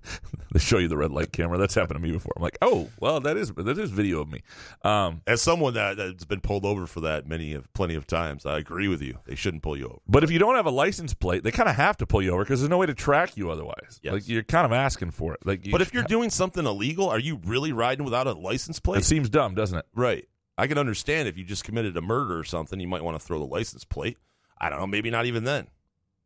they 0.53 0.59
show 0.59 0.77
you 0.77 0.87
the 0.87 0.95
red 0.95 1.11
light 1.11 1.33
camera. 1.33 1.57
That's 1.57 1.75
happened 1.75 1.99
to 2.01 2.07
me 2.07 2.13
before. 2.13 2.31
I'm 2.37 2.41
like, 2.41 2.57
oh, 2.61 2.89
well, 3.01 3.19
that 3.19 3.35
is 3.35 3.51
that 3.51 3.77
is 3.77 3.91
video 3.91 4.21
of 4.21 4.29
me. 4.31 4.41
Um, 4.83 5.21
As 5.27 5.41
someone 5.41 5.73
that, 5.73 5.97
that's 5.97 6.23
been 6.23 6.39
pulled 6.39 6.63
over 6.65 6.87
for 6.87 7.01
that 7.01 7.27
many 7.27 7.53
of 7.53 7.71
plenty 7.73 7.95
of 7.95 8.07
times, 8.07 8.45
I 8.45 8.57
agree 8.59 8.87
with 8.87 9.01
you. 9.01 9.19
They 9.25 9.35
shouldn't 9.35 9.61
pull 9.61 9.77
you 9.77 9.85
over. 9.87 9.99
but 10.07 10.23
if 10.23 10.31
you 10.31 10.39
don't 10.39 10.55
have 10.55 10.65
a 10.67 10.71
license 10.71 11.13
plate, 11.13 11.43
they 11.43 11.51
kind 11.51 11.67
of 11.67 11.75
have 11.75 11.97
to 11.97 12.07
pull 12.07 12.21
you 12.21 12.31
over 12.31 12.43
because 12.45 12.61
there's 12.61 12.69
no 12.69 12.77
way 12.77 12.85
to 12.85 12.93
track 12.93 13.35
you 13.35 13.51
otherwise. 13.51 13.99
Like 14.03 14.27
you're 14.29 14.43
kind 14.43 14.65
of 14.65 14.71
asking 14.71 15.11
for 15.11 15.33
it. 15.33 15.45
Like, 15.45 15.65
you, 15.65 15.71
But 15.73 15.81
if 15.81 15.93
you're 15.93 16.03
doing 16.03 16.29
something 16.29 16.65
illegal, 16.65 17.09
are 17.09 17.19
you 17.19 17.41
really 17.45 17.73
riding 17.73 18.05
without 18.05 18.25
a 18.25 18.31
license 18.31 18.79
plate? 18.79 18.99
it 18.99 19.05
seems 19.05 19.29
dumb, 19.29 19.53
doesn't 19.53 19.77
it? 19.77 19.85
Right. 19.93 20.25
I 20.59 20.67
can 20.67 20.77
understand 20.77 21.27
if 21.27 21.37
you 21.37 21.43
just 21.43 21.63
committed 21.63 21.95
a 21.97 22.01
murder 22.01 22.37
or 22.37 22.43
something, 22.43 22.79
you 22.79 22.87
might 22.87 23.03
want 23.03 23.19
to 23.19 23.25
throw 23.25 23.39
the 23.39 23.45
license 23.45 23.83
plate. 23.85 24.17
I 24.57 24.69
don't 24.69 24.79
know, 24.79 24.87
maybe 24.87 25.09
not 25.09 25.25
even 25.25 25.43
then. 25.45 25.67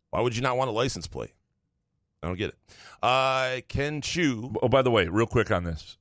Why 0.10 0.22
would 0.22 0.36
you 0.36 0.42
not 0.42 0.58
want 0.58 0.70
a 0.70 0.74
license 0.74 1.08
plate? 1.08 1.34
I 2.22 2.28
don't 2.28 2.38
get 2.38 2.50
it. 2.50 2.56
Uh, 3.02 3.62
Ken 3.68 4.02
Chu. 4.02 4.54
Oh, 4.62 4.70
by 4.70 4.82
the 4.82 4.92
way, 4.92 5.08
real 5.08 5.28
quick 5.28 5.52
on 5.52 5.64
this, 5.66 5.98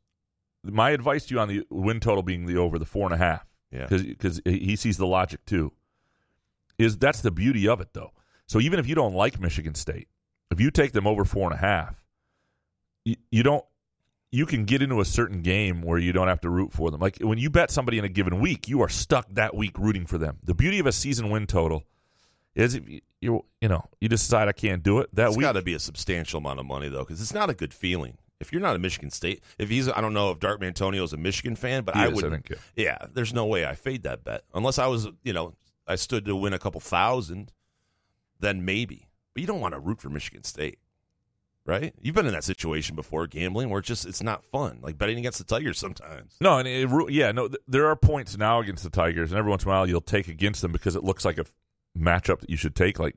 my 0.64 0.90
advice 0.90 1.26
to 1.26 1.34
you 1.34 1.40
on 1.40 1.48
the 1.48 1.66
win 1.68 2.00
total 2.00 2.22
being 2.22 2.46
the 2.46 2.56
over 2.56 2.78
the 2.78 2.84
four 2.86 3.04
and 3.04 3.14
a 3.14 3.18
half, 3.18 3.44
Yeah. 3.70 3.86
because 3.88 4.40
he 4.44 4.76
sees 4.76 4.96
the 4.96 5.06
logic 5.06 5.44
too, 5.44 5.72
is 6.78 6.96
that's 6.96 7.20
the 7.20 7.30
beauty 7.30 7.66
of 7.68 7.80
it 7.80 7.88
though. 7.92 8.12
So 8.46 8.60
even 8.60 8.78
if 8.78 8.86
you 8.88 8.94
don't 8.94 9.14
like 9.14 9.40
Michigan 9.40 9.74
State, 9.74 10.08
if 10.50 10.60
you 10.60 10.70
take 10.70 10.92
them 10.92 11.06
over 11.06 11.24
four 11.24 11.50
and 11.50 11.54
a 11.54 11.60
half, 11.60 12.02
you, 13.04 13.16
you 13.30 13.42
don't. 13.42 13.64
You 14.34 14.46
can 14.46 14.64
get 14.64 14.80
into 14.82 15.00
a 15.00 15.04
certain 15.04 15.42
game 15.42 15.82
where 15.82 15.98
you 15.98 16.12
don't 16.12 16.26
have 16.28 16.40
to 16.40 16.48
root 16.50 16.72
for 16.72 16.90
them. 16.90 17.00
Like 17.00 17.18
when 17.20 17.36
you 17.38 17.50
bet 17.50 17.70
somebody 17.70 17.98
in 17.98 18.04
a 18.04 18.08
given 18.08 18.40
week, 18.40 18.66
you 18.66 18.80
are 18.80 18.88
stuck 18.88 19.26
that 19.34 19.54
week 19.54 19.78
rooting 19.78 20.06
for 20.06 20.16
them. 20.18 20.38
The 20.42 20.54
beauty 20.54 20.78
of 20.78 20.86
a 20.86 20.92
season 20.92 21.28
win 21.30 21.46
total 21.46 21.84
is 22.54 22.74
if 22.74 22.88
you 22.88 23.00
you, 23.20 23.44
you 23.60 23.68
know 23.68 23.84
you 24.00 24.08
decide 24.08 24.48
I 24.48 24.52
can't 24.52 24.82
do 24.82 24.98
it 25.00 25.14
that 25.14 25.28
It's 25.28 25.36
week. 25.36 25.44
got 25.44 25.52
to 25.52 25.62
be 25.62 25.74
a 25.74 25.78
substantial 25.78 26.38
amount 26.38 26.60
of 26.60 26.66
money 26.66 26.88
though, 26.88 27.00
because 27.00 27.20
it's 27.20 27.34
not 27.34 27.50
a 27.50 27.54
good 27.54 27.72
feeling. 27.74 28.16
If 28.40 28.52
you're 28.52 28.60
not 28.62 28.74
a 28.74 28.78
Michigan 28.80 29.10
State, 29.10 29.44
if 29.58 29.68
he's, 29.68 29.88
I 29.88 30.00
don't 30.00 30.14
know 30.14 30.32
if 30.32 30.40
Dark 30.40 30.60
Mantonio 30.60 31.04
is 31.04 31.12
a 31.12 31.16
Michigan 31.16 31.54
fan, 31.54 31.84
but 31.84 31.94
He 31.94 32.00
I 32.00 32.06
is, 32.08 32.24
I 32.24 32.28
would, 32.28 32.44
yeah. 32.50 32.56
yeah, 32.74 32.98
there's 33.12 33.32
no 33.32 33.46
way 33.46 33.64
I 33.64 33.76
fade 33.76 34.02
that 34.02 34.24
bet 34.24 34.42
unless 34.52 34.80
I 34.80 34.88
was, 34.88 35.06
you 35.22 35.32
know, 35.32 35.54
I 35.86 35.94
stood 35.94 36.24
to 36.24 36.34
win 36.34 36.52
a 36.52 36.58
couple 36.58 36.80
thousand, 36.80 37.52
then 38.40 38.64
maybe. 38.64 39.06
But 39.34 39.42
you 39.42 39.46
don't 39.46 39.60
want 39.60 39.74
to 39.74 39.80
root 39.80 40.00
for 40.00 40.08
Michigan 40.10 40.42
State, 40.42 40.78
right? 41.66 41.94
You've 42.00 42.14
been 42.14 42.26
in 42.26 42.32
that 42.32 42.44
situation 42.44 42.96
before, 42.96 43.26
gambling, 43.26 43.70
where 43.70 43.78
it's 43.80 43.88
just 43.88 44.06
it's 44.06 44.22
not 44.22 44.44
fun, 44.44 44.78
like 44.82 44.98
betting 44.98 45.18
against 45.18 45.38
the 45.38 45.44
Tigers 45.44 45.78
sometimes. 45.78 46.36
No, 46.40 46.58
and 46.58 46.68
it, 46.68 46.88
yeah, 47.10 47.32
no. 47.32 47.48
Th- 47.48 47.60
there 47.68 47.86
are 47.86 47.96
points 47.96 48.36
now 48.36 48.60
against 48.60 48.84
the 48.84 48.90
Tigers, 48.90 49.30
and 49.30 49.38
every 49.38 49.50
once 49.50 49.64
in 49.64 49.68
a 49.68 49.72
while 49.72 49.88
you'll 49.88 50.00
take 50.00 50.28
against 50.28 50.62
them 50.62 50.72
because 50.72 50.96
it 50.96 51.04
looks 51.04 51.24
like 51.24 51.38
a 51.38 51.42
f- 51.42 51.54
matchup 51.98 52.40
that 52.40 52.50
you 52.50 52.56
should 52.56 52.74
take, 52.74 52.98
like 52.98 53.16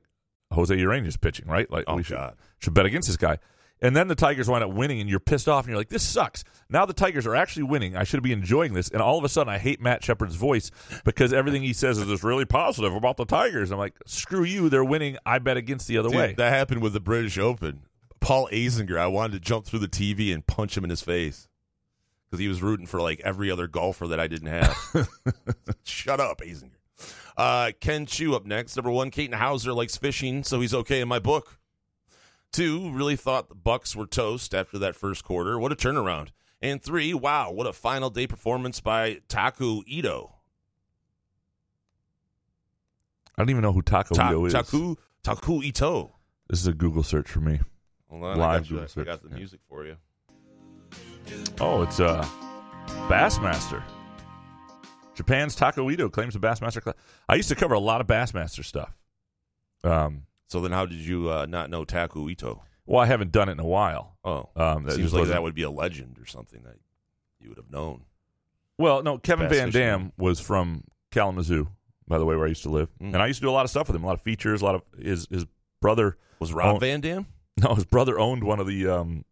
Jose 0.52 0.74
Urena's 0.74 1.16
pitching, 1.16 1.46
right? 1.46 1.70
Like 1.70 1.84
Oh, 1.86 1.96
we 1.96 2.02
should, 2.02 2.18
should 2.58 2.74
bet 2.74 2.86
against 2.86 3.08
this 3.08 3.16
guy. 3.16 3.38
And 3.82 3.94
then 3.94 4.08
the 4.08 4.14
Tigers 4.14 4.48
wind 4.48 4.64
up 4.64 4.72
winning, 4.72 5.00
and 5.00 5.10
you're 5.10 5.20
pissed 5.20 5.48
off, 5.48 5.64
and 5.64 5.68
you're 5.70 5.76
like, 5.76 5.90
"This 5.90 6.02
sucks." 6.02 6.44
Now 6.70 6.86
the 6.86 6.94
Tigers 6.94 7.26
are 7.26 7.36
actually 7.36 7.64
winning. 7.64 7.94
I 7.94 8.04
should 8.04 8.22
be 8.22 8.32
enjoying 8.32 8.72
this, 8.72 8.88
and 8.88 9.02
all 9.02 9.18
of 9.18 9.24
a 9.24 9.28
sudden, 9.28 9.52
I 9.52 9.58
hate 9.58 9.82
Matt 9.82 10.02
Shepard's 10.02 10.34
voice 10.34 10.70
because 11.04 11.30
everything 11.30 11.62
he 11.62 11.74
says 11.74 11.98
is 11.98 12.06
just 12.06 12.24
really 12.24 12.46
positive 12.46 12.94
about 12.94 13.18
the 13.18 13.26
Tigers. 13.26 13.70
I'm 13.70 13.78
like, 13.78 13.94
"Screw 14.06 14.44
you! 14.44 14.70
They're 14.70 14.82
winning. 14.84 15.18
I 15.26 15.40
bet 15.40 15.58
against 15.58 15.88
the 15.88 15.98
other 15.98 16.08
Dude, 16.08 16.16
way." 16.16 16.34
That 16.38 16.54
happened 16.54 16.80
with 16.80 16.94
the 16.94 17.00
British 17.00 17.36
Open. 17.36 17.82
Paul 18.26 18.48
Azinger, 18.50 18.98
I 18.98 19.06
wanted 19.06 19.34
to 19.34 19.38
jump 19.38 19.66
through 19.66 19.78
the 19.78 19.86
TV 19.86 20.34
and 20.34 20.44
punch 20.44 20.76
him 20.76 20.82
in 20.82 20.90
his 20.90 21.00
face 21.00 21.46
because 22.24 22.40
he 22.40 22.48
was 22.48 22.60
rooting 22.60 22.84
for 22.86 23.00
like 23.00 23.20
every 23.20 23.52
other 23.52 23.68
golfer 23.68 24.08
that 24.08 24.18
I 24.18 24.26
didn't 24.26 24.48
have. 24.48 24.76
Shut 25.84 26.18
up, 26.18 26.40
Azinger. 26.40 26.72
Uh, 27.36 27.70
Ken 27.78 28.04
Chu 28.04 28.34
up 28.34 28.44
next. 28.44 28.74
Number 28.74 28.90
one, 28.90 29.12
Caton 29.12 29.38
Hauser 29.38 29.72
likes 29.72 29.96
fishing, 29.96 30.42
so 30.42 30.60
he's 30.60 30.74
okay 30.74 31.00
in 31.00 31.06
my 31.06 31.20
book. 31.20 31.60
Two, 32.50 32.90
really 32.90 33.14
thought 33.14 33.48
the 33.48 33.54
Bucks 33.54 33.94
were 33.94 34.06
toast 34.06 34.56
after 34.56 34.76
that 34.76 34.96
first 34.96 35.22
quarter. 35.22 35.56
What 35.56 35.70
a 35.70 35.76
turnaround. 35.76 36.30
And 36.60 36.82
three, 36.82 37.14
wow, 37.14 37.52
what 37.52 37.68
a 37.68 37.72
final 37.72 38.10
day 38.10 38.26
performance 38.26 38.80
by 38.80 39.20
Taku 39.28 39.84
Ito. 39.86 40.34
I 43.38 43.42
don't 43.42 43.50
even 43.50 43.62
know 43.62 43.72
who 43.72 43.82
Taku 43.82 44.16
Ta- 44.16 44.30
Ito 44.30 44.46
is. 44.46 44.52
Taku 44.52 44.96
Taku 45.22 45.62
Ito. 45.62 46.16
This 46.50 46.58
is 46.58 46.66
a 46.66 46.74
Google 46.74 47.04
search 47.04 47.30
for 47.30 47.38
me. 47.38 47.60
Hold 48.10 48.24
on, 48.24 48.40
I 48.40 48.46
Live 48.54 48.62
got, 48.62 48.70
you. 48.96 49.02
I 49.02 49.04
got 49.04 49.22
the 49.22 49.28
Yeah. 49.30 49.36
music 49.36 49.60
for 49.68 49.84
you. 49.84 49.96
Oh, 51.60 51.82
it's 51.82 51.98
uh, 52.00 52.24
Bassmaster. 53.08 53.82
Japan's 55.14 55.54
Taku 55.56 55.90
Ito 55.90 56.08
claims 56.08 56.36
a 56.36 56.38
Bassmaster 56.38 56.82
class. 56.82 56.94
I 57.28 57.34
used 57.36 57.48
to 57.48 57.54
cover 57.54 57.74
a 57.74 57.78
lot 57.80 58.00
of 58.00 58.06
Bassmaster 58.06 58.64
stuff. 58.64 58.96
Um, 59.82 60.22
So 60.48 60.60
then, 60.60 60.70
how 60.72 60.86
did 60.86 60.98
you 60.98 61.30
uh, 61.30 61.46
not 61.46 61.70
know 61.70 61.84
Taku 61.84 62.28
Ito? 62.28 62.62
well, 62.86 63.00
I 63.02 63.06
haven't 63.06 63.32
done 63.32 63.48
it 63.48 63.52
in 63.52 63.60
a 63.60 63.66
while. 63.66 64.16
Oh, 64.22 64.48
Um, 64.54 64.84
that 64.84 64.92
seems 64.92 65.10
just 65.10 65.14
like 65.14 65.28
that 65.28 65.42
would 65.42 65.54
be 65.54 65.62
a 65.62 65.70
legend 65.70 66.18
or 66.20 66.26
something 66.26 66.62
that 66.62 66.76
you 67.40 67.48
would 67.48 67.58
have 67.58 67.70
known. 67.70 68.02
Well, 68.78 69.02
no, 69.02 69.18
Kevin 69.18 69.48
Bass 69.48 69.56
Van 69.58 69.68
fishing. 69.72 69.80
Dam 69.80 70.12
was 70.18 70.38
from 70.38 70.84
Kalamazoo, 71.10 71.66
by 72.06 72.18
the 72.18 72.24
way, 72.26 72.36
where 72.36 72.44
I 72.44 72.48
used 72.50 72.62
to 72.64 72.70
live, 72.70 72.88
Mm. 73.00 73.14
and 73.14 73.16
I 73.16 73.26
used 73.26 73.40
to 73.40 73.46
do 73.46 73.50
a 73.50 73.52
lot 73.52 73.64
of 73.64 73.70
stuff 73.70 73.88
with 73.88 73.96
him, 73.96 74.04
a 74.04 74.06
lot 74.06 74.12
of 74.14 74.20
features, 74.22 74.62
a 74.62 74.64
lot 74.64 74.74
of 74.76 74.82
his 75.02 75.26
his 75.30 75.46
brother 75.80 76.16
Was 76.38 76.52
Rob 76.52 76.66
owned- 76.74 76.80
Van 76.80 77.00
Dam? 77.00 77.26
No, 77.62 77.74
his 77.74 77.86
brother 77.86 78.18
owned 78.18 78.44
one 78.44 78.60
of 78.60 78.66
the 78.66 78.86
um, 78.86 79.24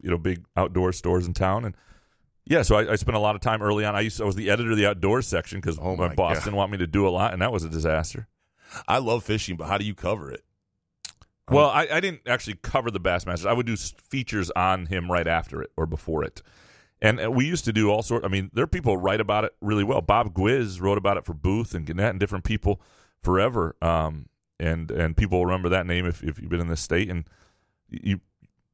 you 0.00 0.10
know 0.10 0.16
big 0.18 0.44
outdoor 0.56 0.92
stores 0.92 1.26
in 1.26 1.34
town, 1.34 1.64
and 1.66 1.76
yeah, 2.46 2.62
so 2.62 2.76
I, 2.76 2.92
I 2.92 2.96
spent 2.96 3.16
a 3.16 3.20
lot 3.20 3.34
of 3.34 3.42
time 3.42 3.60
early 3.60 3.84
on. 3.84 3.94
I 3.94 4.00
used 4.00 4.16
to, 4.16 4.22
I 4.22 4.26
was 4.26 4.34
the 4.36 4.48
editor 4.50 4.70
of 4.70 4.76
the 4.78 4.86
outdoors 4.86 5.26
section 5.26 5.60
because 5.60 5.78
Oh 5.78 5.94
my, 5.96 6.08
my 6.08 6.14
boss 6.14 6.36
God. 6.38 6.44
didn't 6.44 6.56
want 6.56 6.72
me 6.72 6.78
to 6.78 6.86
do 6.86 7.06
a 7.06 7.10
lot, 7.10 7.32
and 7.34 7.42
that 7.42 7.52
was 7.52 7.64
a 7.64 7.68
disaster. 7.68 8.28
I 8.88 8.98
love 8.98 9.24
fishing, 9.24 9.56
but 9.56 9.66
how 9.68 9.76
do 9.78 9.84
you 9.84 9.94
cover 9.94 10.30
it? 10.30 10.42
Well, 11.48 11.68
I, 11.70 11.86
I 11.92 12.00
didn't 12.00 12.22
actually 12.26 12.56
cover 12.62 12.90
the 12.90 12.98
Bassmasters. 12.98 13.46
I 13.46 13.52
would 13.52 13.66
do 13.66 13.76
features 13.76 14.50
on 14.56 14.86
him 14.86 15.10
right 15.12 15.28
after 15.28 15.62
it 15.62 15.70
or 15.76 15.86
before 15.86 16.24
it. 16.24 16.42
And 17.00 17.20
uh, 17.22 17.30
we 17.30 17.46
used 17.46 17.64
to 17.66 17.72
do 17.72 17.88
all 17.90 18.02
sorts. 18.02 18.24
I 18.24 18.28
mean, 18.28 18.50
there 18.52 18.64
are 18.64 18.68
people 18.68 18.94
who 18.96 19.00
write 19.00 19.20
about 19.20 19.44
it 19.44 19.54
really 19.60 19.84
well. 19.84 20.00
Bob 20.00 20.34
Gwizdz 20.34 20.80
wrote 20.80 20.98
about 20.98 21.18
it 21.18 21.24
for 21.24 21.34
Booth 21.34 21.72
and 21.74 21.86
Gannett 21.86 22.10
and 22.10 22.18
different 22.18 22.44
people 22.44 22.80
forever. 23.22 23.76
Um, 23.80 24.26
and 24.58 24.90
and 24.90 25.16
people 25.16 25.38
will 25.38 25.46
remember 25.46 25.68
that 25.68 25.86
name 25.86 26.06
if, 26.06 26.24
if 26.24 26.40
you've 26.40 26.48
been 26.50 26.60
in 26.60 26.68
this 26.68 26.80
state. 26.80 27.08
And 27.10 27.28
you, 27.88 28.20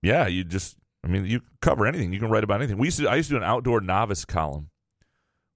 yeah, 0.02 0.26
you 0.26 0.44
just, 0.44 0.76
I 1.04 1.08
mean, 1.08 1.24
you 1.24 1.40
cover 1.60 1.86
anything. 1.86 2.12
You 2.12 2.20
can 2.20 2.30
write 2.30 2.44
about 2.44 2.60
anything. 2.60 2.78
We 2.78 2.88
used 2.88 2.98
to, 2.98 3.08
I 3.08 3.16
used 3.16 3.28
to 3.28 3.34
do 3.34 3.38
an 3.38 3.44
outdoor 3.44 3.80
novice 3.80 4.24
column 4.24 4.70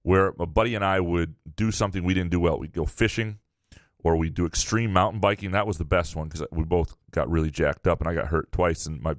where 0.03 0.33
a 0.39 0.45
buddy 0.45 0.75
and 0.75 0.85
I 0.85 0.99
would 0.99 1.35
do 1.55 1.71
something 1.71 2.03
we 2.03 2.13
didn't 2.13 2.31
do 2.31 2.39
well. 2.39 2.59
We'd 2.59 2.73
go 2.73 2.85
fishing 2.85 3.39
or 4.03 4.15
we'd 4.15 4.33
do 4.33 4.45
extreme 4.45 4.93
mountain 4.93 5.19
biking. 5.19 5.51
That 5.51 5.67
was 5.67 5.77
the 5.77 5.85
best 5.85 6.15
one 6.15 6.29
because 6.29 6.45
we 6.51 6.63
both 6.63 6.95
got 7.11 7.29
really 7.29 7.51
jacked 7.51 7.87
up, 7.87 7.99
and 7.99 8.09
I 8.09 8.13
got 8.13 8.27
hurt 8.27 8.51
twice, 8.51 8.85
and 8.85 9.01
my 9.01 9.15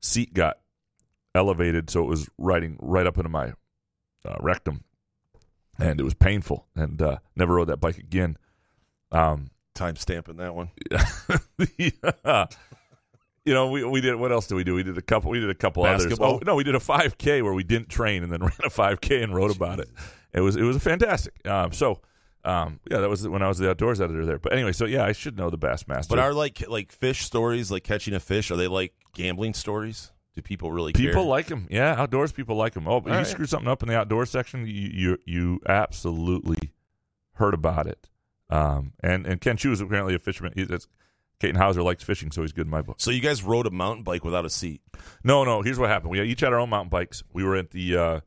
seat 0.00 0.34
got 0.34 0.58
elevated, 1.34 1.90
so 1.90 2.02
it 2.02 2.08
was 2.08 2.28
riding 2.38 2.76
right 2.80 3.06
up 3.06 3.16
into 3.16 3.28
my 3.28 3.54
uh, 4.24 4.36
rectum, 4.40 4.84
and 5.78 5.98
it 5.98 6.04
was 6.04 6.14
painful. 6.14 6.66
And 6.76 7.00
uh, 7.02 7.18
never 7.34 7.54
rode 7.54 7.68
that 7.68 7.80
bike 7.80 7.98
again. 7.98 8.36
Um, 9.10 9.50
Time 9.74 9.96
stamping 9.96 10.36
that 10.36 10.54
one. 10.54 10.70
yeah. 11.78 12.46
You 13.44 13.54
know, 13.54 13.70
we 13.70 13.82
we 13.84 14.00
did. 14.00 14.16
What 14.16 14.32
else 14.32 14.46
did 14.46 14.54
we 14.56 14.64
do? 14.64 14.74
We 14.74 14.82
did 14.82 14.98
a 14.98 15.02
couple. 15.02 15.30
We 15.30 15.40
did 15.40 15.48
a 15.50 15.54
couple 15.54 15.82
Basketball? 15.82 16.34
others. 16.36 16.40
Oh 16.46 16.50
no, 16.52 16.54
we 16.56 16.64
did 16.64 16.74
a 16.74 16.78
5K 16.78 17.42
where 17.42 17.54
we 17.54 17.64
didn't 17.64 17.88
train 17.88 18.22
and 18.22 18.30
then 18.30 18.40
ran 18.42 18.52
a 18.64 18.68
5K 18.70 19.22
and 19.22 19.34
wrote 19.34 19.54
about 19.54 19.80
it. 19.80 19.88
It 20.32 20.40
was 20.40 20.56
it 20.56 20.62
was 20.62 20.76
fantastic. 20.82 21.46
Um, 21.48 21.72
so 21.72 22.00
um, 22.44 22.80
yeah, 22.90 22.98
that 22.98 23.08
was 23.08 23.26
when 23.26 23.42
I 23.42 23.48
was 23.48 23.58
the 23.58 23.70
outdoors 23.70 24.00
editor 24.00 24.26
there. 24.26 24.38
But 24.38 24.52
anyway, 24.52 24.72
so 24.72 24.84
yeah, 24.84 25.04
I 25.04 25.12
should 25.12 25.38
know 25.38 25.48
the 25.50 25.58
Bassmaster. 25.58 26.08
But 26.08 26.18
are 26.18 26.34
like 26.34 26.68
like 26.68 26.92
fish 26.92 27.22
stories, 27.24 27.70
like 27.70 27.82
catching 27.82 28.14
a 28.14 28.20
fish, 28.20 28.50
are 28.50 28.56
they 28.56 28.68
like 28.68 28.92
gambling 29.14 29.54
stories? 29.54 30.12
Do 30.34 30.42
people 30.42 30.70
really 30.70 30.92
People 30.92 31.22
care? 31.22 31.28
like 31.30 31.46
them. 31.46 31.66
Yeah, 31.70 31.94
outdoors 32.00 32.30
people 32.32 32.54
like 32.56 32.74
them. 32.74 32.86
Oh, 32.86 33.00
but 33.00 33.10
All 33.10 33.16
you 33.16 33.22
right. 33.24 33.26
screw 33.26 33.46
something 33.46 33.68
up 33.68 33.82
in 33.82 33.88
the 33.88 33.96
outdoor 33.96 34.26
section, 34.26 34.64
you 34.66 34.90
you, 34.92 35.18
you 35.24 35.60
absolutely 35.68 36.72
heard 37.34 37.54
about 37.54 37.86
it. 37.86 38.08
Um, 38.48 38.92
and 39.02 39.26
and 39.26 39.40
Ken 39.40 39.56
Chu 39.56 39.72
is 39.72 39.80
apparently 39.80 40.14
a 40.14 40.18
fisherman. 40.18 40.52
He, 40.54 40.64
that's, 40.64 40.86
Caton 41.40 41.56
Hauser 41.56 41.82
likes 41.82 42.02
fishing, 42.04 42.30
so 42.30 42.42
he's 42.42 42.52
good 42.52 42.66
in 42.66 42.70
my 42.70 42.82
book. 42.82 42.96
So 43.00 43.10
you 43.10 43.20
guys 43.20 43.42
rode 43.42 43.66
a 43.66 43.70
mountain 43.70 44.04
bike 44.04 44.24
without 44.24 44.44
a 44.44 44.50
seat? 44.50 44.82
No, 45.24 45.42
no. 45.44 45.62
Here's 45.62 45.78
what 45.78 45.88
happened. 45.88 46.10
We 46.10 46.20
each 46.22 46.40
had 46.40 46.52
our 46.52 46.60
own 46.60 46.68
mountain 46.68 46.90
bikes. 46.90 47.22
We 47.32 47.44
were 47.44 47.56
at 47.56 47.70
the, 47.70 47.96
uh, 47.96 48.20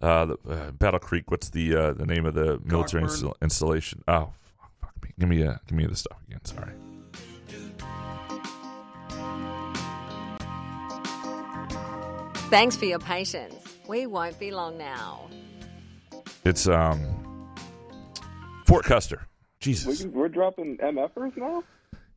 uh, 0.00 0.24
the 0.26 0.38
uh, 0.48 0.70
Battle 0.70 1.00
Creek. 1.00 1.30
What's 1.30 1.50
the 1.50 1.74
uh, 1.74 1.92
the 1.92 2.06
name 2.06 2.26
of 2.26 2.34
the 2.34 2.60
military 2.64 3.02
Cockburn. 3.02 3.04
install- 3.04 3.36
installation? 3.42 4.04
Oh, 4.06 4.32
fuck, 4.60 4.70
fuck 4.80 5.02
me. 5.02 5.10
Give 5.18 5.28
me 5.28 5.42
uh, 5.42 5.56
give 5.66 5.76
me 5.76 5.86
the 5.86 5.96
stuff 5.96 6.18
again. 6.28 6.44
Sorry. 6.44 6.72
Thanks 12.50 12.76
for 12.76 12.84
your 12.84 12.98
patience. 13.00 13.54
We 13.88 14.06
won't 14.06 14.38
be 14.38 14.52
long 14.52 14.78
now. 14.78 15.28
It's 16.44 16.68
um, 16.68 17.50
Fort 18.66 18.84
Custer. 18.84 19.26
Jesus. 19.60 20.04
We, 20.04 20.10
we're 20.10 20.28
dropping 20.28 20.76
MFers 20.78 21.36
now? 21.36 21.64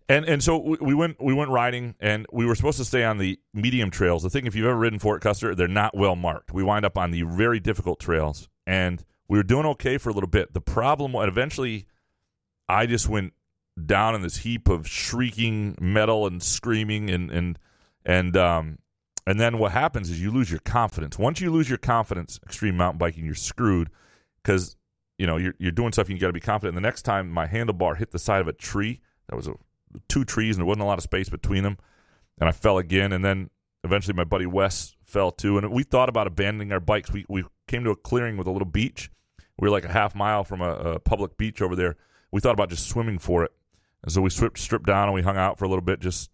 And 0.10 0.26
and 0.26 0.42
so 0.42 0.58
we, 0.58 0.78
we 0.80 0.94
went 0.94 1.22
we 1.22 1.34
went 1.34 1.50
riding, 1.50 1.96
and 2.00 2.26
we 2.32 2.46
were 2.46 2.56
supposed 2.56 2.78
to 2.78 2.86
stay 2.86 3.04
on 3.04 3.18
the 3.18 3.40
medium 3.54 3.92
trails. 3.92 4.24
The 4.24 4.30
thing, 4.30 4.46
if 4.46 4.56
you've 4.56 4.66
ever 4.66 4.78
ridden 4.78 5.00
Fort 5.00 5.22
Custer, 5.22 5.54
they're 5.54 5.68
not 5.68 5.96
well 5.98 6.16
marked. 6.16 6.54
We 6.54 6.64
wind 6.64 6.86
up 6.86 6.98
on 6.98 7.12
the 7.12 7.24
very 7.24 7.60
difficult 7.60 8.00
trails, 8.00 8.48
and 8.66 9.04
we 9.28 9.38
were 9.38 9.44
doing 9.44 9.66
okay 9.66 9.98
for 9.98 10.10
a 10.10 10.14
little 10.14 10.30
bit. 10.30 10.54
The 10.54 10.62
problem, 10.62 11.12
was 11.12 11.28
eventually, 11.28 11.88
I 12.70 12.86
just 12.86 13.10
went 13.10 13.34
down 13.86 14.16
in 14.16 14.22
this 14.22 14.38
heap 14.38 14.70
of 14.70 14.88
shrieking 14.88 15.76
metal 15.80 16.26
and 16.26 16.42
screaming, 16.42 17.10
and 17.10 17.30
and 17.30 17.60
and 18.06 18.38
um, 18.38 18.78
and 19.26 19.42
then 19.42 19.58
what 19.58 19.74
happens 19.74 20.10
is 20.10 20.22
you 20.22 20.32
lose 20.32 20.50
your 20.50 20.62
confidence. 20.62 21.20
Once 21.20 21.42
you 21.42 21.52
lose 21.52 21.68
your 21.68 21.78
confidence, 21.78 22.40
extreme 22.46 22.78
mountain 22.78 22.98
biking, 22.98 23.26
you're 23.26 23.36
screwed 23.36 23.90
because 24.42 24.78
you 25.18 25.28
know 25.28 25.36
you're 25.36 25.54
you're 25.60 25.74
doing 25.74 25.92
stuff. 25.92 26.08
and 26.08 26.16
You 26.16 26.22
got 26.22 26.28
to 26.28 26.34
be 26.34 26.40
confident. 26.40 26.78
And 26.78 26.86
the 26.86 26.88
next 26.88 27.02
time 27.02 27.30
my 27.30 27.46
handlebar 27.46 27.98
hit 27.98 28.12
the 28.12 28.20
side 28.20 28.40
of 28.40 28.48
a 28.48 28.54
tree, 28.54 29.02
that 29.28 29.36
was 29.36 29.48
a, 29.48 29.56
two 30.08 30.26
trees, 30.26 30.56
and 30.56 30.62
there 30.62 30.68
wasn't 30.68 30.84
a 30.84 30.88
lot 30.88 30.98
of 30.98 31.04
space 31.04 31.30
between 31.30 31.64
them, 31.64 31.78
and 32.40 32.48
I 32.48 32.52
fell 32.52 32.78
again. 32.78 33.12
And 33.12 33.24
then 33.24 33.50
eventually 33.84 34.14
my 34.16 34.24
buddy 34.24 34.46
Wes 34.46 34.96
fell 35.04 35.32
too. 35.32 35.58
And 35.58 35.72
we 35.72 35.84
thought 35.84 36.10
about 36.10 36.28
abandoning 36.28 36.72
our 36.72 36.80
bikes. 36.80 37.12
We 37.12 37.26
we 37.30 37.44
came 37.68 37.84
to 37.84 37.92
a 37.92 37.96
clearing 37.96 38.38
with 38.38 38.48
a 38.48 38.52
little 38.52 38.68
beach. 38.68 39.12
We 39.60 39.68
were 39.68 39.72
like 39.72 39.86
a 39.86 39.92
half 39.92 40.14
mile 40.16 40.44
from 40.44 40.62
a, 40.62 40.72
a 40.72 41.00
public 41.00 41.38
beach 41.38 41.62
over 41.62 41.76
there. 41.76 41.96
We 42.32 42.42
thought 42.42 42.54
about 42.54 42.70
just 42.70 42.88
swimming 42.88 43.20
for 43.20 43.44
it, 43.44 43.52
and 44.04 44.12
so 44.12 44.22
we 44.22 44.30
stripped 44.30 44.60
stripped 44.60 44.86
down 44.86 45.06
and 45.08 45.14
we 45.14 45.22
hung 45.22 45.38
out 45.38 45.58
for 45.58 45.66
a 45.66 45.70
little 45.70 45.84
bit, 45.84 46.00
just 46.00 46.30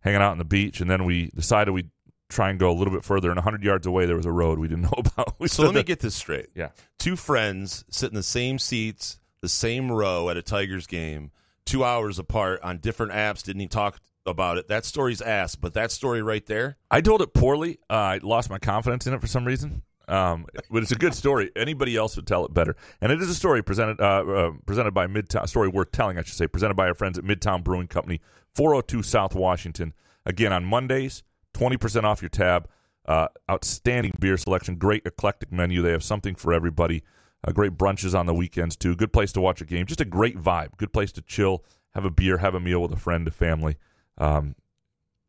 hanging 0.00 0.20
out 0.20 0.32
on 0.32 0.38
the 0.38 0.44
beach. 0.44 0.80
And 0.80 0.90
then 0.90 1.04
we 1.04 1.30
decided 1.34 1.72
we'd 1.72 1.90
try 2.28 2.50
and 2.50 2.58
go 2.58 2.70
a 2.70 2.72
little 2.72 2.92
bit 2.94 3.04
further. 3.04 3.28
And 3.28 3.36
100 3.36 3.62
yards 3.62 3.86
away, 3.86 4.06
there 4.06 4.16
was 4.16 4.26
a 4.26 4.32
road 4.32 4.58
we 4.58 4.68
didn't 4.68 4.82
know 4.90 4.94
about. 4.96 5.34
We 5.38 5.48
so 5.48 5.62
let 5.62 5.70
me 5.70 5.74
there. 5.74 5.82
get 5.82 6.00
this 6.00 6.14
straight. 6.14 6.48
Yeah. 6.54 6.70
Two 6.98 7.16
friends 7.16 7.84
sit 7.90 8.10
in 8.10 8.14
the 8.14 8.22
same 8.22 8.58
seats, 8.58 9.18
the 9.40 9.48
same 9.48 9.90
row 9.90 10.30
at 10.30 10.36
a 10.36 10.42
Tigers 10.42 10.86
game, 10.86 11.30
two 11.64 11.84
hours 11.84 12.18
apart 12.18 12.60
on 12.62 12.78
different 12.78 13.12
apps, 13.12 13.42
didn't 13.42 13.62
even 13.62 13.68
talk 13.68 14.00
about 14.26 14.58
it. 14.58 14.68
That 14.68 14.84
story's 14.84 15.20
ass, 15.20 15.54
but 15.54 15.74
that 15.74 15.90
story 15.90 16.22
right 16.22 16.44
there. 16.46 16.76
I 16.90 17.00
told 17.00 17.22
it 17.22 17.32
poorly. 17.34 17.78
Uh, 17.88 17.94
I 17.94 18.20
lost 18.22 18.50
my 18.50 18.58
confidence 18.58 19.06
in 19.06 19.14
it 19.14 19.20
for 19.20 19.26
some 19.26 19.44
reason. 19.44 19.82
Um, 20.08 20.46
but 20.70 20.82
it's 20.82 20.90
a 20.90 20.96
good 20.96 21.14
story. 21.14 21.52
Anybody 21.54 21.96
else 21.96 22.16
would 22.16 22.26
tell 22.26 22.44
it 22.44 22.52
better. 22.52 22.74
And 23.00 23.12
it 23.12 23.22
is 23.22 23.30
a 23.30 23.34
story 23.34 23.62
presented 23.62 24.00
uh, 24.00 24.24
uh, 24.24 24.50
presented 24.66 24.92
by 24.92 25.06
Midtown. 25.06 25.48
Story 25.48 25.68
worth 25.68 25.92
telling, 25.92 26.18
I 26.18 26.22
should 26.22 26.34
say. 26.34 26.48
Presented 26.48 26.74
by 26.74 26.88
our 26.88 26.94
friends 26.94 27.16
at 27.16 27.24
Midtown 27.24 27.62
Brewing 27.62 27.86
Company, 27.86 28.20
402 28.54 29.04
South 29.04 29.34
Washington. 29.34 29.94
Again 30.26 30.52
on 30.52 30.64
Mondays, 30.64 31.22
20% 31.54 32.04
off 32.04 32.22
your 32.22 32.28
tab. 32.28 32.68
Uh, 33.06 33.28
outstanding 33.50 34.12
beer 34.20 34.36
selection, 34.36 34.76
great 34.76 35.02
eclectic 35.06 35.50
menu. 35.50 35.80
They 35.80 35.92
have 35.92 36.04
something 36.04 36.34
for 36.34 36.52
everybody. 36.52 37.02
Uh, 37.46 37.52
great 37.52 37.76
brunches 37.76 38.18
on 38.18 38.26
the 38.26 38.34
weekends 38.34 38.76
too. 38.76 38.94
Good 38.94 39.12
place 39.12 39.32
to 39.32 39.40
watch 39.40 39.60
a 39.60 39.64
game. 39.64 39.86
Just 39.86 40.00
a 40.00 40.04
great 40.04 40.38
vibe. 40.38 40.76
Good 40.76 40.92
place 40.92 41.12
to 41.12 41.22
chill, 41.22 41.64
have 41.94 42.04
a 42.04 42.10
beer, 42.10 42.38
have 42.38 42.54
a 42.54 42.60
meal 42.60 42.82
with 42.82 42.92
a 42.92 42.96
friend, 42.96 43.26
a 43.26 43.30
family. 43.30 43.76
Um, 44.18 44.54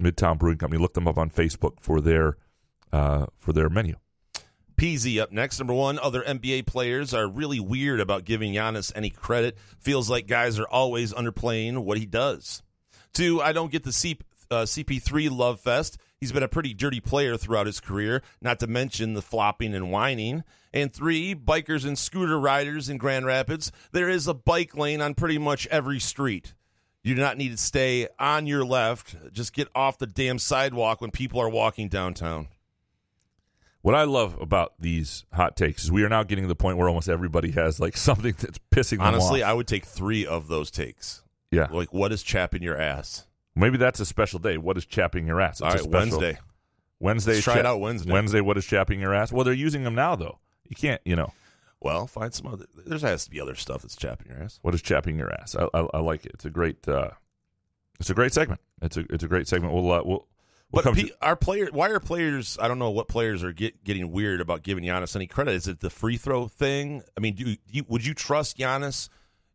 Midtown 0.01 0.37
Brewing 0.37 0.57
Company. 0.57 0.81
Look 0.81 0.93
them 0.93 1.07
up 1.07 1.17
on 1.17 1.29
Facebook 1.29 1.79
for 1.79 2.01
their 2.01 2.37
uh, 2.91 3.27
for 3.37 3.53
their 3.53 3.69
menu. 3.69 3.95
PZ 4.77 5.21
up 5.21 5.31
next. 5.31 5.59
Number 5.59 5.75
one, 5.75 5.99
other 5.99 6.23
NBA 6.23 6.65
players 6.65 7.13
are 7.13 7.27
really 7.27 7.59
weird 7.59 7.99
about 7.99 8.25
giving 8.25 8.53
Giannis 8.53 8.91
any 8.95 9.11
credit. 9.11 9.57
Feels 9.79 10.09
like 10.09 10.25
guys 10.25 10.57
are 10.57 10.67
always 10.67 11.13
underplaying 11.13 11.83
what 11.83 11.99
he 11.99 12.07
does. 12.07 12.63
Two, 13.13 13.41
I 13.41 13.51
don't 13.51 13.71
get 13.71 13.83
the 13.83 14.17
uh, 14.49 14.63
CP3 14.63 15.29
love 15.29 15.59
fest. 15.59 15.99
He's 16.19 16.31
been 16.31 16.43
a 16.43 16.47
pretty 16.47 16.73
dirty 16.73 16.99
player 16.99 17.37
throughout 17.37 17.67
his 17.67 17.79
career, 17.79 18.23
not 18.41 18.59
to 18.59 18.67
mention 18.67 19.13
the 19.13 19.21
flopping 19.21 19.75
and 19.75 19.91
whining. 19.91 20.43
And 20.73 20.93
three, 20.93 21.35
bikers 21.35 21.85
and 21.85 21.97
scooter 21.97 22.39
riders 22.39 22.87
in 22.87 22.97
Grand 22.97 23.25
Rapids. 23.25 23.71
There 23.91 24.09
is 24.09 24.27
a 24.27 24.33
bike 24.33 24.75
lane 24.75 25.01
on 25.01 25.15
pretty 25.15 25.37
much 25.37 25.67
every 25.67 25.99
street. 25.99 26.53
You 27.03 27.15
do 27.15 27.21
not 27.21 27.37
need 27.37 27.49
to 27.49 27.57
stay 27.57 28.07
on 28.19 28.45
your 28.47 28.63
left. 28.63 29.33
Just 29.33 29.53
get 29.53 29.67
off 29.75 29.97
the 29.97 30.07
damn 30.07 30.39
sidewalk 30.39 31.01
when 31.01 31.11
people 31.11 31.39
are 31.41 31.49
walking 31.49 31.89
downtown. 31.89 32.47
What 33.81 33.95
I 33.95 34.03
love 34.03 34.39
about 34.39 34.73
these 34.79 35.25
hot 35.33 35.55
takes 35.57 35.83
is 35.83 35.91
we 35.91 36.03
are 36.03 36.09
now 36.09 36.21
getting 36.23 36.43
to 36.43 36.47
the 36.47 36.55
point 36.55 36.77
where 36.77 36.87
almost 36.87 37.09
everybody 37.09 37.51
has 37.51 37.79
like 37.79 37.97
something 37.97 38.35
that's 38.39 38.59
pissing 38.71 38.99
them 38.99 39.01
off. 39.01 39.13
Honestly, 39.15 39.41
off. 39.43 39.49
I 39.49 39.53
would 39.53 39.67
take 39.67 39.85
three 39.85 40.25
of 40.25 40.47
those 40.47 40.69
takes. 40.69 41.23
Yeah. 41.49 41.67
Like, 41.71 41.91
what 41.91 42.11
is 42.11 42.23
chapping 42.23 42.61
your 42.61 42.79
ass? 42.79 43.25
Maybe 43.55 43.77
that's 43.77 43.99
a 43.99 44.05
special 44.05 44.39
day. 44.39 44.57
What 44.57 44.77
is 44.77 44.85
chapping 44.85 45.27
your 45.27 45.41
ass? 45.41 45.55
It's 45.59 45.61
All 45.61 45.67
a 45.73 45.77
special- 45.79 45.91
Wednesday. 45.91 46.37
Wednesday. 46.99 47.33
Let's 47.33 47.43
try 47.43 47.57
it 47.57 47.65
out 47.65 47.79
Wednesday. 47.79 48.11
Wednesday. 48.13 48.41
What 48.41 48.57
is 48.57 48.65
chapping 48.65 48.99
your 49.01 49.13
ass? 49.13 49.33
Well, 49.33 49.43
they're 49.43 49.53
using 49.55 49.83
them 49.83 49.95
now 49.95 50.15
though. 50.15 50.37
You 50.71 50.75
can't. 50.77 51.01
You 51.03 51.17
know. 51.17 51.33
Well, 51.81 52.07
find 52.07 52.33
some 52.33 52.47
other. 52.47 52.65
There 52.87 52.97
has 52.97 53.25
to 53.25 53.29
be 53.29 53.41
other 53.41 53.55
stuff 53.55 53.81
that's 53.81 53.97
chapping 53.97 54.31
your 54.31 54.41
ass. 54.41 54.59
What 54.61 54.73
is 54.73 54.81
chapping 54.81 55.17
your 55.17 55.33
ass? 55.33 55.55
I, 55.55 55.67
I, 55.73 55.87
I 55.95 55.99
like 55.99 56.25
it. 56.25 56.31
It's 56.35 56.45
a 56.45 56.49
great. 56.49 56.87
Uh, 56.87 57.09
it's 57.99 58.09
a 58.09 58.13
great 58.13 58.33
segment. 58.33 58.61
It's 58.81 58.95
a 58.95 59.01
it's 59.09 59.23
a 59.23 59.27
great 59.27 59.47
segment. 59.47 59.73
We'll 59.73 59.91
uh, 59.91 60.01
we'll. 60.05 60.27
we'll 60.71 60.83
But 60.83 60.93
pe- 60.93 61.09
to- 61.09 61.15
our 61.21 61.35
player, 61.35 61.67
why 61.73 61.89
are 61.89 61.99
players? 61.99 62.57
I 62.61 62.69
don't 62.69 62.79
know 62.79 62.91
what 62.91 63.09
players 63.09 63.43
are 63.43 63.51
get, 63.51 63.83
getting 63.83 64.11
weird 64.11 64.39
about 64.39 64.63
giving 64.63 64.85
Giannis 64.85 65.15
any 65.15 65.27
credit. 65.27 65.55
Is 65.55 65.67
it 65.67 65.81
the 65.81 65.89
free 65.89 66.15
throw 66.15 66.47
thing? 66.47 67.03
I 67.17 67.19
mean, 67.19 67.35
do 67.35 67.57
you, 67.67 67.83
would 67.89 68.05
you 68.05 68.13
trust 68.13 68.57
Giannis 68.57 69.09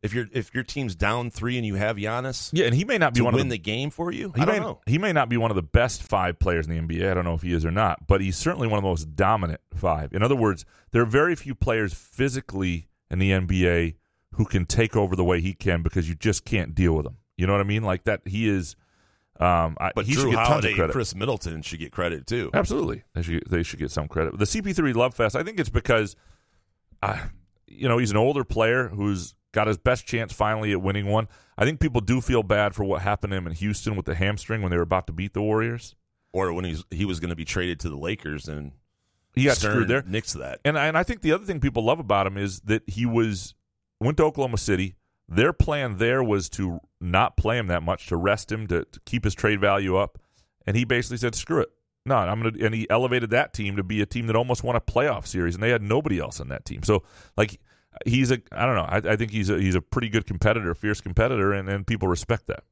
if 0.07 0.15
your 0.15 0.27
if 0.33 0.55
your 0.55 0.65
team's 0.65 0.95
down 0.95 1.31
three 1.31 1.59
and 1.59 1.67
you 1.67 1.75
have 1.75 1.97
Giannis? 1.99 2.49
Yeah, 2.55 2.65
and 2.65 2.75
he 2.75 2.85
may 2.87 2.97
not 2.97 3.13
be 3.13 3.19
to 3.19 3.25
one 3.25 3.35
of 3.35 3.39
win 3.39 3.49
the- 3.49 3.57
the 3.57 3.63
game 3.63 3.91
for 3.91 4.11
you. 4.11 4.33
He 4.35 4.41
I 4.41 4.45
don't 4.47 4.61
know. 4.61 4.81
He 4.87 4.97
may 4.97 5.13
not 5.13 5.29
be 5.29 5.37
one 5.37 5.51
of 5.51 5.55
the 5.57 5.63
best 5.63 6.03
five 6.03 6.39
players 6.39 6.67
in 6.67 6.73
the 6.75 6.81
NBA. 6.81 7.11
I 7.11 7.15
don't 7.15 7.25
know 7.25 7.35
if 7.35 7.43
he 7.43 7.53
is 7.53 7.65
or 7.67 7.71
not, 7.71 8.07
but 8.07 8.21
he's 8.23 8.37
certainly 8.39 8.67
one 8.67 8.79
of 8.79 8.83
the 8.83 8.89
most 8.89 9.15
dominant 9.15 9.61
five. 9.75 10.13
In 10.15 10.23
other 10.23 10.37
words, 10.37 10.65
there 10.93 11.03
are 11.03 11.07
very 11.07 11.35
few 11.37 11.55
players 11.55 11.93
physically 11.93 12.89
in 13.11 13.19
the 13.19 13.31
NBA 13.31 13.97
who 14.33 14.45
can 14.47 14.65
take 14.67 14.97
over 14.97 15.15
the 15.15 15.25
way 15.25 15.41
he 15.41 15.53
can 15.55 15.83
because 15.83 16.09
you 16.09 16.15
just 16.15 16.45
can't 16.45 16.75
deal 16.75 16.95
with 16.95 17.05
him. 17.07 17.17
You 17.37 17.47
know 17.47 17.53
what 17.53 17.61
I 17.61 17.65
mean? 17.65 17.83
Like 17.83 18.05
that, 18.05 18.23
he 18.27 18.49
is. 18.49 18.77
Um, 19.39 19.77
I, 19.79 19.93
But 19.95 20.07
he 20.07 20.15
should 20.15 20.25
Jrue 20.25 20.35
Holiday 20.35 20.69
of 20.69 20.73
and 20.73 20.77
credit. 20.77 20.93
Khris 20.95 21.15
Middleton 21.15 21.61
should 21.61 21.79
get 21.79 21.93
credit 21.93 22.27
too. 22.27 22.51
Absolutely, 22.55 23.03
they 23.15 23.21
should 23.21 23.43
they 23.47 23.63
should 23.63 23.79
get 23.79 23.91
some 23.91 24.09
credit. 24.09 24.39
The 24.39 24.47
CP3 24.47 24.95
Love 24.95 25.15
Fest, 25.15 25.37
I 25.37 25.43
think 25.43 25.61
it's 25.61 25.69
because, 25.69 26.17
uh, 27.03 27.19
you 27.67 27.87
know, 27.87 27.99
he's 27.99 28.11
an 28.11 28.17
older 28.17 28.45
player 28.45 28.89
who's 28.89 29.35
got 29.57 29.67
his 29.67 29.79
best 29.79 30.07
chance 30.07 30.35
finally 30.35 30.71
at 30.71 30.83
winning 30.83 31.07
one. 31.07 31.29
I 31.57 31.65
think 31.65 31.81
people 31.81 32.03
do 32.03 32.21
feel 32.21 32.43
bad 32.43 32.75
for 32.75 32.85
what 32.85 33.01
happened 33.01 33.31
to 33.31 33.39
him 33.39 33.47
in 33.47 33.55
Houston 33.55 33.97
with 33.97 34.05
the 34.05 34.15
hamstring 34.15 34.61
when 34.61 34.71
they 34.71 34.77
were 34.77 34.83
about 34.83 35.07
to 35.07 35.15
beat 35.15 35.33
the 35.33 35.41
Warriors. 35.41 35.97
Or 36.33 36.53
when 36.53 36.67
he's 36.67 36.85
he 36.91 37.07
was 37.07 37.19
going 37.19 37.31
to 37.31 37.37
be 37.37 37.47
traded 37.47 37.81
to 37.81 37.89
the 37.89 37.97
Lakers 37.97 38.47
and 38.47 38.73
He 39.33 39.45
got 39.45 39.57
Stern 39.57 39.73
screwed 39.73 39.89
there. 39.89 40.03
Nixed 40.03 40.39
that. 40.39 40.61
And 40.67 40.79
I, 40.79 40.87
and 40.87 40.99
I 40.99 41.03
think 41.03 41.23
the 41.23 41.33
other 41.33 41.47
thing 41.47 41.59
people 41.61 41.83
love 41.83 41.99
about 41.99 42.27
him 42.27 42.37
is 42.37 42.61
that 42.61 42.83
he 42.87 43.07
was 43.07 43.55
went 43.99 44.19
to 44.19 44.25
Oklahoma 44.25 44.59
City. 44.59 44.97
Their 45.27 45.55
plan 45.55 45.97
there 45.97 46.23
was 46.23 46.51
to 46.51 46.81
not 47.01 47.39
play 47.39 47.57
him 47.59 47.69
that 47.69 47.83
much, 47.83 48.07
to 48.09 48.17
rest 48.17 48.53
him, 48.53 48.67
to, 48.67 48.85
to 48.85 49.01
keep 49.07 49.25
his 49.25 49.35
trade 49.35 49.61
value 49.61 49.97
up, 49.97 50.19
and 50.67 50.77
he 50.77 50.85
basically 50.85 51.17
said, 51.17 51.35
"Screw 51.35 51.63
it, 51.63 51.71
no, 52.05 52.17
I'm 52.17 52.43
gonna." 52.43 52.65
And 52.65 52.75
he 52.75 52.89
elevated 52.91 53.31
that 53.31 53.53
team 53.53 53.77
to 53.77 53.83
be 53.83 54.03
a 54.03 54.07
team 54.07 54.27
that 54.27 54.37
almost 54.37 54.63
won 54.63 54.77
a 54.77 54.81
playoff 54.81 55.27
series, 55.27 55.55
and 55.55 55.63
they 55.63 55.71
had 55.71 55.83
nobody 55.83 56.21
else 56.21 56.39
on 56.39 56.49
that 56.49 56.65
team. 56.65 56.83
So, 56.83 57.03
like, 57.37 57.59
he's 58.05 58.31
a 58.31 58.41
I 58.53 58.67
don't 58.67 58.75
know. 58.75 58.83
I, 58.83 59.13
I 59.13 59.17
think 59.17 59.31
he's 59.31 59.51
a 59.51 59.59
he's 59.59 59.75
a 59.75 59.81
pretty 59.81 60.09
good 60.09 60.27
competitor, 60.27 60.75
fierce 60.75 61.01
competitor, 61.01 61.53
and, 61.53 61.69
and 61.69 61.87
people 61.87 62.09
respect 62.09 62.47
that. 62.49 62.65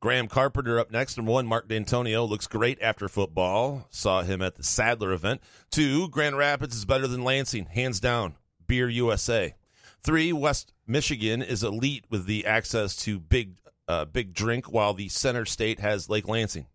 Graham 0.00 0.28
Carpenter 0.28 0.78
up 0.78 0.90
next. 0.90 1.16
Number 1.16 1.32
one, 1.32 1.46
Mark 1.46 1.68
Dantonio 1.68 2.28
looks 2.28 2.46
great 2.46 2.80
after 2.82 3.08
football. 3.08 3.86
Saw 3.90 4.22
him 4.22 4.42
at 4.42 4.56
the 4.56 4.62
Sadler 4.62 5.12
event. 5.12 5.40
Two, 5.70 6.08
Grand 6.10 6.36
Rapids 6.36 6.76
is 6.76 6.84
better 6.84 7.06
than 7.06 7.24
Lansing, 7.24 7.66
hands 7.66 7.98
down. 7.98 8.36
Beer 8.66 8.88
USA. 8.88 9.54
Three, 10.02 10.32
West 10.32 10.72
Michigan 10.86 11.42
is 11.42 11.64
elite 11.64 12.04
with 12.10 12.26
the 12.26 12.46
access 12.46 12.94
to 12.96 13.18
big, 13.18 13.56
uh, 13.88 14.04
big 14.04 14.34
drink, 14.34 14.70
while 14.70 14.92
the 14.92 15.08
center 15.08 15.44
state 15.44 15.80
has 15.80 16.08
Lake 16.10 16.28
Lansing. 16.28 16.66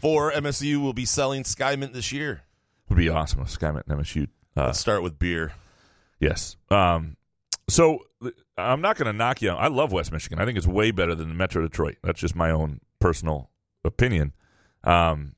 Four, 0.00 0.30
MSU 0.32 0.80
will 0.80 0.92
be 0.92 1.04
selling 1.04 1.42
Skymint 1.42 1.92
this 1.92 2.12
year. 2.12 2.42
Would 2.88 2.96
be 2.96 3.08
awesome 3.08 3.42
if 3.42 3.48
Skymint 3.48 3.82
and 3.88 4.00
MSU. 4.00 4.28
Uh, 4.56 4.66
Let's 4.66 4.80
start 4.80 5.02
with 5.02 5.18
beer. 5.18 5.52
Yes. 6.20 6.56
Um, 6.70 7.16
so 7.68 8.00
I'm 8.56 8.80
not 8.80 8.96
going 8.96 9.06
to 9.06 9.12
knock 9.12 9.42
you. 9.42 9.50
out. 9.50 9.58
I 9.58 9.68
love 9.68 9.92
West 9.92 10.12
Michigan. 10.12 10.38
I 10.38 10.44
think 10.44 10.58
it's 10.58 10.66
way 10.66 10.90
better 10.90 11.14
than 11.14 11.28
the 11.28 11.34
Metro 11.34 11.62
Detroit. 11.62 11.96
That's 12.02 12.20
just 12.20 12.34
my 12.34 12.50
own 12.50 12.80
personal 12.98 13.50
opinion. 13.84 14.32
Um, 14.84 15.34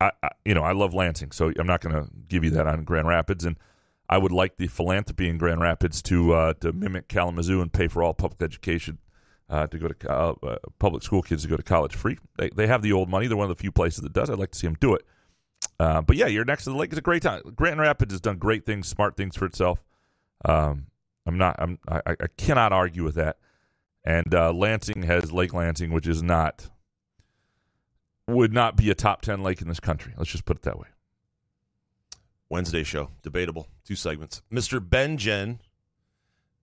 I, 0.00 0.10
I 0.22 0.30
you 0.44 0.54
know 0.54 0.62
I 0.62 0.72
love 0.72 0.94
Lansing, 0.94 1.32
so 1.32 1.52
I'm 1.58 1.66
not 1.66 1.80
going 1.80 1.94
to 1.94 2.10
give 2.28 2.44
you 2.44 2.50
that 2.50 2.66
on 2.66 2.84
Grand 2.84 3.06
Rapids, 3.06 3.44
and 3.44 3.56
I 4.08 4.18
would 4.18 4.32
like 4.32 4.56
the 4.56 4.66
philanthropy 4.66 5.28
in 5.28 5.38
Grand 5.38 5.60
Rapids 5.60 6.02
to 6.02 6.32
uh, 6.32 6.54
to 6.54 6.72
mimic 6.72 7.08
Kalamazoo 7.08 7.60
and 7.60 7.72
pay 7.72 7.88
for 7.88 8.02
all 8.02 8.14
public 8.14 8.42
education. 8.42 8.98
Uh, 9.48 9.66
to 9.66 9.78
go 9.80 9.88
to 9.88 10.08
uh, 10.08 10.56
public 10.78 11.02
school 11.02 11.22
kids 11.22 11.42
to 11.42 11.48
go 11.48 11.56
to 11.56 11.62
college 11.64 11.96
free. 11.96 12.16
They, 12.38 12.50
they 12.50 12.68
have 12.68 12.82
the 12.82 12.92
old 12.92 13.08
money. 13.08 13.26
They're 13.26 13.36
one 13.36 13.50
of 13.50 13.56
the 13.56 13.60
few 13.60 13.72
places 13.72 14.00
that 14.02 14.12
does. 14.12 14.30
I'd 14.30 14.38
like 14.38 14.52
to 14.52 14.58
see 14.58 14.68
them 14.68 14.76
do 14.78 14.94
it. 14.94 15.04
Uh, 15.80 16.02
but 16.02 16.16
yeah, 16.16 16.28
you're 16.28 16.44
next 16.44 16.62
to 16.64 16.70
the 16.70 16.76
lake. 16.76 16.90
It's 16.90 17.00
a 17.00 17.02
great 17.02 17.22
time. 17.22 17.42
Grand 17.56 17.80
Rapids 17.80 18.12
has 18.12 18.20
done 18.20 18.38
great 18.38 18.64
things, 18.64 18.86
smart 18.86 19.16
things 19.16 19.34
for 19.34 19.46
itself. 19.46 19.82
Um, 20.44 20.86
I'm 21.30 21.38
not. 21.38 21.54
I'm. 21.60 21.78
I, 21.86 22.00
I 22.08 22.26
cannot 22.36 22.72
argue 22.72 23.04
with 23.04 23.14
that. 23.14 23.36
And 24.02 24.34
uh, 24.34 24.52
Lansing 24.52 25.04
has 25.04 25.32
Lake 25.32 25.54
Lansing, 25.54 25.92
which 25.92 26.08
is 26.08 26.24
not 26.24 26.68
would 28.26 28.52
not 28.52 28.74
be 28.74 28.90
a 28.90 28.96
top 28.96 29.22
ten 29.22 29.40
lake 29.40 29.62
in 29.62 29.68
this 29.68 29.78
country. 29.78 30.12
Let's 30.16 30.32
just 30.32 30.44
put 30.44 30.56
it 30.56 30.62
that 30.64 30.76
way. 30.76 30.88
Wednesday 32.48 32.82
show, 32.82 33.10
debatable, 33.22 33.68
two 33.84 33.94
segments. 33.94 34.42
Mr. 34.52 34.80
Ben 34.84 35.18
Jen, 35.18 35.60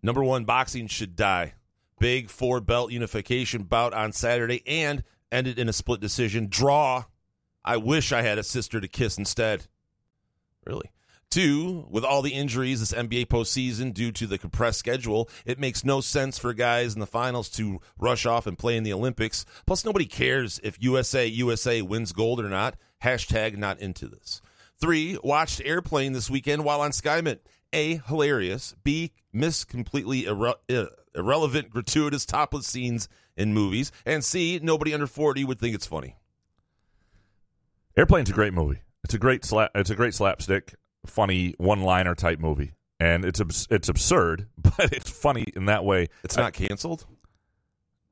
number 0.04 0.22
one, 0.22 0.44
boxing 0.44 0.88
should 0.88 1.16
die. 1.16 1.54
Big 1.98 2.30
four 2.30 2.60
belt 2.60 2.92
unification 2.92 3.64
bout 3.64 3.94
on 3.94 4.12
Saturday 4.12 4.64
and 4.68 5.02
ended 5.32 5.58
in 5.58 5.70
a 5.70 5.74
split 5.74 6.02
decision. 6.02 6.48
Draw. 6.50 7.06
I 7.64 7.78
wish 7.78 8.12
I 8.12 8.22
had 8.22 8.38
a 8.38 8.44
sister 8.44 8.82
to 8.82 8.88
kiss 8.90 9.18
instead. 9.18 9.68
Really. 10.66 10.92
Two, 11.30 11.86
with 11.90 12.06
all 12.06 12.22
the 12.22 12.34
injuries 12.34 12.80
this 12.80 12.94
NBA 12.94 13.28
postseason 13.28 13.94
due 13.94 14.12
to 14.14 14.26
the 14.26 14.38
compressed 14.38 14.80
schedule, 14.80 15.30
it 15.46 15.60
makes 15.60 15.84
no 15.84 16.00
sense 16.00 16.38
for 16.38 16.54
guys 16.54 16.94
in 16.94 17.02
the 17.02 17.06
finals 17.06 17.50
to 17.52 17.82
rush 18.00 18.26
off 18.26 18.48
and 18.48 18.58
play 18.58 18.78
in 18.78 18.84
the 18.84 18.94
Olympics. 18.94 19.46
Plus, 19.66 19.84
nobody 19.84 20.06
cares 20.06 20.60
if 20.64 20.82
USA 20.82 21.28
USA 21.28 21.82
wins 21.82 22.14
gold 22.14 22.40
or 22.40 22.50
not. 22.50 22.78
Hashtag 23.04 23.58
not 23.58 23.80
into 23.80 24.08
this. 24.08 24.42
Three, 24.80 25.18
watched 25.24 25.62
Airplane 25.66 26.14
this 26.14 26.30
weekend 26.30 26.64
while 26.64 26.82
on 26.82 26.92
Skymint. 26.92 27.40
A, 27.74 27.98
hilarious. 28.08 28.76
B, 28.84 29.12
miss 29.34 29.66
completely 29.66 30.24
irre- 30.24 30.56
uh, 30.70 30.86
irrelevant, 31.14 31.70
gratuitous, 31.70 32.26
topless 32.26 32.68
scenes 32.68 33.10
in 33.36 33.54
movies. 33.54 33.92
And 34.06 34.24
C, 34.24 34.60
nobody 34.64 34.94
under 34.94 35.08
40 35.08 35.44
would 35.44 35.60
think 35.60 35.76
it's 35.76 35.86
funny. 35.86 36.16
Airplane's 37.98 38.30
a 38.30 38.34
great 38.34 38.54
movie. 38.54 38.80
It's 39.04 39.14
a 39.14 39.20
great 39.20 39.44
slap. 39.44 39.72
It's 39.76 39.90
a 39.90 39.96
great 39.96 40.14
slapstick, 40.14 40.76
funny 41.06 41.54
one-liner 41.58 42.16
type 42.16 42.40
movie, 42.40 42.74
and 43.00 43.24
it's 43.26 43.40
abs- 43.40 43.68
it's 43.70 43.90
absurd, 43.90 44.48
but 44.58 44.92
it's 44.94 45.10
funny 45.10 45.46
in 45.56 45.66
that 45.66 45.86
way. 45.86 46.08
It's 46.24 46.38
not 46.38 46.54
canceled. 46.54 47.06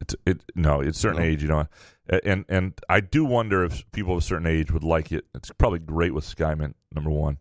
It's 0.01 0.15
it 0.25 0.43
no. 0.55 0.81
It's 0.81 0.99
certain 0.99 1.19
No. 1.21 1.25
age, 1.27 1.41
you 1.41 1.47
know, 1.47 1.67
and 2.23 2.45
and 2.49 2.73
I 2.89 2.99
do 2.99 3.23
wonder 3.25 3.63
if 3.63 3.89
people 3.91 4.11
of 4.13 4.19
a 4.19 4.21
certain 4.21 4.45
age 4.47 4.71
would 4.71 4.83
like 4.83 5.11
it. 5.11 5.25
It's 5.33 5.51
probably 5.51 5.79
great 5.79 6.13
with 6.13 6.25
Skymint 6.25 6.73
number 6.93 7.09
one, 7.09 7.37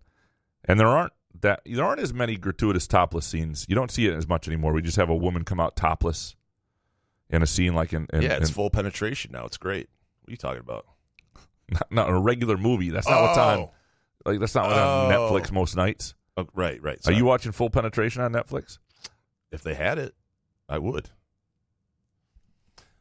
and 0.65 0.79
there 0.79 0.87
aren't 0.87 1.13
that 1.41 1.63
there 1.67 1.85
aren't 1.85 2.01
as 2.01 2.15
many 2.15 2.37
gratuitous 2.37 2.87
topless 2.87 3.27
scenes. 3.27 3.67
You 3.69 3.75
don't 3.75 3.91
see 3.91 4.07
it 4.07 4.15
as 4.15 4.29
much 4.29 4.47
anymore. 4.47 4.73
We 4.73 4.83
just 4.83 4.97
have 4.97 5.11
a 5.11 5.17
woman 5.17 5.45
come 5.45 5.59
out 5.59 5.75
topless 5.77 6.37
in 7.29 7.43
a 7.43 7.47
scene 7.47 7.75
like 7.75 7.93
in, 7.93 8.07
in 8.13 8.23
yeah, 8.23 8.35
it's 8.35 8.49
in- 8.49 8.55
full 8.55 8.71
penetration 8.71 9.33
now. 9.33 9.45
It's 9.47 9.57
great. 9.59 9.89
What 10.21 10.29
are 10.29 10.33
you 10.33 10.37
talking 10.37 10.61
about? 10.61 10.87
not, 11.71 11.91
not 11.91 12.11
a 12.11 12.19
regular 12.19 12.57
movie. 12.57 12.91
That's 12.91 13.09
not 13.09 13.21
what's 13.21 13.39
on. 13.39 13.59
Oh. 13.59 13.71
Like 14.25 14.41
that's 14.41 14.55
not 14.55 14.67
what's 14.67 14.79
on 14.79 15.13
Oh. 15.13 15.31
Netflix 15.33 15.53
most 15.53 15.77
nights. 15.77 16.15
Oh, 16.37 16.49
right, 16.55 16.83
right. 16.83 16.99
Are 17.07 17.13
you 17.13 17.25
watching 17.25 17.53
Full 17.53 17.71
Penetration 17.71 18.23
on 18.23 18.33
Netflix? 18.33 18.79
If 19.53 19.63
they 19.63 19.75
had 19.75 19.99
it, 19.99 20.15
I 20.69 20.79
would. 20.79 21.11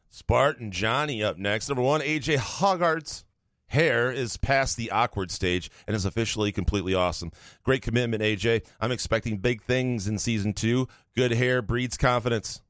Spartan 0.08 0.70
Johnny 0.70 1.22
up 1.22 1.36
next. 1.38 1.68
Number 1.68 1.82
one, 1.82 2.00
AJ 2.00 2.36
Hoggard's 2.36 3.24
hair 3.66 4.12
is 4.12 4.36
past 4.36 4.76
the 4.76 4.90
awkward 4.92 5.30
stage 5.32 5.70
and 5.88 5.96
is 5.96 6.04
officially 6.04 6.52
completely 6.52 6.94
awesome. 6.94 7.32
Great 7.64 7.82
commitment, 7.82 8.22
AJ. 8.22 8.64
I'm 8.80 8.92
expecting 8.92 9.38
big 9.38 9.62
things 9.62 10.06
in 10.06 10.18
season 10.18 10.52
two. 10.52 10.86
Good 11.16 11.32
hair 11.32 11.60
breeds 11.62 11.96
confidence. 11.96 12.60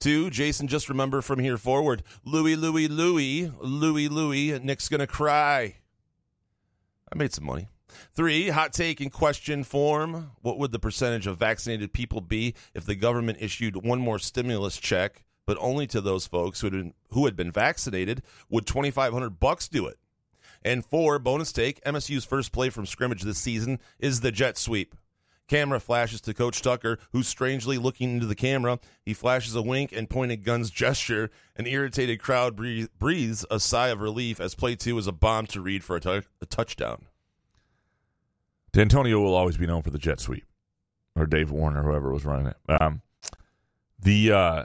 Two, 0.00 0.28
Jason, 0.28 0.68
just 0.68 0.90
remember 0.90 1.22
from 1.22 1.38
here 1.38 1.56
forward, 1.56 2.02
Louie, 2.26 2.56
Louie, 2.56 2.88
Louie, 2.88 3.50
Louie, 3.60 4.08
Louie, 4.08 4.58
Nick's 4.58 4.90
gonna 4.90 5.06
cry. 5.06 5.76
I 7.10 7.16
made 7.16 7.32
some 7.32 7.46
money. 7.46 7.68
Three, 8.12 8.48
hot 8.48 8.72
take 8.72 9.00
in 9.00 9.10
question 9.10 9.64
form. 9.64 10.32
What 10.42 10.58
would 10.58 10.72
the 10.72 10.78
percentage 10.78 11.26
of 11.26 11.38
vaccinated 11.38 11.92
people 11.92 12.20
be 12.20 12.54
if 12.74 12.84
the 12.84 12.94
government 12.94 13.38
issued 13.40 13.76
one 13.76 14.00
more 14.00 14.18
stimulus 14.18 14.76
check, 14.76 15.24
but 15.46 15.58
only 15.60 15.86
to 15.88 16.00
those 16.00 16.26
folks 16.26 16.60
who 16.60 16.66
had 16.66 16.72
been, 16.72 16.94
who 17.10 17.24
had 17.24 17.36
been 17.36 17.50
vaccinated? 17.50 18.22
Would 18.48 18.66
2500 18.66 19.40
bucks 19.40 19.68
do 19.68 19.86
it? 19.86 19.98
And 20.64 20.84
four, 20.84 21.18
bonus 21.18 21.52
take, 21.52 21.82
MSU's 21.84 22.24
first 22.24 22.52
play 22.52 22.70
from 22.70 22.86
scrimmage 22.86 23.22
this 23.22 23.38
season 23.38 23.80
is 23.98 24.20
the 24.20 24.32
jet 24.32 24.56
sweep. 24.56 24.94
Camera 25.46 25.78
flashes 25.78 26.22
to 26.22 26.32
Coach 26.32 26.62
Tucker, 26.62 26.98
who's 27.12 27.28
strangely 27.28 27.76
looking 27.76 28.14
into 28.14 28.26
the 28.26 28.34
camera. 28.34 28.78
He 29.04 29.12
flashes 29.12 29.54
a 29.54 29.62
wink 29.62 29.92
and 29.92 30.08
pointed 30.08 30.42
guns 30.42 30.70
gesture. 30.70 31.30
An 31.56 31.66
irritated 31.66 32.18
crowd 32.20 32.56
breathes 32.56 33.44
a 33.50 33.60
sigh 33.60 33.88
of 33.88 34.00
relief 34.00 34.40
as 34.40 34.54
play 34.54 34.74
two 34.74 34.96
is 34.96 35.06
a 35.06 35.12
bomb 35.12 35.46
to 35.48 35.60
Reed 35.60 35.84
for 35.84 35.96
a, 35.96 36.00
tou- 36.00 36.22
a 36.40 36.46
touchdown. 36.46 37.06
Dantonio 38.74 39.22
will 39.22 39.34
always 39.34 39.56
be 39.56 39.66
known 39.66 39.82
for 39.82 39.90
the 39.90 39.98
jet 39.98 40.20
sweep, 40.20 40.44
or 41.14 41.26
Dave 41.26 41.50
Warner, 41.50 41.82
whoever 41.82 42.12
was 42.12 42.24
running 42.24 42.48
it. 42.48 42.56
Um, 42.68 43.02
the, 44.00 44.32
uh, 44.32 44.64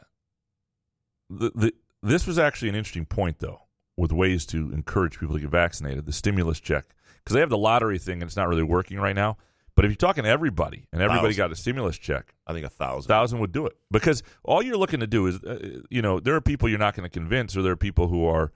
the 1.29 1.51
the 1.55 1.73
this 2.01 2.25
was 2.25 2.39
actually 2.39 2.69
an 2.69 2.75
interesting 2.75 3.05
point 3.05 3.39
though, 3.39 3.61
with 3.95 4.11
ways 4.11 4.45
to 4.47 4.71
encourage 4.71 5.19
people 5.19 5.35
to 5.35 5.41
get 5.41 5.51
vaccinated. 5.51 6.05
The 6.05 6.11
stimulus 6.11 6.59
check 6.59 6.85
because 7.23 7.35
they 7.35 7.39
have 7.39 7.49
the 7.49 7.57
lottery 7.57 7.99
thing 7.99 8.21
and 8.21 8.23
it's 8.23 8.35
not 8.35 8.47
really 8.47 8.63
working 8.63 8.99
right 8.99 9.15
now. 9.15 9.37
But 9.75 9.85
if 9.85 9.91
you're 9.91 9.97
talking 9.97 10.23
to 10.25 10.29
everybody 10.29 10.87
and 10.91 11.01
everybody 11.01 11.33
got 11.35 11.51
a 11.51 11.55
stimulus 11.55 11.97
check, 11.97 12.33
I 12.45 12.51
think 12.51 12.65
a 12.65 12.69
thousand. 12.69 13.07
thousand 13.07 13.39
would 13.39 13.53
do 13.53 13.65
it 13.65 13.77
because 13.91 14.23
all 14.43 14.61
you're 14.61 14.75
looking 14.75 14.99
to 14.99 15.07
do 15.07 15.27
is, 15.27 15.41
uh, 15.43 15.81
you 15.89 16.01
know, 16.01 16.19
there 16.19 16.35
are 16.35 16.41
people 16.41 16.67
you're 16.67 16.79
not 16.79 16.95
going 16.95 17.05
to 17.05 17.09
convince, 17.09 17.55
or 17.55 17.61
there 17.61 17.71
are 17.71 17.77
people 17.77 18.09
who 18.09 18.25
are 18.25 18.51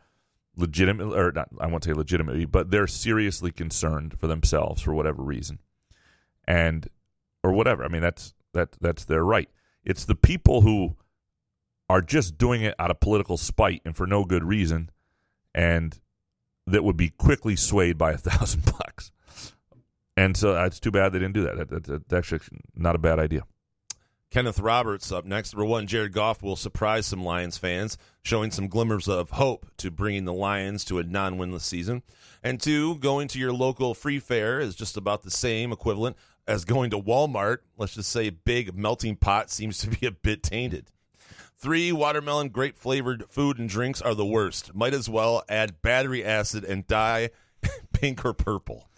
legitimate, 0.55 1.13
or 1.13 1.31
not, 1.31 1.49
I 1.59 1.67
won't 1.67 1.83
say 1.83 1.93
legitimately, 1.93 2.45
but 2.45 2.71
they're 2.71 2.87
seriously 2.87 3.51
concerned 3.51 4.19
for 4.19 4.27
themselves 4.27 4.81
for 4.81 4.93
whatever 4.93 5.23
reason, 5.23 5.59
and 6.45 6.87
or 7.43 7.51
whatever. 7.53 7.83
I 7.83 7.87
mean, 7.87 8.01
that's 8.01 8.33
that 8.53 8.73
that's 8.81 9.05
their 9.05 9.23
right. 9.23 9.49
It's 9.83 10.05
the 10.05 10.15
people 10.15 10.61
who 10.61 10.95
are 11.89 12.01
just 12.01 12.37
doing 12.37 12.61
it 12.61 12.75
out 12.79 12.91
of 12.91 12.99
political 12.99 13.37
spite 13.37 13.81
and 13.85 13.95
for 13.95 14.07
no 14.07 14.23
good 14.25 14.43
reason, 14.43 14.89
and 15.53 15.99
that 16.65 16.83
would 16.83 16.97
be 16.97 17.09
quickly 17.09 17.55
swayed 17.55 17.97
by 17.97 18.11
a 18.13 18.17
thousand 18.29 18.65
bucks. 18.65 19.11
And 20.15 20.37
so 20.37 20.55
uh, 20.55 20.65
it's 20.65 20.79
too 20.79 20.91
bad 20.91 21.11
they 21.11 21.19
didn't 21.19 21.33
do 21.33 21.43
that. 21.43 21.57
That- 21.69 21.83
that- 21.85 22.07
That's 22.09 22.31
actually 22.33 22.59
not 22.75 22.95
a 22.95 22.99
bad 22.99 23.19
idea. 23.19 23.43
Kenneth 24.33 24.59
Roberts 24.59 25.11
up 25.11 25.25
next. 25.25 25.53
Number 25.53 25.65
one, 25.65 25.85
Jared 25.85 26.11
Goff 26.11 26.41
will 26.41 26.55
surprise 26.55 27.05
some 27.05 27.23
Lions 27.23 27.59
fans, 27.59 27.99
showing 28.23 28.49
some 28.49 28.67
glimmers 28.67 29.07
of 29.07 29.29
hope 29.29 29.67
to 29.77 29.91
bringing 29.91 30.25
the 30.25 30.33
Lions 30.33 30.83
to 30.85 30.97
a 30.97 31.03
non 31.03 31.37
winless 31.37 31.61
season. 31.61 32.01
And 32.43 32.59
two, 32.59 32.95
going 32.97 33.27
to 33.27 33.37
your 33.37 33.53
local 33.53 33.93
free 33.93 34.17
fair 34.17 34.59
is 34.59 34.73
just 34.73 34.97
about 34.97 35.21
the 35.21 35.29
same 35.29 35.71
equivalent 35.71 36.17
as 36.47 36.65
going 36.65 36.89
to 36.89 36.99
Walmart. 36.99 37.57
Let's 37.77 37.93
just 37.93 38.11
say 38.11 38.31
big 38.31 38.75
melting 38.75 39.17
pot 39.17 39.51
seems 39.51 39.77
to 39.77 39.89
be 39.91 40.07
a 40.07 40.11
bit 40.11 40.41
tainted. 40.41 40.87
Three, 41.55 41.91
watermelon 41.91 42.49
grape 42.49 42.75
flavored 42.75 43.25
food 43.29 43.59
and 43.59 43.69
drinks 43.69 44.01
are 44.01 44.15
the 44.15 44.25
worst. 44.25 44.73
Might 44.73 44.95
as 44.95 45.07
well 45.07 45.43
add 45.47 45.83
battery 45.83 46.25
acid 46.25 46.63
and 46.63 46.87
dye 46.87 47.29
pink 47.93 48.25
or 48.25 48.33
purple. 48.33 48.89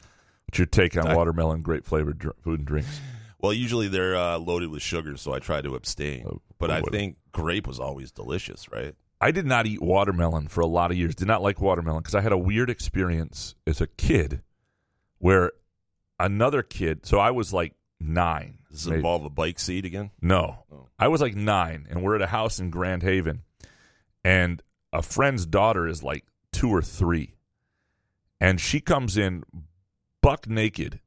What's 0.47 0.59
your 0.59 0.65
take 0.65 0.95
on 0.95 1.13
watermelon 1.13 1.61
grape 1.61 1.85
flavored 1.85 2.19
dr- 2.19 2.37
food 2.41 2.59
and 2.59 2.67
drinks? 2.67 3.01
Well, 3.45 3.53
usually 3.53 3.87
they're 3.87 4.15
uh, 4.15 4.37
loaded 4.39 4.69
with 4.69 4.81
sugar, 4.81 5.17
so 5.17 5.33
I 5.33 5.39
try 5.39 5.61
to 5.61 5.75
abstain. 5.75 6.39
but 6.57 6.71
I 6.71 6.81
what- 6.81 6.91
think 6.91 7.17
grape 7.31 7.67
was 7.67 7.79
always 7.79 8.11
delicious, 8.11 8.71
right? 8.71 8.95
I 9.21 9.31
did 9.31 9.45
not 9.45 9.65
eat 9.65 9.81
watermelon 9.81 10.47
for 10.49 10.61
a 10.61 10.65
lot 10.67 10.89
of 10.91 10.97
years. 10.97 11.15
Did 11.15 11.27
not 11.27 11.41
like 11.41 11.61
watermelon 11.61 12.01
because 12.01 12.15
I 12.15 12.21
had 12.21 12.31
a 12.31 12.37
weird 12.37 12.69
experience 12.69 13.55
as 13.67 13.79
a 13.81 13.87
kid 13.87 14.41
where 15.19 15.51
another 16.19 16.63
kid. 16.63 17.05
So 17.05 17.19
I 17.19 17.31
was 17.31 17.53
like 17.53 17.73
nine. 17.99 18.57
Does 18.69 18.79
this 18.83 18.87
maybe. 18.87 18.97
involve 18.97 19.23
a 19.25 19.29
bike 19.29 19.59
seat 19.59 19.85
again? 19.85 20.09
No, 20.21 20.65
Oh. 20.71 20.87
I 20.99 21.07
was 21.07 21.21
like 21.21 21.35
nine, 21.35 21.87
and 21.89 22.03
we're 22.03 22.15
at 22.15 22.21
a 22.21 22.27
house 22.27 22.59
in 22.59 22.69
Grand 22.71 23.03
Haven, 23.03 23.43
and 24.23 24.61
a 24.91 25.01
friend's 25.01 25.45
daughter 25.45 25.87
is 25.87 26.01
like 26.03 26.25
two 26.51 26.69
or 26.69 26.81
three, 26.81 27.35
and 28.41 28.59
she 28.59 28.81
comes 28.81 29.17
in 29.17 29.43
buck 30.21 30.47
naked, 30.49 30.99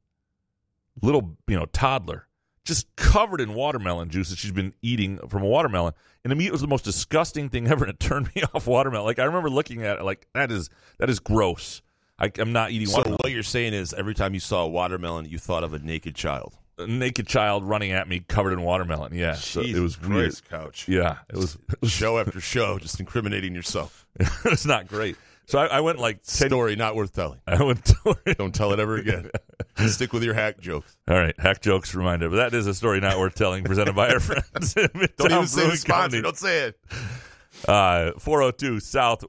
little 1.01 1.37
you 1.47 1.55
know 1.57 1.65
toddler, 1.67 2.27
just 2.65 2.93
covered 2.95 3.41
in 3.41 3.53
watermelon 3.53 4.09
juice 4.09 4.29
that 4.29 4.37
she's 4.37 4.51
been 4.51 4.73
eating 4.81 5.17
from 5.27 5.43
a 5.43 5.47
watermelon. 5.47 5.93
And 6.23 6.31
to 6.31 6.35
me, 6.35 6.45
it 6.45 6.51
was 6.51 6.61
the 6.61 6.67
most 6.67 6.83
disgusting 6.85 7.49
thing 7.49 7.67
ever. 7.71 7.85
And 7.85 7.93
it 7.93 7.99
turned 7.99 8.29
me 8.35 8.43
off 8.53 8.67
watermelon. 8.67 9.05
Like 9.05 9.19
I 9.19 9.23
remember 9.23 9.49
looking 9.49 9.83
at 9.83 9.97
it, 9.99 10.03
like 10.03 10.27
that 10.33 10.51
is 10.51 10.69
that 10.97 11.09
is 11.09 11.19
gross. 11.19 11.81
I, 12.19 12.31
I'm 12.37 12.51
not 12.51 12.71
eating 12.71 12.87
watermelon. 12.89 12.89
So 12.89 12.97
watermelon. 12.97 13.17
what 13.23 13.31
you're 13.31 13.43
saying 13.43 13.73
is 13.73 13.93
every 13.93 14.13
time 14.13 14.33
you 14.33 14.39
saw 14.41 14.63
a 14.63 14.67
watermelon, 14.67 15.25
you 15.25 15.37
thought 15.37 15.63
of 15.63 15.73
a 15.73 15.79
naked 15.79 16.15
child. 16.15 16.57
a 16.77 16.85
naked 16.85 17.27
child 17.27 17.63
running 17.63 17.91
at 17.91 18.07
me 18.09 18.19
covered 18.27 18.53
in 18.53 18.61
watermelon. 18.61 19.13
Yeah, 19.13 19.33
so 19.35 19.61
it 19.61 19.79
was. 19.79 19.95
Christ, 19.95 20.49
Couch. 20.49 20.87
Yeah, 20.87 21.17
it 21.29 21.37
was. 21.37 21.55
It 21.69 21.81
was 21.81 21.91
show 21.91 22.19
after 22.19 22.41
show, 22.41 22.77
just 22.77 22.99
incriminating 22.99 23.55
yourself. 23.55 24.05
it's 24.45 24.65
not 24.65 24.87
great. 24.87 25.15
So 25.49 25.57
I, 25.57 25.65
I 25.65 25.79
went 25.79 25.97
like 25.97 26.21
10, 26.21 26.49
Story 26.49 26.75
not 26.75 26.95
worth 26.95 27.11
telling. 27.11 27.39
I 27.47 27.63
went. 27.63 27.83
To, 27.85 28.15
Don't 28.37 28.53
tell 28.53 28.71
it 28.71 28.79
ever 28.79 28.97
again. 28.97 29.31
Stick 29.87 30.13
with 30.13 30.21
your 30.21 30.35
hack 30.35 30.59
jokes. 30.59 30.95
all 31.07 31.17
right, 31.17 31.33
hack 31.39 31.59
jokes 31.63 31.95
reminder. 31.95 32.29
But 32.29 32.35
that 32.35 32.53
is 32.53 32.67
a 32.67 32.73
story 32.75 32.99
not 32.99 33.17
worth 33.17 33.33
telling, 33.33 33.63
presented 33.63 33.95
by 33.95 34.09
our 34.09 34.19
friends. 34.19 34.75
Don't 34.75 34.91
even 34.95 35.47
say 35.47 35.67
the 35.67 35.75
sponsor. 35.75 35.87
Company. 35.87 36.21
Don't 36.21 36.37
say 36.37 36.67
it. 36.67 36.79
Uh, 37.67 38.11
402 38.19 38.79
South 38.79 39.25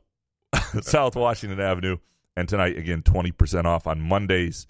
South 0.82 1.16
Washington 1.16 1.59
Avenue, 1.59 1.97
and 2.36 2.47
tonight 2.47 2.76
again 2.76 3.01
twenty 3.01 3.32
percent 3.32 3.66
off 3.66 3.86
on 3.86 4.02
Mondays. 4.02 4.66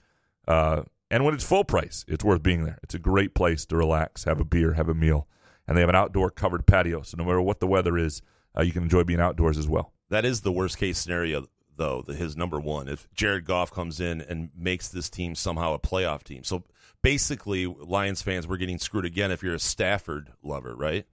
Uh, 0.47 0.83
and 1.11 1.25
when 1.25 1.35
it's 1.35 1.43
full 1.43 1.65
price, 1.65 2.05
it's 2.07 2.23
worth 2.23 2.45
being 2.45 2.65
there. 2.65 2.79
It's 2.85 2.95
a 2.95 3.01
great 3.01 3.35
place 3.35 3.67
to 3.67 3.77
relax, 3.77 4.23
have 4.23 4.39
a 4.39 4.45
beer, 4.45 4.75
have 4.75 4.89
a 4.89 4.95
meal, 4.95 5.27
and 5.67 5.77
they 5.77 5.81
have 5.81 5.89
an 5.91 5.97
outdoor 5.97 6.31
covered 6.31 6.65
patio. 6.67 7.03
So 7.03 7.17
no 7.19 7.25
matter 7.25 7.43
what 7.43 7.59
the 7.59 7.67
weather 7.67 7.99
is, 7.99 8.23
uh, 8.57 8.63
you 8.63 8.73
can 8.73 8.83
enjoy 8.83 9.05
being 9.05 9.21
outdoors 9.21 9.59
as 9.59 9.69
well. 9.69 9.93
That 10.09 10.25
is 10.25 10.41
the 10.41 10.53
worst 10.53 10.79
case 10.79 10.99
scenario, 10.99 11.47
though. 11.77 12.03
The, 12.07 12.15
his 12.15 12.37
number 12.37 12.59
one. 12.59 12.89
If 12.89 13.09
Jared 13.15 13.45
Goff 13.45 13.71
comes 13.73 14.01
in 14.01 14.21
and 14.21 14.51
makes 14.57 14.89
this 14.89 15.09
team 15.09 15.35
somehow 15.35 15.75
a 15.75 15.79
playoff 15.79 16.23
team, 16.25 16.43
so 16.45 16.65
basically, 17.03 17.67
Lions 17.67 18.23
fans 18.23 18.47
we're 18.49 18.57
getting 18.57 18.79
screwed 18.79 19.05
again. 19.05 19.31
If 19.31 19.43
you're 19.43 19.55
a 19.55 19.59
Stafford 19.61 20.31
lover, 20.43 20.75
right? 20.75 21.07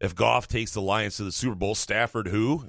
If 0.00 0.14
Goff 0.14 0.48
takes 0.48 0.72
the 0.72 0.82
Lions 0.82 1.16
to 1.16 1.24
the 1.24 1.32
Super 1.32 1.54
Bowl, 1.54 1.74
Stafford 1.74 2.28
who? 2.28 2.68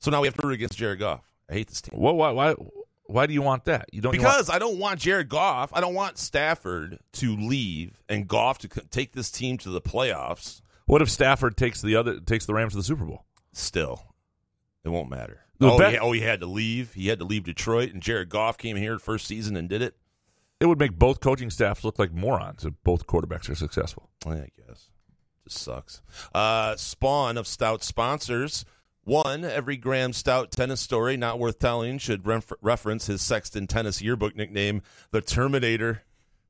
So 0.00 0.10
now 0.10 0.20
we 0.20 0.26
have 0.28 0.36
to 0.36 0.46
root 0.46 0.54
against 0.54 0.78
Jared 0.78 0.98
Goff. 1.00 1.22
I 1.50 1.54
hate 1.54 1.68
this 1.68 1.80
team. 1.80 1.98
What? 2.00 2.16
Why? 2.16 2.30
Why? 2.30 2.54
Why 3.06 3.26
do 3.26 3.32
you 3.32 3.40
want 3.42 3.64
that? 3.64 3.86
You 3.92 4.02
don't 4.02 4.14
you 4.14 4.20
want- 4.20 4.34
Because 4.34 4.50
I 4.50 4.58
don't 4.58 4.78
want 4.78 5.00
Jared 5.00 5.28
Goff. 5.30 5.70
I 5.72 5.80
don't 5.80 5.94
want 5.94 6.18
Stafford 6.18 6.98
to 7.14 7.36
leave 7.36 8.02
and 8.08 8.28
Goff 8.28 8.58
to 8.58 8.68
take 8.68 9.12
this 9.12 9.30
team 9.30 9.56
to 9.58 9.70
the 9.70 9.80
playoffs. 9.80 10.60
What 10.88 11.02
if 11.02 11.10
Stafford 11.10 11.56
takes 11.56 11.82
the 11.82 11.96
other 11.96 12.18
takes 12.18 12.46
the 12.46 12.54
Rams 12.54 12.72
to 12.72 12.78
the 12.78 12.82
Super 12.82 13.04
Bowl? 13.04 13.24
Still, 13.52 14.14
It 14.84 14.88
won't 14.88 15.10
matter. 15.10 15.40
The 15.58 15.70
oh, 15.70 15.78
bet- 15.78 15.92
he, 15.92 15.98
oh, 15.98 16.12
he 16.12 16.20
had 16.20 16.40
to 16.40 16.46
leave. 16.46 16.94
He 16.94 17.08
had 17.08 17.18
to 17.18 17.24
leave 17.24 17.44
Detroit, 17.44 17.92
and 17.92 18.00
Jared 18.02 18.30
Goff 18.30 18.56
came 18.56 18.76
here 18.76 18.98
first 18.98 19.26
season 19.26 19.54
and 19.56 19.68
did 19.68 19.82
it. 19.82 19.96
It 20.60 20.66
would 20.66 20.78
make 20.78 20.98
both 20.98 21.20
coaching 21.20 21.50
staffs 21.50 21.84
look 21.84 21.98
like 21.98 22.12
morons 22.12 22.64
if 22.64 22.72
both 22.84 23.06
quarterbacks 23.06 23.50
are 23.50 23.54
successful. 23.54 24.08
I 24.26 24.48
guess. 24.66 24.88
Just 25.44 25.58
sucks. 25.58 26.00
Uh, 26.34 26.74
Spawn 26.76 27.36
of 27.36 27.46
Stout 27.46 27.84
sponsors. 27.84 28.64
One, 29.04 29.44
every 29.44 29.76
Graham 29.76 30.12
Stout 30.12 30.50
tennis 30.50 30.80
story, 30.80 31.16
not 31.16 31.38
worth 31.38 31.58
telling, 31.58 31.98
should 31.98 32.26
ref- 32.26 32.52
reference 32.62 33.06
his 33.06 33.20
Sexton 33.20 33.66
tennis 33.66 34.00
yearbook 34.00 34.36
nickname, 34.36 34.82
the 35.10 35.20
Terminator. 35.20 36.02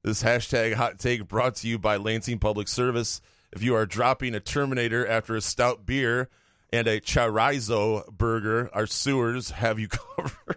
This 0.05 0.23
hashtag 0.23 0.75
hot 0.75 0.99
take 0.99 1.27
brought 1.27 1.57
to 1.57 1.69
you 1.69 1.79
by 1.79 1.97
Lansing 1.97 2.39
Public 2.39 2.69
Service. 2.69 3.21
If 3.53 3.63
you 3.63 3.75
are 3.75 3.87
dropping 3.87 4.35
a 4.35 4.41
Terminator 4.41 5.07
after 5.07 5.35
a 5.37 5.41
stout 5.41 5.87
beer 5.87 6.29
and 6.73 6.87
a 6.87 7.01
chorizo 7.01 8.07
burger, 8.09 8.69
our 8.75 8.87
sewers 8.87 9.51
have 9.53 9.79
you 9.79 9.89
covered. 10.17 10.57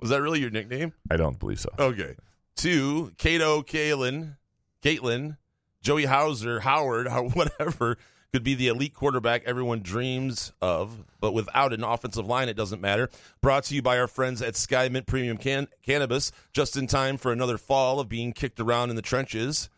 Was 0.00 0.10
that 0.10 0.22
really 0.22 0.40
your 0.40 0.50
nickname? 0.50 0.92
I 1.10 1.16
don't 1.16 1.38
believe 1.38 1.60
so. 1.60 1.68
Okay. 1.78 2.14
Two, 2.56 3.12
Cato 3.18 3.62
Kalen, 3.62 4.36
Caitlin, 4.82 5.36
Joey 5.82 6.04
Hauser, 6.06 6.60
Howard, 6.60 7.08
how- 7.08 7.28
whatever, 7.34 7.96
could 8.32 8.44
be 8.44 8.54
the 8.54 8.68
elite 8.68 8.94
quarterback 8.94 9.42
everyone 9.44 9.80
dreams 9.82 10.52
of, 10.62 11.04
but 11.20 11.32
without 11.32 11.72
an 11.72 11.82
offensive 11.82 12.26
line, 12.26 12.48
it 12.48 12.56
doesn't 12.56 12.80
matter. 12.80 13.10
Brought 13.40 13.64
to 13.64 13.74
you 13.74 13.82
by 13.82 13.98
our 13.98 14.06
friends 14.06 14.40
at 14.40 14.54
Skymint 14.54 15.06
Premium 15.06 15.36
Can- 15.36 15.68
Cannabis, 15.82 16.30
just 16.52 16.76
in 16.76 16.86
time 16.86 17.16
for 17.16 17.32
another 17.32 17.58
fall 17.58 17.98
of 18.00 18.08
being 18.08 18.32
kicked 18.32 18.60
around 18.60 18.90
in 18.90 18.96
the 18.96 19.02
trenches. 19.02 19.68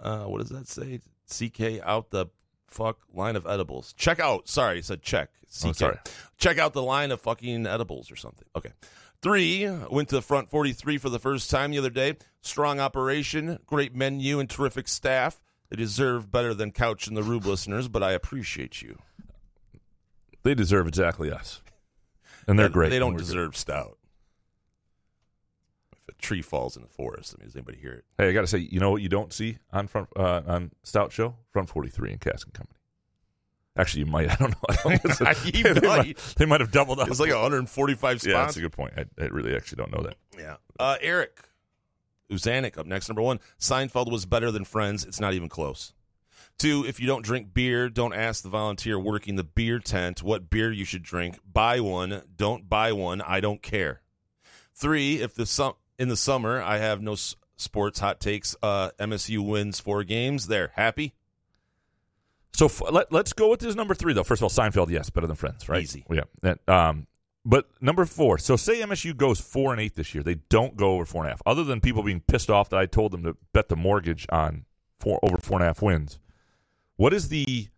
Uh, 0.00 0.24
what 0.24 0.40
does 0.40 0.50
that 0.50 0.68
say? 0.68 1.00
CK 1.28 1.80
out 1.84 2.10
the 2.10 2.26
fuck 2.66 2.98
line 3.12 3.36
of 3.36 3.46
edibles. 3.46 3.92
Check 3.94 4.20
out. 4.20 4.48
Sorry, 4.48 4.78
I 4.78 4.80
said 4.80 5.02
check. 5.02 5.30
CK. 5.46 5.66
Oh, 5.66 5.72
sorry. 5.72 5.98
Check 6.36 6.58
out 6.58 6.72
the 6.72 6.82
line 6.82 7.10
of 7.10 7.20
fucking 7.20 7.66
edibles 7.66 8.10
or 8.10 8.16
something. 8.16 8.46
Okay. 8.56 8.72
Three, 9.20 9.68
went 9.90 10.08
to 10.10 10.14
the 10.14 10.22
front 10.22 10.48
43 10.50 10.98
for 10.98 11.08
the 11.08 11.18
first 11.18 11.50
time 11.50 11.72
the 11.72 11.78
other 11.78 11.90
day. 11.90 12.16
Strong 12.40 12.78
operation, 12.78 13.58
great 13.66 13.94
menu, 13.94 14.38
and 14.38 14.48
terrific 14.48 14.86
staff. 14.86 15.42
They 15.70 15.76
deserve 15.76 16.30
better 16.30 16.54
than 16.54 16.70
Couch 16.70 17.08
and 17.08 17.16
the 17.16 17.22
Rube 17.22 17.44
listeners, 17.44 17.88
but 17.88 18.02
I 18.02 18.12
appreciate 18.12 18.80
you. 18.80 18.98
They 20.44 20.54
deserve 20.54 20.86
exactly 20.86 21.32
us. 21.32 21.60
And 22.46 22.58
they're 22.58 22.68
great. 22.68 22.90
They 22.90 22.98
don't 22.98 23.16
deserve 23.16 23.56
stout. 23.56 23.97
Tree 26.18 26.42
falls 26.42 26.76
in 26.76 26.82
the 26.82 26.88
forest, 26.88 27.34
I 27.36 27.40
mean, 27.40 27.48
does 27.48 27.56
anybody 27.56 27.78
hear 27.78 27.92
it? 27.92 28.04
Hey, 28.18 28.28
I 28.28 28.32
got 28.32 28.40
to 28.42 28.46
say, 28.46 28.58
you 28.58 28.80
know 28.80 28.90
what 28.90 29.02
you 29.02 29.08
don't 29.08 29.32
see 29.32 29.58
on 29.72 29.86
front 29.86 30.08
uh, 30.16 30.42
on 30.46 30.72
Stout 30.82 31.12
Show? 31.12 31.36
Front 31.52 31.68
43 31.68 32.12
and 32.12 32.20
Cask 32.20 32.46
and 32.46 32.54
Company. 32.54 32.78
Actually, 33.76 34.00
you 34.00 34.06
might. 34.06 34.30
I 34.32 34.34
don't 34.34 34.50
know. 34.50 34.56
I 34.68 34.96
don't. 34.96 35.74
They, 35.80 35.86
might. 35.86 36.16
they 36.36 36.44
might 36.46 36.60
have 36.60 36.72
doubled 36.72 36.98
up. 36.98 37.08
It's 37.08 37.20
like 37.20 37.30
145 37.30 38.20
spots. 38.20 38.26
Yeah, 38.26 38.32
that's 38.32 38.56
a 38.56 38.60
good 38.60 38.72
point. 38.72 38.94
I, 38.96 39.04
I 39.20 39.26
really 39.26 39.54
actually 39.54 39.76
don't 39.76 39.92
know 39.92 40.02
that. 40.02 40.16
Yeah. 40.36 40.56
Uh, 40.78 40.96
Eric 41.00 41.40
Uzanik 42.30 42.76
up 42.76 42.86
next. 42.86 43.08
Number 43.08 43.22
one, 43.22 43.38
Seinfeld 43.60 44.10
was 44.10 44.26
better 44.26 44.50
than 44.50 44.64
Friends. 44.64 45.04
It's 45.04 45.20
not 45.20 45.34
even 45.34 45.48
close. 45.48 45.92
Two, 46.58 46.84
if 46.88 46.98
you 46.98 47.06
don't 47.06 47.24
drink 47.24 47.54
beer, 47.54 47.88
don't 47.88 48.12
ask 48.12 48.42
the 48.42 48.48
volunteer 48.48 48.98
working 48.98 49.36
the 49.36 49.44
beer 49.44 49.78
tent 49.78 50.24
what 50.24 50.50
beer 50.50 50.72
you 50.72 50.84
should 50.84 51.04
drink. 51.04 51.38
Buy 51.50 51.78
one. 51.78 52.22
Don't 52.36 52.68
buy 52.68 52.92
one. 52.92 53.20
I 53.20 53.38
don't 53.38 53.62
care. 53.62 54.00
Three, 54.74 55.20
if 55.20 55.34
the 55.34 55.46
sum- 55.46 55.74
in 55.98 56.08
the 56.08 56.16
summer 56.16 56.62
I 56.62 56.78
have 56.78 57.02
no 57.02 57.12
s- 57.12 57.36
sports 57.56 57.98
hot 57.98 58.20
takes, 58.20 58.56
uh, 58.62 58.90
MSU 58.98 59.46
wins 59.46 59.80
four 59.80 60.04
games. 60.04 60.46
They're 60.46 60.72
happy. 60.74 61.14
So 62.52 62.66
f- 62.66 62.82
let, 62.90 63.12
let's 63.12 63.32
go 63.32 63.50
with 63.50 63.60
this 63.60 63.74
number 63.74 63.94
three, 63.94 64.12
though. 64.12 64.24
First 64.24 64.42
of 64.42 64.44
all, 64.44 64.50
Seinfeld, 64.50 64.90
yes, 64.90 65.10
better 65.10 65.26
than 65.26 65.36
Friends, 65.36 65.68
right? 65.68 65.82
Easy. 65.82 66.04
Yeah. 66.10 66.22
That, 66.42 66.66
um, 66.68 67.06
but 67.44 67.68
number 67.80 68.04
four. 68.04 68.38
So 68.38 68.56
say 68.56 68.80
MSU 68.80 69.16
goes 69.16 69.40
four 69.40 69.72
and 69.72 69.80
eight 69.80 69.94
this 69.94 70.14
year. 70.14 70.22
They 70.22 70.36
don't 70.48 70.76
go 70.76 70.92
over 70.92 71.04
four 71.04 71.22
and 71.22 71.28
a 71.28 71.30
half. 71.30 71.42
Other 71.46 71.64
than 71.64 71.80
people 71.80 72.02
being 72.02 72.20
pissed 72.20 72.50
off 72.50 72.70
that 72.70 72.78
I 72.78 72.86
told 72.86 73.12
them 73.12 73.22
to 73.24 73.36
bet 73.52 73.68
the 73.68 73.76
mortgage 73.76 74.26
on 74.30 74.64
four 75.00 75.18
over 75.22 75.38
four 75.38 75.58
and 75.58 75.62
a 75.64 75.66
half 75.66 75.80
wins. 75.80 76.18
What 76.96 77.14
is 77.14 77.28
the 77.28 77.68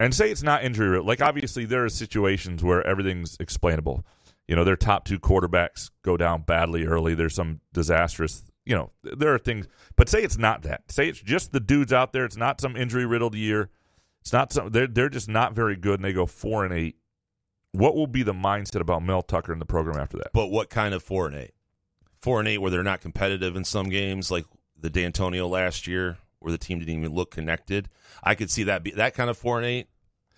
and 0.00 0.14
say 0.14 0.30
it's 0.30 0.42
not 0.42 0.64
injury 0.64 1.00
like 1.00 1.20
obviously 1.20 1.64
there 1.64 1.84
are 1.84 1.88
situations 1.88 2.62
where 2.62 2.86
everything's 2.86 3.36
explainable. 3.40 4.04
You 4.48 4.56
know, 4.56 4.64
their 4.64 4.76
top 4.76 5.04
two 5.04 5.18
quarterbacks 5.18 5.90
go 6.02 6.16
down 6.16 6.42
badly 6.42 6.84
early. 6.84 7.14
There's 7.14 7.34
some 7.34 7.60
disastrous, 7.72 8.44
you 8.66 8.74
know, 8.74 8.90
there 9.02 9.34
are 9.34 9.38
things. 9.38 9.66
But 9.96 10.08
say 10.08 10.22
it's 10.22 10.36
not 10.36 10.62
that. 10.62 10.90
Say 10.90 11.08
it's 11.08 11.20
just 11.20 11.52
the 11.52 11.60
dudes 11.60 11.92
out 11.92 12.12
there. 12.12 12.24
It's 12.24 12.36
not 12.36 12.60
some 12.60 12.76
injury 12.76 13.06
riddled 13.06 13.34
year. 13.34 13.70
It's 14.20 14.32
not 14.32 14.52
some. 14.52 14.70
They're 14.70 14.86
they're 14.86 15.10
just 15.10 15.28
not 15.28 15.54
very 15.54 15.76
good, 15.76 15.98
and 15.98 16.04
they 16.04 16.12
go 16.12 16.26
four 16.26 16.64
and 16.64 16.72
eight. 16.72 16.96
What 17.72 17.94
will 17.94 18.06
be 18.06 18.22
the 18.22 18.32
mindset 18.32 18.80
about 18.80 19.02
Mel 19.02 19.20
Tucker 19.22 19.52
in 19.52 19.58
the 19.58 19.66
program 19.66 20.00
after 20.00 20.16
that? 20.18 20.32
But 20.32 20.46
what 20.46 20.70
kind 20.70 20.94
of 20.94 21.02
four 21.02 21.26
and 21.26 21.36
eight? 21.36 21.52
Four 22.20 22.38
and 22.38 22.48
eight 22.48 22.58
where 22.58 22.70
they're 22.70 22.82
not 22.82 23.00
competitive 23.00 23.54
in 23.56 23.64
some 23.64 23.90
games, 23.90 24.30
like 24.30 24.46
the 24.80 24.88
Dantonio 24.88 25.48
last 25.48 25.86
year, 25.86 26.18
where 26.38 26.52
the 26.52 26.58
team 26.58 26.78
didn't 26.78 26.94
even 26.94 27.14
look 27.14 27.30
connected. 27.30 27.88
I 28.22 28.34
could 28.34 28.50
see 28.50 28.62
that 28.64 28.82
be 28.82 28.92
that 28.92 29.14
kind 29.14 29.28
of 29.28 29.36
four 29.36 29.58
and 29.58 29.66
eight. 29.66 29.88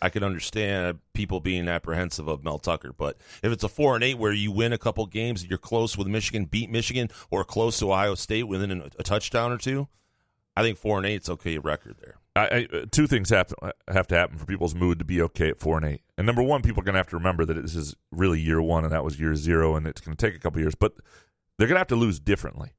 I 0.01 0.11
could 0.11 0.23
understand 0.23 0.99
people 1.15 1.41
being 1.41 1.69
apprehensive 1.69 2.29
of 2.29 2.45
Mel 2.45 2.59
Tucker, 2.59 2.93
but 2.97 3.17
if 3.43 3.51
it's 3.53 3.65
a 3.65 3.69
four 3.69 3.95
and 3.95 4.05
eight 4.05 4.19
where 4.19 4.33
you 4.33 4.53
win 4.53 4.73
a 4.73 4.79
couple 4.79 5.07
games, 5.07 5.47
you're 5.47 5.59
close 5.59 5.97
with 5.97 6.07
Michigan, 6.07 6.45
beat 6.45 6.71
Michigan, 6.71 7.09
or 7.31 7.45
close 7.45 7.79
to 7.79 7.93
Ohio 7.93 8.15
State 8.15 8.45
within 8.45 8.71
a, 8.71 8.91
a 8.99 9.03
touchdown 9.03 9.53
or 9.53 9.59
two, 9.59 9.89
I 10.57 10.63
think 10.63 10.79
four 10.79 10.99
and 10.99 11.07
eight's 11.07 11.29
okay 11.29 11.59
record 11.59 11.97
there. 12.01 12.17
I, 12.35 12.41
I, 12.41 12.77
uh, 12.77 12.87
two 12.91 13.07
things 13.07 13.31
have 13.31 13.49
to, 13.49 13.73
have 13.89 14.07
to 14.09 14.15
happen 14.15 14.37
for 14.37 14.47
people's 14.47 14.75
mood 14.75 14.99
to 14.99 15.05
be 15.05 15.23
okay 15.23 15.49
at 15.49 15.59
four 15.59 15.77
and 15.77 15.87
eight. 15.87 16.03
And 16.19 16.27
number 16.27 16.43
one, 16.43 16.63
people 16.63 16.83
are 16.83 16.85
going 16.85 16.95
to 16.95 16.99
have 16.99 17.09
to 17.09 17.17
remember 17.17 17.45
that 17.47 17.61
this 17.61 17.75
is 17.75 17.97
really 18.11 18.41
year 18.41 18.61
one, 18.61 18.85
and 18.85 18.93
that 18.93 19.05
was 19.05 19.19
year 19.19 19.35
zero, 19.35 19.77
and 19.77 19.87
it's 19.87 20.01
going 20.01 20.17
to 20.17 20.27
take 20.27 20.35
a 20.35 20.39
couple 20.39 20.61
years. 20.61 20.75
But 20.75 20.95
they're 21.57 21.67
going 21.67 21.77
to 21.77 21.81
have 21.81 21.89
to 21.89 21.97
lose 21.97 22.21
differently. 22.21 22.73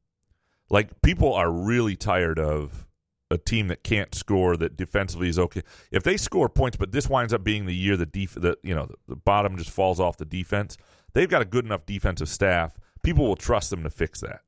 Like 0.69 1.01
people 1.01 1.33
are 1.33 1.51
really 1.51 1.95
tired 1.95 2.39
of 2.39 2.86
a 3.29 3.37
team 3.37 3.67
that 3.67 3.83
can't 3.83 4.15
score 4.15 4.55
that 4.57 4.77
defensively 4.77 5.29
is 5.29 5.37
okay. 5.37 5.61
If 5.91 6.03
they 6.03 6.17
score 6.17 6.49
points, 6.49 6.77
but 6.77 6.91
this 6.91 7.09
winds 7.09 7.33
up 7.33 7.43
being 7.43 7.65
the 7.65 7.75
year 7.75 7.97
the 7.97 8.05
def- 8.05 8.35
that 8.35 8.59
you 8.63 8.73
know 8.73 8.85
the, 8.85 8.95
the 9.09 9.15
bottom 9.15 9.57
just 9.57 9.69
falls 9.69 9.99
off 9.99 10.17
the 10.17 10.25
defense. 10.25 10.77
They've 11.13 11.29
got 11.29 11.41
a 11.41 11.45
good 11.45 11.65
enough 11.65 11.85
defensive 11.85 12.29
staff. 12.29 12.77
People 13.03 13.27
will 13.27 13.35
trust 13.35 13.69
them 13.69 13.83
to 13.83 13.89
fix 13.89 14.21
that. 14.21 14.41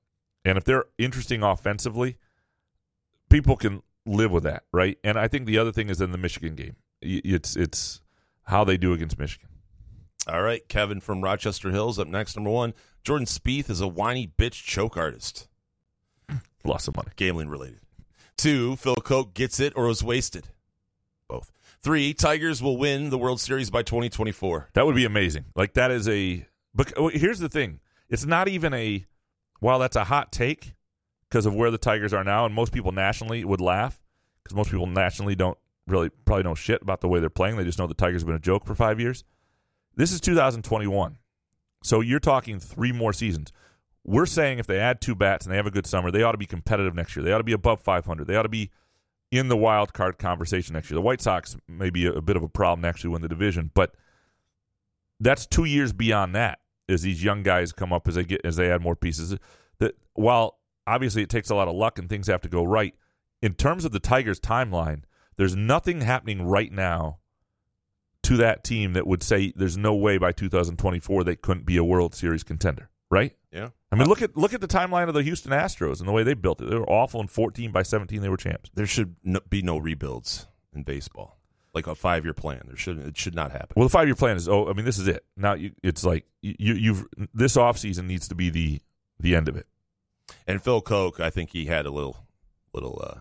And 0.45 0.57
if 0.57 0.63
they're 0.63 0.85
interesting 0.97 1.43
offensively, 1.43 2.17
people 3.29 3.55
can 3.55 3.81
live 4.05 4.31
with 4.31 4.43
that, 4.43 4.63
right? 4.71 4.97
And 5.03 5.17
I 5.17 5.27
think 5.27 5.45
the 5.45 5.57
other 5.57 5.71
thing 5.71 5.89
is 5.89 6.01
in 6.01 6.11
the 6.11 6.17
Michigan 6.17 6.55
game. 6.55 6.75
It's 7.01 7.55
it's 7.55 8.01
how 8.43 8.63
they 8.63 8.77
do 8.77 8.93
against 8.93 9.19
Michigan. 9.19 9.49
All 10.27 10.41
right, 10.41 10.67
Kevin 10.67 10.99
from 10.99 11.21
Rochester 11.21 11.71
Hills 11.71 11.97
up 11.97 12.07
next. 12.07 12.35
Number 12.35 12.51
one, 12.51 12.73
Jordan 13.03 13.25
Spieth 13.25 13.69
is 13.69 13.81
a 13.81 13.87
whiny 13.87 14.27
bitch 14.27 14.63
choke 14.63 14.97
artist. 14.97 15.47
Lost 16.63 16.85
some 16.85 16.93
money. 16.95 17.09
Gambling 17.15 17.49
related. 17.49 17.79
Two, 18.39 18.77
Phil 18.77 18.95
Coke 18.95 19.33
gets 19.33 19.59
it 19.59 19.73
or 19.75 19.87
was 19.87 20.01
wasted. 20.01 20.47
Both. 21.27 21.51
Three, 21.81 22.13
Tigers 22.13 22.63
will 22.63 22.77
win 22.77 23.09
the 23.09 23.17
World 23.17 23.41
Series 23.41 23.69
by 23.69 23.83
2024. 23.83 24.69
That 24.75 24.85
would 24.85 24.95
be 24.95 25.03
amazing. 25.03 25.45
Like 25.55 25.73
that 25.73 25.91
is 25.91 26.07
a. 26.07 26.45
But 26.73 26.93
here's 27.11 27.39
the 27.39 27.49
thing: 27.49 27.81
it's 28.07 28.25
not 28.25 28.47
even 28.47 28.73
a. 28.73 29.05
While 29.59 29.79
that's 29.79 29.97
a 29.97 30.05
hot 30.05 30.31
take 30.31 30.73
because 31.29 31.45
of 31.45 31.53
where 31.53 31.69
the 31.69 31.77
Tigers 31.77 32.13
are 32.13 32.23
now, 32.23 32.45
and 32.45 32.55
most 32.55 32.71
people 32.71 32.93
nationally 32.93 33.43
would 33.43 33.59
laugh 33.59 34.01
because 34.41 34.55
most 34.55 34.71
people 34.71 34.87
nationally 34.87 35.35
don't 35.35 35.57
really 35.85 36.09
probably 36.23 36.43
know 36.43 36.55
shit 36.55 36.81
about 36.81 37.01
the 37.01 37.09
way 37.09 37.19
they're 37.19 37.29
playing. 37.29 37.57
They 37.57 37.65
just 37.65 37.77
know 37.77 37.87
the 37.87 37.93
Tigers 37.93 38.21
have 38.21 38.27
been 38.27 38.37
a 38.37 38.39
joke 38.39 38.65
for 38.65 38.73
five 38.73 39.01
years. 39.01 39.25
This 39.97 40.13
is 40.13 40.21
2021, 40.21 41.17
so 41.83 41.99
you're 41.99 42.21
talking 42.21 42.57
three 42.57 42.93
more 42.93 43.11
seasons. 43.11 43.51
We're 44.03 44.25
saying 44.25 44.59
if 44.59 44.67
they 44.67 44.79
add 44.79 45.01
two 45.01 45.15
bats 45.15 45.45
and 45.45 45.53
they 45.53 45.57
have 45.57 45.67
a 45.67 45.71
good 45.71 45.85
summer, 45.85 46.09
they 46.11 46.23
ought 46.23 46.31
to 46.31 46.37
be 46.37 46.45
competitive 46.45 46.95
next 46.95 47.15
year. 47.15 47.23
They 47.23 47.31
ought 47.31 47.39
to 47.39 47.43
be 47.43 47.53
above 47.53 47.81
500. 47.81 48.27
They 48.27 48.35
ought 48.35 48.43
to 48.43 48.49
be 48.49 48.71
in 49.31 49.47
the 49.47 49.57
wild 49.57 49.93
card 49.93 50.17
conversation 50.17 50.73
next 50.73 50.89
year. 50.89 50.95
The 50.95 51.01
White 51.01 51.21
Sox 51.21 51.57
may 51.67 51.89
be 51.89 52.05
a, 52.05 52.13
a 52.13 52.21
bit 52.21 52.35
of 52.35 52.43
a 52.43 52.49
problem 52.49 52.91
year 53.03 53.11
win 53.11 53.21
the 53.21 53.27
division, 53.27 53.71
but 53.73 53.93
that's 55.19 55.45
two 55.45 55.65
years 55.65 55.93
beyond 55.93 56.33
that 56.35 56.59
as 56.87 57.03
these 57.03 57.23
young 57.23 57.43
guys 57.43 57.71
come 57.71 57.93
up 57.93 58.07
as 58.07 58.15
they 58.15 58.23
get 58.23 58.41
as 58.43 58.55
they 58.55 58.71
add 58.71 58.81
more 58.81 58.95
pieces. 58.95 59.37
That 59.79 59.95
while 60.13 60.59
obviously 60.87 61.21
it 61.21 61.29
takes 61.29 61.49
a 61.49 61.55
lot 61.55 61.67
of 61.67 61.75
luck 61.75 61.99
and 61.99 62.09
things 62.09 62.27
have 62.27 62.41
to 62.41 62.49
go 62.49 62.63
right, 62.63 62.95
in 63.41 63.53
terms 63.53 63.85
of 63.85 63.91
the 63.91 63.99
Tigers 63.99 64.39
timeline, 64.39 65.03
there's 65.37 65.55
nothing 65.55 66.01
happening 66.01 66.41
right 66.41 66.71
now 66.71 67.19
to 68.23 68.37
that 68.37 68.63
team 68.63 68.93
that 68.93 69.07
would 69.07 69.23
say 69.23 69.53
there's 69.55 69.77
no 69.77 69.95
way 69.95 70.17
by 70.17 70.31
2024 70.31 71.23
they 71.23 71.35
couldn't 71.35 71.65
be 71.65 71.77
a 71.77 71.83
World 71.83 72.13
Series 72.13 72.43
contender, 72.43 72.89
right? 73.09 73.35
Yeah. 73.51 73.69
I 73.91 73.95
mean, 73.95 74.07
look 74.07 74.21
at 74.21 74.37
look 74.37 74.53
at 74.53 74.61
the 74.61 74.67
timeline 74.67 75.07
of 75.07 75.13
the 75.15 75.23
Houston 75.23 75.51
Astros 75.51 75.99
and 75.99 76.07
the 76.07 76.11
way 76.11 76.23
they 76.23 76.35
built 76.35 76.61
it. 76.61 76.69
They 76.69 76.75
were 76.75 76.89
awful 76.89 77.19
in 77.21 77.27
14 77.27 77.71
by 77.71 77.81
17 77.83 78.21
they 78.21 78.29
were 78.29 78.37
champs. 78.37 78.69
There 78.75 78.85
should 78.85 79.15
no, 79.23 79.39
be 79.49 79.61
no 79.61 79.77
rebuilds 79.77 80.45
in 80.73 80.83
baseball. 80.83 81.37
Like 81.73 81.87
a 81.87 81.95
five 81.95 82.23
year 82.23 82.33
plan. 82.33 82.61
There 82.67 82.75
should 82.77 82.99
it 82.99 83.17
should 83.17 83.35
not 83.35 83.51
happen. 83.51 83.73
Well, 83.75 83.87
the 83.87 83.91
five 83.91 84.07
year 84.07 84.15
plan 84.15 84.37
is 84.37 84.47
oh, 84.47 84.69
I 84.69 84.73
mean, 84.73 84.85
this 84.85 84.97
is 84.99 85.07
it. 85.07 85.23
Now 85.37 85.53
you, 85.53 85.71
it's 85.83 86.03
like 86.03 86.25
you 86.41 86.73
you've 86.75 87.07
this 87.33 87.55
offseason 87.57 88.05
needs 88.05 88.27
to 88.27 88.35
be 88.35 88.49
the 88.49 88.81
the 89.19 89.35
end 89.35 89.47
of 89.47 89.55
it. 89.55 89.65
And 90.47 90.61
Phil 90.61 90.81
Coke, 90.81 91.19
I 91.19 91.29
think 91.31 91.51
he 91.51 91.65
had 91.65 91.85
a 91.85 91.91
little 91.91 92.27
little 92.73 93.01
uh 93.03 93.19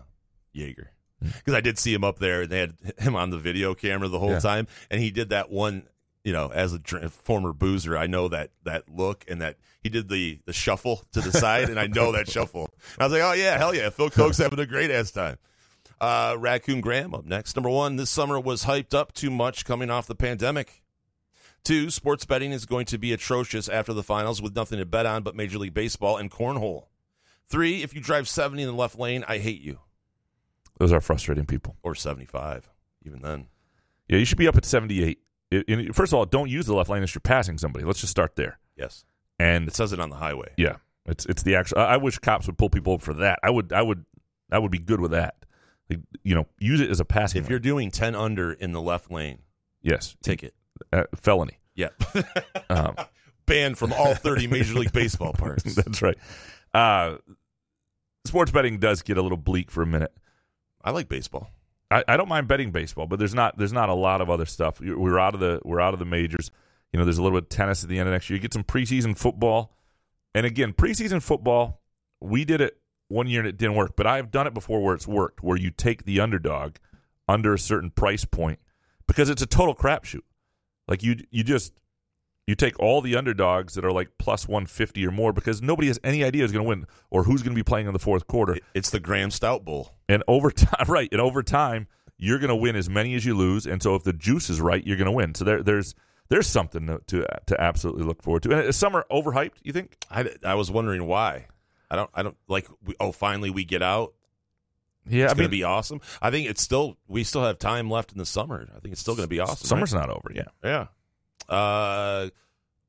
Jaeger. 0.53 0.91
because 1.21 1.53
I 1.53 1.61
did 1.61 1.77
see 1.79 1.93
him 1.93 2.03
up 2.03 2.19
there. 2.19 2.43
and 2.43 2.49
They 2.51 2.59
had 2.59 2.75
him 2.99 3.15
on 3.15 3.29
the 3.29 3.37
video 3.37 3.73
camera 3.73 4.07
the 4.07 4.19
whole 4.19 4.31
Yeah. 4.31 4.39
time, 4.39 4.67
and 4.89 5.01
he 5.01 5.09
did 5.11 5.29
that 5.29 5.49
one. 5.49 5.87
You 6.23 6.33
know, 6.33 6.51
as 6.53 6.73
a 6.73 6.79
dr- 6.79 7.11
former 7.11 7.53
boozer, 7.53 7.97
I 7.97 8.07
know 8.07 8.27
that 8.27 8.51
that 8.63 8.89
look 8.89 9.23
and 9.27 9.41
that 9.41 9.57
he 9.81 9.89
did 9.89 10.09
the 10.09 10.39
the 10.45 10.53
shuffle 10.53 11.03
to 11.13 11.21
the 11.21 11.31
side, 11.31 11.69
and 11.69 11.79
I 11.79 11.87
know 11.87 12.11
that 12.11 12.27
shuffle. 12.31 12.69
And 12.95 13.01
I 13.01 13.05
was 13.05 13.13
like, 13.13 13.21
oh 13.21 13.33
yeah, 13.33 13.57
hell 13.57 13.73
yeah, 13.73 13.89
Phil 13.89 14.09
Coke's 14.09 14.37
having 14.37 14.59
a 14.59 14.65
great 14.65 14.91
ass 14.91 15.11
time. 15.11 15.37
Uh, 16.01 16.35
Raccoon 16.37 16.81
Graham 16.81 17.13
up 17.13 17.25
next. 17.25 17.55
Number 17.55 17.69
one, 17.69 17.95
this 17.97 18.09
summer 18.09 18.39
was 18.39 18.65
hyped 18.65 18.93
up 18.93 19.13
too 19.13 19.29
much 19.29 19.65
coming 19.65 19.89
off 19.89 20.07
the 20.07 20.15
pandemic. 20.15 20.81
Two, 21.63 21.89
sports 21.89 22.25
betting 22.25 22.51
is 22.51 22.65
going 22.65 22.85
to 22.85 22.97
be 22.97 23.11
atrocious 23.11 23.67
after 23.67 23.93
the 23.93 24.03
finals 24.03 24.41
with 24.41 24.55
nothing 24.55 24.79
to 24.79 24.85
bet 24.85 25.05
on 25.05 25.23
but 25.23 25.35
Major 25.35 25.57
League 25.57 25.73
Baseball 25.73 26.17
and 26.17 26.31
cornhole. 26.31 26.85
Three, 27.47 27.83
if 27.83 27.93
you 27.93 28.01
drive 28.01 28.29
70 28.29 28.63
in 28.63 28.69
the 28.69 28.75
left 28.75 28.97
lane, 28.97 29.25
I 29.27 29.39
hate 29.39 29.61
you. 29.61 29.79
Those 30.77 30.93
are 30.93 31.01
frustrating 31.01 31.45
people. 31.45 31.75
Or 31.83 31.95
75, 31.95 32.69
even 33.05 33.21
then. 33.21 33.47
Yeah, 34.07 34.17
you 34.17 34.25
should 34.25 34.37
be 34.37 34.47
up 34.47 34.55
at 34.55 34.65
78. 34.65 35.19
It- 35.51 35.65
it- 35.67 35.95
first 35.95 36.13
of 36.13 36.17
all, 36.19 36.25
don't 36.25 36.49
use 36.49 36.65
the 36.65 36.73
left 36.75 36.89
lane 36.89 37.03
if 37.03 37.13
you're 37.15 37.21
passing 37.21 37.57
somebody. 37.57 37.85
Let's 37.85 37.99
just 38.01 38.11
start 38.11 38.35
there. 38.35 38.59
Yes. 38.75 39.05
And 39.39 39.67
It 39.67 39.75
says 39.75 39.93
it 39.93 39.99
on 39.99 40.09
the 40.09 40.17
highway. 40.17 40.49
yeah, 40.57 40.77
it's 41.05 41.25
it's 41.25 41.43
the 41.43 41.55
actual. 41.55 41.79
I 41.79 41.93
I 41.93 41.97
wish 41.97 42.19
cops 42.19 42.45
would 42.47 42.57
pull 42.57 42.69
people 42.69 42.93
over 42.93 43.03
for 43.03 43.13
that. 43.15 43.39
I 43.41 43.49
would 43.49 43.71
I 43.73 43.81
would 43.81 44.05
I 44.51 44.59
would 44.59 44.71
be 44.71 44.79
good 44.79 44.99
with 44.99 45.11
that. 45.11 45.35
Like, 45.89 45.99
you 46.23 46.35
know, 46.35 46.45
use 46.59 46.81
it 46.81 46.89
as 46.89 46.99
a 46.99 47.05
passing. 47.05 47.41
If 47.41 47.49
you're 47.49 47.57
doing 47.59 47.89
10 47.89 48.15
under 48.15 48.51
in 48.51 48.73
the 48.73 48.81
left 48.81 49.09
lane, 49.09 49.39
yes, 49.81 50.15
ticket. 50.21 50.53
uh, 50.93 51.03
felony. 51.15 51.59
Yeah. 51.75 51.89
Um, 52.69 52.95
Banned 53.47 53.77
from 53.79 53.91
all 53.93 54.13
30 54.13 54.45
Major 54.47 54.75
League 54.77 54.91
Baseball 54.93 55.33
parks. 55.37 55.63
That's 55.73 56.03
right. 56.03 56.17
Uh, 56.73 57.17
sports 58.25 58.51
betting 58.51 58.77
does 58.77 59.01
get 59.01 59.17
a 59.17 59.21
little 59.23 59.37
bleak 59.39 59.71
for 59.71 59.81
a 59.81 59.87
minute. 59.87 60.13
I 60.83 60.91
like 60.91 61.09
baseball. 61.09 61.49
I, 61.91 62.03
I 62.07 62.17
don't 62.17 62.29
mind 62.29 62.47
betting 62.47 62.71
baseball, 62.71 63.07
but 63.07 63.19
there's 63.19 63.33
not 63.33 63.57
there's 63.57 63.73
not 63.73 63.89
a 63.89 63.93
lot 63.93 64.21
of 64.21 64.29
other 64.29 64.45
stuff. 64.45 64.79
We're 64.79 65.19
out 65.19 65.33
of 65.33 65.39
the 65.39 65.59
we're 65.63 65.79
out 65.79 65.93
of 65.93 65.99
the 65.99 66.05
majors. 66.05 66.51
You 66.91 66.99
know, 66.99 67.05
there's 67.05 67.17
a 67.17 67.23
little 67.23 67.37
bit 67.39 67.45
of 67.45 67.49
tennis 67.49 67.83
at 67.83 67.89
the 67.89 67.99
end 67.99 68.07
of 68.07 68.13
next 68.13 68.29
year. 68.29 68.37
You 68.37 68.41
get 68.41 68.53
some 68.53 68.63
preseason 68.63 69.17
football, 69.17 69.75
and 70.33 70.45
again, 70.45 70.73
preseason 70.73 71.21
football. 71.21 71.81
We 72.21 72.45
did 72.45 72.61
it 72.61 72.77
one 73.07 73.27
year 73.27 73.39
and 73.39 73.49
it 73.49 73.57
didn't 73.57 73.75
work, 73.75 73.95
but 73.95 74.05
I 74.05 74.17
have 74.17 74.31
done 74.31 74.45
it 74.45 74.53
before 74.53 74.81
where 74.83 74.93
it's 74.93 75.07
worked, 75.07 75.43
where 75.43 75.57
you 75.57 75.71
take 75.71 76.03
the 76.05 76.19
underdog 76.19 76.75
under 77.27 77.53
a 77.53 77.59
certain 77.59 77.89
price 77.91 78.25
point 78.25 78.59
because 79.07 79.29
it's 79.29 79.41
a 79.41 79.47
total 79.47 79.75
crapshoot. 79.75 80.21
Like 80.87 81.03
you 81.03 81.17
you 81.31 81.43
just 81.43 81.73
you 82.49 82.55
take 82.55 82.79
all 82.79 83.01
the 83.01 83.15
underdogs 83.15 83.75
that 83.75 83.85
are 83.85 83.91
like 83.91 84.09
plus 84.17 84.47
150 84.47 85.05
or 85.05 85.11
more 85.11 85.31
because 85.31 85.61
nobody 85.61 85.87
has 85.87 85.99
any 86.03 86.23
idea 86.23 86.41
who's 86.41 86.51
going 86.51 86.65
to 86.65 86.67
win 86.67 86.87
or 87.11 87.23
who's 87.23 87.43
going 87.43 87.53
to 87.53 87.59
be 87.59 87.63
playing 87.63 87.85
in 87.85 87.93
the 87.93 87.99
fourth 87.99 88.25
quarter. 88.25 88.57
It's 88.73 88.89
the 88.89 88.99
Graham 88.99 89.29
Stout 89.29 89.63
Bowl. 89.63 89.93
And 90.07 90.23
over 90.27 90.49
time, 90.49 90.85
right? 90.87 91.07
And 91.11 91.21
over 91.21 91.43
time, 91.43 91.87
you're 92.17 92.39
going 92.39 92.49
to 92.49 92.55
win 92.55 92.75
as 92.75 92.89
many 92.89 93.13
as 93.13 93.23
you 93.23 93.35
lose. 93.35 93.67
And 93.67 93.83
so 93.83 93.93
if 93.95 94.03
the 94.03 94.13
juice 94.13 94.49
is 94.49 94.59
right, 94.59 94.85
you're 94.85 94.97
going 94.97 95.05
to 95.05 95.11
win. 95.11 95.35
So 95.35 95.45
there, 95.45 95.61
there's 95.61 95.93
there's 96.29 96.47
something 96.47 96.87
to, 96.87 97.01
to 97.07 97.25
to 97.47 97.61
absolutely 97.61 98.03
look 98.03 98.23
forward 98.23 98.43
to. 98.43 98.51
And 98.51 98.61
uh, 98.61 98.63
is 98.65 98.75
summer 98.75 99.05
overhyped? 99.11 99.57
You 99.63 99.71
think? 99.71 99.97
I, 100.09 100.29
I 100.43 100.55
was 100.55 100.71
wondering 100.71 101.05
why. 101.05 101.47
I 101.91 101.95
don't 101.95 102.09
I 102.13 102.23
don't 102.23 102.37
like 102.47 102.67
we, 102.83 102.95
oh 102.99 103.11
finally 103.11 103.49
we 103.49 103.63
get 103.63 103.81
out. 103.81 104.13
Yeah, 105.07 105.25
it's 105.25 105.33
I 105.33 105.37
going 105.37 105.47
to 105.47 105.51
be 105.51 105.63
awesome. 105.63 106.01
I 106.21 106.29
think 106.29 106.49
it's 106.49 106.61
still 106.61 106.97
we 107.07 107.23
still 107.23 107.43
have 107.43 107.57
time 107.57 107.89
left 107.89 108.11
in 108.11 108.17
the 108.17 108.25
summer. 108.25 108.67
I 108.75 108.79
think 108.79 108.91
it's 108.91 109.01
still 109.01 109.15
going 109.15 109.25
to 109.25 109.29
be 109.29 109.39
awesome. 109.39 109.67
Summer's 109.67 109.93
right? 109.93 110.01
not 110.01 110.09
over. 110.09 110.31
Yeah. 110.33 110.43
Yeah. 110.63 110.87
Uh 111.49 112.29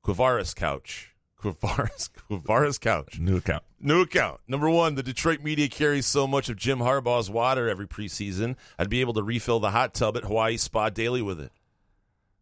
Quavaris 0.05 0.55
couch. 0.55 1.15
Quavaris 1.41 2.11
Quavaris 2.31 2.81
couch. 2.81 3.19
New 3.19 3.37
account. 3.37 3.62
New 3.81 4.03
account. 4.03 4.41
Number 4.47 4.69
one, 4.69 4.95
the 4.95 5.03
Detroit 5.03 5.41
media 5.43 5.69
carries 5.69 6.07
so 6.07 6.27
much 6.27 6.49
of 6.49 6.57
Jim 6.57 6.78
Harbaugh's 6.78 7.31
water 7.31 7.69
every 7.69 7.87
preseason. 7.87 8.57
I'd 8.78 8.91
be 8.91 9.01
able 9.01 9.15
to 9.15 9.23
refill 9.23 9.61
the 9.61 9.70
hot 9.70 9.95
tub 9.95 10.16
at 10.16 10.24
Hawaii 10.24 10.57
Spa 10.57 10.91
daily 10.91 11.23
with 11.23 11.41
it. 11.41 11.53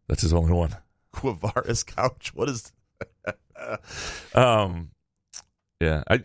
That's 0.07 0.21
his 0.21 0.33
only 0.33 0.53
one. 0.53 0.75
Quavaris 1.13 1.85
couch. 1.85 2.31
What 2.33 2.49
is? 2.49 2.71
Um, 4.33 4.91
yeah, 5.81 6.03
I. 6.09 6.23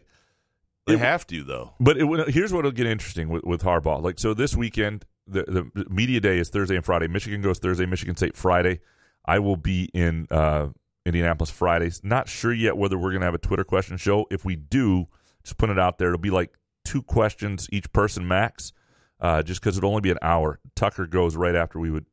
They 0.86 0.96
have 0.98 1.26
to 1.26 1.42
though. 1.42 1.72
But 1.80 1.96
it, 1.96 2.28
here's 2.28 2.52
what'll 2.52 2.70
get 2.70 2.86
interesting 2.86 3.28
with, 3.28 3.42
with 3.42 3.62
Harbaugh. 3.62 4.00
Like 4.00 4.20
so, 4.20 4.34
this 4.34 4.54
weekend, 4.54 5.04
the 5.26 5.42
the 5.74 5.86
media 5.90 6.20
day 6.20 6.38
is 6.38 6.48
Thursday 6.48 6.76
and 6.76 6.84
Friday. 6.84 7.08
Michigan 7.08 7.42
goes 7.42 7.58
Thursday. 7.58 7.86
Michigan 7.86 8.14
State 8.16 8.36
Friday. 8.36 8.80
I 9.24 9.38
will 9.38 9.56
be 9.56 9.90
in 9.94 10.26
uh, 10.30 10.68
Indianapolis 11.06 11.50
Fridays. 11.50 12.00
Not 12.02 12.28
sure 12.28 12.52
yet 12.52 12.76
whether 12.76 12.98
we're 12.98 13.10
going 13.10 13.20
to 13.20 13.26
have 13.26 13.34
a 13.34 13.38
Twitter 13.38 13.64
question 13.64 13.96
show. 13.96 14.26
If 14.30 14.44
we 14.44 14.56
do, 14.56 15.06
just 15.42 15.56
put 15.56 15.70
it 15.70 15.78
out 15.78 15.98
there. 15.98 16.08
It'll 16.08 16.18
be 16.18 16.30
like 16.30 16.54
two 16.84 17.02
questions 17.02 17.68
each 17.72 17.92
person 17.92 18.26
max, 18.26 18.72
uh, 19.20 19.42
just 19.42 19.60
because 19.60 19.78
it'll 19.78 19.90
only 19.90 20.02
be 20.02 20.10
an 20.10 20.18
hour. 20.22 20.60
Tucker 20.74 21.06
goes 21.06 21.36
right 21.36 21.54
after 21.54 21.78
we 21.78 21.90
would 21.90 22.06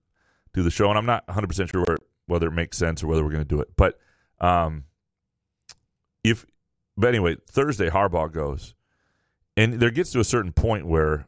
do 0.54 0.64
the 0.64 0.72
show, 0.72 0.90
and 0.90 0.98
I'm 0.98 1.06
not 1.06 1.28
100 1.28 1.48
percent 1.48 1.70
sure 1.70 1.86
whether 2.28 2.48
it 2.48 2.52
makes 2.52 2.78
sense 2.78 3.04
or 3.04 3.08
whether 3.08 3.24
we're 3.24 3.32
going 3.32 3.44
to 3.44 3.48
do 3.48 3.62
it. 3.62 3.70
But 3.76 4.00
um, 4.40 4.86
if 6.24 6.46
but 6.98 7.08
anyway, 7.08 7.38
Thursday 7.50 7.90
Harbaugh 7.90 8.32
goes, 8.32 8.76
and 9.58 9.74
there 9.74 9.92
gets 9.92 10.12
to 10.12 10.20
a 10.20 10.24
certain 10.24 10.52
point 10.52 10.86
where, 10.86 11.28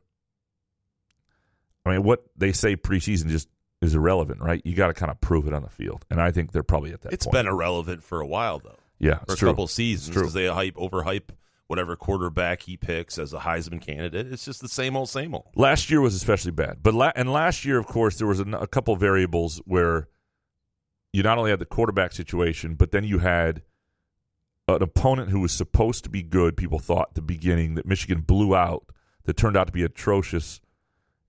I 1.85 1.91
mean, 1.91 2.03
what 2.03 2.25
they 2.37 2.51
say 2.51 2.75
preseason 2.75 3.29
just 3.29 3.49
is 3.83 3.95
irrelevant, 3.95 4.41
right? 4.41 4.61
You 4.63 4.75
got 4.75 4.87
to 4.87 4.93
kind 4.93 5.11
of 5.11 5.19
prove 5.21 5.47
it 5.47 5.53
on 5.53 5.61
the 5.61 5.69
field, 5.69 6.05
and 6.09 6.21
I 6.21 6.31
think 6.31 6.51
they're 6.51 6.63
probably 6.63 6.93
at 6.93 7.01
that. 7.01 7.13
It's 7.13 7.25
point. 7.25 7.33
been 7.33 7.47
irrelevant 7.47 8.03
for 8.03 8.21
a 8.21 8.27
while 8.27 8.59
though. 8.59 8.77
Yeah, 8.99 9.19
for 9.27 9.33
a 9.33 9.35
true. 9.35 9.49
couple 9.49 9.67
seasons 9.67 10.15
because 10.15 10.33
they 10.33 10.47
hype 10.47 10.75
overhype 10.75 11.29
whatever 11.67 11.95
quarterback 11.95 12.63
he 12.63 12.77
picks 12.77 13.17
as 13.17 13.33
a 13.33 13.39
Heisman 13.39 13.81
candidate. 13.81 14.31
It's 14.31 14.45
just 14.45 14.61
the 14.61 14.67
same 14.67 14.95
old, 14.95 15.09
same 15.09 15.33
old. 15.33 15.47
Last 15.55 15.89
year 15.89 16.01
was 16.01 16.15
especially 16.15 16.51
bad, 16.51 16.77
but 16.83 16.93
la- 16.93 17.11
and 17.15 17.31
last 17.31 17.65
year, 17.65 17.77
of 17.77 17.85
course, 17.85 18.17
there 18.17 18.27
was 18.27 18.39
a, 18.39 18.45
a 18.51 18.67
couple 18.67 18.95
variables 18.95 19.61
where 19.65 20.07
you 21.11 21.23
not 21.23 21.37
only 21.37 21.51
had 21.51 21.59
the 21.59 21.65
quarterback 21.65 22.11
situation, 22.11 22.75
but 22.75 22.91
then 22.91 23.03
you 23.03 23.19
had 23.19 23.61
an 24.67 24.81
opponent 24.81 25.29
who 25.29 25.39
was 25.39 25.51
supposed 25.51 26.03
to 26.03 26.09
be 26.09 26.23
good. 26.23 26.57
People 26.57 26.79
thought 26.79 27.09
at 27.09 27.15
the 27.15 27.21
beginning 27.21 27.75
that 27.75 27.85
Michigan 27.85 28.21
blew 28.21 28.55
out, 28.55 28.85
that 29.25 29.37
turned 29.37 29.57
out 29.57 29.67
to 29.67 29.73
be 29.73 29.83
atrocious, 29.83 30.59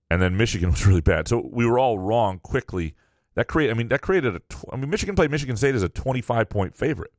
and 0.09 0.21
then 0.21 0.37
Michigan 0.37 0.71
was 0.71 0.85
really 0.85 1.01
bad. 1.01 1.27
So 1.27 1.49
we 1.51 1.65
were 1.65 1.79
all 1.79 1.99
wrong 1.99 2.39
quickly. 2.39 2.95
That 3.35 3.47
create, 3.47 3.69
I 3.69 3.73
mean, 3.73 3.89
that 3.89 4.01
created 4.01 4.35
a. 4.35 4.39
Tw- 4.39 4.65
I 4.71 4.77
mean, 4.77 4.89
Michigan 4.89 5.15
played 5.15 5.31
Michigan 5.31 5.57
State 5.57 5.75
as 5.75 5.83
a 5.83 5.89
twenty-five 5.89 6.49
point 6.49 6.73
favorite, 6.75 7.11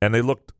and 0.00 0.14
they 0.14 0.22
looked 0.22 0.52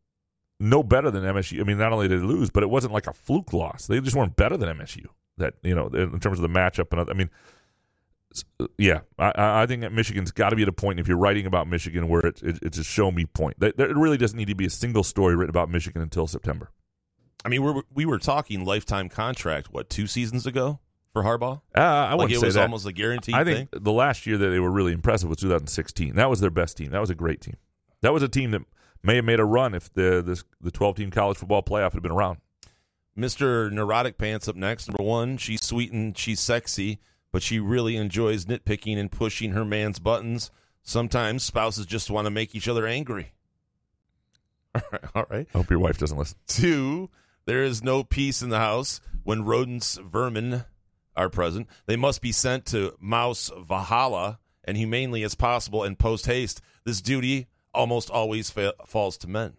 no 0.61 0.83
better 0.83 1.11
than 1.11 1.23
MSU. 1.23 1.61
I 1.61 1.65
mean, 1.65 1.79
not 1.79 1.93
only 1.93 2.09
did 2.09 2.21
they 2.21 2.25
lose, 2.25 2.51
but 2.51 2.63
it 2.63 2.71
wasn't 2.71 2.93
like 2.93 3.07
a 3.07 3.13
fluke 3.13 3.53
loss. 3.53 3.87
They 3.87 4.01
just 4.01 4.17
weren't 4.17 4.37
better 4.37 4.57
than 4.57 4.77
MSU. 4.77 5.07
That 5.39 5.55
you 5.63 5.75
know, 5.75 5.87
in 5.89 6.19
terms 6.21 6.39
of 6.39 6.43
the 6.43 6.49
matchup 6.49 6.93
and 6.93 7.11
I 7.11 7.13
mean, 7.15 7.31
yeah, 8.79 9.01
I- 9.19 9.63
I, 9.63 9.67
think 9.67 9.91
Michigan's 9.93 10.31
got 10.31 10.51
to 10.51 10.57
be 10.57 10.63
at 10.63 10.69
a 10.69 10.73
point 10.73 11.01
if 11.01 11.09
you're 11.09 11.17
writing 11.17 11.47
about 11.47 11.69
Michigan 11.69 12.09
where 12.09 12.27
it's 12.27 12.43
it, 12.43 12.59
it's 12.63 12.79
a 12.79 12.85
show 12.85 13.11
me 13.11 13.27
point. 13.27 13.59
There 13.59 13.73
really 13.95 14.17
doesn't 14.17 14.37
need 14.37 14.49
to 14.49 14.55
be 14.55 14.67
a 14.67 14.71
single 14.71 15.03
story 15.03 15.37
written 15.37 15.51
about 15.51 15.71
Michigan 15.71 16.03
until 16.03 16.27
September. 16.27 16.71
I 17.45 17.49
mean, 17.49 17.63
we 17.63 17.83
we 17.95 18.07
were 18.07 18.19
talking 18.19 18.65
lifetime 18.65 19.09
contract 19.09 19.69
what 19.73 19.89
two 19.89 20.07
seasons 20.07 20.47
ago 20.47 20.81
for 21.17 21.23
Harbaugh. 21.23 21.63
Uh, 21.75 21.81
I 21.81 22.11
like 22.11 22.19
wouldn't 22.19 22.33
it 22.33 22.41
say 22.41 22.47
was 22.47 22.55
that. 22.57 22.63
almost 22.65 22.87
a 22.87 22.93
guaranteed 22.93 23.35
I 23.35 23.43
think 23.43 23.71
thing. 23.71 23.83
the 23.83 23.93
last 23.93 24.27
year 24.27 24.37
that 24.37 24.49
they 24.49 24.61
were 24.61 24.71
really 24.71 24.93
impressive 24.93 25.31
was 25.31 25.39
2016. 25.39 26.15
That 26.15 26.29
was 26.29 26.41
their 26.41 26.51
best 26.51 26.77
team. 26.77 26.91
That 26.91 27.01
was 27.01 27.09
a 27.09 27.15
great 27.15 27.41
team. 27.41 27.57
That 28.03 28.13
was 28.13 28.23
a 28.23 28.29
team 28.29 28.51
that 28.51 28.61
may 29.03 29.17
have 29.17 29.25
made 29.25 29.41
a 29.41 29.45
run 29.47 29.75
if 29.75 29.91
the 29.95 30.23
this, 30.23 30.45
the 30.61 30.71
12 30.71 30.97
team 30.97 31.11
college 31.11 31.39
football 31.39 31.63
playoff 31.63 31.95
had 31.95 32.03
been 32.03 32.13
around. 32.13 32.39
Mr. 33.17 33.73
Neurotic 33.73 34.19
Pants 34.19 34.47
up 34.47 34.57
next. 34.57 34.89
Number 34.89 35.03
one, 35.03 35.39
she's 35.39 35.65
sweet 35.65 35.91
and 35.91 36.19
she's 36.19 36.39
sexy, 36.39 36.99
but 37.33 37.43
she 37.43 37.59
really 37.59 37.97
enjoys 37.97 38.45
nitpicking 38.45 38.99
and 38.99 39.11
pushing 39.11 39.53
her 39.53 39.65
man's 39.65 39.99
buttons. 39.99 40.51
Sometimes 40.83 41.45
spouses 41.45 41.87
just 41.87 42.11
want 42.11 42.27
to 42.27 42.31
make 42.31 42.55
each 42.55 42.69
other 42.69 42.87
angry. 42.87 43.33
All 44.75 44.83
right. 44.93 45.05
All 45.15 45.27
right. 45.31 45.49
I 45.55 45.57
hope 45.57 45.71
your 45.71 45.79
wife 45.79 45.97
doesn't 45.97 46.19
listen. 46.19 46.37
Two, 46.47 47.09
there 47.47 47.63
is 47.63 47.83
no 47.83 48.05
peace 48.05 48.43
in 48.43 48.51
the 48.51 48.59
house 48.59 49.01
when 49.25 49.47
rodents, 49.47 49.97
vermin 49.97 50.67
are 51.17 51.29
present. 51.29 51.69
They 51.87 51.97
must 51.97 52.21
be 52.21 52.33
sent 52.33 52.67
to 52.67 52.97
Mouse 53.01 53.51
Valhalla 53.57 54.39
and 54.65 54.77
humanely 54.77 55.23
as 55.23 55.35
possible 55.35 55.85
and 55.85 55.99
post 55.99 56.27
haste. 56.27 56.61
This 56.85 57.01
duty 57.01 57.47
almost 57.73 58.11
always 58.11 58.51
fa- 58.51 58.75
falls 58.87 59.17
to 59.19 59.29
men. 59.29 59.55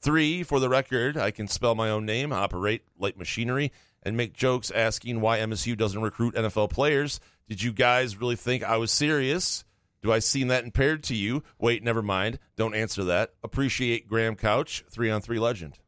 Three, 0.00 0.42
for 0.42 0.60
the 0.60 0.68
record, 0.68 1.16
I 1.16 1.30
can 1.30 1.48
spell 1.48 1.74
my 1.74 1.90
own 1.90 2.06
name, 2.06 2.32
operate 2.32 2.82
light 2.98 3.18
machinery, 3.18 3.72
and 4.02 4.16
make 4.16 4.32
jokes 4.32 4.70
asking 4.70 5.20
why 5.20 5.38
MSU 5.40 5.76
doesn't 5.76 6.00
recruit 6.00 6.34
NFL 6.34 6.70
players. 6.70 7.18
Did 7.48 7.62
you 7.62 7.72
guys 7.72 8.16
really 8.16 8.36
think 8.36 8.62
I 8.62 8.76
was 8.76 8.92
serious? 8.92 9.64
Do 10.02 10.12
I 10.12 10.20
seem 10.20 10.48
that 10.48 10.64
impaired 10.64 11.02
to 11.04 11.16
you? 11.16 11.42
Wait, 11.58 11.82
never 11.82 12.02
mind. 12.02 12.38
Don't 12.56 12.74
answer 12.74 13.02
that. 13.04 13.32
Appreciate 13.42 14.06
Graham 14.06 14.36
Couch, 14.36 14.84
three 14.88 15.10
on 15.10 15.20
three 15.20 15.40
legend. 15.40 15.78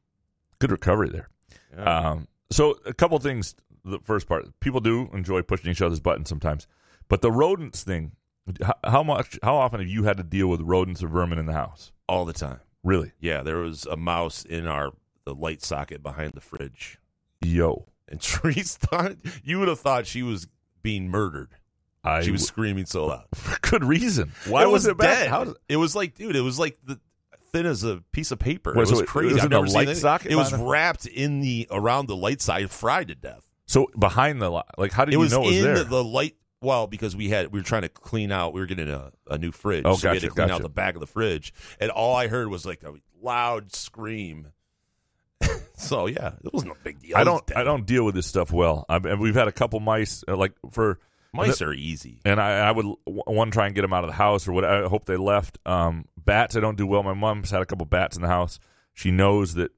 Good 0.59 0.73
recovery 0.73 1.11
there. 1.11 1.28
Yeah. 1.77 2.11
Um, 2.11 2.28
so 2.51 2.78
a 2.85 2.93
couple 2.93 3.19
things. 3.20 3.55
The 3.85 3.98
first 4.05 4.27
part, 4.28 4.47
people 4.61 4.81
do 4.81 5.09
enjoy 5.12 5.43
pushing 5.43 5.70
each 5.70 5.82
other's 5.82 6.01
buttons 6.01 6.28
sometimes, 6.28 6.66
but 7.09 7.23
the 7.23 7.31
rodents 7.32 7.82
thing. 7.82 8.12
How, 8.62 8.74
how 8.85 9.02
much? 9.02 9.39
How 9.43 9.57
often 9.57 9.81
have 9.81 9.89
you 9.89 10.05
had 10.05 10.16
to 10.16 10.23
deal 10.23 10.48
with 10.48 10.61
rodents 10.61 11.02
or 11.02 11.09
vermin 11.09 11.39
in 11.39 11.47
the 11.47 11.52
house? 11.52 11.93
All 12.09 12.24
the 12.24 12.32
time. 12.32 12.61
Really? 12.82 13.12
Yeah, 13.20 13.43
there 13.43 13.59
was 13.59 13.86
a 13.86 13.97
mouse 13.97 14.44
in 14.44 14.66
our 14.66 14.93
the 15.24 15.35
light 15.35 15.62
socket 15.62 16.02
behind 16.02 16.32
the 16.32 16.40
fridge. 16.40 16.98
Yo. 17.43 17.86
And 18.09 18.20
Therese 18.23 18.77
thought 18.77 19.16
you 19.44 19.59
would 19.61 19.69
have 19.69 19.81
thought 19.81 20.07
she 20.07 20.23
was 20.23 20.48
being 20.82 21.09
murdered. 21.09 21.51
I 22.02 22.23
she 22.23 22.31
was 22.31 22.40
w- 22.40 22.47
screaming 22.48 22.86
so 22.86 23.07
loud. 23.07 23.27
For 23.35 23.59
good 23.61 23.85
reason. 23.85 24.32
Why 24.48 24.62
it 24.62 24.70
was, 24.70 24.86
it 24.86 24.97
bad? 24.97 25.07
dead? 25.24 25.28
How 25.28 25.44
did- 25.44 25.55
it 25.69 25.77
was 25.77 25.94
like, 25.94 26.15
dude, 26.16 26.35
it 26.35 26.40
was 26.40 26.59
like 26.59 26.78
the 26.85 26.98
thin 27.52 27.66
as 27.66 27.85
a 27.85 28.02
piece 28.12 28.31
of 28.31 28.39
paper. 28.39 28.73
Was 28.73 28.90
it 28.90 28.94
was 28.94 29.01
it- 29.02 29.07
crazy. 29.07 29.31
it 29.31 29.35
was 29.35 29.40
I've 29.43 29.47
in 29.47 29.52
a 29.52 29.57
never 29.57 29.66
seen 29.69 29.86
light 29.86 29.97
socket 29.97 30.32
It 30.32 30.36
was 30.36 30.52
wrapped 30.55 31.07
in 31.07 31.40
the 31.40 31.69
around 31.70 32.07
the 32.09 32.16
light 32.16 32.40
side, 32.40 32.70
fried 32.70 33.09
to 33.09 33.15
death. 33.15 33.47
So 33.70 33.86
behind 33.98 34.42
the 34.42 34.51
li- 34.51 34.62
like, 34.76 34.92
how 34.92 35.05
did 35.05 35.12
it 35.12 35.16
you 35.16 35.20
was 35.20 35.32
know 35.32 35.42
it 35.42 35.47
was 35.47 35.56
in 35.59 35.62
there? 35.62 35.78
the, 35.78 35.84
the 35.84 36.05
light. 36.05 36.34
Well, 36.62 36.86
because 36.86 37.14
we 37.16 37.28
had 37.30 37.52
we 37.52 37.60
were 37.60 37.64
trying 37.64 37.82
to 37.82 37.88
clean 37.88 38.32
out. 38.32 38.52
We 38.52 38.60
were 38.60 38.66
getting 38.66 38.90
a, 38.90 39.12
a 39.28 39.38
new 39.38 39.51
fridge, 39.52 39.84
Oh, 39.86 39.94
so 39.97 40.10
we 40.10 40.16
had 40.16 40.22
to 40.22 40.28
clean 40.30 40.48
gotcha. 40.48 40.55
out 40.56 40.62
the 40.62 40.68
back 40.68 40.94
of 40.94 41.01
the 41.01 41.06
fridge, 41.06 41.55
and 41.78 41.90
all 41.90 42.14
I 42.16 42.26
heard 42.28 42.48
was 42.48 42.66
like 42.66 42.82
a 42.82 42.92
loud 43.22 43.74
scream. 43.74 44.48
so 45.76 46.06
yeah, 46.06 46.32
it 46.44 46.52
wasn't 46.52 46.72
a 46.72 46.76
big 46.84 47.01
deal. 47.01 47.16
I 47.16 47.24
don't. 47.24 47.56
I 47.56 47.64
don't 47.64 47.86
deal 47.86 48.05
with 48.05 48.14
this 48.14 48.26
stuff 48.26 48.52
well. 48.52 48.84
I, 48.88 48.97
and 48.97 49.20
we've 49.20 49.34
had 49.34 49.48
a 49.48 49.52
couple 49.52 49.80
mice, 49.80 50.22
uh, 50.28 50.36
like 50.36 50.52
for 50.70 50.98
Mice 51.32 51.62
are 51.62 51.72
easy. 51.72 52.20
and 52.24 52.40
I, 52.40 52.59
I 52.59 52.72
would 52.72 52.84
one 53.06 53.51
try 53.52 53.66
and 53.66 53.74
get 53.74 53.82
them 53.82 53.92
out 53.92 54.05
of 54.05 54.10
the 54.10 54.16
house, 54.16 54.47
or 54.48 54.52
what. 54.52 54.64
I 54.64 54.82
hope 54.88 55.06
they 55.06 55.16
left. 55.16 55.59
Um, 55.64 56.06
bats, 56.22 56.56
I 56.56 56.60
don't 56.60 56.76
do 56.76 56.86
well. 56.86 57.02
My 57.02 57.14
mom's 57.14 57.51
had 57.51 57.62
a 57.62 57.66
couple 57.66 57.86
bats 57.86 58.16
in 58.16 58.22
the 58.22 58.28
house. 58.28 58.59
She 58.92 59.10
knows 59.10 59.55
that 59.55 59.70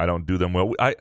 I 0.00 0.06
don't 0.06 0.26
do 0.26 0.36
them 0.38 0.52
well. 0.52 0.72
I 0.80 0.96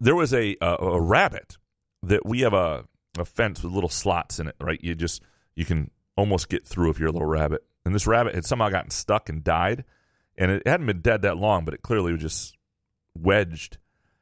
there 0.00 0.14
was 0.14 0.32
a 0.32 0.56
a, 0.60 0.76
a 0.76 1.00
rabbit 1.00 1.56
that 2.02 2.26
we 2.26 2.40
have 2.40 2.54
a 2.54 2.84
a 3.18 3.24
fence 3.24 3.62
with 3.62 3.72
little 3.72 3.90
slots 3.90 4.38
in 4.38 4.48
it. 4.48 4.56
Right, 4.60 4.82
you 4.82 4.94
just 4.94 5.22
you 5.54 5.64
can 5.64 5.90
almost 6.16 6.48
get 6.48 6.66
through 6.66 6.90
if 6.90 6.98
you're 6.98 7.08
a 7.08 7.12
little 7.12 7.28
rabbit. 7.28 7.64
And 7.84 7.94
this 7.94 8.06
rabbit 8.06 8.34
had 8.34 8.44
somehow 8.44 8.68
gotten 8.68 8.90
stuck 8.90 9.28
and 9.28 9.42
died, 9.42 9.84
and 10.36 10.50
it 10.50 10.66
hadn't 10.66 10.86
been 10.86 11.00
dead 11.00 11.22
that 11.22 11.36
long, 11.36 11.64
but 11.64 11.74
it 11.74 11.82
clearly 11.82 12.12
was 12.12 12.20
just 12.20 12.56
wedged. 13.14 13.78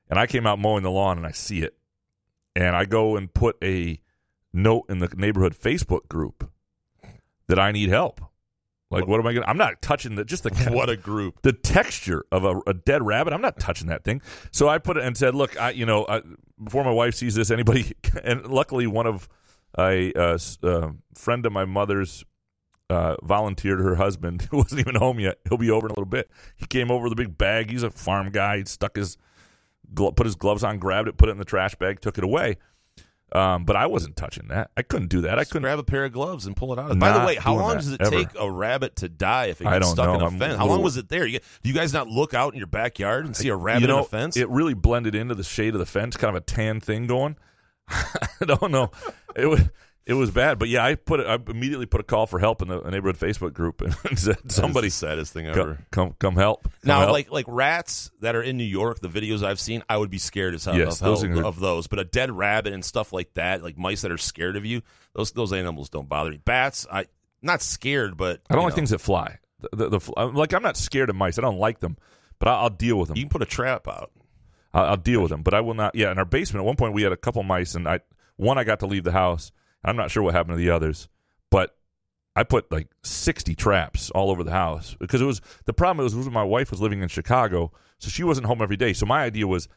And 0.09 0.19
I 0.19 0.27
came 0.27 0.47
out 0.47 0.59
mowing 0.59 0.83
the 0.83 0.91
lawn 0.91 1.19
and 1.19 1.27
I 1.27 1.33
see 1.33 1.63
it, 1.63 1.77
and 2.57 2.75
I 2.75 2.85
go 2.85 3.17
and 3.17 3.33
put 3.33 3.57
a 3.63 4.01
note 4.53 4.87
in 4.89 4.99
the 4.99 5.09
neighborhood 5.15 5.55
Facebook 5.55 6.09
group 6.09 6.51
that 7.47 7.59
I 7.59 7.73
need 7.73 7.91
help. 7.91 8.21
Like, 8.91 9.07
what 9.07 9.21
am 9.21 9.27
I 9.27 9.33
going? 9.33 9.45
to 9.45 9.49
I'm 9.49 9.57
not 9.57 9.81
touching 9.83 10.17
the 10.17 10.25
just 10.25 10.43
the 10.43 10.51
What 10.73 10.91
a 10.91 10.97
group! 10.97 11.43
the 11.43 11.53
texture 11.53 12.25
of 12.33 12.45
a, 12.45 12.61
a 12.67 12.75
dead 12.75 13.05
rabbit. 13.07 13.33
I'm 13.33 13.41
not 13.41 13.59
touching 13.61 13.87
that 13.87 14.03
thing. 14.03 14.21
So 14.51 14.69
I 14.69 14.79
put 14.79 14.97
it 14.97 15.05
and 15.05 15.17
said, 15.17 15.35
"Look, 15.35 15.59
I, 15.61 15.71
you 15.71 15.87
know, 15.87 16.07
I, 16.09 16.23
before 16.63 16.85
my 16.85 16.91
wife 16.91 17.15
sees 17.15 17.35
this, 17.35 17.51
anybody." 17.51 17.93
And 18.25 18.47
luckily, 18.49 18.89
one 18.89 19.07
of 19.07 19.29
a 19.79 20.13
uh, 20.15 20.39
uh, 20.65 20.91
friend 21.15 21.47
of 21.47 21.53
my 21.53 21.65
mother's 21.65 22.25
uh, 22.91 23.17
volunteered 23.23 23.79
her 23.79 23.95
husband, 23.95 24.43
who 24.51 24.59
wasn't 24.59 24.81
even 24.81 24.97
home 24.97 25.21
yet. 25.21 25.39
He'll 25.49 25.59
be 25.59 25.71
over 25.71 25.87
in 25.87 25.93
a 25.93 25.95
little 25.95 26.05
bit. 26.07 26.29
He 26.57 26.67
came 26.67 26.91
over 26.91 27.05
with 27.05 27.13
a 27.13 27.17
big 27.17 27.39
bag. 27.39 27.71
He's 27.71 27.85
a 27.85 27.91
farm 27.91 28.31
guy. 28.31 28.59
He 28.59 28.65
stuck 28.65 28.97
his 28.97 29.17
glo- 29.95 30.11
put 30.11 30.27
his 30.27 30.35
gloves 30.35 30.65
on, 30.65 30.79
grabbed 30.79 31.09
it, 31.09 31.17
put 31.17 31.29
it 31.29 31.33
in 31.33 31.39
the 31.39 31.45
trash 31.45 31.77
bag, 31.77 32.01
took 32.01 32.19
it 32.19 32.25
away. 32.25 32.57
Um, 33.33 33.65
but 33.65 33.77
I 33.77 33.87
wasn't 33.87 34.17
touching 34.17 34.49
that. 34.49 34.71
I 34.77 34.83
couldn't 34.83 35.09
do 35.09 35.21
that. 35.23 35.39
I 35.39 35.45
couldn't. 35.45 35.63
grab 35.63 35.79
a 35.79 35.85
pair 35.85 36.05
of 36.05 36.13
gloves 36.13 36.47
and 36.47 36.57
pull 36.57 36.73
it 36.73 36.79
out. 36.79 36.99
By 36.99 37.17
the 37.17 37.25
way, 37.25 37.37
how 37.37 37.55
long 37.55 37.75
that, 37.75 37.77
does 37.77 37.93
it 37.93 38.01
ever. 38.01 38.11
take 38.11 38.29
a 38.39 38.51
rabbit 38.51 38.97
to 38.97 39.09
die 39.09 39.47
if 39.47 39.61
it 39.61 39.65
gets 39.65 39.91
stuck 39.91 40.07
know. 40.07 40.15
in 40.15 40.21
a 40.21 40.27
I'm 40.27 40.39
fence? 40.39 40.57
How 40.57 40.67
long 40.67 40.83
was 40.83 40.97
it 40.97 41.09
there? 41.09 41.27
You, 41.27 41.39
do 41.63 41.69
you 41.69 41.75
guys 41.75 41.93
not 41.93 42.09
look 42.09 42.35
out 42.35 42.55
in 42.55 42.59
your 42.59 42.67
backyard 42.67 43.27
and 43.27 43.37
see 43.37 43.49
a 43.49 43.57
rabbit 43.57 43.83
you 43.83 43.89
know, 43.89 43.99
in 43.99 44.05
a 44.05 44.09
fence? 44.09 44.37
It 44.37 44.49
really 44.49 44.75
blended 44.75 45.15
into 45.15 45.35
the 45.35 45.45
shade 45.45 45.75
of 45.75 45.79
the 45.79 45.87
fence, 45.87 46.17
kind 46.17 46.37
of 46.37 46.43
a 46.43 46.45
tan 46.45 46.81
thing 46.81 47.07
going. 47.07 47.37
I 47.89 48.45
don't 48.45 48.71
know. 48.71 48.91
It 49.37 49.47
was 49.47 49.61
it 50.07 50.15
was 50.15 50.31
bad, 50.31 50.59
but 50.59 50.69
yeah, 50.69 50.85
I 50.85 50.95
put 50.97 51.21
it, 51.21 51.27
I 51.27 51.39
immediately 51.51 51.87
put 51.87 52.01
a 52.01 52.05
call 52.05 52.27
for 52.27 52.39
help 52.39 52.63
in 52.63 52.69
the 52.69 52.81
neighborhood 52.91 53.19
Facebook 53.19 53.53
group 53.53 53.81
and 54.05 54.19
said 54.19 54.51
somebody 54.51 54.89
the 54.89 54.93
saddest 54.93 55.33
thing 55.33 55.47
ever. 55.47 55.79
come 55.91 56.15
come 56.19 56.35
help. 56.37 56.65
Come 56.65 56.73
Now, 56.85 57.01
help. 57.01 57.13
like 57.13 57.31
like 57.31 57.45
rats 57.49 58.11
that 58.21 58.35
are 58.35 58.43
in 58.43 58.57
New 58.57 58.65
York, 58.65 59.01
the 59.01 59.09
videos 59.09 59.43
I've 59.43 59.61
seen, 59.61 59.83
I 59.89 59.97
would 59.97 60.11
be 60.11 60.19
scared 60.19 60.55
as 60.55 60.65
hell 60.65 60.77
Yes, 60.77 61.01
of, 61.01 61.07
those 61.07 61.23
hell 61.23 61.41
are- 61.41 61.45
of 61.45 61.61
those. 61.61 61.87
But 61.87 61.99
a 62.01 62.05
dead 62.05 62.31
rabbit 62.31 62.73
and 62.73 62.85
stuff 62.85 63.13
like 63.13 63.35
that, 63.35 63.63
like 63.63 63.77
mice 63.79 64.03
that 64.03 64.11
are 64.11 64.19
scared 64.19 64.57
of 64.57 64.65
you, 64.65 64.83
those 65.15 65.33
those 65.33 65.53
animals 65.53 65.89
don't 65.91 66.09
bother 66.09 66.31
me. 66.31 66.39
Bats, 66.45 66.87
I 66.91 67.07
not 67.43 67.63
scared, 67.63 68.17
but 68.17 68.41
I 68.51 68.55
don't 68.55 68.65
like 68.65 68.73
know, 68.73 68.77
things 68.77 68.91
that 68.91 68.99
fly. 69.01 69.39
The, 69.73 69.89
the, 69.89 69.99
the 69.99 70.13
like 70.35 70.53
I'm 70.55 70.63
not 70.63 70.77
scared 70.77 71.11
of 71.11 71.17
mice. 71.17 71.39
I 71.39 71.43
don't 71.43 71.59
like 71.59 71.81
them, 71.81 71.97
but 72.39 72.49
I'll, 72.49 72.65
I'll 72.65 72.71
deal 72.71 72.97
with 72.99 73.09
them. 73.09 73.17
You 73.19 73.25
can 73.25 73.31
put 73.31 73.43
a 73.43 73.47
trap 73.47 73.87
out. 73.87 74.11
I'll, 74.73 74.85
I'll 74.87 74.97
deal 74.97 75.21
with 75.21 75.31
them, 75.31 75.43
but 75.43 75.53
I 75.55 75.61
will 75.61 75.75
not. 75.75 75.95
Yeah, 75.95 76.11
in 76.11 76.19
our 76.19 76.25
basement 76.25 76.63
at 76.63 76.67
one 76.67 76.77
point 76.77 76.95
we 76.95 77.03
had 77.03 77.13
a 77.13 77.17
couple 77.17 77.43
mice, 77.43 77.75
and 77.75 77.87
I 77.87 78.01
one 78.37 78.57
I 78.59 78.65
got 78.65 78.81
to 78.81 78.87
leave 78.87 79.05
the 79.05 79.13
house. 79.13 79.53
I'm 79.85 79.97
not 79.97 80.11
sure 80.11 80.23
what 80.23 80.35
happened 80.35 80.55
to 80.55 80.63
the 80.63 80.71
others, 80.71 81.09
but 81.51 81.77
I 82.37 82.45
put 82.45 82.71
like 82.71 82.89
60 83.03 83.55
traps 83.55 84.11
all 84.11 84.31
over 84.31 84.45
the 84.45 84.51
house 84.51 84.97
because 84.99 85.21
it 85.21 85.27
was 85.27 85.41
the 85.65 85.73
problem 85.73 86.05
was, 86.05 86.15
was 86.15 86.31
my 86.31 86.45
wife 86.45 86.71
was 86.71 86.81
living 86.81 87.03
in 87.03 87.09
Chicago, 87.09 87.73
so 87.99 88.09
she 88.09 88.25
wasn't 88.25 88.47
home 88.47 88.63
every 88.63 88.77
day. 88.77 88.93
So 88.93 89.07
my 89.07 89.25
idea 89.25 89.47
was 89.47 89.69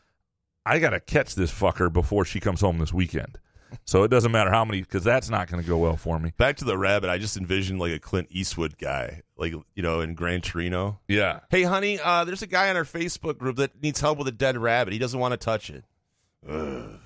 I 0.65 0.79
got 0.79 0.91
to 0.91 0.99
catch 0.99 1.35
this 1.35 1.51
fucker 1.51 1.91
before 1.91 2.25
she 2.25 2.39
comes 2.39 2.61
home 2.61 2.77
this 2.77 2.93
weekend. 2.93 3.39
So 3.85 4.03
it 4.03 4.09
doesn't 4.09 4.31
matter 4.31 4.51
how 4.51 4.63
many 4.65 4.81
because 4.81 5.03
that's 5.03 5.29
not 5.29 5.49
going 5.49 5.61
to 5.61 5.67
go 5.67 5.77
well 5.79 5.97
for 5.97 6.19
me. 6.19 6.31
Back 6.37 6.57
to 6.57 6.65
the 6.65 6.77
rabbit, 6.77 7.09
I 7.09 7.17
just 7.17 7.37
envisioned 7.37 7.79
like 7.79 7.91
a 7.91 7.99
Clint 7.99 8.27
Eastwood 8.29 8.77
guy, 8.77 9.23
like 9.35 9.53
you 9.73 9.83
know, 9.83 10.01
in 10.01 10.13
Gran 10.13 10.41
Torino. 10.41 10.99
Yeah. 11.07 11.39
Hey, 11.49 11.63
honey, 11.63 11.99
uh, 11.99 12.23
there's 12.23 12.43
a 12.43 12.47
guy 12.47 12.69
on 12.69 12.77
our 12.77 12.83
Facebook 12.83 13.37
group 13.37 13.57
that 13.57 13.81
needs 13.81 13.99
help 13.99 14.19
with 14.19 14.27
a 14.27 14.31
dead 14.31 14.57
rabbit. 14.57 14.93
He 14.93 14.99
doesn't 14.99 15.19
want 15.19 15.31
to 15.31 15.37
touch 15.37 15.69
it. 15.69 15.85
Ugh. 16.47 16.99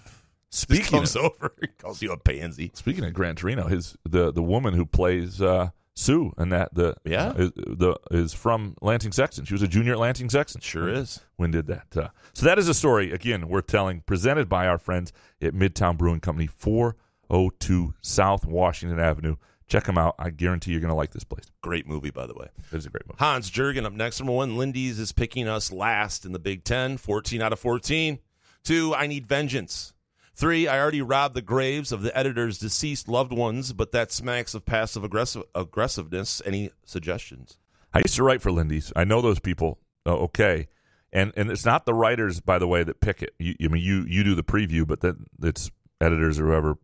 Speaking 0.49 1.01
Just 1.01 1.15
comes 1.15 1.15
of- 1.15 1.23
over, 1.41 1.53
he 1.61 1.67
calls 1.67 2.01
you 2.01 2.11
a 2.11 2.17
pansy. 2.17 2.71
Speaking 2.73 3.03
of 3.05 3.13
Gran 3.13 3.35
Torino, 3.35 3.67
his 3.67 3.97
the 4.07 4.31
the 4.31 4.43
woman 4.43 4.73
who 4.73 4.85
plays 4.85 5.41
uh, 5.41 5.69
Sue 5.93 6.31
and 6.37 6.51
that 6.51 6.73
the 6.73 6.95
Yeah? 7.03 7.33
is, 7.35 7.51
the 7.55 7.97
is 8.11 8.33
from 8.33 8.75
Lansing 8.81 9.11
Sexton. 9.11 9.45
She 9.45 9.53
was 9.53 9.61
a 9.63 9.67
junior 9.67 9.93
at 9.93 9.99
Lansing 9.99 10.29
Sexton. 10.29 10.61
Sure 10.61 10.87
is. 10.87 11.21
When 11.35 11.51
did 11.51 11.67
that? 11.67 11.87
Uh, 11.97 12.09
so 12.33 12.45
that 12.45 12.57
is 12.59 12.67
a 12.69 12.73
story 12.73 13.11
again 13.11 13.47
worth 13.49 13.67
telling, 13.67 14.01
presented 14.01 14.47
by 14.47 14.67
our 14.67 14.77
friends 14.77 15.11
at 15.41 15.53
Midtown 15.53 15.97
Brewing 15.97 16.19
Company, 16.21 16.47
four 16.47 16.95
oh 17.29 17.49
two 17.59 17.93
South 18.01 18.45
Washington 18.45 18.99
Avenue. 18.99 19.35
Check 19.67 19.83
them 19.83 19.97
out. 19.97 20.15
I 20.17 20.29
guarantee 20.29 20.71
you're 20.71 20.79
going 20.79 20.91
to 20.91 20.95
like 20.95 21.11
this 21.11 21.25
place. 21.25 21.43
Great 21.61 21.85
movie, 21.85 22.09
by 22.09 22.25
the 22.25 22.33
way. 22.33 22.47
It 22.71 22.77
is 22.77 22.85
a 22.85 22.89
great 22.89 23.05
movie. 23.05 23.17
Hans 23.19 23.49
Jurgen 23.49 23.85
up 23.85 23.91
next. 23.91 24.17
Number 24.21 24.31
one, 24.31 24.55
Lindy's 24.55 24.97
is 24.97 25.11
picking 25.11 25.45
us 25.49 25.73
last 25.73 26.23
in 26.25 26.31
the 26.31 26.39
Big 26.39 26.63
Ten, 26.63 26.95
14 26.95 27.41
out 27.41 27.51
of 27.51 27.59
14. 27.59 28.19
Two, 28.63 28.95
I 28.95 29.07
need 29.07 29.27
vengeance. 29.27 29.93
Three, 30.37 30.67
I 30.67 30.79
already 30.79 31.01
robbed 31.01 31.33
the 31.33 31.41
graves 31.41 31.91
of 31.91 32.03
the 32.03 32.15
editor's 32.15 32.59
deceased 32.59 33.07
loved 33.07 33.33
ones, 33.33 33.73
but 33.73 33.91
that 33.91 34.11
smacks 34.11 34.53
of 34.53 34.67
passive 34.67 35.03
aggressive 35.03 35.41
aggressiveness. 35.55 36.43
Any 36.45 36.69
suggestions? 36.85 37.57
I 37.91 37.99
used 38.05 38.13
to 38.17 38.23
write 38.23 38.43
for 38.43 38.51
Lindy's. 38.51 38.93
I 38.95 39.03
know 39.03 39.19
those 39.19 39.39
people. 39.39 39.79
Uh, 40.05 40.15
okay, 40.17 40.67
and 41.11 41.33
and 41.35 41.49
it's 41.49 41.65
not 41.65 41.87
the 41.87 41.93
writers, 41.95 42.39
by 42.39 42.59
the 42.59 42.67
way, 42.67 42.83
that 42.83 43.01
pick 43.01 43.23
it. 43.23 43.33
You, 43.39 43.55
I 43.63 43.67
mean, 43.69 43.81
you 43.81 44.05
you 44.07 44.23
do 44.23 44.35
the 44.35 44.43
preview, 44.43 44.85
but 44.85 45.01
then 45.01 45.25
it's 45.41 45.71
editors 45.99 46.39
or 46.39 46.45
whoever 46.45 46.77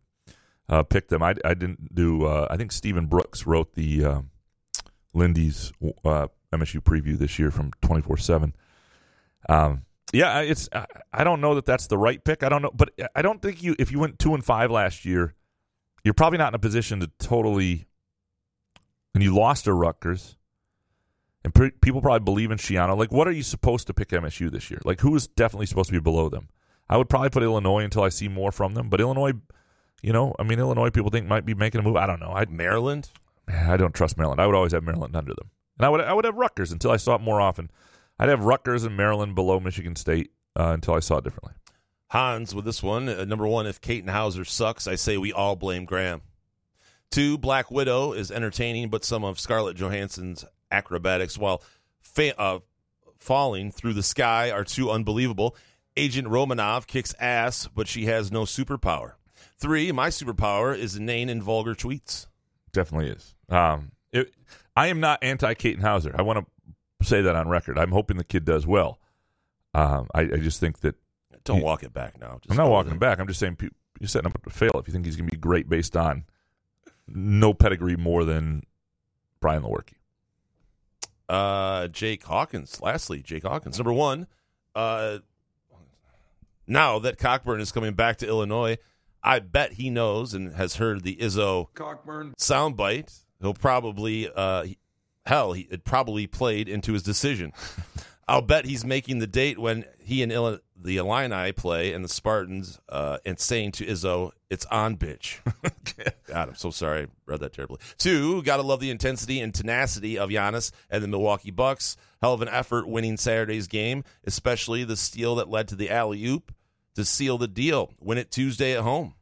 uh, 0.68 0.82
pick 0.82 1.06
them. 1.06 1.22
I, 1.22 1.36
I 1.44 1.54
didn't 1.54 1.94
do. 1.94 2.24
Uh, 2.26 2.48
I 2.50 2.56
think 2.56 2.72
Stephen 2.72 3.06
Brooks 3.06 3.46
wrote 3.46 3.74
the 3.74 4.04
uh, 4.04 4.20
Lindy's 5.12 5.72
uh, 6.04 6.26
MSU 6.52 6.82
preview 6.82 7.16
this 7.16 7.38
year 7.38 7.52
from 7.52 7.70
twenty 7.80 8.02
four 8.02 8.16
seven. 8.16 8.52
Um, 9.48 9.82
yeah, 10.14 10.32
I- 10.32 10.42
it's. 10.42 10.68
I, 10.72 10.86
I 11.12 11.24
don't 11.24 11.40
know 11.40 11.54
that 11.56 11.66
that's 11.66 11.86
the 11.86 11.98
right 11.98 12.22
pick. 12.24 12.42
I 12.42 12.48
don't 12.48 12.62
know, 12.62 12.70
but 12.74 12.90
I 13.14 13.22
don't 13.22 13.42
think 13.42 13.62
you. 13.62 13.76
If 13.78 13.92
you 13.92 13.98
went 13.98 14.18
two 14.18 14.34
and 14.34 14.44
five 14.44 14.70
last 14.70 15.04
year, 15.04 15.34
you're 16.04 16.14
probably 16.14 16.38
not 16.38 16.48
in 16.52 16.54
a 16.54 16.58
position 16.58 17.00
to 17.00 17.10
totally. 17.18 17.86
And 19.14 19.22
you 19.22 19.34
lost 19.34 19.64
to 19.64 19.72
Rutgers. 19.72 20.36
And 21.44 21.54
pre- 21.54 21.70
people 21.70 22.00
probably 22.00 22.24
believe 22.24 22.50
in 22.50 22.58
Schiano. 22.58 22.96
Like, 22.96 23.12
what 23.12 23.28
are 23.28 23.32
you 23.32 23.42
supposed 23.42 23.86
to 23.86 23.94
pick 23.94 24.08
MSU 24.08 24.50
this 24.50 24.70
year? 24.70 24.80
Like, 24.84 25.00
who 25.00 25.14
is 25.14 25.26
definitely 25.28 25.66
supposed 25.66 25.88
to 25.88 25.92
be 25.92 26.00
below 26.00 26.28
them? 26.28 26.48
I 26.88 26.96
would 26.96 27.08
probably 27.08 27.30
put 27.30 27.42
Illinois 27.42 27.84
until 27.84 28.02
I 28.02 28.08
see 28.08 28.28
more 28.28 28.50
from 28.50 28.74
them. 28.74 28.88
But 28.88 29.00
Illinois, 29.00 29.34
you 30.02 30.12
know, 30.12 30.34
I 30.38 30.42
mean, 30.42 30.58
Illinois 30.58 30.90
people 30.90 31.10
think 31.10 31.26
might 31.26 31.44
be 31.44 31.54
making 31.54 31.80
a 31.80 31.84
move. 31.84 31.96
I 31.96 32.06
don't 32.06 32.18
know. 32.20 32.32
I 32.34 32.44
Maryland. 32.46 33.08
I 33.48 33.76
don't 33.76 33.94
trust 33.94 34.16
Maryland. 34.16 34.40
I 34.40 34.46
would 34.46 34.54
always 34.56 34.72
have 34.72 34.82
Maryland 34.82 35.14
under 35.14 35.34
them, 35.34 35.50
and 35.78 35.84
I 35.86 35.90
would 35.90 36.00
I 36.00 36.12
would 36.14 36.24
have 36.24 36.34
Rutgers 36.36 36.72
until 36.72 36.90
I 36.90 36.96
saw 36.96 37.14
it 37.14 37.20
more 37.20 37.40
often. 37.42 37.70
I'd 38.18 38.28
have 38.28 38.44
Rutgers 38.44 38.84
and 38.84 38.96
Maryland 38.96 39.34
below 39.34 39.60
Michigan 39.60 39.96
State 39.96 40.30
uh, 40.56 40.70
until 40.70 40.94
I 40.94 41.00
saw 41.00 41.18
it 41.18 41.24
differently. 41.24 41.54
Hans 42.08 42.54
with 42.54 42.64
this 42.64 42.82
one. 42.82 43.08
Uh, 43.08 43.24
number 43.24 43.46
one, 43.46 43.66
if 43.66 43.80
Kate 43.80 44.08
Hauser 44.08 44.44
sucks, 44.44 44.86
I 44.86 44.94
say 44.94 45.16
we 45.16 45.32
all 45.32 45.56
blame 45.56 45.84
Graham. 45.84 46.22
Two, 47.10 47.38
Black 47.38 47.70
Widow 47.70 48.12
is 48.12 48.30
entertaining, 48.30 48.88
but 48.88 49.04
some 49.04 49.24
of 49.24 49.38
Scarlett 49.38 49.76
Johansson's 49.76 50.44
acrobatics 50.70 51.38
while 51.38 51.62
fa- 52.00 52.38
uh, 52.40 52.60
falling 53.18 53.70
through 53.70 53.94
the 53.94 54.02
sky 54.02 54.50
are 54.50 54.64
too 54.64 54.90
unbelievable. 54.90 55.56
Agent 55.96 56.28
Romanoff 56.28 56.86
kicks 56.86 57.14
ass, 57.20 57.68
but 57.74 57.88
she 57.88 58.06
has 58.06 58.32
no 58.32 58.42
superpower. 58.42 59.12
Three, 59.58 59.92
my 59.92 60.08
superpower 60.08 60.76
is 60.76 60.96
inane 60.96 61.28
and 61.28 61.42
vulgar 61.42 61.74
tweets. 61.74 62.26
Definitely 62.72 63.10
is. 63.10 63.34
Um, 63.48 63.92
it, 64.12 64.34
I 64.76 64.88
am 64.88 65.00
not 65.00 65.22
anti 65.22 65.54
Kate 65.54 65.80
Hauser. 65.80 66.14
I 66.18 66.22
want 66.22 66.40
to 66.40 66.46
say 67.04 67.22
that 67.22 67.36
on 67.36 67.48
record. 67.48 67.78
I'm 67.78 67.92
hoping 67.92 68.16
the 68.16 68.24
kid 68.24 68.44
does 68.44 68.66
well. 68.66 68.98
Um, 69.74 70.08
I, 70.14 70.20
I 70.22 70.36
just 70.38 70.60
think 70.60 70.80
that 70.80 70.94
Don't 71.44 71.58
he- 71.58 71.62
walk 71.62 71.82
it 71.82 71.92
back 71.92 72.18
now. 72.20 72.38
Just 72.42 72.50
I'm 72.50 72.56
not 72.56 72.70
walking 72.70 72.86
with 72.90 72.92
him 72.94 72.98
back. 73.00 73.18
I'm 73.18 73.26
just 73.26 73.40
saying 73.40 73.56
pe- 73.56 73.68
you're 74.00 74.08
setting 74.08 74.26
up 74.30 74.42
to 74.42 74.50
fail 74.50 74.72
if 74.76 74.86
you 74.88 74.92
think 74.92 75.04
he's 75.04 75.16
going 75.16 75.28
to 75.28 75.34
be 75.36 75.40
great 75.40 75.68
based 75.68 75.96
on 75.96 76.24
no 77.06 77.52
pedigree 77.54 77.96
more 77.96 78.24
than 78.24 78.62
Brian 79.40 79.62
Lewerke. 79.62 79.92
Uh, 81.28 81.88
Jake 81.88 82.24
Hawkins. 82.24 82.80
Lastly, 82.80 83.22
Jake 83.22 83.44
Hawkins. 83.44 83.78
Number 83.78 83.92
one, 83.92 84.26
uh, 84.74 85.18
now 86.66 86.98
that 86.98 87.18
Cockburn 87.18 87.60
is 87.60 87.72
coming 87.72 87.94
back 87.94 88.18
to 88.18 88.26
Illinois, 88.26 88.78
I 89.22 89.38
bet 89.38 89.74
he 89.74 89.90
knows 89.90 90.34
and 90.34 90.54
has 90.54 90.76
heard 90.76 91.02
the 91.02 91.16
Izzo 91.16 91.68
Cockburn. 91.74 92.34
soundbite. 92.38 93.22
He'll 93.40 93.54
probably, 93.54 94.28
uh, 94.30 94.66
hell, 95.26 95.52
he, 95.52 95.62
it 95.70 95.84
probably 95.84 96.26
played 96.26 96.68
into 96.68 96.92
his 96.92 97.02
decision. 97.02 97.52
I'll 98.28 98.42
bet 98.42 98.64
he's 98.64 98.84
making 98.84 99.18
the 99.18 99.26
date 99.26 99.58
when 99.58 99.84
he 99.98 100.22
and 100.22 100.32
the 100.76 100.96
Illini 100.96 101.52
play 101.52 101.92
and 101.92 102.02
the 102.02 102.08
Spartans 102.08 102.80
uh, 102.88 103.18
and 103.26 103.38
saying 103.38 103.72
to 103.72 103.86
Izzo, 103.86 104.30
it's 104.48 104.64
on, 104.66 104.96
bitch. 104.96 105.40
God, 106.26 106.48
I'm 106.48 106.54
so 106.54 106.70
sorry. 106.70 107.02
I 107.02 107.06
read 107.26 107.40
that 107.40 107.52
terribly. 107.52 107.78
Two, 107.98 108.42
got 108.42 108.56
to 108.56 108.62
love 108.62 108.80
the 108.80 108.90
intensity 108.90 109.40
and 109.40 109.52
tenacity 109.54 110.18
of 110.18 110.30
Giannis 110.30 110.72
and 110.90 111.02
the 111.02 111.08
Milwaukee 111.08 111.50
Bucks. 111.50 111.98
Hell 112.22 112.32
of 112.32 112.40
an 112.40 112.48
effort 112.48 112.88
winning 112.88 113.18
Saturday's 113.18 113.66
game, 113.66 114.04
especially 114.24 114.84
the 114.84 114.96
steal 114.96 115.34
that 115.34 115.50
led 115.50 115.68
to 115.68 115.76
the 115.76 115.90
alley 115.90 116.24
oop 116.24 116.54
to 116.94 117.04
seal 117.04 117.36
the 117.36 117.48
deal. 117.48 117.92
Win 118.00 118.16
it 118.16 118.30
Tuesday 118.30 118.74
at 118.74 118.82
home. 118.82 119.14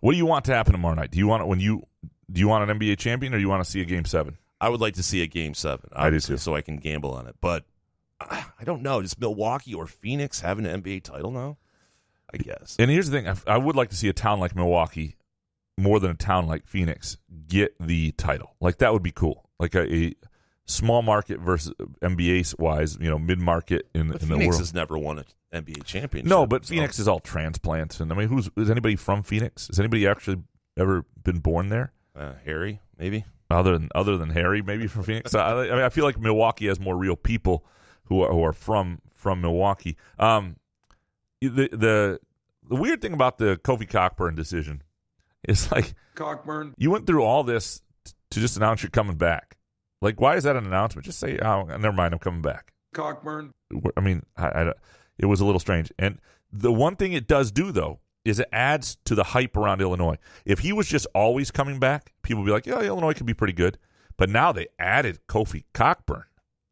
What 0.00 0.12
do 0.12 0.18
you 0.18 0.26
want 0.26 0.44
to 0.46 0.54
happen 0.54 0.72
tomorrow 0.72 0.94
night? 0.94 1.12
Do 1.12 1.18
you 1.18 1.28
want 1.28 1.42
it 1.42 1.46
when 1.46 1.60
you 1.60 1.84
do 2.30 2.40
you 2.40 2.48
want 2.48 2.68
an 2.68 2.78
NBA 2.78 2.98
champion 2.98 3.32
or 3.32 3.36
do 3.36 3.40
you 3.40 3.48
want 3.48 3.64
to 3.64 3.70
see 3.70 3.80
a 3.80 3.84
game 3.84 4.04
seven? 4.04 4.36
I 4.60 4.68
would 4.68 4.80
like 4.80 4.94
to 4.94 5.02
see 5.02 5.22
a 5.22 5.26
game 5.26 5.54
seven. 5.54 5.90
I 5.92 6.10
do 6.10 6.20
too. 6.20 6.36
So 6.36 6.54
I 6.54 6.60
can 6.62 6.76
gamble 6.78 7.12
on 7.12 7.26
it. 7.26 7.36
But 7.40 7.64
uh, 8.20 8.42
I 8.58 8.64
don't 8.64 8.82
know. 8.82 9.00
Does 9.00 9.18
Milwaukee 9.18 9.74
or 9.74 9.86
Phoenix 9.86 10.40
have 10.40 10.58
an 10.58 10.64
NBA 10.64 11.02
title 11.04 11.30
now? 11.30 11.58
I 12.32 12.38
guess. 12.38 12.76
And 12.78 12.90
here's 12.90 13.08
the 13.08 13.16
thing: 13.18 13.28
I, 13.28 13.36
I 13.46 13.56
would 13.58 13.76
like 13.76 13.90
to 13.90 13.96
see 13.96 14.08
a 14.08 14.12
town 14.12 14.40
like 14.40 14.54
Milwaukee, 14.54 15.16
more 15.78 16.00
than 16.00 16.10
a 16.10 16.14
town 16.14 16.46
like 16.46 16.66
Phoenix, 16.66 17.16
get 17.46 17.74
the 17.80 18.12
title. 18.12 18.54
Like 18.60 18.78
that 18.78 18.92
would 18.92 19.02
be 19.02 19.12
cool. 19.12 19.48
Like 19.58 19.74
a, 19.74 19.92
a 19.92 20.14
small 20.66 21.02
market 21.02 21.40
versus 21.40 21.72
NBA 22.02 22.58
wise, 22.58 22.98
you 23.00 23.08
know, 23.08 23.18
mid 23.18 23.38
market 23.38 23.88
in, 23.94 24.00
in 24.02 24.08
the 24.08 24.12
world. 24.12 24.28
Phoenix 24.40 24.58
has 24.58 24.74
never 24.74 24.98
won 24.98 25.18
an 25.20 25.24
NBA 25.64 25.84
championship. 25.84 26.28
No, 26.28 26.46
but 26.46 26.66
so- 26.66 26.70
Phoenix 26.74 26.98
is 26.98 27.08
all 27.08 27.20
transplants, 27.20 28.00
and 28.00 28.12
I 28.12 28.16
mean, 28.16 28.28
who's 28.28 28.50
is 28.56 28.70
anybody 28.70 28.96
from 28.96 29.22
Phoenix? 29.22 29.68
Has 29.68 29.78
anybody 29.78 30.06
actually 30.06 30.42
ever 30.76 31.04
been 31.22 31.38
born 31.38 31.68
there? 31.70 31.92
Uh, 32.14 32.32
Harry, 32.44 32.80
maybe. 32.98 33.24
Other 33.50 33.78
than 33.78 33.88
other 33.94 34.16
than 34.18 34.30
Harry, 34.30 34.60
maybe 34.60 34.86
from 34.86 35.04
Phoenix. 35.04 35.34
I, 35.34 35.52
I 35.52 35.70
mean, 35.70 35.80
I 35.80 35.88
feel 35.88 36.04
like 36.04 36.18
Milwaukee 36.18 36.66
has 36.66 36.78
more 36.78 36.96
real 36.96 37.16
people 37.16 37.64
who 38.04 38.22
are, 38.22 38.30
who 38.30 38.42
are 38.44 38.52
from 38.52 39.00
from 39.14 39.40
Milwaukee. 39.40 39.96
Um, 40.18 40.56
the 41.40 41.68
the 41.72 42.20
the 42.68 42.76
weird 42.76 43.00
thing 43.00 43.14
about 43.14 43.38
the 43.38 43.56
Kofi 43.56 43.88
Cockburn 43.88 44.34
decision 44.34 44.82
is 45.44 45.72
like 45.72 45.94
Cockburn. 46.14 46.74
you 46.76 46.90
went 46.90 47.06
through 47.06 47.22
all 47.24 47.42
this 47.42 47.80
t- 48.04 48.12
to 48.30 48.40
just 48.40 48.56
announce 48.56 48.82
you're 48.82 48.90
coming 48.90 49.16
back. 49.16 49.56
Like, 50.02 50.20
why 50.20 50.36
is 50.36 50.44
that 50.44 50.56
an 50.56 50.66
announcement? 50.66 51.06
Just 51.06 51.18
say, 51.18 51.38
"Oh, 51.38 51.64
never 51.64 51.92
mind, 51.92 52.12
I'm 52.12 52.20
coming 52.20 52.42
back." 52.42 52.72
Cockburn. 52.92 53.52
I 53.96 54.00
mean, 54.00 54.22
I, 54.36 54.46
I, 54.46 54.72
it 55.18 55.26
was 55.26 55.40
a 55.40 55.44
little 55.44 55.58
strange. 55.58 55.92
And 55.98 56.18
the 56.52 56.72
one 56.72 56.96
thing 56.96 57.12
it 57.12 57.26
does 57.26 57.50
do, 57.50 57.72
though, 57.72 58.00
is 58.28 58.38
it 58.38 58.48
adds 58.52 58.98
to 59.04 59.14
the 59.14 59.24
hype 59.24 59.56
around 59.56 59.80
Illinois. 59.80 60.18
If 60.44 60.60
he 60.60 60.72
was 60.72 60.86
just 60.86 61.06
always 61.14 61.50
coming 61.50 61.78
back, 61.78 62.12
people 62.22 62.42
would 62.42 62.46
be 62.46 62.52
like, 62.52 62.66
yeah, 62.66 62.80
Illinois 62.80 63.14
could 63.14 63.26
be 63.26 63.34
pretty 63.34 63.52
good. 63.52 63.78
But 64.16 64.28
now 64.28 64.52
they 64.52 64.66
added 64.78 65.20
Kofi 65.28 65.64
Cockburn. 65.72 66.24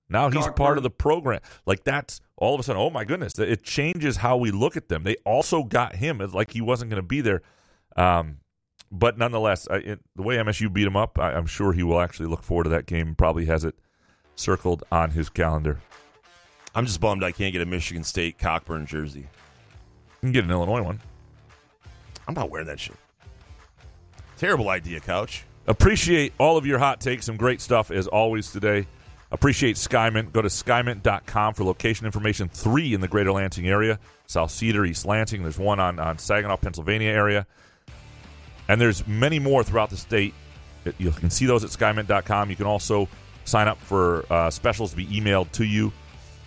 Now 0.08 0.30
he's 0.30 0.46
part 0.48 0.76
of 0.76 0.82
the 0.82 0.90
program. 0.90 1.40
Like 1.64 1.84
that's 1.84 2.20
all 2.36 2.54
of 2.54 2.60
a 2.60 2.62
sudden, 2.62 2.80
oh 2.80 2.90
my 2.90 3.04
goodness, 3.04 3.38
it 3.38 3.62
changes 3.64 4.18
how 4.18 4.36
we 4.36 4.50
look 4.50 4.76
at 4.76 4.88
them. 4.88 5.02
They 5.02 5.16
also 5.24 5.64
got 5.64 5.96
him 5.96 6.18
like 6.18 6.52
he 6.52 6.60
wasn't 6.60 6.90
going 6.90 7.02
to 7.02 7.06
be 7.06 7.20
there. 7.20 7.42
Um, 7.96 8.38
but 8.92 9.18
nonetheless, 9.18 9.66
I, 9.68 9.76
it, 9.76 10.00
the 10.14 10.22
way 10.22 10.36
MSU 10.36 10.72
beat 10.72 10.86
him 10.86 10.96
up, 10.96 11.18
I, 11.18 11.32
I'm 11.32 11.46
sure 11.46 11.72
he 11.72 11.82
will 11.82 12.00
actually 12.00 12.26
look 12.26 12.42
forward 12.42 12.64
to 12.64 12.70
that 12.70 12.86
game. 12.86 13.14
Probably 13.14 13.46
has 13.46 13.64
it 13.64 13.74
circled 14.36 14.84
on 14.92 15.10
his 15.10 15.28
calendar. 15.28 15.80
I'm 16.74 16.86
just 16.86 17.00
bummed 17.00 17.24
I 17.24 17.32
can't 17.32 17.52
get 17.52 17.62
a 17.62 17.66
Michigan 17.66 18.04
State 18.04 18.38
Cockburn 18.38 18.86
jersey. 18.86 19.20
You 19.20 20.20
can 20.20 20.32
get 20.32 20.44
an 20.44 20.50
Illinois 20.50 20.82
one. 20.82 21.00
I'm 22.26 22.34
not 22.34 22.50
wearing 22.50 22.66
that 22.66 22.80
shit. 22.80 22.96
Terrible 24.38 24.68
idea, 24.68 25.00
Couch. 25.00 25.44
Appreciate 25.66 26.32
all 26.38 26.56
of 26.56 26.66
your 26.66 26.78
hot 26.78 27.00
takes. 27.00 27.26
Some 27.26 27.36
great 27.36 27.60
stuff 27.60 27.90
as 27.90 28.06
always 28.06 28.52
today. 28.52 28.86
Appreciate 29.30 29.76
Skymint. 29.76 30.32
Go 30.32 30.42
to 30.42 30.48
skymint.com 30.48 31.54
for 31.54 31.64
location 31.64 32.06
information. 32.06 32.48
Three 32.48 32.94
in 32.94 33.00
the 33.00 33.08
greater 33.08 33.32
Lansing 33.32 33.68
area 33.68 33.98
South 34.26 34.50
Cedar, 34.50 34.84
East 34.84 35.04
Lansing. 35.04 35.42
There's 35.42 35.58
one 35.58 35.80
on, 35.80 35.98
on 35.98 36.18
Saginaw, 36.18 36.56
Pennsylvania 36.58 37.10
area. 37.10 37.46
And 38.68 38.80
there's 38.80 39.06
many 39.06 39.38
more 39.38 39.64
throughout 39.64 39.90
the 39.90 39.96
state. 39.96 40.34
You 40.98 41.10
can 41.10 41.30
see 41.30 41.46
those 41.46 41.64
at 41.64 41.70
skymint.com. 41.70 42.50
You 42.50 42.56
can 42.56 42.66
also 42.66 43.08
sign 43.44 43.68
up 43.68 43.78
for 43.78 44.24
uh, 44.32 44.50
specials 44.50 44.90
to 44.90 44.96
be 44.96 45.06
emailed 45.06 45.50
to 45.52 45.64
you. 45.64 45.92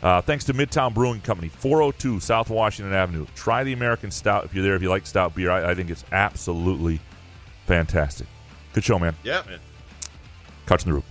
Uh, 0.01 0.21
thanks 0.21 0.45
to 0.45 0.53
Midtown 0.53 0.93
Brewing 0.93 1.19
Company, 1.21 1.49
402 1.49 2.21
South 2.21 2.49
Washington 2.49 2.93
Avenue. 2.93 3.25
Try 3.35 3.63
the 3.63 3.73
American 3.73 4.11
Stout 4.11 4.45
if 4.45 4.53
you're 4.53 4.63
there. 4.63 4.75
If 4.75 4.81
you 4.81 4.89
like 4.89 5.05
stout 5.05 5.35
beer, 5.35 5.51
I, 5.51 5.71
I 5.71 5.75
think 5.75 5.89
it's 5.89 6.05
absolutely 6.11 7.01
fantastic. 7.65 8.27
Good 8.73 8.83
show, 8.83 8.97
man. 8.97 9.15
Yeah, 9.23 9.43
man. 9.47 9.59
In 10.69 10.89
the 10.89 10.93
Rube. 10.93 11.03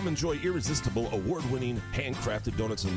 Come 0.00 0.08
enjoy 0.08 0.36
irresistible, 0.36 1.10
award 1.12 1.44
winning, 1.50 1.78
handcrafted 1.92 2.56
donuts 2.56 2.84
and 2.84 2.96